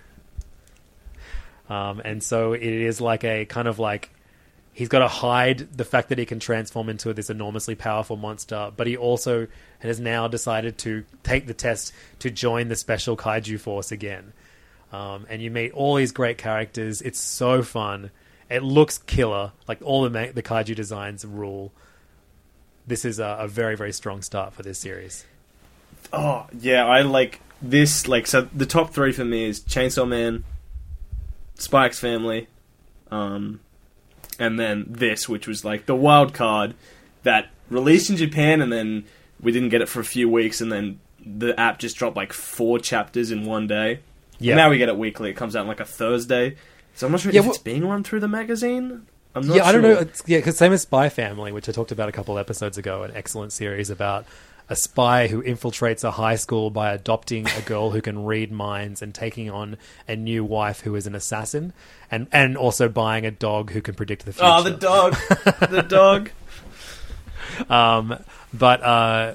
Um, 1.69 2.01
and 2.05 2.23
so 2.23 2.53
it 2.53 2.63
is 2.63 3.01
like 3.01 3.25
a 3.25 3.45
kind 3.47 3.69
of 3.69 3.79
like 3.79 4.11
he's 4.73 4.89
got 4.89 5.01
to 5.01 5.09
hide 5.09 5.59
the 5.77 5.85
fact 5.85 6.09
that 6.09 6.19
he 6.19 6.27
can 6.27 6.39
transform 6.39 6.89
into 6.89 7.13
this 7.13 7.31
enormously 7.31 7.75
powerful 7.75 8.17
monster, 8.17 8.73
but 8.77 8.87
he 8.87 8.97
also 8.97 9.47
has 9.81 10.01
now 10.01 10.29
decided 10.29 10.79
to 10.79 11.05
take 11.23 11.47
the 11.47 11.55
test 11.55 11.93
to 12.19 12.31
join 12.31 12.69
the 12.69 12.77
special 12.77 13.17
kaiju 13.17 13.61
force 13.61 13.93
again. 13.93 14.33
Um, 14.93 15.27
and 15.29 15.41
you 15.41 15.51
meet 15.51 15.73
all 15.73 15.95
these 15.95 16.13
great 16.13 16.39
characters. 16.39 17.01
It's 17.01 17.19
so 17.19 17.63
fun. 17.63 18.11
It 18.51 18.63
looks 18.63 18.99
killer. 18.99 19.53
Like 19.67 19.81
all 19.83 20.03
the 20.03 20.11
ma- 20.11 20.33
the 20.33 20.43
kaiju 20.43 20.75
designs 20.75 21.25
rule. 21.25 21.73
This 22.87 23.05
is 23.05 23.19
a, 23.19 23.37
a 23.41 23.49
very 23.49 23.77
very 23.77 23.93
strong 23.93 24.23
start 24.23 24.53
for 24.55 24.63
this 24.63 24.79
series. 24.79 25.25
Oh 26.13 26.47
yeah, 26.59 26.87
I 26.87 27.03
like 27.03 27.41
this. 27.61 28.07
Like 28.09 28.27
so, 28.27 28.43
the 28.53 28.67
top 28.67 28.93
three 28.93 29.13
for 29.13 29.25
me 29.25 29.45
is 29.45 29.61
Chainsaw 29.61 30.07
Man, 30.07 30.45
Spy 31.55 31.87
X 31.87 31.99
Family, 32.01 32.49
um, 33.11 33.61
and 34.39 34.59
then 34.59 34.87
this, 34.89 35.29
which 35.29 35.47
was 35.47 35.65
like 35.65 35.87
the 35.87 35.95
wild 35.95 36.35
card 36.35 36.75
that 37.23 37.49
released 37.71 38.11
in 38.11 38.17
Japan, 38.17 38.61
and 38.61 38.73
then 38.73 39.05
we 39.41 39.53
didn't 39.53 39.69
get 39.71 39.81
it 39.81 39.89
for 39.89 40.01
a 40.01 40.05
few 40.05 40.29
weeks, 40.29 40.61
and 40.61 40.71
then 40.73 40.99
the 41.25 41.59
app 41.59 41.79
just 41.79 41.97
dropped 41.97 42.17
like 42.17 42.33
four 42.33 42.79
chapters 42.81 43.31
in 43.31 43.45
one 43.47 43.67
day. 43.69 44.01
Yeah. 44.41 44.57
Now 44.57 44.71
we 44.71 44.79
get 44.79 44.89
it 44.89 44.97
weekly. 44.99 45.31
It 45.31 45.35
comes 45.37 45.55
out 45.55 45.61
on 45.63 45.69
like 45.69 45.79
a 45.81 45.85
Thursday. 45.85 46.57
So 46.95 47.07
I'm 47.07 47.13
not 47.13 47.21
sure 47.21 47.31
Yeah, 47.33 47.39
if 47.41 47.45
well- 47.47 47.55
it's 47.55 47.63
being 47.63 47.87
run 47.87 48.03
through 48.03 48.21
the 48.21 48.29
magazine. 48.29 49.07
I'm 49.35 49.47
not 49.47 49.57
yeah, 49.57 49.65
I 49.65 49.73
don't 49.73 49.83
know. 49.83 49.93
It's, 49.93 50.23
yeah, 50.27 50.39
because 50.39 50.57
same 50.57 50.73
as 50.73 50.83
Spy 50.83 51.09
Family, 51.09 51.53
which 51.53 51.69
I 51.69 51.73
talked 51.73 51.93
about 51.93 52.09
a 52.09 52.13
couple 52.13 52.39
episodes 52.39 52.77
ago, 52.77 53.03
an 53.03 53.13
excellent 53.15 53.53
series 53.53 53.89
about 53.89 54.27
a 54.69 54.77
spy 54.77 55.27
who 55.27 55.43
infiltrates 55.43 56.05
a 56.05 56.13
high 56.13 56.37
school 56.37 56.71
by 56.71 56.93
adopting 56.93 57.47
a 57.47 57.61
girl 57.63 57.91
who 57.91 58.01
can 58.01 58.25
read 58.25 58.53
minds 58.53 59.03
and 59.03 59.15
taking 59.15 59.51
on 59.51 59.77
a 60.09 60.17
new 60.17 60.45
wife 60.45 60.81
who 60.81 60.95
is 60.95 61.07
an 61.07 61.15
assassin, 61.15 61.73
and 62.11 62.27
and 62.33 62.57
also 62.57 62.89
buying 62.89 63.25
a 63.25 63.31
dog 63.31 63.71
who 63.71 63.81
can 63.81 63.95
predict 63.95 64.25
the 64.25 64.33
future. 64.33 64.47
Oh, 64.47 64.63
the 64.63 64.71
dog, 64.71 65.17
the 65.71 65.83
dog. 65.89 66.31
Um, 67.69 68.23
but 68.53 68.83
uh, 68.83 69.35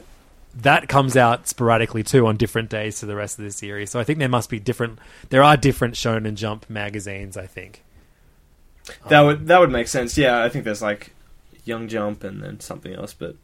that 0.61 0.88
comes 0.88 1.18
out 1.18 1.48
sporadically 1.48 2.03
too 2.03 2.28
on 2.28 2.38
different 2.38 2.69
days 2.69 2.99
to 2.99 3.06
the 3.06 3.15
rest 3.15 3.38
of 3.40 3.45
the 3.45 3.52
series. 3.52 3.91
So 3.91 3.99
I 3.99 4.03
think 4.03 4.19
there 4.19 4.30
must 4.30 4.49
be 4.49 4.60
different. 4.60 4.99
There 5.30 5.44
are 5.44 5.57
different 5.57 5.95
Shonen 5.95 6.36
Jump 6.36 6.69
magazines. 6.69 7.36
I 7.36 7.48
think. 7.48 7.84
That 9.09 9.22
would 9.22 9.47
that 9.47 9.59
would 9.59 9.72
make 9.72 9.88
sense. 9.88 10.18
Yeah, 10.18 10.43
I 10.43 10.49
think 10.49 10.65
there's 10.65 10.81
like 10.81 11.14
Young 11.65 11.88
Jump 11.88 12.23
and 12.23 12.41
then 12.41 12.59
something 12.59 12.93
else, 12.93 13.14
but 13.14 13.35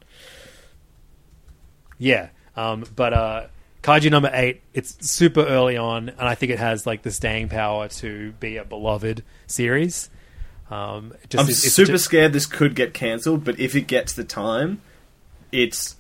Yeah, 1.97 2.29
um, 2.55 2.85
but 2.95 3.13
uh, 3.13 3.47
Kaiju 3.81 4.11
number 4.11 4.29
eight, 4.33 4.61
it's 4.73 5.09
super 5.09 5.45
early 5.45 5.77
on, 5.77 6.09
and 6.09 6.21
I 6.21 6.35
think 6.35 6.51
it 6.51 6.59
has 6.59 6.85
like 6.85 7.01
the 7.03 7.11
staying 7.11 7.49
power 7.49 7.87
to 7.89 8.31
be 8.33 8.57
a 8.57 8.65
beloved 8.65 9.23
series. 9.47 10.09
Um, 10.69 11.13
just 11.29 11.43
I'm 11.43 11.49
is- 11.49 11.65
it's 11.65 11.73
super 11.75 11.91
ju- 11.93 11.97
scared 11.97 12.33
this 12.33 12.45
could 12.45 12.75
get 12.75 12.93
cancelled. 12.93 13.43
But 13.43 13.59
if 13.59 13.75
it 13.75 13.87
gets 13.87 14.13
the 14.13 14.23
time, 14.23 14.81
it's 15.51 15.95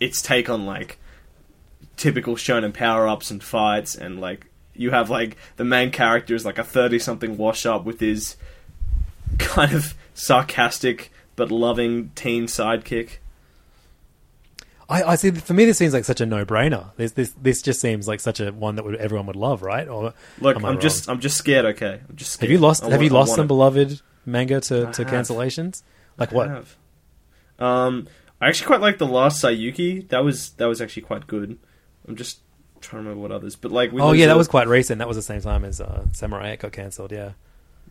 its 0.00 0.22
take 0.22 0.48
on 0.48 0.66
like 0.66 0.98
typical 1.96 2.36
shonen 2.36 2.72
power 2.74 3.08
ups 3.08 3.30
and 3.30 3.42
fights, 3.42 3.94
and 3.94 4.20
like 4.20 4.46
you 4.74 4.90
have 4.90 5.10
like 5.10 5.36
the 5.56 5.64
main 5.64 5.90
character 5.90 6.34
is 6.34 6.44
like 6.44 6.58
a 6.58 6.64
thirty 6.64 6.98
something 6.98 7.36
wash 7.36 7.64
up 7.66 7.84
with 7.84 8.00
his 8.00 8.36
kind 9.54 9.72
of 9.72 9.94
sarcastic 10.14 11.10
but 11.36 11.50
loving 11.50 12.10
teen 12.14 12.46
sidekick. 12.46 13.18
I, 14.88 15.02
I 15.02 15.14
see. 15.16 15.30
For 15.30 15.54
me, 15.54 15.64
this 15.64 15.78
seems 15.78 15.94
like 15.94 16.04
such 16.04 16.20
a 16.20 16.26
no-brainer. 16.26 16.90
This 16.96 17.12
this 17.12 17.32
this 17.40 17.62
just 17.62 17.80
seems 17.80 18.06
like 18.06 18.20
such 18.20 18.38
a 18.40 18.52
one 18.52 18.76
that 18.76 18.84
would, 18.84 18.96
everyone 18.96 19.26
would 19.26 19.36
love, 19.36 19.62
right? 19.62 19.88
Or 19.88 20.12
Look, 20.40 20.56
I'm 20.56 20.62
wrong? 20.62 20.80
just 20.80 21.08
I'm 21.08 21.20
just 21.20 21.38
scared. 21.38 21.64
Okay, 21.64 22.00
I'm 22.08 22.16
just 22.16 22.32
scared. 22.32 22.50
Have 22.50 22.52
you 22.52 22.58
lost? 22.58 22.84
I 22.84 22.90
have 22.90 23.02
you 23.02 23.08
want- 23.10 23.14
I 23.16 23.18
lost 23.20 23.34
some 23.36 23.44
it. 23.46 23.48
beloved 23.48 24.02
manga 24.26 24.60
to, 24.60 24.88
I 24.88 24.90
to 24.92 25.04
have. 25.04 25.12
cancellations? 25.12 25.82
Like 26.18 26.32
I 26.32 26.36
what? 26.36 26.48
have. 26.50 26.76
Um, 27.58 28.08
I 28.40 28.48
actually 28.48 28.66
quite 28.66 28.80
like 28.82 28.98
the 28.98 29.06
last 29.06 29.42
Sayuki. 29.42 30.06
That 30.08 30.22
was 30.22 30.50
that 30.52 30.66
was 30.66 30.82
actually 30.82 31.02
quite 31.02 31.26
good. 31.26 31.58
I'm 32.06 32.16
just 32.16 32.40
trying 32.82 33.04
to 33.04 33.08
remember 33.08 33.22
what 33.22 33.32
others, 33.32 33.56
but 33.56 33.72
like 33.72 33.90
we 33.90 34.02
Oh 34.02 34.12
yeah, 34.12 34.26
that 34.26 34.36
was 34.36 34.48
quite 34.48 34.68
recent. 34.68 34.98
That 34.98 35.08
was 35.08 35.16
the 35.16 35.22
same 35.22 35.40
time 35.40 35.64
as 35.64 35.80
uh, 35.80 36.04
Samurai 36.12 36.56
got 36.56 36.72
cancelled. 36.72 37.10
Yeah, 37.10 37.32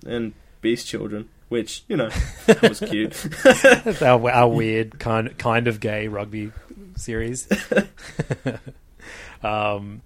and 0.05 0.33
Beast 0.61 0.85
Children, 0.87 1.29
which 1.53 1.83
you 1.87 1.95
know 1.95 2.09
that 2.47 2.61
was 2.63 2.79
cute. 2.79 3.13
That's 3.43 4.01
our, 4.01 4.29
our 4.29 4.47
weird 4.49 4.97
kind 4.97 5.37
kind 5.37 5.67
of 5.67 5.79
gay 5.79 6.07
rugby 6.07 6.51
series. 6.95 7.47
um, 9.43 10.01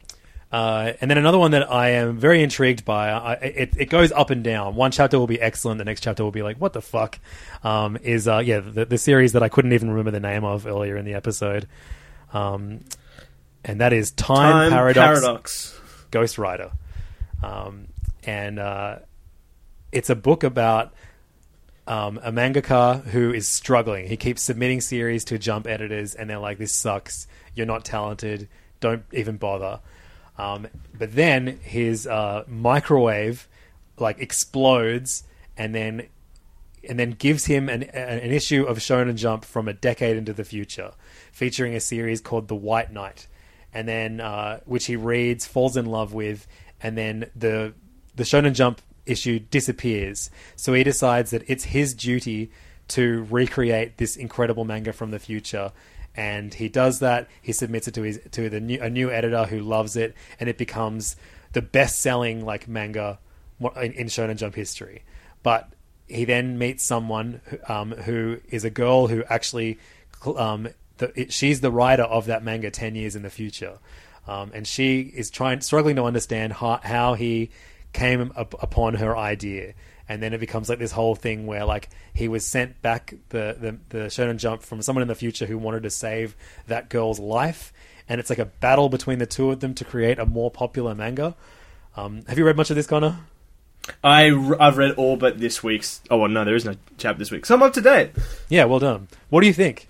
uh, 0.52 0.92
and 1.00 1.10
then 1.10 1.18
another 1.18 1.38
one 1.38 1.52
that 1.52 1.72
I 1.72 1.92
am 1.92 2.18
very 2.18 2.44
intrigued 2.44 2.84
by. 2.84 3.12
I, 3.12 3.34
it, 3.36 3.74
it 3.78 3.86
goes 3.86 4.12
up 4.12 4.30
and 4.30 4.44
down. 4.44 4.76
One 4.76 4.92
chapter 4.92 5.18
will 5.18 5.28
be 5.28 5.40
excellent. 5.40 5.78
The 5.78 5.86
next 5.86 6.02
chapter 6.02 6.22
will 6.22 6.32
be 6.34 6.44
like, 6.44 6.58
"What 6.58 6.74
the 6.74 6.82
fuck?" 6.82 7.18
Um, 7.64 7.96
is 7.96 8.28
uh, 8.28 8.40
yeah, 8.40 8.60
the, 8.60 8.84
the 8.84 8.98
series 8.98 9.32
that 9.32 9.42
I 9.42 9.48
couldn't 9.48 9.72
even 9.72 9.90
remember 9.90 10.12
the 10.12 10.20
name 10.20 10.44
of 10.44 10.68
earlier 10.68 10.98
in 10.98 11.06
the 11.06 11.14
episode. 11.14 11.66
Um, 12.34 12.82
and 13.64 13.80
that 13.80 13.94
is 13.94 14.12
Time, 14.12 14.52
Time 14.52 14.72
Paradox, 14.72 15.22
Paradox. 15.22 15.80
Ghostwriter. 16.12 16.74
Um, 17.42 17.88
and 18.26 18.60
uh, 18.60 19.00
it's 19.94 20.10
a 20.10 20.16
book 20.16 20.44
about 20.44 20.94
um, 21.88 22.20
a 22.22 22.32
mangaka 22.32 23.04
who 23.06 23.34
is 23.34 23.48
struggling. 23.48 24.08
He 24.08 24.18
keeps 24.18 24.44
submitting 24.44 24.82
series 24.82 25.24
to 25.26 25.40
Jump 25.40 25.68
editors, 25.68 26.14
and 26.14 26.30
they're 26.30 26.38
like, 26.38 26.58
"This 26.58 26.76
sucks. 26.76 27.28
You're 27.56 27.66
not 27.66 27.86
talented. 27.86 28.50
Don't 28.80 29.04
even 29.12 29.38
bother." 29.38 29.80
Um, 30.38 30.68
but 30.98 31.16
then 31.16 31.60
his 31.64 32.06
uh, 32.06 32.44
microwave 32.48 33.48
like 33.98 34.20
explodes, 34.20 35.24
and 35.58 35.74
then 35.74 36.08
and 36.88 37.00
then 37.00 37.12
gives 37.12 37.46
him 37.46 37.70
an, 37.70 37.84
an 37.84 38.32
issue 38.32 38.64
of 38.64 38.78
Shonen 38.78 39.16
Jump 39.16 39.44
from 39.44 39.68
a 39.68 39.74
decade 39.74 40.18
into 40.18 40.34
the 40.34 40.44
future, 40.44 40.92
featuring 41.32 41.74
a 41.76 41.80
series 41.80 42.22
called 42.22 42.48
The 42.48 42.56
White 42.56 42.92
Knight, 42.92 43.28
and 43.74 43.88
then 43.88 44.22
uh, 44.22 44.60
which 44.66 44.86
he 44.86 44.96
reads, 44.96 45.46
falls 45.46 45.76
in 45.78 45.86
love 45.86 46.14
with, 46.14 46.48
and 46.82 46.98
then 46.98 47.30
the 47.36 47.74
the 48.16 48.24
Shonen 48.24 48.54
Jump 48.54 48.82
issue 49.10 49.40
disappears. 49.40 50.30
So 50.56 50.74
he 50.74 50.84
decides 50.84 51.32
that 51.32 51.44
it's 51.48 51.66
his 51.66 51.94
duty 51.94 52.52
to 52.90 53.28
recreate 53.30 53.98
this 53.98 54.16
incredible 54.16 54.66
manga 54.66 54.94
from 54.94 55.12
the 55.12 55.20
future. 55.20 55.72
And 56.16 56.54
he 56.54 56.70
does 56.70 57.00
that. 57.00 57.28
He 57.42 57.52
submits 57.52 57.88
it 57.88 57.94
to 57.96 58.02
his 58.02 58.20
to 58.32 58.50
the 58.50 58.60
new, 58.60 58.82
a 58.82 58.90
new 58.90 59.12
editor 59.12 59.46
who 59.46 59.60
loves 59.60 59.96
it, 59.96 60.16
and 60.40 60.50
it 60.50 60.58
becomes 60.58 61.16
the 61.54 61.62
best-selling 61.62 62.44
like 62.44 62.68
manga 62.68 63.20
in, 63.60 63.94
in 63.94 64.08
Shonen 64.08 64.38
Jump 64.38 64.56
history. 64.56 65.04
But 65.44 65.70
he 66.08 66.26
then 66.26 66.58
meets 66.58 66.84
someone 66.84 67.42
um, 67.68 67.92
who 67.92 68.40
is 68.50 68.64
a 68.64 68.70
girl 68.70 69.08
who 69.08 69.24
actually 69.26 69.78
um, 70.36 70.70
the, 70.98 71.20
it, 71.20 71.34
she's 71.34 71.62
the 71.62 71.72
writer 71.72 72.04
of 72.04 72.26
that 72.26 72.44
manga 72.44 72.72
10 72.72 72.96
years 72.96 73.16
in 73.16 73.22
the 73.22 73.30
future 73.30 73.78
um, 74.28 74.52
and 74.54 74.68
she 74.68 75.02
is 75.02 75.30
trying 75.30 75.62
struggling 75.62 75.96
to 75.96 76.04
understand 76.04 76.54
how, 76.54 76.80
how 76.84 77.14
he 77.14 77.50
came 77.98 78.32
up 78.36 78.56
upon 78.62 78.94
her 78.96 79.18
idea 79.18 79.74
and 80.10 80.22
then 80.22 80.34
it 80.34 80.40
becomes 80.40 80.70
like 80.70 80.80
this 80.80 80.92
whole 80.92 81.16
thing 81.16 81.46
where 81.48 81.66
like 81.66 81.90
he 82.14 82.28
was 82.28 82.46
sent 82.46 82.82
back 82.82 83.14
the, 83.30 83.56
the 83.60 83.78
the 83.90 84.06
Shonen 84.06 84.38
Jump 84.38 84.64
from 84.64 84.82
someone 84.82 85.02
in 85.02 85.08
the 85.08 85.16
future 85.16 85.46
who 85.46 85.58
wanted 85.58 85.84
to 85.84 85.90
save 85.90 86.36
that 86.68 86.90
girl's 86.90 87.20
life, 87.20 87.74
and 88.08 88.20
it's 88.20 88.30
like 88.30 88.40
a 88.40 88.46
battle 88.46 88.90
between 88.90 89.20
the 89.20 89.26
two 89.26 89.52
of 89.52 89.60
them 89.60 89.74
to 89.76 89.86
create 89.86 90.20
a 90.20 90.26
more 90.26 90.50
popular 90.50 90.96
manga. 90.96 91.36
Um, 91.96 92.24
have 92.28 92.38
you 92.38 92.46
read 92.46 92.56
much 92.56 92.70
of 92.70 92.76
this, 92.76 92.88
Connor? 92.88 93.18
I 94.04 94.32
I've 94.60 94.78
read 94.78 94.94
all 94.96 95.18
but 95.18 95.40
this 95.40 95.62
week's. 95.62 96.02
Oh 96.10 96.18
well, 96.18 96.30
no, 96.30 96.46
there 96.46 96.56
is 96.56 96.66
no 96.66 96.76
chapter 96.98 97.20
this 97.20 97.32
week. 97.32 97.46
So 97.46 97.56
I'm 97.56 97.64
up 97.64 97.74
to 97.74 97.82
date. 97.82 98.12
Yeah, 98.50 98.66
well 98.66 98.80
done. 98.80 99.08
What 99.30 99.42
do 99.42 99.48
you 99.48 99.54
think? 99.54 99.88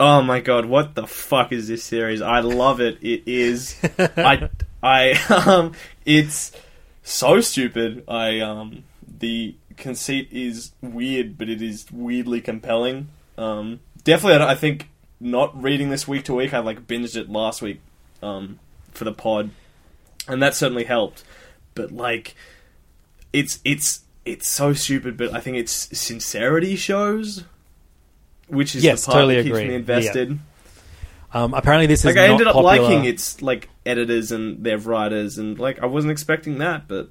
Oh 0.00 0.22
my 0.22 0.40
god, 0.40 0.64
what 0.64 0.94
the 0.94 1.06
fuck 1.06 1.52
is 1.52 1.68
this 1.68 1.84
series? 1.84 2.22
I 2.22 2.40
love 2.40 2.80
it. 2.80 2.98
It 3.02 3.22
is. 3.26 3.76
I 3.98 4.48
I 4.82 5.12
um. 5.46 5.72
It's 6.04 6.52
so 7.02 7.40
stupid. 7.40 8.04
I 8.08 8.40
um. 8.40 8.84
The 9.18 9.54
conceit 9.76 10.28
is 10.30 10.72
weird, 10.80 11.36
but 11.36 11.48
it 11.48 11.60
is 11.62 11.86
weirdly 11.90 12.40
compelling. 12.40 13.08
Um. 13.36 13.80
Definitely, 14.04 14.44
I 14.46 14.54
think 14.54 14.88
not 15.20 15.60
reading 15.60 15.90
this 15.90 16.08
week 16.08 16.24
to 16.24 16.34
week. 16.34 16.54
I 16.54 16.60
like 16.60 16.86
binged 16.86 17.16
it 17.16 17.30
last 17.30 17.62
week. 17.62 17.80
Um. 18.22 18.58
For 18.92 19.04
the 19.04 19.12
pod, 19.12 19.50
and 20.26 20.42
that 20.42 20.54
certainly 20.54 20.84
helped. 20.84 21.22
But 21.74 21.92
like 21.92 22.34
it's 23.32 23.60
it's 23.64 24.00
it's 24.24 24.48
so 24.48 24.72
stupid, 24.72 25.16
but 25.16 25.32
I 25.32 25.40
think 25.40 25.56
it's 25.56 25.96
sincerity 25.96 26.76
shows, 26.76 27.44
which 28.48 28.74
is 28.74 28.84
yes, 28.84 29.04
the 29.04 29.12
part 29.12 29.22
totally 29.22 29.36
that 29.36 29.42
keeps 29.44 29.56
agree. 29.56 29.68
me 29.68 29.74
invested. 29.74 30.30
Yeah. 30.30 30.36
Um, 31.32 31.54
apparently, 31.54 31.86
this 31.86 32.00
is 32.00 32.06
like 32.06 32.16
I 32.16 32.26
not 32.26 32.32
ended 32.32 32.46
up 32.48 32.54
popular. 32.54 32.82
liking 32.82 33.04
its 33.04 33.40
like 33.40 33.68
editors 33.86 34.32
and 34.32 34.64
their 34.64 34.78
writers, 34.78 35.38
and 35.38 35.58
like 35.58 35.80
I 35.80 35.86
wasn't 35.86 36.10
expecting 36.10 36.58
that, 36.58 36.88
but 36.88 37.08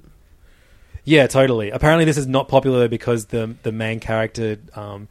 Yeah, 1.04 1.26
totally. 1.26 1.70
Apparently, 1.70 2.04
this 2.04 2.18
is 2.18 2.26
not 2.26 2.48
popular 2.48 2.88
because 2.88 3.26
the 3.26 3.56
the 3.62 3.72
main 3.72 4.00
character 4.00 4.58
um, 4.74 5.08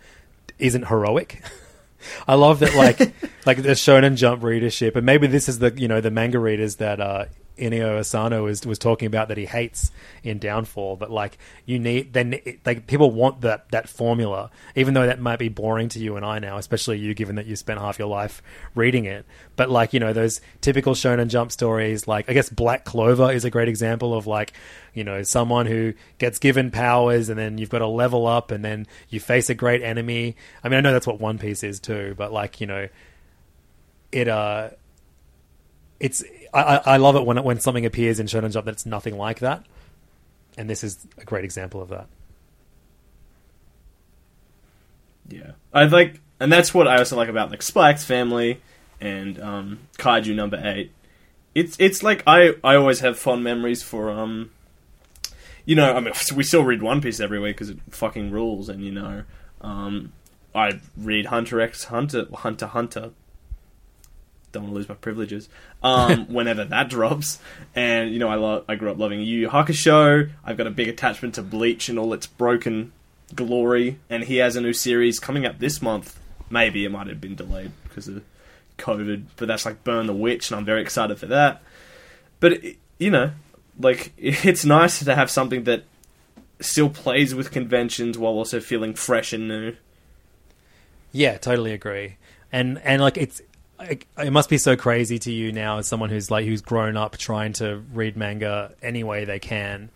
isn't 0.60 0.88
heroic. 0.88 1.42
I 2.28 2.36
love 2.36 2.60
that, 2.60 2.76
like 2.76 3.00
like 3.46 3.62
the 3.64 3.70
Shonen 3.70 4.16
Jump 4.16 4.44
readership, 4.44 4.96
and 4.96 5.06
maybe 5.06 5.28
this 5.28 5.50
is 5.50 5.60
the 5.60 5.74
you 5.76 5.88
know 5.88 6.02
the 6.02 6.12
manga 6.12 6.40
readers 6.40 6.76
that 6.76 7.00
uh, 7.02 7.26
Inio 7.60 8.00
Asano 8.00 8.44
was 8.44 8.66
was 8.66 8.80
talking 8.80 9.06
about 9.06 9.28
that 9.28 9.38
he 9.38 9.46
hates 9.46 9.92
in 10.24 10.40
Downfall. 10.40 10.96
But 10.96 11.12
like 11.12 11.38
you 11.66 11.80
need 11.80 12.14
then 12.14 12.40
like 12.66 12.88
people 12.88 13.12
want 13.12 13.42
that 13.42 13.70
that 13.72 13.90
formula, 13.90 14.50
even 14.76 14.94
though 14.94 15.06
that 15.06 15.20
might 15.20 15.40
be 15.40 15.50
boring 15.50 15.90
to 15.90 16.00
you 16.00 16.16
and 16.16 16.26
I 16.26 16.40
now, 16.40 16.58
especially 16.58 17.00
you, 17.00 17.14
given 17.14 17.36
that 17.36 17.46
you 17.46 17.56
spent 17.56 17.80
half 17.80 18.00
your 18.00 18.08
life 18.08 18.42
reading 18.76 19.06
it. 19.06 19.26
But 19.56 19.70
like 19.70 19.94
you 19.94 20.00
know 20.00 20.14
those 20.14 20.42
typical 20.62 20.94
Shonen 20.94 21.28
Jump 21.28 21.52
stories, 21.52 22.08
like 22.08 22.30
I 22.30 22.34
guess 22.34 22.50
Black 22.50 22.86
Clover 22.86 23.32
is 23.32 23.46
a 23.46 23.50
great 23.50 23.68
example 23.68 24.14
of 24.14 24.26
like 24.26 24.54
you 24.94 25.04
know 25.04 25.24
someone 25.24 25.66
who 25.66 25.94
gets 26.18 26.40
given 26.40 26.72
powers 26.72 27.30
and 27.30 27.38
then 27.38 27.58
you've 27.58 27.70
got 27.70 27.80
to 27.80 27.88
level 27.88 28.26
up 28.26 28.52
and 28.52 28.64
then 28.64 28.88
you 29.10 29.20
face 29.20 29.50
a 29.50 29.56
great 29.56 29.84
enemy. 29.84 30.36
I 30.64 30.70
mean 30.70 30.78
I 30.78 30.82
know 30.82 30.94
that's 30.94 31.08
what 31.08 31.20
One 31.20 31.38
Piece 31.38 31.64
is 31.64 31.80
too, 31.80 32.16
but 32.18 32.32
like 32.32 32.62
you 32.62 32.68
know 32.68 32.88
it 34.12 34.28
uh 34.28 34.70
it's 36.00 36.24
I, 36.54 36.82
I 36.86 36.98
love 36.98 37.16
it 37.16 37.26
when 37.26 37.38
it, 37.38 37.44
when 37.44 37.60
something 37.60 37.86
appears 37.86 38.20
in 38.20 38.28
Shonen 38.28 38.52
Jump 38.52 38.66
that's 38.66 38.86
nothing 38.86 39.18
like 39.18 39.40
that, 39.40 39.64
and 40.58 40.70
this 40.70 40.84
is 40.84 41.06
a 41.18 41.26
great 41.26 41.44
example 41.44 41.82
of 41.82 41.90
that. 41.90 42.08
yeah, 45.32 45.52
I 45.74 45.86
like, 45.86 46.20
and 46.40 46.52
that's 46.52 46.74
what 46.74 46.88
I 46.88 46.98
also 46.98 47.16
like 47.16 47.30
about 47.30 47.52
like 47.52 47.64
X 47.76 48.04
Family 48.04 48.62
and 49.00 49.40
um, 49.40 49.80
Kaiju 49.98 50.36
Number 50.36 50.62
Eight. 50.64 50.92
It's 51.56 51.76
it's 51.80 52.04
like 52.04 52.24
I 52.28 52.56
I 52.64 52.76
always 52.76 53.00
have 53.00 53.18
fond 53.18 53.44
memories 53.44 53.84
for 53.84 54.10
um, 54.10 54.52
you 55.66 55.76
know 55.76 55.94
I 55.94 56.00
mean 56.00 56.14
we 56.36 56.44
still 56.44 56.64
read 56.64 56.82
One 56.82 57.02
Piece 57.02 57.20
every 57.20 57.40
week 57.40 57.56
because 57.56 57.70
it 57.70 57.80
fucking 57.90 58.32
rules, 58.32 58.70
and 58.70 58.84
you 58.84 58.92
know 58.92 59.24
um, 59.62 60.14
I 60.54 60.80
read 60.98 61.28
Hunter 61.28 61.62
X 61.62 61.86
Hunter 61.86 62.28
Hunter 62.34 62.68
Hunter 62.68 63.12
don't 64.52 64.64
want 64.64 64.74
to 64.74 64.78
lose 64.78 64.90
my 64.90 64.96
privileges. 64.96 65.50
Um, 65.84 66.26
whenever 66.34 66.66
that 66.66 66.90
drops, 66.90 67.40
and 67.76 68.12
you 68.12 68.20
know, 68.20 68.30
I 68.30 68.36
lo- 68.36 68.64
I 68.68 68.76
grew 68.76 68.92
up 68.92 68.98
loving 68.98 69.22
Yu 69.22 69.42
Yu 69.42 69.50
Hakusho. 69.50 70.30
I've 70.44 70.58
got 70.58 70.68
a 70.68 70.72
big 70.72 70.88
attachment 70.88 71.36
to 71.36 71.42
Bleach 71.42 71.90
and 71.90 72.00
all 72.00 72.14
its 72.14 72.28
broken 72.28 72.92
glory, 73.36 73.98
and 74.10 74.24
he 74.24 74.38
has 74.38 74.56
a 74.56 74.62
new 74.62 74.74
series 74.74 75.20
coming 75.20 75.46
up 75.46 75.60
this 75.60 75.82
month. 75.82 76.20
Maybe 76.50 76.86
it 76.86 76.90
might 76.90 77.08
have 77.08 77.22
been 77.22 77.36
delayed 77.36 77.72
because 77.84 78.08
of 78.08 78.24
COVID, 78.78 79.26
but 79.36 79.48
that's 79.48 79.66
like 79.66 79.84
Burn 79.84 80.08
the 80.08 80.14
Witch, 80.14 80.50
and 80.50 80.60
I'm 80.60 80.66
very 80.66 80.82
excited 80.82 81.18
for 81.20 81.28
that. 81.28 81.62
But 82.40 82.54
it, 82.54 82.78
you 82.98 83.12
know, 83.12 83.32
like 83.80 84.14
it's 84.18 84.66
nice 84.66 85.04
to 85.04 85.16
have 85.16 85.30
something 85.30 85.64
that 85.66 85.84
still 86.60 86.90
plays 86.90 87.34
with 87.34 87.52
conventions 87.52 88.18
while 88.18 88.34
also 88.34 88.60
feeling 88.60 88.94
fresh 88.94 89.34
and 89.34 89.48
new. 89.48 89.76
Yeah, 91.12 91.38
totally 91.38 91.72
agree. 91.72 92.18
And 92.52 92.80
and 92.84 93.02
like 93.02 93.18
it's 93.18 93.42
it, 93.80 94.32
must 94.32 94.50
be 94.50 94.58
so 94.58 94.76
crazy 94.76 95.20
to 95.20 95.32
you 95.32 95.52
now 95.52 95.78
as 95.78 95.88
someone 95.88 96.10
who's 96.10 96.30
like 96.30 96.46
who's 96.46 96.62
grown 96.62 96.98
up 96.98 97.18
trying 97.18 97.54
to 97.54 97.84
read 97.94 98.18
manga 98.18 98.74
any 98.82 99.04
way 99.04 99.26
they 99.26 99.40
can, 99.40 99.90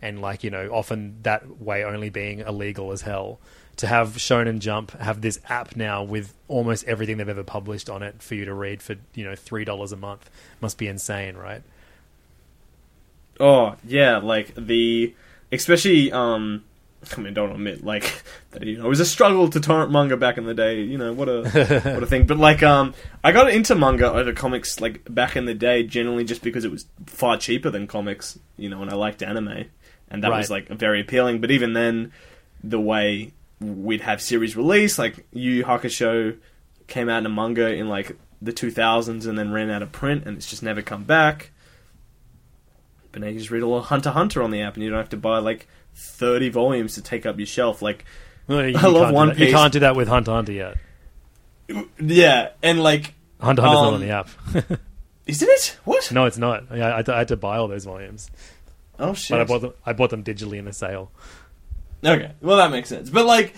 and 0.00 0.20
like 0.20 0.44
you 0.44 0.50
know 0.50 0.68
often 0.72 1.18
that 1.22 1.60
way 1.60 1.84
only 1.84 2.10
being 2.10 2.40
illegal 2.40 2.92
as 2.92 3.02
hell. 3.02 3.38
To 3.78 3.88
have 3.88 4.10
Shonen 4.10 4.60
Jump 4.60 4.92
have 4.92 5.20
this 5.20 5.40
app 5.48 5.74
now 5.74 6.04
with 6.04 6.32
almost 6.46 6.84
everything 6.84 7.16
they've 7.16 7.28
ever 7.28 7.42
published 7.42 7.90
on 7.90 8.04
it 8.04 8.22
for 8.22 8.36
you 8.36 8.44
to 8.44 8.54
read 8.54 8.82
for 8.82 8.94
you 9.14 9.24
know 9.24 9.34
three 9.34 9.64
dollars 9.64 9.90
a 9.90 9.96
month 9.96 10.30
must 10.60 10.78
be 10.78 10.86
insane, 10.86 11.36
right? 11.36 11.62
Oh 13.40 13.74
yeah, 13.84 14.18
like 14.18 14.54
the 14.54 15.14
especially 15.50 16.12
um 16.12 16.64
I 17.16 17.20
mean 17.20 17.34
don't 17.34 17.50
admit 17.50 17.84
like 17.84 18.22
that 18.52 18.62
you 18.64 18.78
know 18.78 18.86
it 18.86 18.88
was 18.88 19.00
a 19.00 19.06
struggle 19.06 19.48
to 19.48 19.60
torrent 19.60 19.90
manga 19.90 20.16
back 20.16 20.38
in 20.38 20.44
the 20.44 20.54
day, 20.54 20.82
you 20.82 20.98
know, 20.98 21.12
what 21.12 21.28
a 21.28 21.42
what 21.42 22.02
a 22.02 22.06
thing. 22.12 22.26
But 22.26 22.38
like 22.38 22.62
um 22.62 22.94
I 23.22 23.32
got 23.32 23.50
into 23.50 23.74
manga 23.74 24.12
over 24.12 24.32
comics 24.32 24.80
like 24.80 25.02
back 25.12 25.36
in 25.36 25.44
the 25.44 25.54
day 25.54 25.82
generally 25.82 26.24
just 26.24 26.42
because 26.42 26.64
it 26.64 26.70
was 26.70 26.86
far 27.06 27.36
cheaper 27.36 27.70
than 27.70 27.86
comics, 27.86 28.38
you 28.56 28.68
know, 28.68 28.82
and 28.82 28.90
I 28.90 28.94
liked 28.94 29.22
anime. 29.22 29.66
And 30.08 30.22
that 30.22 30.30
was 30.30 30.50
like 30.50 30.68
very 30.68 31.00
appealing. 31.00 31.40
But 31.40 31.50
even 31.50 31.72
then 31.72 32.12
the 32.62 32.80
way 32.80 33.32
we'd 33.60 34.02
have 34.02 34.20
series 34.22 34.56
release, 34.56 34.98
like 34.98 35.26
Yu 35.32 35.52
Yu 35.52 35.64
Hakusho 35.64 36.36
came 36.86 37.08
out 37.08 37.18
in 37.18 37.26
a 37.26 37.30
manga 37.30 37.72
in 37.72 37.88
like 37.88 38.16
the 38.40 38.52
2000s 38.52 39.26
and 39.26 39.38
then 39.38 39.52
ran 39.52 39.70
out 39.70 39.82
of 39.82 39.90
print 39.90 40.24
and 40.26 40.36
it's 40.36 40.48
just 40.48 40.62
never 40.62 40.82
come 40.82 41.04
back. 41.04 41.50
But 43.14 43.22
now 43.22 43.28
you 43.28 43.38
just 43.38 43.50
read 43.50 43.62
a 43.62 43.66
little 43.66 43.82
Hunter 43.82 44.10
Hunter 44.10 44.42
on 44.42 44.50
the 44.50 44.60
app, 44.60 44.74
and 44.74 44.82
you 44.82 44.90
don't 44.90 44.98
have 44.98 45.10
to 45.10 45.16
buy 45.16 45.38
like 45.38 45.68
thirty 45.94 46.48
volumes 46.48 46.94
to 46.94 47.02
take 47.02 47.24
up 47.26 47.38
your 47.38 47.46
shelf. 47.46 47.80
Like, 47.82 48.04
Well, 48.46 48.66
you 48.68 48.76
I 48.78 48.86
love 48.86 49.12
One 49.12 49.28
that. 49.28 49.38
You 49.38 49.46
Piece. 49.46 49.54
can't 49.54 49.72
do 49.72 49.80
that 49.80 49.96
with 49.96 50.08
Hunter 50.08 50.32
Hunter 50.32 50.52
yet. 50.52 50.76
yeah, 51.98 52.50
and 52.62 52.82
like 52.82 53.14
Hunter 53.40 53.62
x 53.62 53.68
Hunter's 53.68 53.82
not 53.82 53.88
Um, 53.88 53.94
on 53.94 54.00
the 54.00 54.10
app. 54.10 54.28
Isn't 55.26 55.48
it? 55.48 55.78
What? 55.84 56.12
no, 56.12 56.26
it's 56.26 56.36
not. 56.36 56.64
I, 56.70 56.80
I, 56.80 56.98
I 57.06 57.18
had 57.18 57.28
to 57.28 57.36
buy 57.36 57.56
all 57.56 57.66
those 57.68 57.84
volumes, 57.86 58.30
Oh 58.98 59.14
shit! 59.14 59.30
but 59.30 59.40
I 59.40 59.44
bought 59.44 59.60
them. 59.62 59.72
I 59.86 59.92
bought 59.94 60.10
them 60.10 60.22
digitally 60.22 60.58
in 60.58 60.68
a 60.68 60.72
sale. 60.72 61.10
Okay, 62.04 62.32
well 62.42 62.58
that 62.58 62.70
makes 62.70 62.90
sense. 62.90 63.08
But 63.08 63.24
like, 63.24 63.54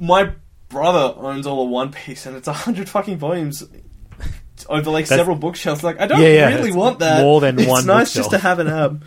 my 0.00 0.32
brother 0.68 1.14
owns 1.20 1.46
all 1.46 1.62
of 1.64 1.70
One 1.70 1.92
Piece, 1.92 2.26
and 2.26 2.36
it's 2.36 2.48
a 2.48 2.52
hundred 2.52 2.88
fucking 2.88 3.18
volumes 3.18 3.62
over 4.68 4.90
like 4.90 5.04
That's- 5.04 5.08
several 5.20 5.36
bookshelves. 5.36 5.84
Like, 5.84 6.00
I 6.00 6.08
don't 6.08 6.20
Yeah, 6.20 6.28
yeah, 6.28 6.54
really 6.56 6.72
want 6.72 6.98
that. 6.98 7.20
more 7.22 7.40
than 7.40 7.56
it's 7.60 7.68
one 7.68 7.86
nice 7.86 8.12
just 8.12 8.30
to 8.30 8.38
have 8.38 8.58
an 8.58 8.66
app. 8.66 8.92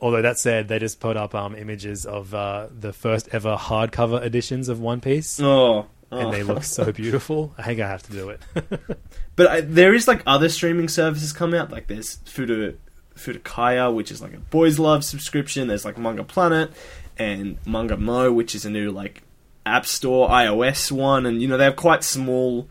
Although 0.00 0.22
that 0.22 0.38
said, 0.38 0.68
they 0.68 0.78
just 0.78 0.98
put 0.98 1.16
up 1.16 1.34
um, 1.34 1.54
images 1.54 2.06
of 2.06 2.32
uh, 2.34 2.68
the 2.70 2.92
first 2.92 3.28
ever 3.32 3.56
hardcover 3.56 4.22
editions 4.22 4.68
of 4.68 4.80
One 4.80 5.00
Piece, 5.00 5.38
Oh, 5.40 5.86
and 6.10 6.32
they 6.32 6.42
oh. 6.42 6.46
look 6.46 6.64
so 6.64 6.90
beautiful. 6.92 7.54
I 7.58 7.62
think 7.64 7.80
I 7.80 7.88
have 7.88 8.02
to 8.04 8.12
do 8.12 8.30
it. 8.30 8.40
But 9.36 9.46
I, 9.46 9.60
there 9.62 9.94
is 9.94 10.06
like 10.06 10.22
other 10.26 10.50
streaming 10.50 10.88
services 10.88 11.32
come 11.32 11.54
out. 11.54 11.70
Like 11.70 11.86
there's 11.86 12.16
Fuda 12.26 12.74
Futekiya, 13.16 13.94
which 13.94 14.10
is 14.10 14.20
like 14.20 14.34
a 14.34 14.38
boys 14.38 14.78
love 14.78 15.02
subscription. 15.02 15.66
There's 15.66 15.84
like 15.86 15.96
Manga 15.96 16.24
Planet 16.24 16.70
and 17.18 17.56
Manga 17.66 17.96
Mo, 17.96 18.32
which 18.32 18.54
is 18.54 18.66
a 18.66 18.70
new 18.70 18.90
like 18.90 19.22
app 19.64 19.86
store 19.86 20.28
iOS 20.28 20.92
one, 20.92 21.24
and 21.24 21.40
you 21.40 21.48
know 21.48 21.56
they 21.56 21.64
have 21.64 21.76
quite 21.76 22.04
small, 22.04 22.68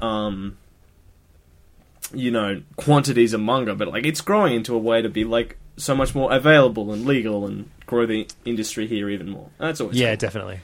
um, 0.00 0.56
you 2.12 2.32
know, 2.32 2.62
quantities 2.76 3.32
of 3.32 3.40
manga, 3.40 3.76
but 3.76 3.86
like 3.86 4.04
it's 4.04 4.20
growing 4.20 4.54
into 4.54 4.74
a 4.74 4.78
way 4.78 5.00
to 5.00 5.08
be 5.08 5.22
like 5.22 5.58
so 5.76 5.94
much 5.94 6.14
more 6.14 6.32
available 6.32 6.92
and 6.92 7.04
legal 7.04 7.46
and 7.46 7.70
grow 7.86 8.06
the 8.06 8.26
industry 8.44 8.86
here 8.86 9.08
even 9.10 9.28
more. 9.28 9.50
That's 9.58 9.80
always 9.80 9.98
yeah, 9.98 10.10
cool. 10.10 10.16
definitely. 10.16 10.60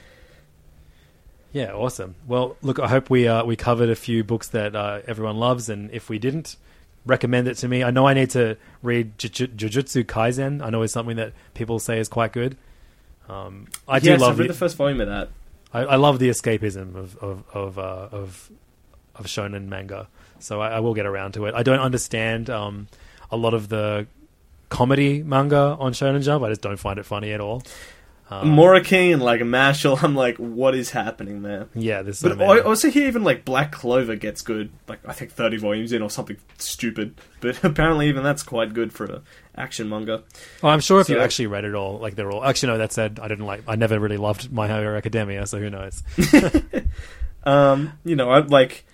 Yeah, 1.53 1.73
awesome. 1.73 2.15
Well, 2.27 2.55
look, 2.61 2.79
I 2.79 2.87
hope 2.87 3.09
we 3.09 3.27
uh, 3.27 3.43
we 3.43 3.55
covered 3.55 3.89
a 3.89 3.95
few 3.95 4.23
books 4.23 4.47
that 4.49 4.75
uh, 4.75 5.01
everyone 5.05 5.37
loves, 5.37 5.67
and 5.67 5.91
if 5.91 6.07
we 6.07 6.17
didn't, 6.17 6.55
recommend 7.05 7.47
it 7.47 7.55
to 7.55 7.67
me. 7.67 7.83
I 7.83 7.91
know 7.91 8.07
I 8.07 8.13
need 8.13 8.29
to 8.31 8.57
read 8.81 9.17
Jujutsu 9.17 10.05
Kaisen. 10.05 10.63
I 10.63 10.69
know 10.69 10.81
it's 10.81 10.93
something 10.93 11.17
that 11.17 11.33
people 11.53 11.79
say 11.79 11.99
is 11.99 12.07
quite 12.07 12.31
good. 12.31 12.57
Um, 13.27 13.67
I 13.87 13.99
do 13.99 14.15
love 14.17 14.31
I've 14.33 14.39
read 14.39 14.49
the, 14.49 14.53
the 14.53 14.59
first 14.59 14.77
volume 14.77 15.01
of 15.01 15.07
that. 15.07 15.29
I, 15.73 15.81
I 15.81 15.95
love 15.95 16.19
the 16.19 16.29
escapism 16.29 16.95
of 16.95 17.17
of 17.17 17.43
of 17.53 17.79
uh, 17.79 18.07
of, 18.11 18.51
of 19.15 19.25
shonen 19.25 19.67
manga, 19.67 20.07
so 20.39 20.61
I, 20.61 20.69
I 20.69 20.79
will 20.79 20.93
get 20.93 21.05
around 21.05 21.33
to 21.33 21.45
it. 21.45 21.53
I 21.53 21.63
don't 21.63 21.79
understand 21.79 22.49
um, 22.49 22.87
a 23.29 23.37
lot 23.37 23.53
of 23.53 23.69
the 23.69 24.07
comedy 24.71 25.21
manga 25.21 25.77
on 25.79 25.93
Shonen 25.93 26.23
Jump. 26.23 26.43
I 26.43 26.49
just 26.49 26.61
don't 26.61 26.77
find 26.77 26.97
it 26.97 27.05
funny 27.05 27.31
at 27.33 27.39
all. 27.39 27.61
Um, 28.31 28.55
Moriki 28.55 29.11
and 29.13 29.21
like 29.21 29.41
Mashle, 29.41 30.01
I'm 30.01 30.15
like, 30.15 30.37
what 30.37 30.73
is 30.73 30.89
happening 30.89 31.41
there? 31.41 31.67
Yeah, 31.75 32.01
this. 32.01 32.19
so 32.19 32.33
But. 32.33 32.41
I 32.41 32.61
also 32.61 32.89
hear 32.89 33.05
even 33.07 33.25
like 33.25 33.43
Black 33.43 33.73
Clover 33.73 34.15
gets 34.15 34.41
good, 34.41 34.71
like 34.87 34.99
I 35.05 35.11
think 35.11 35.31
30 35.31 35.57
volumes 35.57 35.91
in 35.91 36.01
or 36.01 36.09
something 36.09 36.37
stupid. 36.57 37.19
But 37.41 37.61
apparently 37.63 38.07
even 38.07 38.23
that's 38.23 38.41
quite 38.41 38.73
good 38.73 38.93
for 38.93 39.03
an 39.03 39.21
action 39.57 39.89
manga. 39.89 40.23
Oh, 40.63 40.69
I'm 40.69 40.79
sure 40.79 41.01
if 41.01 41.09
you 41.09 41.19
actually 41.19 41.47
read 41.47 41.65
it 41.65 41.75
all, 41.75 41.99
like 41.99 42.15
they're 42.15 42.31
all. 42.31 42.43
Actually, 42.43 42.71
no. 42.71 42.77
That 42.77 42.93
said, 42.93 43.19
I 43.21 43.27
didn't 43.27 43.45
like. 43.45 43.63
I 43.67 43.75
never 43.75 43.99
really 43.99 44.17
loved 44.17 44.49
My 44.49 44.67
Hero 44.67 44.95
Academia, 44.97 45.45
so 45.45 45.59
who 45.59 45.69
knows? 45.69 46.01
Um, 47.43 47.93
you 48.03 48.15
know, 48.15 48.29
I 48.29 48.39
like 48.39 48.85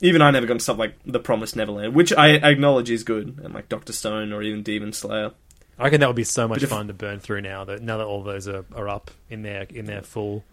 even 0.00 0.22
I 0.22 0.30
never 0.30 0.46
got 0.46 0.60
stuff 0.62 0.78
like 0.78 0.94
The 1.04 1.20
Promised 1.20 1.56
Neverland, 1.56 1.94
which 1.94 2.12
I 2.12 2.30
acknowledge 2.30 2.90
is 2.90 3.04
good, 3.04 3.38
and 3.42 3.54
like 3.54 3.68
Doctor 3.68 3.92
Stone 3.92 4.32
or 4.32 4.42
even 4.42 4.62
Demon 4.62 4.92
Slayer. 4.92 5.32
I 5.78 5.84
reckon 5.84 6.00
that 6.00 6.08
would 6.08 6.16
be 6.16 6.24
so 6.24 6.46
much 6.46 6.62
if- 6.62 6.68
fun 6.70 6.88
to 6.88 6.94
burn 6.94 7.20
through 7.20 7.40
now 7.40 7.64
that 7.64 7.82
now 7.82 7.98
that 7.98 8.06
all 8.06 8.22
those 8.22 8.46
are, 8.48 8.64
are 8.74 8.88
up 8.88 9.10
in 9.28 9.42
their 9.42 9.62
in 9.70 9.86
their 9.86 10.02
full 10.02 10.44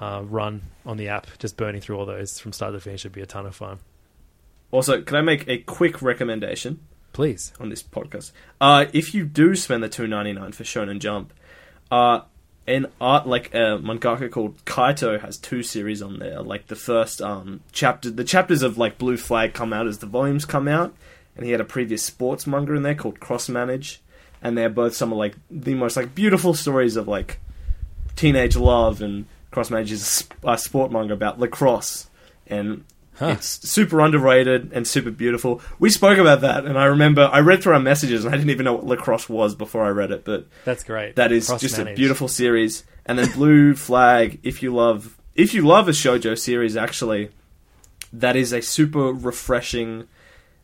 uh, 0.00 0.22
run 0.24 0.62
on 0.86 0.96
the 0.96 1.08
app. 1.08 1.26
Just 1.38 1.56
burning 1.56 1.80
through 1.80 1.98
all 1.98 2.06
those 2.06 2.38
from 2.38 2.52
start 2.52 2.72
to 2.72 2.80
finish 2.80 3.04
would 3.04 3.12
be 3.12 3.20
a 3.22 3.26
ton 3.26 3.46
of 3.46 3.56
fun. 3.56 3.78
Also, 4.70 5.02
can 5.02 5.16
I 5.16 5.22
make 5.22 5.48
a 5.48 5.58
quick 5.58 6.02
recommendation? 6.02 6.80
Please. 7.12 7.52
On 7.60 7.68
this 7.68 7.82
podcast. 7.82 8.32
Uh, 8.60 8.86
if 8.92 9.14
you 9.14 9.24
do 9.24 9.54
spend 9.54 9.82
the 9.84 9.88
two 9.88 10.06
ninety 10.06 10.32
nine 10.32 10.52
for 10.52 10.64
Shonen 10.64 10.98
Jump, 10.98 11.32
uh, 11.90 12.22
an 12.66 12.86
art 13.00 13.26
like 13.26 13.52
a 13.54 13.78
mangaka 13.78 14.30
called 14.30 14.64
Kaito 14.64 15.20
has 15.20 15.36
two 15.36 15.62
series 15.62 16.00
on 16.00 16.18
there. 16.18 16.40
Like 16.40 16.68
the 16.68 16.76
first 16.76 17.20
um 17.20 17.60
chapter, 17.72 18.10
the 18.10 18.24
chapters 18.24 18.62
of 18.62 18.78
like 18.78 18.98
Blue 18.98 19.16
Flag 19.16 19.52
come 19.52 19.72
out 19.72 19.86
as 19.86 19.98
the 19.98 20.06
volumes 20.06 20.44
come 20.44 20.68
out, 20.68 20.94
and 21.36 21.44
he 21.44 21.52
had 21.52 21.60
a 21.60 21.64
previous 21.64 22.02
sports 22.02 22.46
manga 22.46 22.74
in 22.74 22.82
there 22.82 22.94
called 22.94 23.20
Cross 23.20 23.48
Manage, 23.48 24.00
and 24.42 24.56
they're 24.56 24.70
both 24.70 24.94
some 24.94 25.12
of 25.12 25.18
like 25.18 25.36
the 25.50 25.74
most 25.74 25.96
like 25.96 26.14
beautiful 26.14 26.54
stories 26.54 26.96
of 26.96 27.08
like 27.08 27.38
teenage 28.16 28.56
love 28.56 29.02
and 29.02 29.26
Cross 29.50 29.70
Manage 29.70 29.92
is 29.92 30.28
a 30.42 30.52
a 30.52 30.58
sport 30.58 30.90
manga 30.90 31.12
about 31.12 31.38
lacrosse 31.38 32.08
and 32.46 32.84
it's 33.20 33.68
super 33.68 34.00
underrated 34.00 34.72
and 34.72 34.86
super 34.86 35.10
beautiful. 35.10 35.60
We 35.78 35.90
spoke 35.90 36.18
about 36.18 36.40
that, 36.42 36.64
and 36.64 36.78
I 36.78 36.86
remember 36.86 37.28
I 37.32 37.40
read 37.40 37.62
through 37.62 37.74
our 37.74 37.80
messages, 37.80 38.24
and 38.24 38.34
I 38.34 38.36
didn't 38.36 38.50
even 38.50 38.64
know 38.64 38.74
what 38.74 38.84
lacrosse 38.84 39.28
was 39.28 39.54
before 39.54 39.84
I 39.84 39.90
read 39.90 40.10
it. 40.10 40.24
But 40.24 40.46
That's 40.64 40.84
great. 40.84 41.16
that 41.16 41.32
is 41.32 41.46
Cross 41.48 41.60
just 41.60 41.78
a 41.78 41.94
beautiful 41.94 42.28
series. 42.28 42.84
And 43.06 43.18
then 43.18 43.30
Blue 43.32 43.74
Flag, 43.74 44.40
if 44.42 44.62
you 44.62 44.74
love, 44.74 45.18
if 45.34 45.54
you 45.54 45.62
love 45.66 45.88
a 45.88 45.92
shojo 45.92 46.38
series, 46.38 46.76
actually, 46.76 47.30
that 48.12 48.36
is 48.36 48.52
a 48.52 48.62
super 48.62 49.12
refreshing 49.12 50.08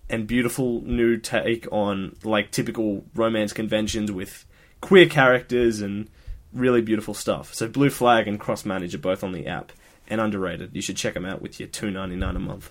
and 0.08 0.26
beautiful 0.26 0.82
new 0.82 1.16
take 1.16 1.68
on 1.70 2.16
like 2.24 2.50
typical 2.50 3.04
romance 3.14 3.52
conventions 3.52 4.10
with 4.10 4.44
queer 4.80 5.06
characters 5.06 5.80
and 5.80 6.08
really 6.52 6.80
beautiful 6.80 7.14
stuff. 7.14 7.54
So 7.54 7.68
Blue 7.68 7.90
Flag 7.90 8.26
and 8.26 8.40
Cross 8.40 8.64
Manage 8.64 8.94
are 8.94 8.98
both 8.98 9.22
on 9.22 9.32
the 9.32 9.46
app 9.46 9.72
and 10.10 10.20
underrated. 10.20 10.70
You 10.74 10.82
should 10.82 10.96
check 10.96 11.14
them 11.14 11.24
out 11.24 11.40
with 11.40 11.58
your 11.60 11.68
two 11.68 11.90
ninety 11.90 12.16
nine 12.16 12.36
a 12.36 12.40
month. 12.40 12.70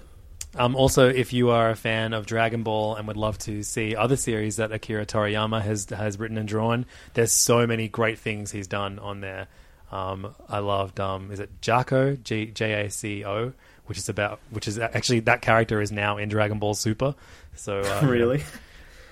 Um, 0.55 0.75
also, 0.75 1.07
if 1.07 1.31
you 1.31 1.51
are 1.51 1.69
a 1.69 1.75
fan 1.75 2.11
of 2.13 2.25
Dragon 2.25 2.63
Ball 2.63 2.95
and 2.95 3.07
would 3.07 3.17
love 3.17 3.37
to 3.39 3.61
see 3.63 3.95
other 3.95 4.15
series 4.15 4.55
that 4.55 4.71
Akira 4.71 5.05
Toriyama 5.05 5.61
has 5.61 5.85
has 5.89 6.19
written 6.19 6.37
and 6.37 6.47
drawn, 6.47 6.85
there's 7.13 7.31
so 7.31 7.65
many 7.67 7.87
great 7.87 8.19
things 8.19 8.51
he's 8.51 8.67
done 8.67 8.99
on 8.99 9.21
there. 9.21 9.47
Um, 9.91 10.35
I 10.47 10.59
loved, 10.59 10.99
um, 10.99 11.31
is 11.31 11.39
it 11.39 11.61
Jaco 11.61 12.21
G 12.23 12.47
J 12.47 12.85
A 12.85 12.89
C 12.91 13.23
O, 13.25 13.53
which 13.85 13.97
is 13.97 14.09
about 14.09 14.39
which 14.49 14.67
is 14.67 14.77
actually 14.79 15.21
that 15.21 15.41
character 15.41 15.81
is 15.81 15.91
now 15.91 16.17
in 16.17 16.29
Dragon 16.29 16.59
Ball 16.59 16.73
Super. 16.73 17.15
So 17.55 17.79
uh, 17.81 18.01
Really? 18.07 18.43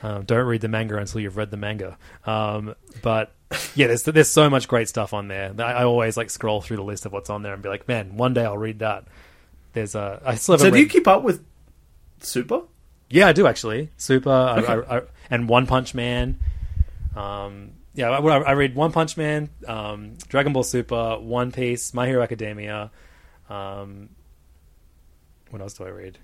um, 0.04 0.24
don't 0.26 0.46
read 0.46 0.62
the 0.62 0.68
manga 0.68 0.98
until 0.98 1.22
you've 1.22 1.38
read 1.38 1.52
the 1.52 1.58
manga. 1.58 1.98
Um, 2.26 2.76
but 3.02 3.32
yeah, 3.76 3.88
there's 3.88 4.04
there's 4.04 4.30
so 4.30 4.50
much 4.50 4.68
great 4.68 4.90
stuff 4.90 5.14
on 5.14 5.28
there. 5.28 5.54
I, 5.60 5.74
I 5.74 5.84
always 5.84 6.18
like 6.18 6.30
scroll 6.30 6.62
through 6.62 6.78
the 6.78 6.84
list 6.84 7.06
of 7.06 7.14
what's 7.14 7.30
on 7.30 7.44
there 7.44 7.54
and 7.54 7.64
be 7.64 7.70
like, 7.70 7.88
man, 7.88 8.18
one 8.18 8.34
day 8.34 8.44
I'll 8.44 8.58
read 8.58 8.80
that. 8.80 9.06
There's 9.74 9.96
a 9.96 10.22
I 10.26 10.36
still 10.36 10.58
So 10.58 10.70
do 10.70 10.80
you 10.80 10.88
keep 10.88 11.08
up 11.08 11.24
with 11.24 11.44
Super? 12.20 12.62
yeah, 13.10 13.28
I 13.28 13.34
do 13.34 13.48
actually. 13.48 13.90
Super 13.98 14.30
Okay. 14.30 14.74
I, 14.74 14.98
I, 14.98 15.02
and 15.30 15.48
One 15.48 15.68
Punch 15.68 15.94
Man. 15.94 16.40
Um, 17.16 17.72
yeah, 17.94 18.10
I, 18.10 18.20
I 18.20 18.52
read 18.52 18.76
One 18.76 18.92
Punch 18.92 19.18
Man, 19.18 19.50
um, 19.68 20.18
Dragon 20.28 20.54
Ball 20.54 20.64
Super, 20.64 21.18
One 21.18 21.52
Piece, 21.52 21.94
My 21.94 22.06
Hero 22.06 22.22
Academia. 22.22 22.92
Um, 23.50 24.10
what 25.50 25.62
else 25.62 25.74
do 25.74 25.86
I 25.86 25.90
read? 25.90 26.18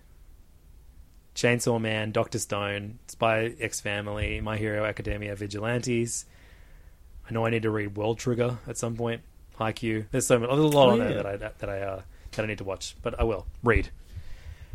Chainsaw 1.36 1.82
Man, 1.82 2.12
Doctor 2.12 2.38
Stone, 2.38 3.00
Spy 3.08 3.54
X 3.60 3.80
Family, 3.80 4.40
My 4.42 4.58
Hero 4.58 4.86
Academia, 4.86 5.36
Vigilantes. 5.36 6.26
I 7.30 7.34
know 7.34 7.46
I 7.46 7.50
need 7.50 7.64
to 7.64 7.72
read 7.72 7.96
World 7.96 8.20
Trigger 8.20 8.58
at 8.68 8.78
some 8.78 8.96
point. 8.96 9.22
Haikyuu. 9.60 10.06
There's 10.12 10.28
so 10.28 10.40
much, 10.40 10.50
there's 10.50 10.60
a 10.60 10.64
lot 10.68 10.90
Oh, 10.90 10.92
on 10.92 10.98
yeah. 11.00 11.04
there 11.06 11.16
that 11.24 11.26
I 11.26 11.38
that 11.38 11.70
I 11.70 11.80
uh, 11.82 12.02
that 12.34 12.44
I 12.44 12.48
need 12.48 12.58
to 12.58 12.64
watch, 12.64 12.96
but 13.02 13.20
I 13.20 13.24
will 13.24 13.46
read. 13.64 13.90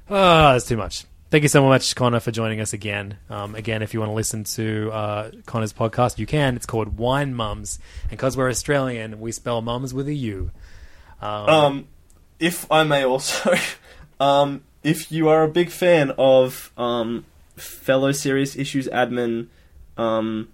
Ah, 0.09 0.53
that's 0.53 0.67
too 0.67 0.77
much. 0.77 1.05
Thank 1.31 1.43
you 1.43 1.49
so 1.51 1.63
much, 1.67 1.95
Connor, 1.95 2.21
for 2.21 2.31
joining 2.31 2.61
us 2.61 2.73
again. 2.73 3.19
Um, 3.29 3.55
again, 3.55 3.83
if 3.83 3.93
you 3.93 4.01
want 4.01 4.09
to 4.11 4.15
listen 4.15 4.45
to 4.45 4.91
uh, 4.93 5.31
Connor's 5.45 5.75
podcast, 5.75 6.17
you 6.19 6.25
can. 6.27 6.57
It's 6.57 6.65
called 6.65 6.97
Wine 6.97 7.35
Mums, 7.35 7.79
and 8.05 8.13
because 8.13 8.35
we're 8.35 8.49
Australian, 8.49 9.21
we 9.21 9.31
spell 9.33 9.61
mums 9.61 9.93
with 9.93 10.09
a 10.09 10.15
U. 10.15 10.51
Um, 11.21 11.49
Um, 11.49 11.89
if 12.39 12.71
I 12.73 12.85
may 12.85 13.05
also, 13.05 13.55
um, 14.21 14.63
if 14.83 15.13
you 15.13 15.29
are 15.29 15.43
a 15.43 15.49
big 15.49 15.69
fan 15.71 16.13
of 16.17 16.73
um, 16.79 17.27
fellow 17.57 18.13
Serious 18.13 18.57
Issues 18.57 18.89
admin 18.89 19.49
um, 19.99 20.49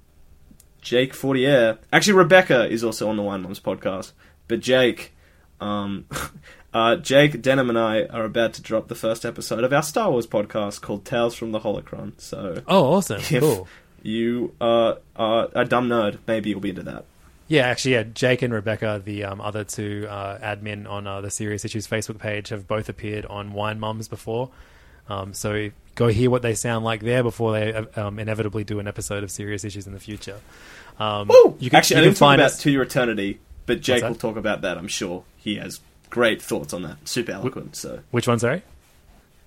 Jake 0.85 1.15
Fortier, 1.15 1.79
actually 1.93 2.13
Rebecca 2.13 2.69
is 2.69 2.85
also 2.85 3.09
on 3.09 3.17
the 3.17 3.23
Wine 3.23 3.41
Moms 3.43 3.59
podcast, 3.59 4.13
but 4.49 4.61
Jake, 4.61 5.15
um, 5.61 6.05
uh, 6.75 6.97
Jake 6.97 7.41
Denham 7.41 7.71
and 7.71 7.79
I 7.79 8.05
are 8.05 8.25
about 8.25 8.53
to 8.55 8.63
drop 8.63 8.89
the 8.89 8.95
first 8.95 9.25
episode 9.25 9.65
of 9.65 9.73
our 9.73 9.83
Star 9.83 10.11
Wars 10.11 10.27
podcast 10.27 10.83
called 10.83 11.05
Tales 11.07 11.35
from 11.35 11.53
the 11.53 11.61
Holocron. 11.61 12.13
So, 12.19 12.63
Oh, 12.69 12.93
awesome. 12.95 13.21
if 13.21 13.41
Cool. 13.41 13.67
you 14.03 14.55
are, 14.61 14.99
are 15.17 15.49
a 15.55 15.65
dumb 15.65 15.89
nerd, 15.89 16.19
maybe 16.27 16.51
you'll 16.51 16.61
be 16.61 16.69
into 16.71 16.83
that. 16.83 17.07
Yeah, 17.49 17.67
actually, 17.67 17.93
yeah. 17.95 18.03
Jake 18.05 18.43
and 18.43 18.53
Rebecca, 18.53 19.01
the 19.05 19.25
um, 19.25 19.41
other 19.41 19.65
two 19.65 20.07
uh, 20.09 20.39
admin 20.39 20.87
on 20.89 21.07
uh, 21.07 21.21
the 21.23 21.31
Serious 21.31 21.65
Issues 21.65 21.87
Facebook 21.87 22.19
page, 22.19 22.51
have 22.51 22.67
both 22.69 22.89
appeared 22.91 23.25
on 23.27 23.53
Wine 23.55 23.81
Mums 23.81 24.07
before. 24.09 24.51
Um, 25.09 25.35
so 25.35 25.71
go 25.95 26.09
hear 26.09 26.31
what 26.31 26.43
they 26.43 26.55
sound 26.55 26.85
like 26.85 27.01
there 27.01 27.23
before 27.23 27.53
they 27.53 27.73
uh, 27.73 27.85
um, 27.97 28.19
inevitably 28.19 28.65
do 28.65 28.79
an 28.79 28.89
episode 28.89 29.23
of 29.23 29.31
Serious 29.31 29.65
Issues 29.65 29.87
in 29.87 29.93
the 29.93 30.01
future. 30.01 30.41
Um, 30.99 31.31
you 31.59 31.71
can, 31.71 31.79
Actually, 31.79 31.97
you 31.97 32.03
I 32.03 32.05
didn't 32.07 32.17
talk 32.19 32.35
about 32.35 32.47
us. 32.47 32.63
To 32.63 32.71
Your 32.71 32.83
Eternity, 32.83 33.41
but 33.67 33.81
Jake 33.81 34.03
will 34.03 34.15
talk 34.15 34.37
about 34.37 34.63
that, 34.63 34.79
I'm 34.79 34.89
sure. 34.89 35.25
He 35.37 35.57
has 35.57 35.81
great 36.11 36.41
thoughts 36.41 36.73
on 36.73 36.83
that. 36.83 37.09
Super 37.09 37.33
eloquent, 37.33 37.77
so. 37.77 38.01
Which 38.11 38.29
one, 38.29 38.39
sorry? 38.39 38.63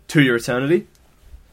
To 0.09 0.21
Your 0.21 0.35
Eternity, 0.35 0.87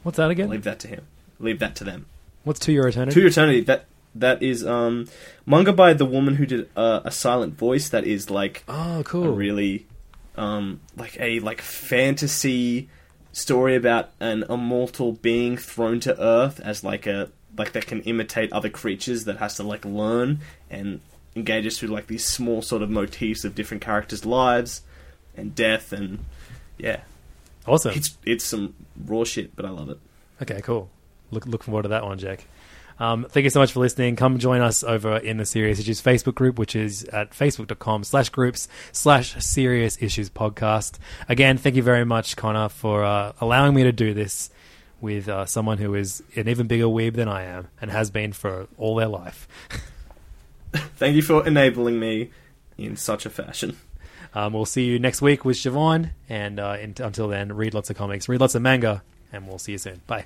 What's 0.03 0.17
that 0.17 0.29
again? 0.29 0.49
leave 0.49 0.63
that 0.63 0.79
to 0.79 0.87
him. 0.87 1.07
Leave 1.39 1.59
that 1.59 1.75
to 1.77 1.83
them. 1.83 2.05
What's 2.43 2.59
To 2.61 2.71
Your 2.71 2.87
Eternity? 2.87 3.15
To 3.15 3.19
Your 3.21 3.29
Eternity, 3.29 3.61
that 3.61 3.85
that 4.13 4.41
is 4.41 4.65
um, 4.65 5.07
manga 5.45 5.73
by 5.73 5.93
the 5.93 6.05
woman 6.05 6.35
who 6.35 6.45
did 6.45 6.69
uh, 6.75 7.01
a 7.03 7.11
silent 7.11 7.57
voice 7.57 7.89
that 7.89 8.05
is 8.05 8.29
like 8.29 8.63
oh, 8.69 9.01
a 9.01 9.03
cool. 9.03 9.33
really 9.33 9.85
um, 10.37 10.79
like 10.95 11.17
a 11.19 11.39
like 11.41 11.59
fantasy 11.61 12.87
story 13.35 13.75
about 13.75 14.11
an 14.21 14.45
immortal 14.49 15.11
being 15.11 15.57
thrown 15.57 15.99
to 15.99 16.17
earth 16.21 16.61
as 16.61 16.85
like 16.85 17.05
a 17.05 17.29
like 17.57 17.73
that 17.73 17.85
can 17.85 18.01
imitate 18.03 18.51
other 18.53 18.69
creatures 18.69 19.25
that 19.25 19.37
has 19.37 19.55
to 19.57 19.63
like 19.63 19.83
learn 19.83 20.39
and 20.69 21.01
engages 21.35 21.77
through 21.77 21.89
like 21.89 22.07
these 22.07 22.25
small 22.25 22.61
sort 22.61 22.81
of 22.81 22.89
motifs 22.89 23.43
of 23.43 23.53
different 23.53 23.83
characters' 23.83 24.25
lives 24.25 24.81
and 25.35 25.53
death 25.53 25.91
and 25.91 26.19
yeah. 26.77 27.01
Awesome. 27.67 27.93
It's 27.93 28.17
it's 28.25 28.45
some 28.45 28.73
raw 29.05 29.25
shit, 29.25 29.53
but 29.53 29.65
I 29.65 29.69
love 29.69 29.89
it. 29.89 29.99
Okay, 30.41 30.61
cool. 30.61 30.89
Look 31.31 31.45
look 31.45 31.63
forward 31.63 31.83
to 31.83 31.89
that 31.89 32.05
one, 32.05 32.17
Jake. 32.17 32.47
Um, 32.99 33.25
thank 33.29 33.43
you 33.43 33.49
so 33.49 33.59
much 33.59 33.73
for 33.73 33.81
listening. 33.81 34.15
Come 34.15 34.39
join 34.39 34.61
us 34.61 34.83
over 34.83 35.17
in 35.17 35.37
the 35.37 35.45
Serious 35.45 35.79
Issues 35.79 36.01
Facebook 36.01 36.35
group, 36.35 36.57
which 36.57 36.75
is 36.75 37.03
at 37.05 37.31
facebook.com 37.31 38.03
slash 38.05 38.29
groups 38.29 38.67
slash 38.93 39.35
serious 39.43 39.97
issues 40.01 40.29
podcast. 40.29 40.97
Again, 41.27 41.57
thank 41.57 41.75
you 41.75 41.83
very 41.83 42.05
much, 42.05 42.35
Connor, 42.37 42.69
for 42.69 43.03
uh, 43.03 43.33
allowing 43.41 43.75
me 43.75 43.83
to 43.83 43.91
do 43.91 44.13
this 44.13 44.49
with 45.01 45.27
uh, 45.27 45.45
someone 45.45 45.77
who 45.77 45.93
is 45.93 46.23
an 46.35 46.47
even 46.47 46.67
bigger 46.67 46.85
weeb 46.85 47.15
than 47.15 47.27
I 47.27 47.43
am 47.43 47.67
and 47.81 47.91
has 47.91 48.09
been 48.09 48.31
for 48.31 48.67
all 48.77 48.95
their 48.95 49.07
life. 49.09 49.47
Thank 50.73 51.15
you 51.15 51.21
for 51.21 51.45
enabling 51.45 51.99
me 51.99 52.31
in 52.77 52.95
such 52.95 53.25
a 53.25 53.29
fashion. 53.29 53.77
Um, 54.33 54.53
we'll 54.53 54.65
see 54.65 54.85
you 54.85 54.99
next 54.99 55.21
week 55.21 55.45
with 55.45 55.55
Siobhan, 55.57 56.11
and 56.27 56.59
uh, 56.59 56.77
in- 56.81 56.95
until 56.99 57.27
then, 57.29 57.53
read 57.53 57.73
lots 57.73 57.89
of 57.89 57.95
comics, 57.95 58.27
read 58.27 58.41
lots 58.41 58.55
of 58.55 58.61
manga, 58.61 59.01
and 59.31 59.47
we'll 59.47 59.59
see 59.59 59.73
you 59.73 59.77
soon. 59.77 60.01
Bye. 60.07 60.25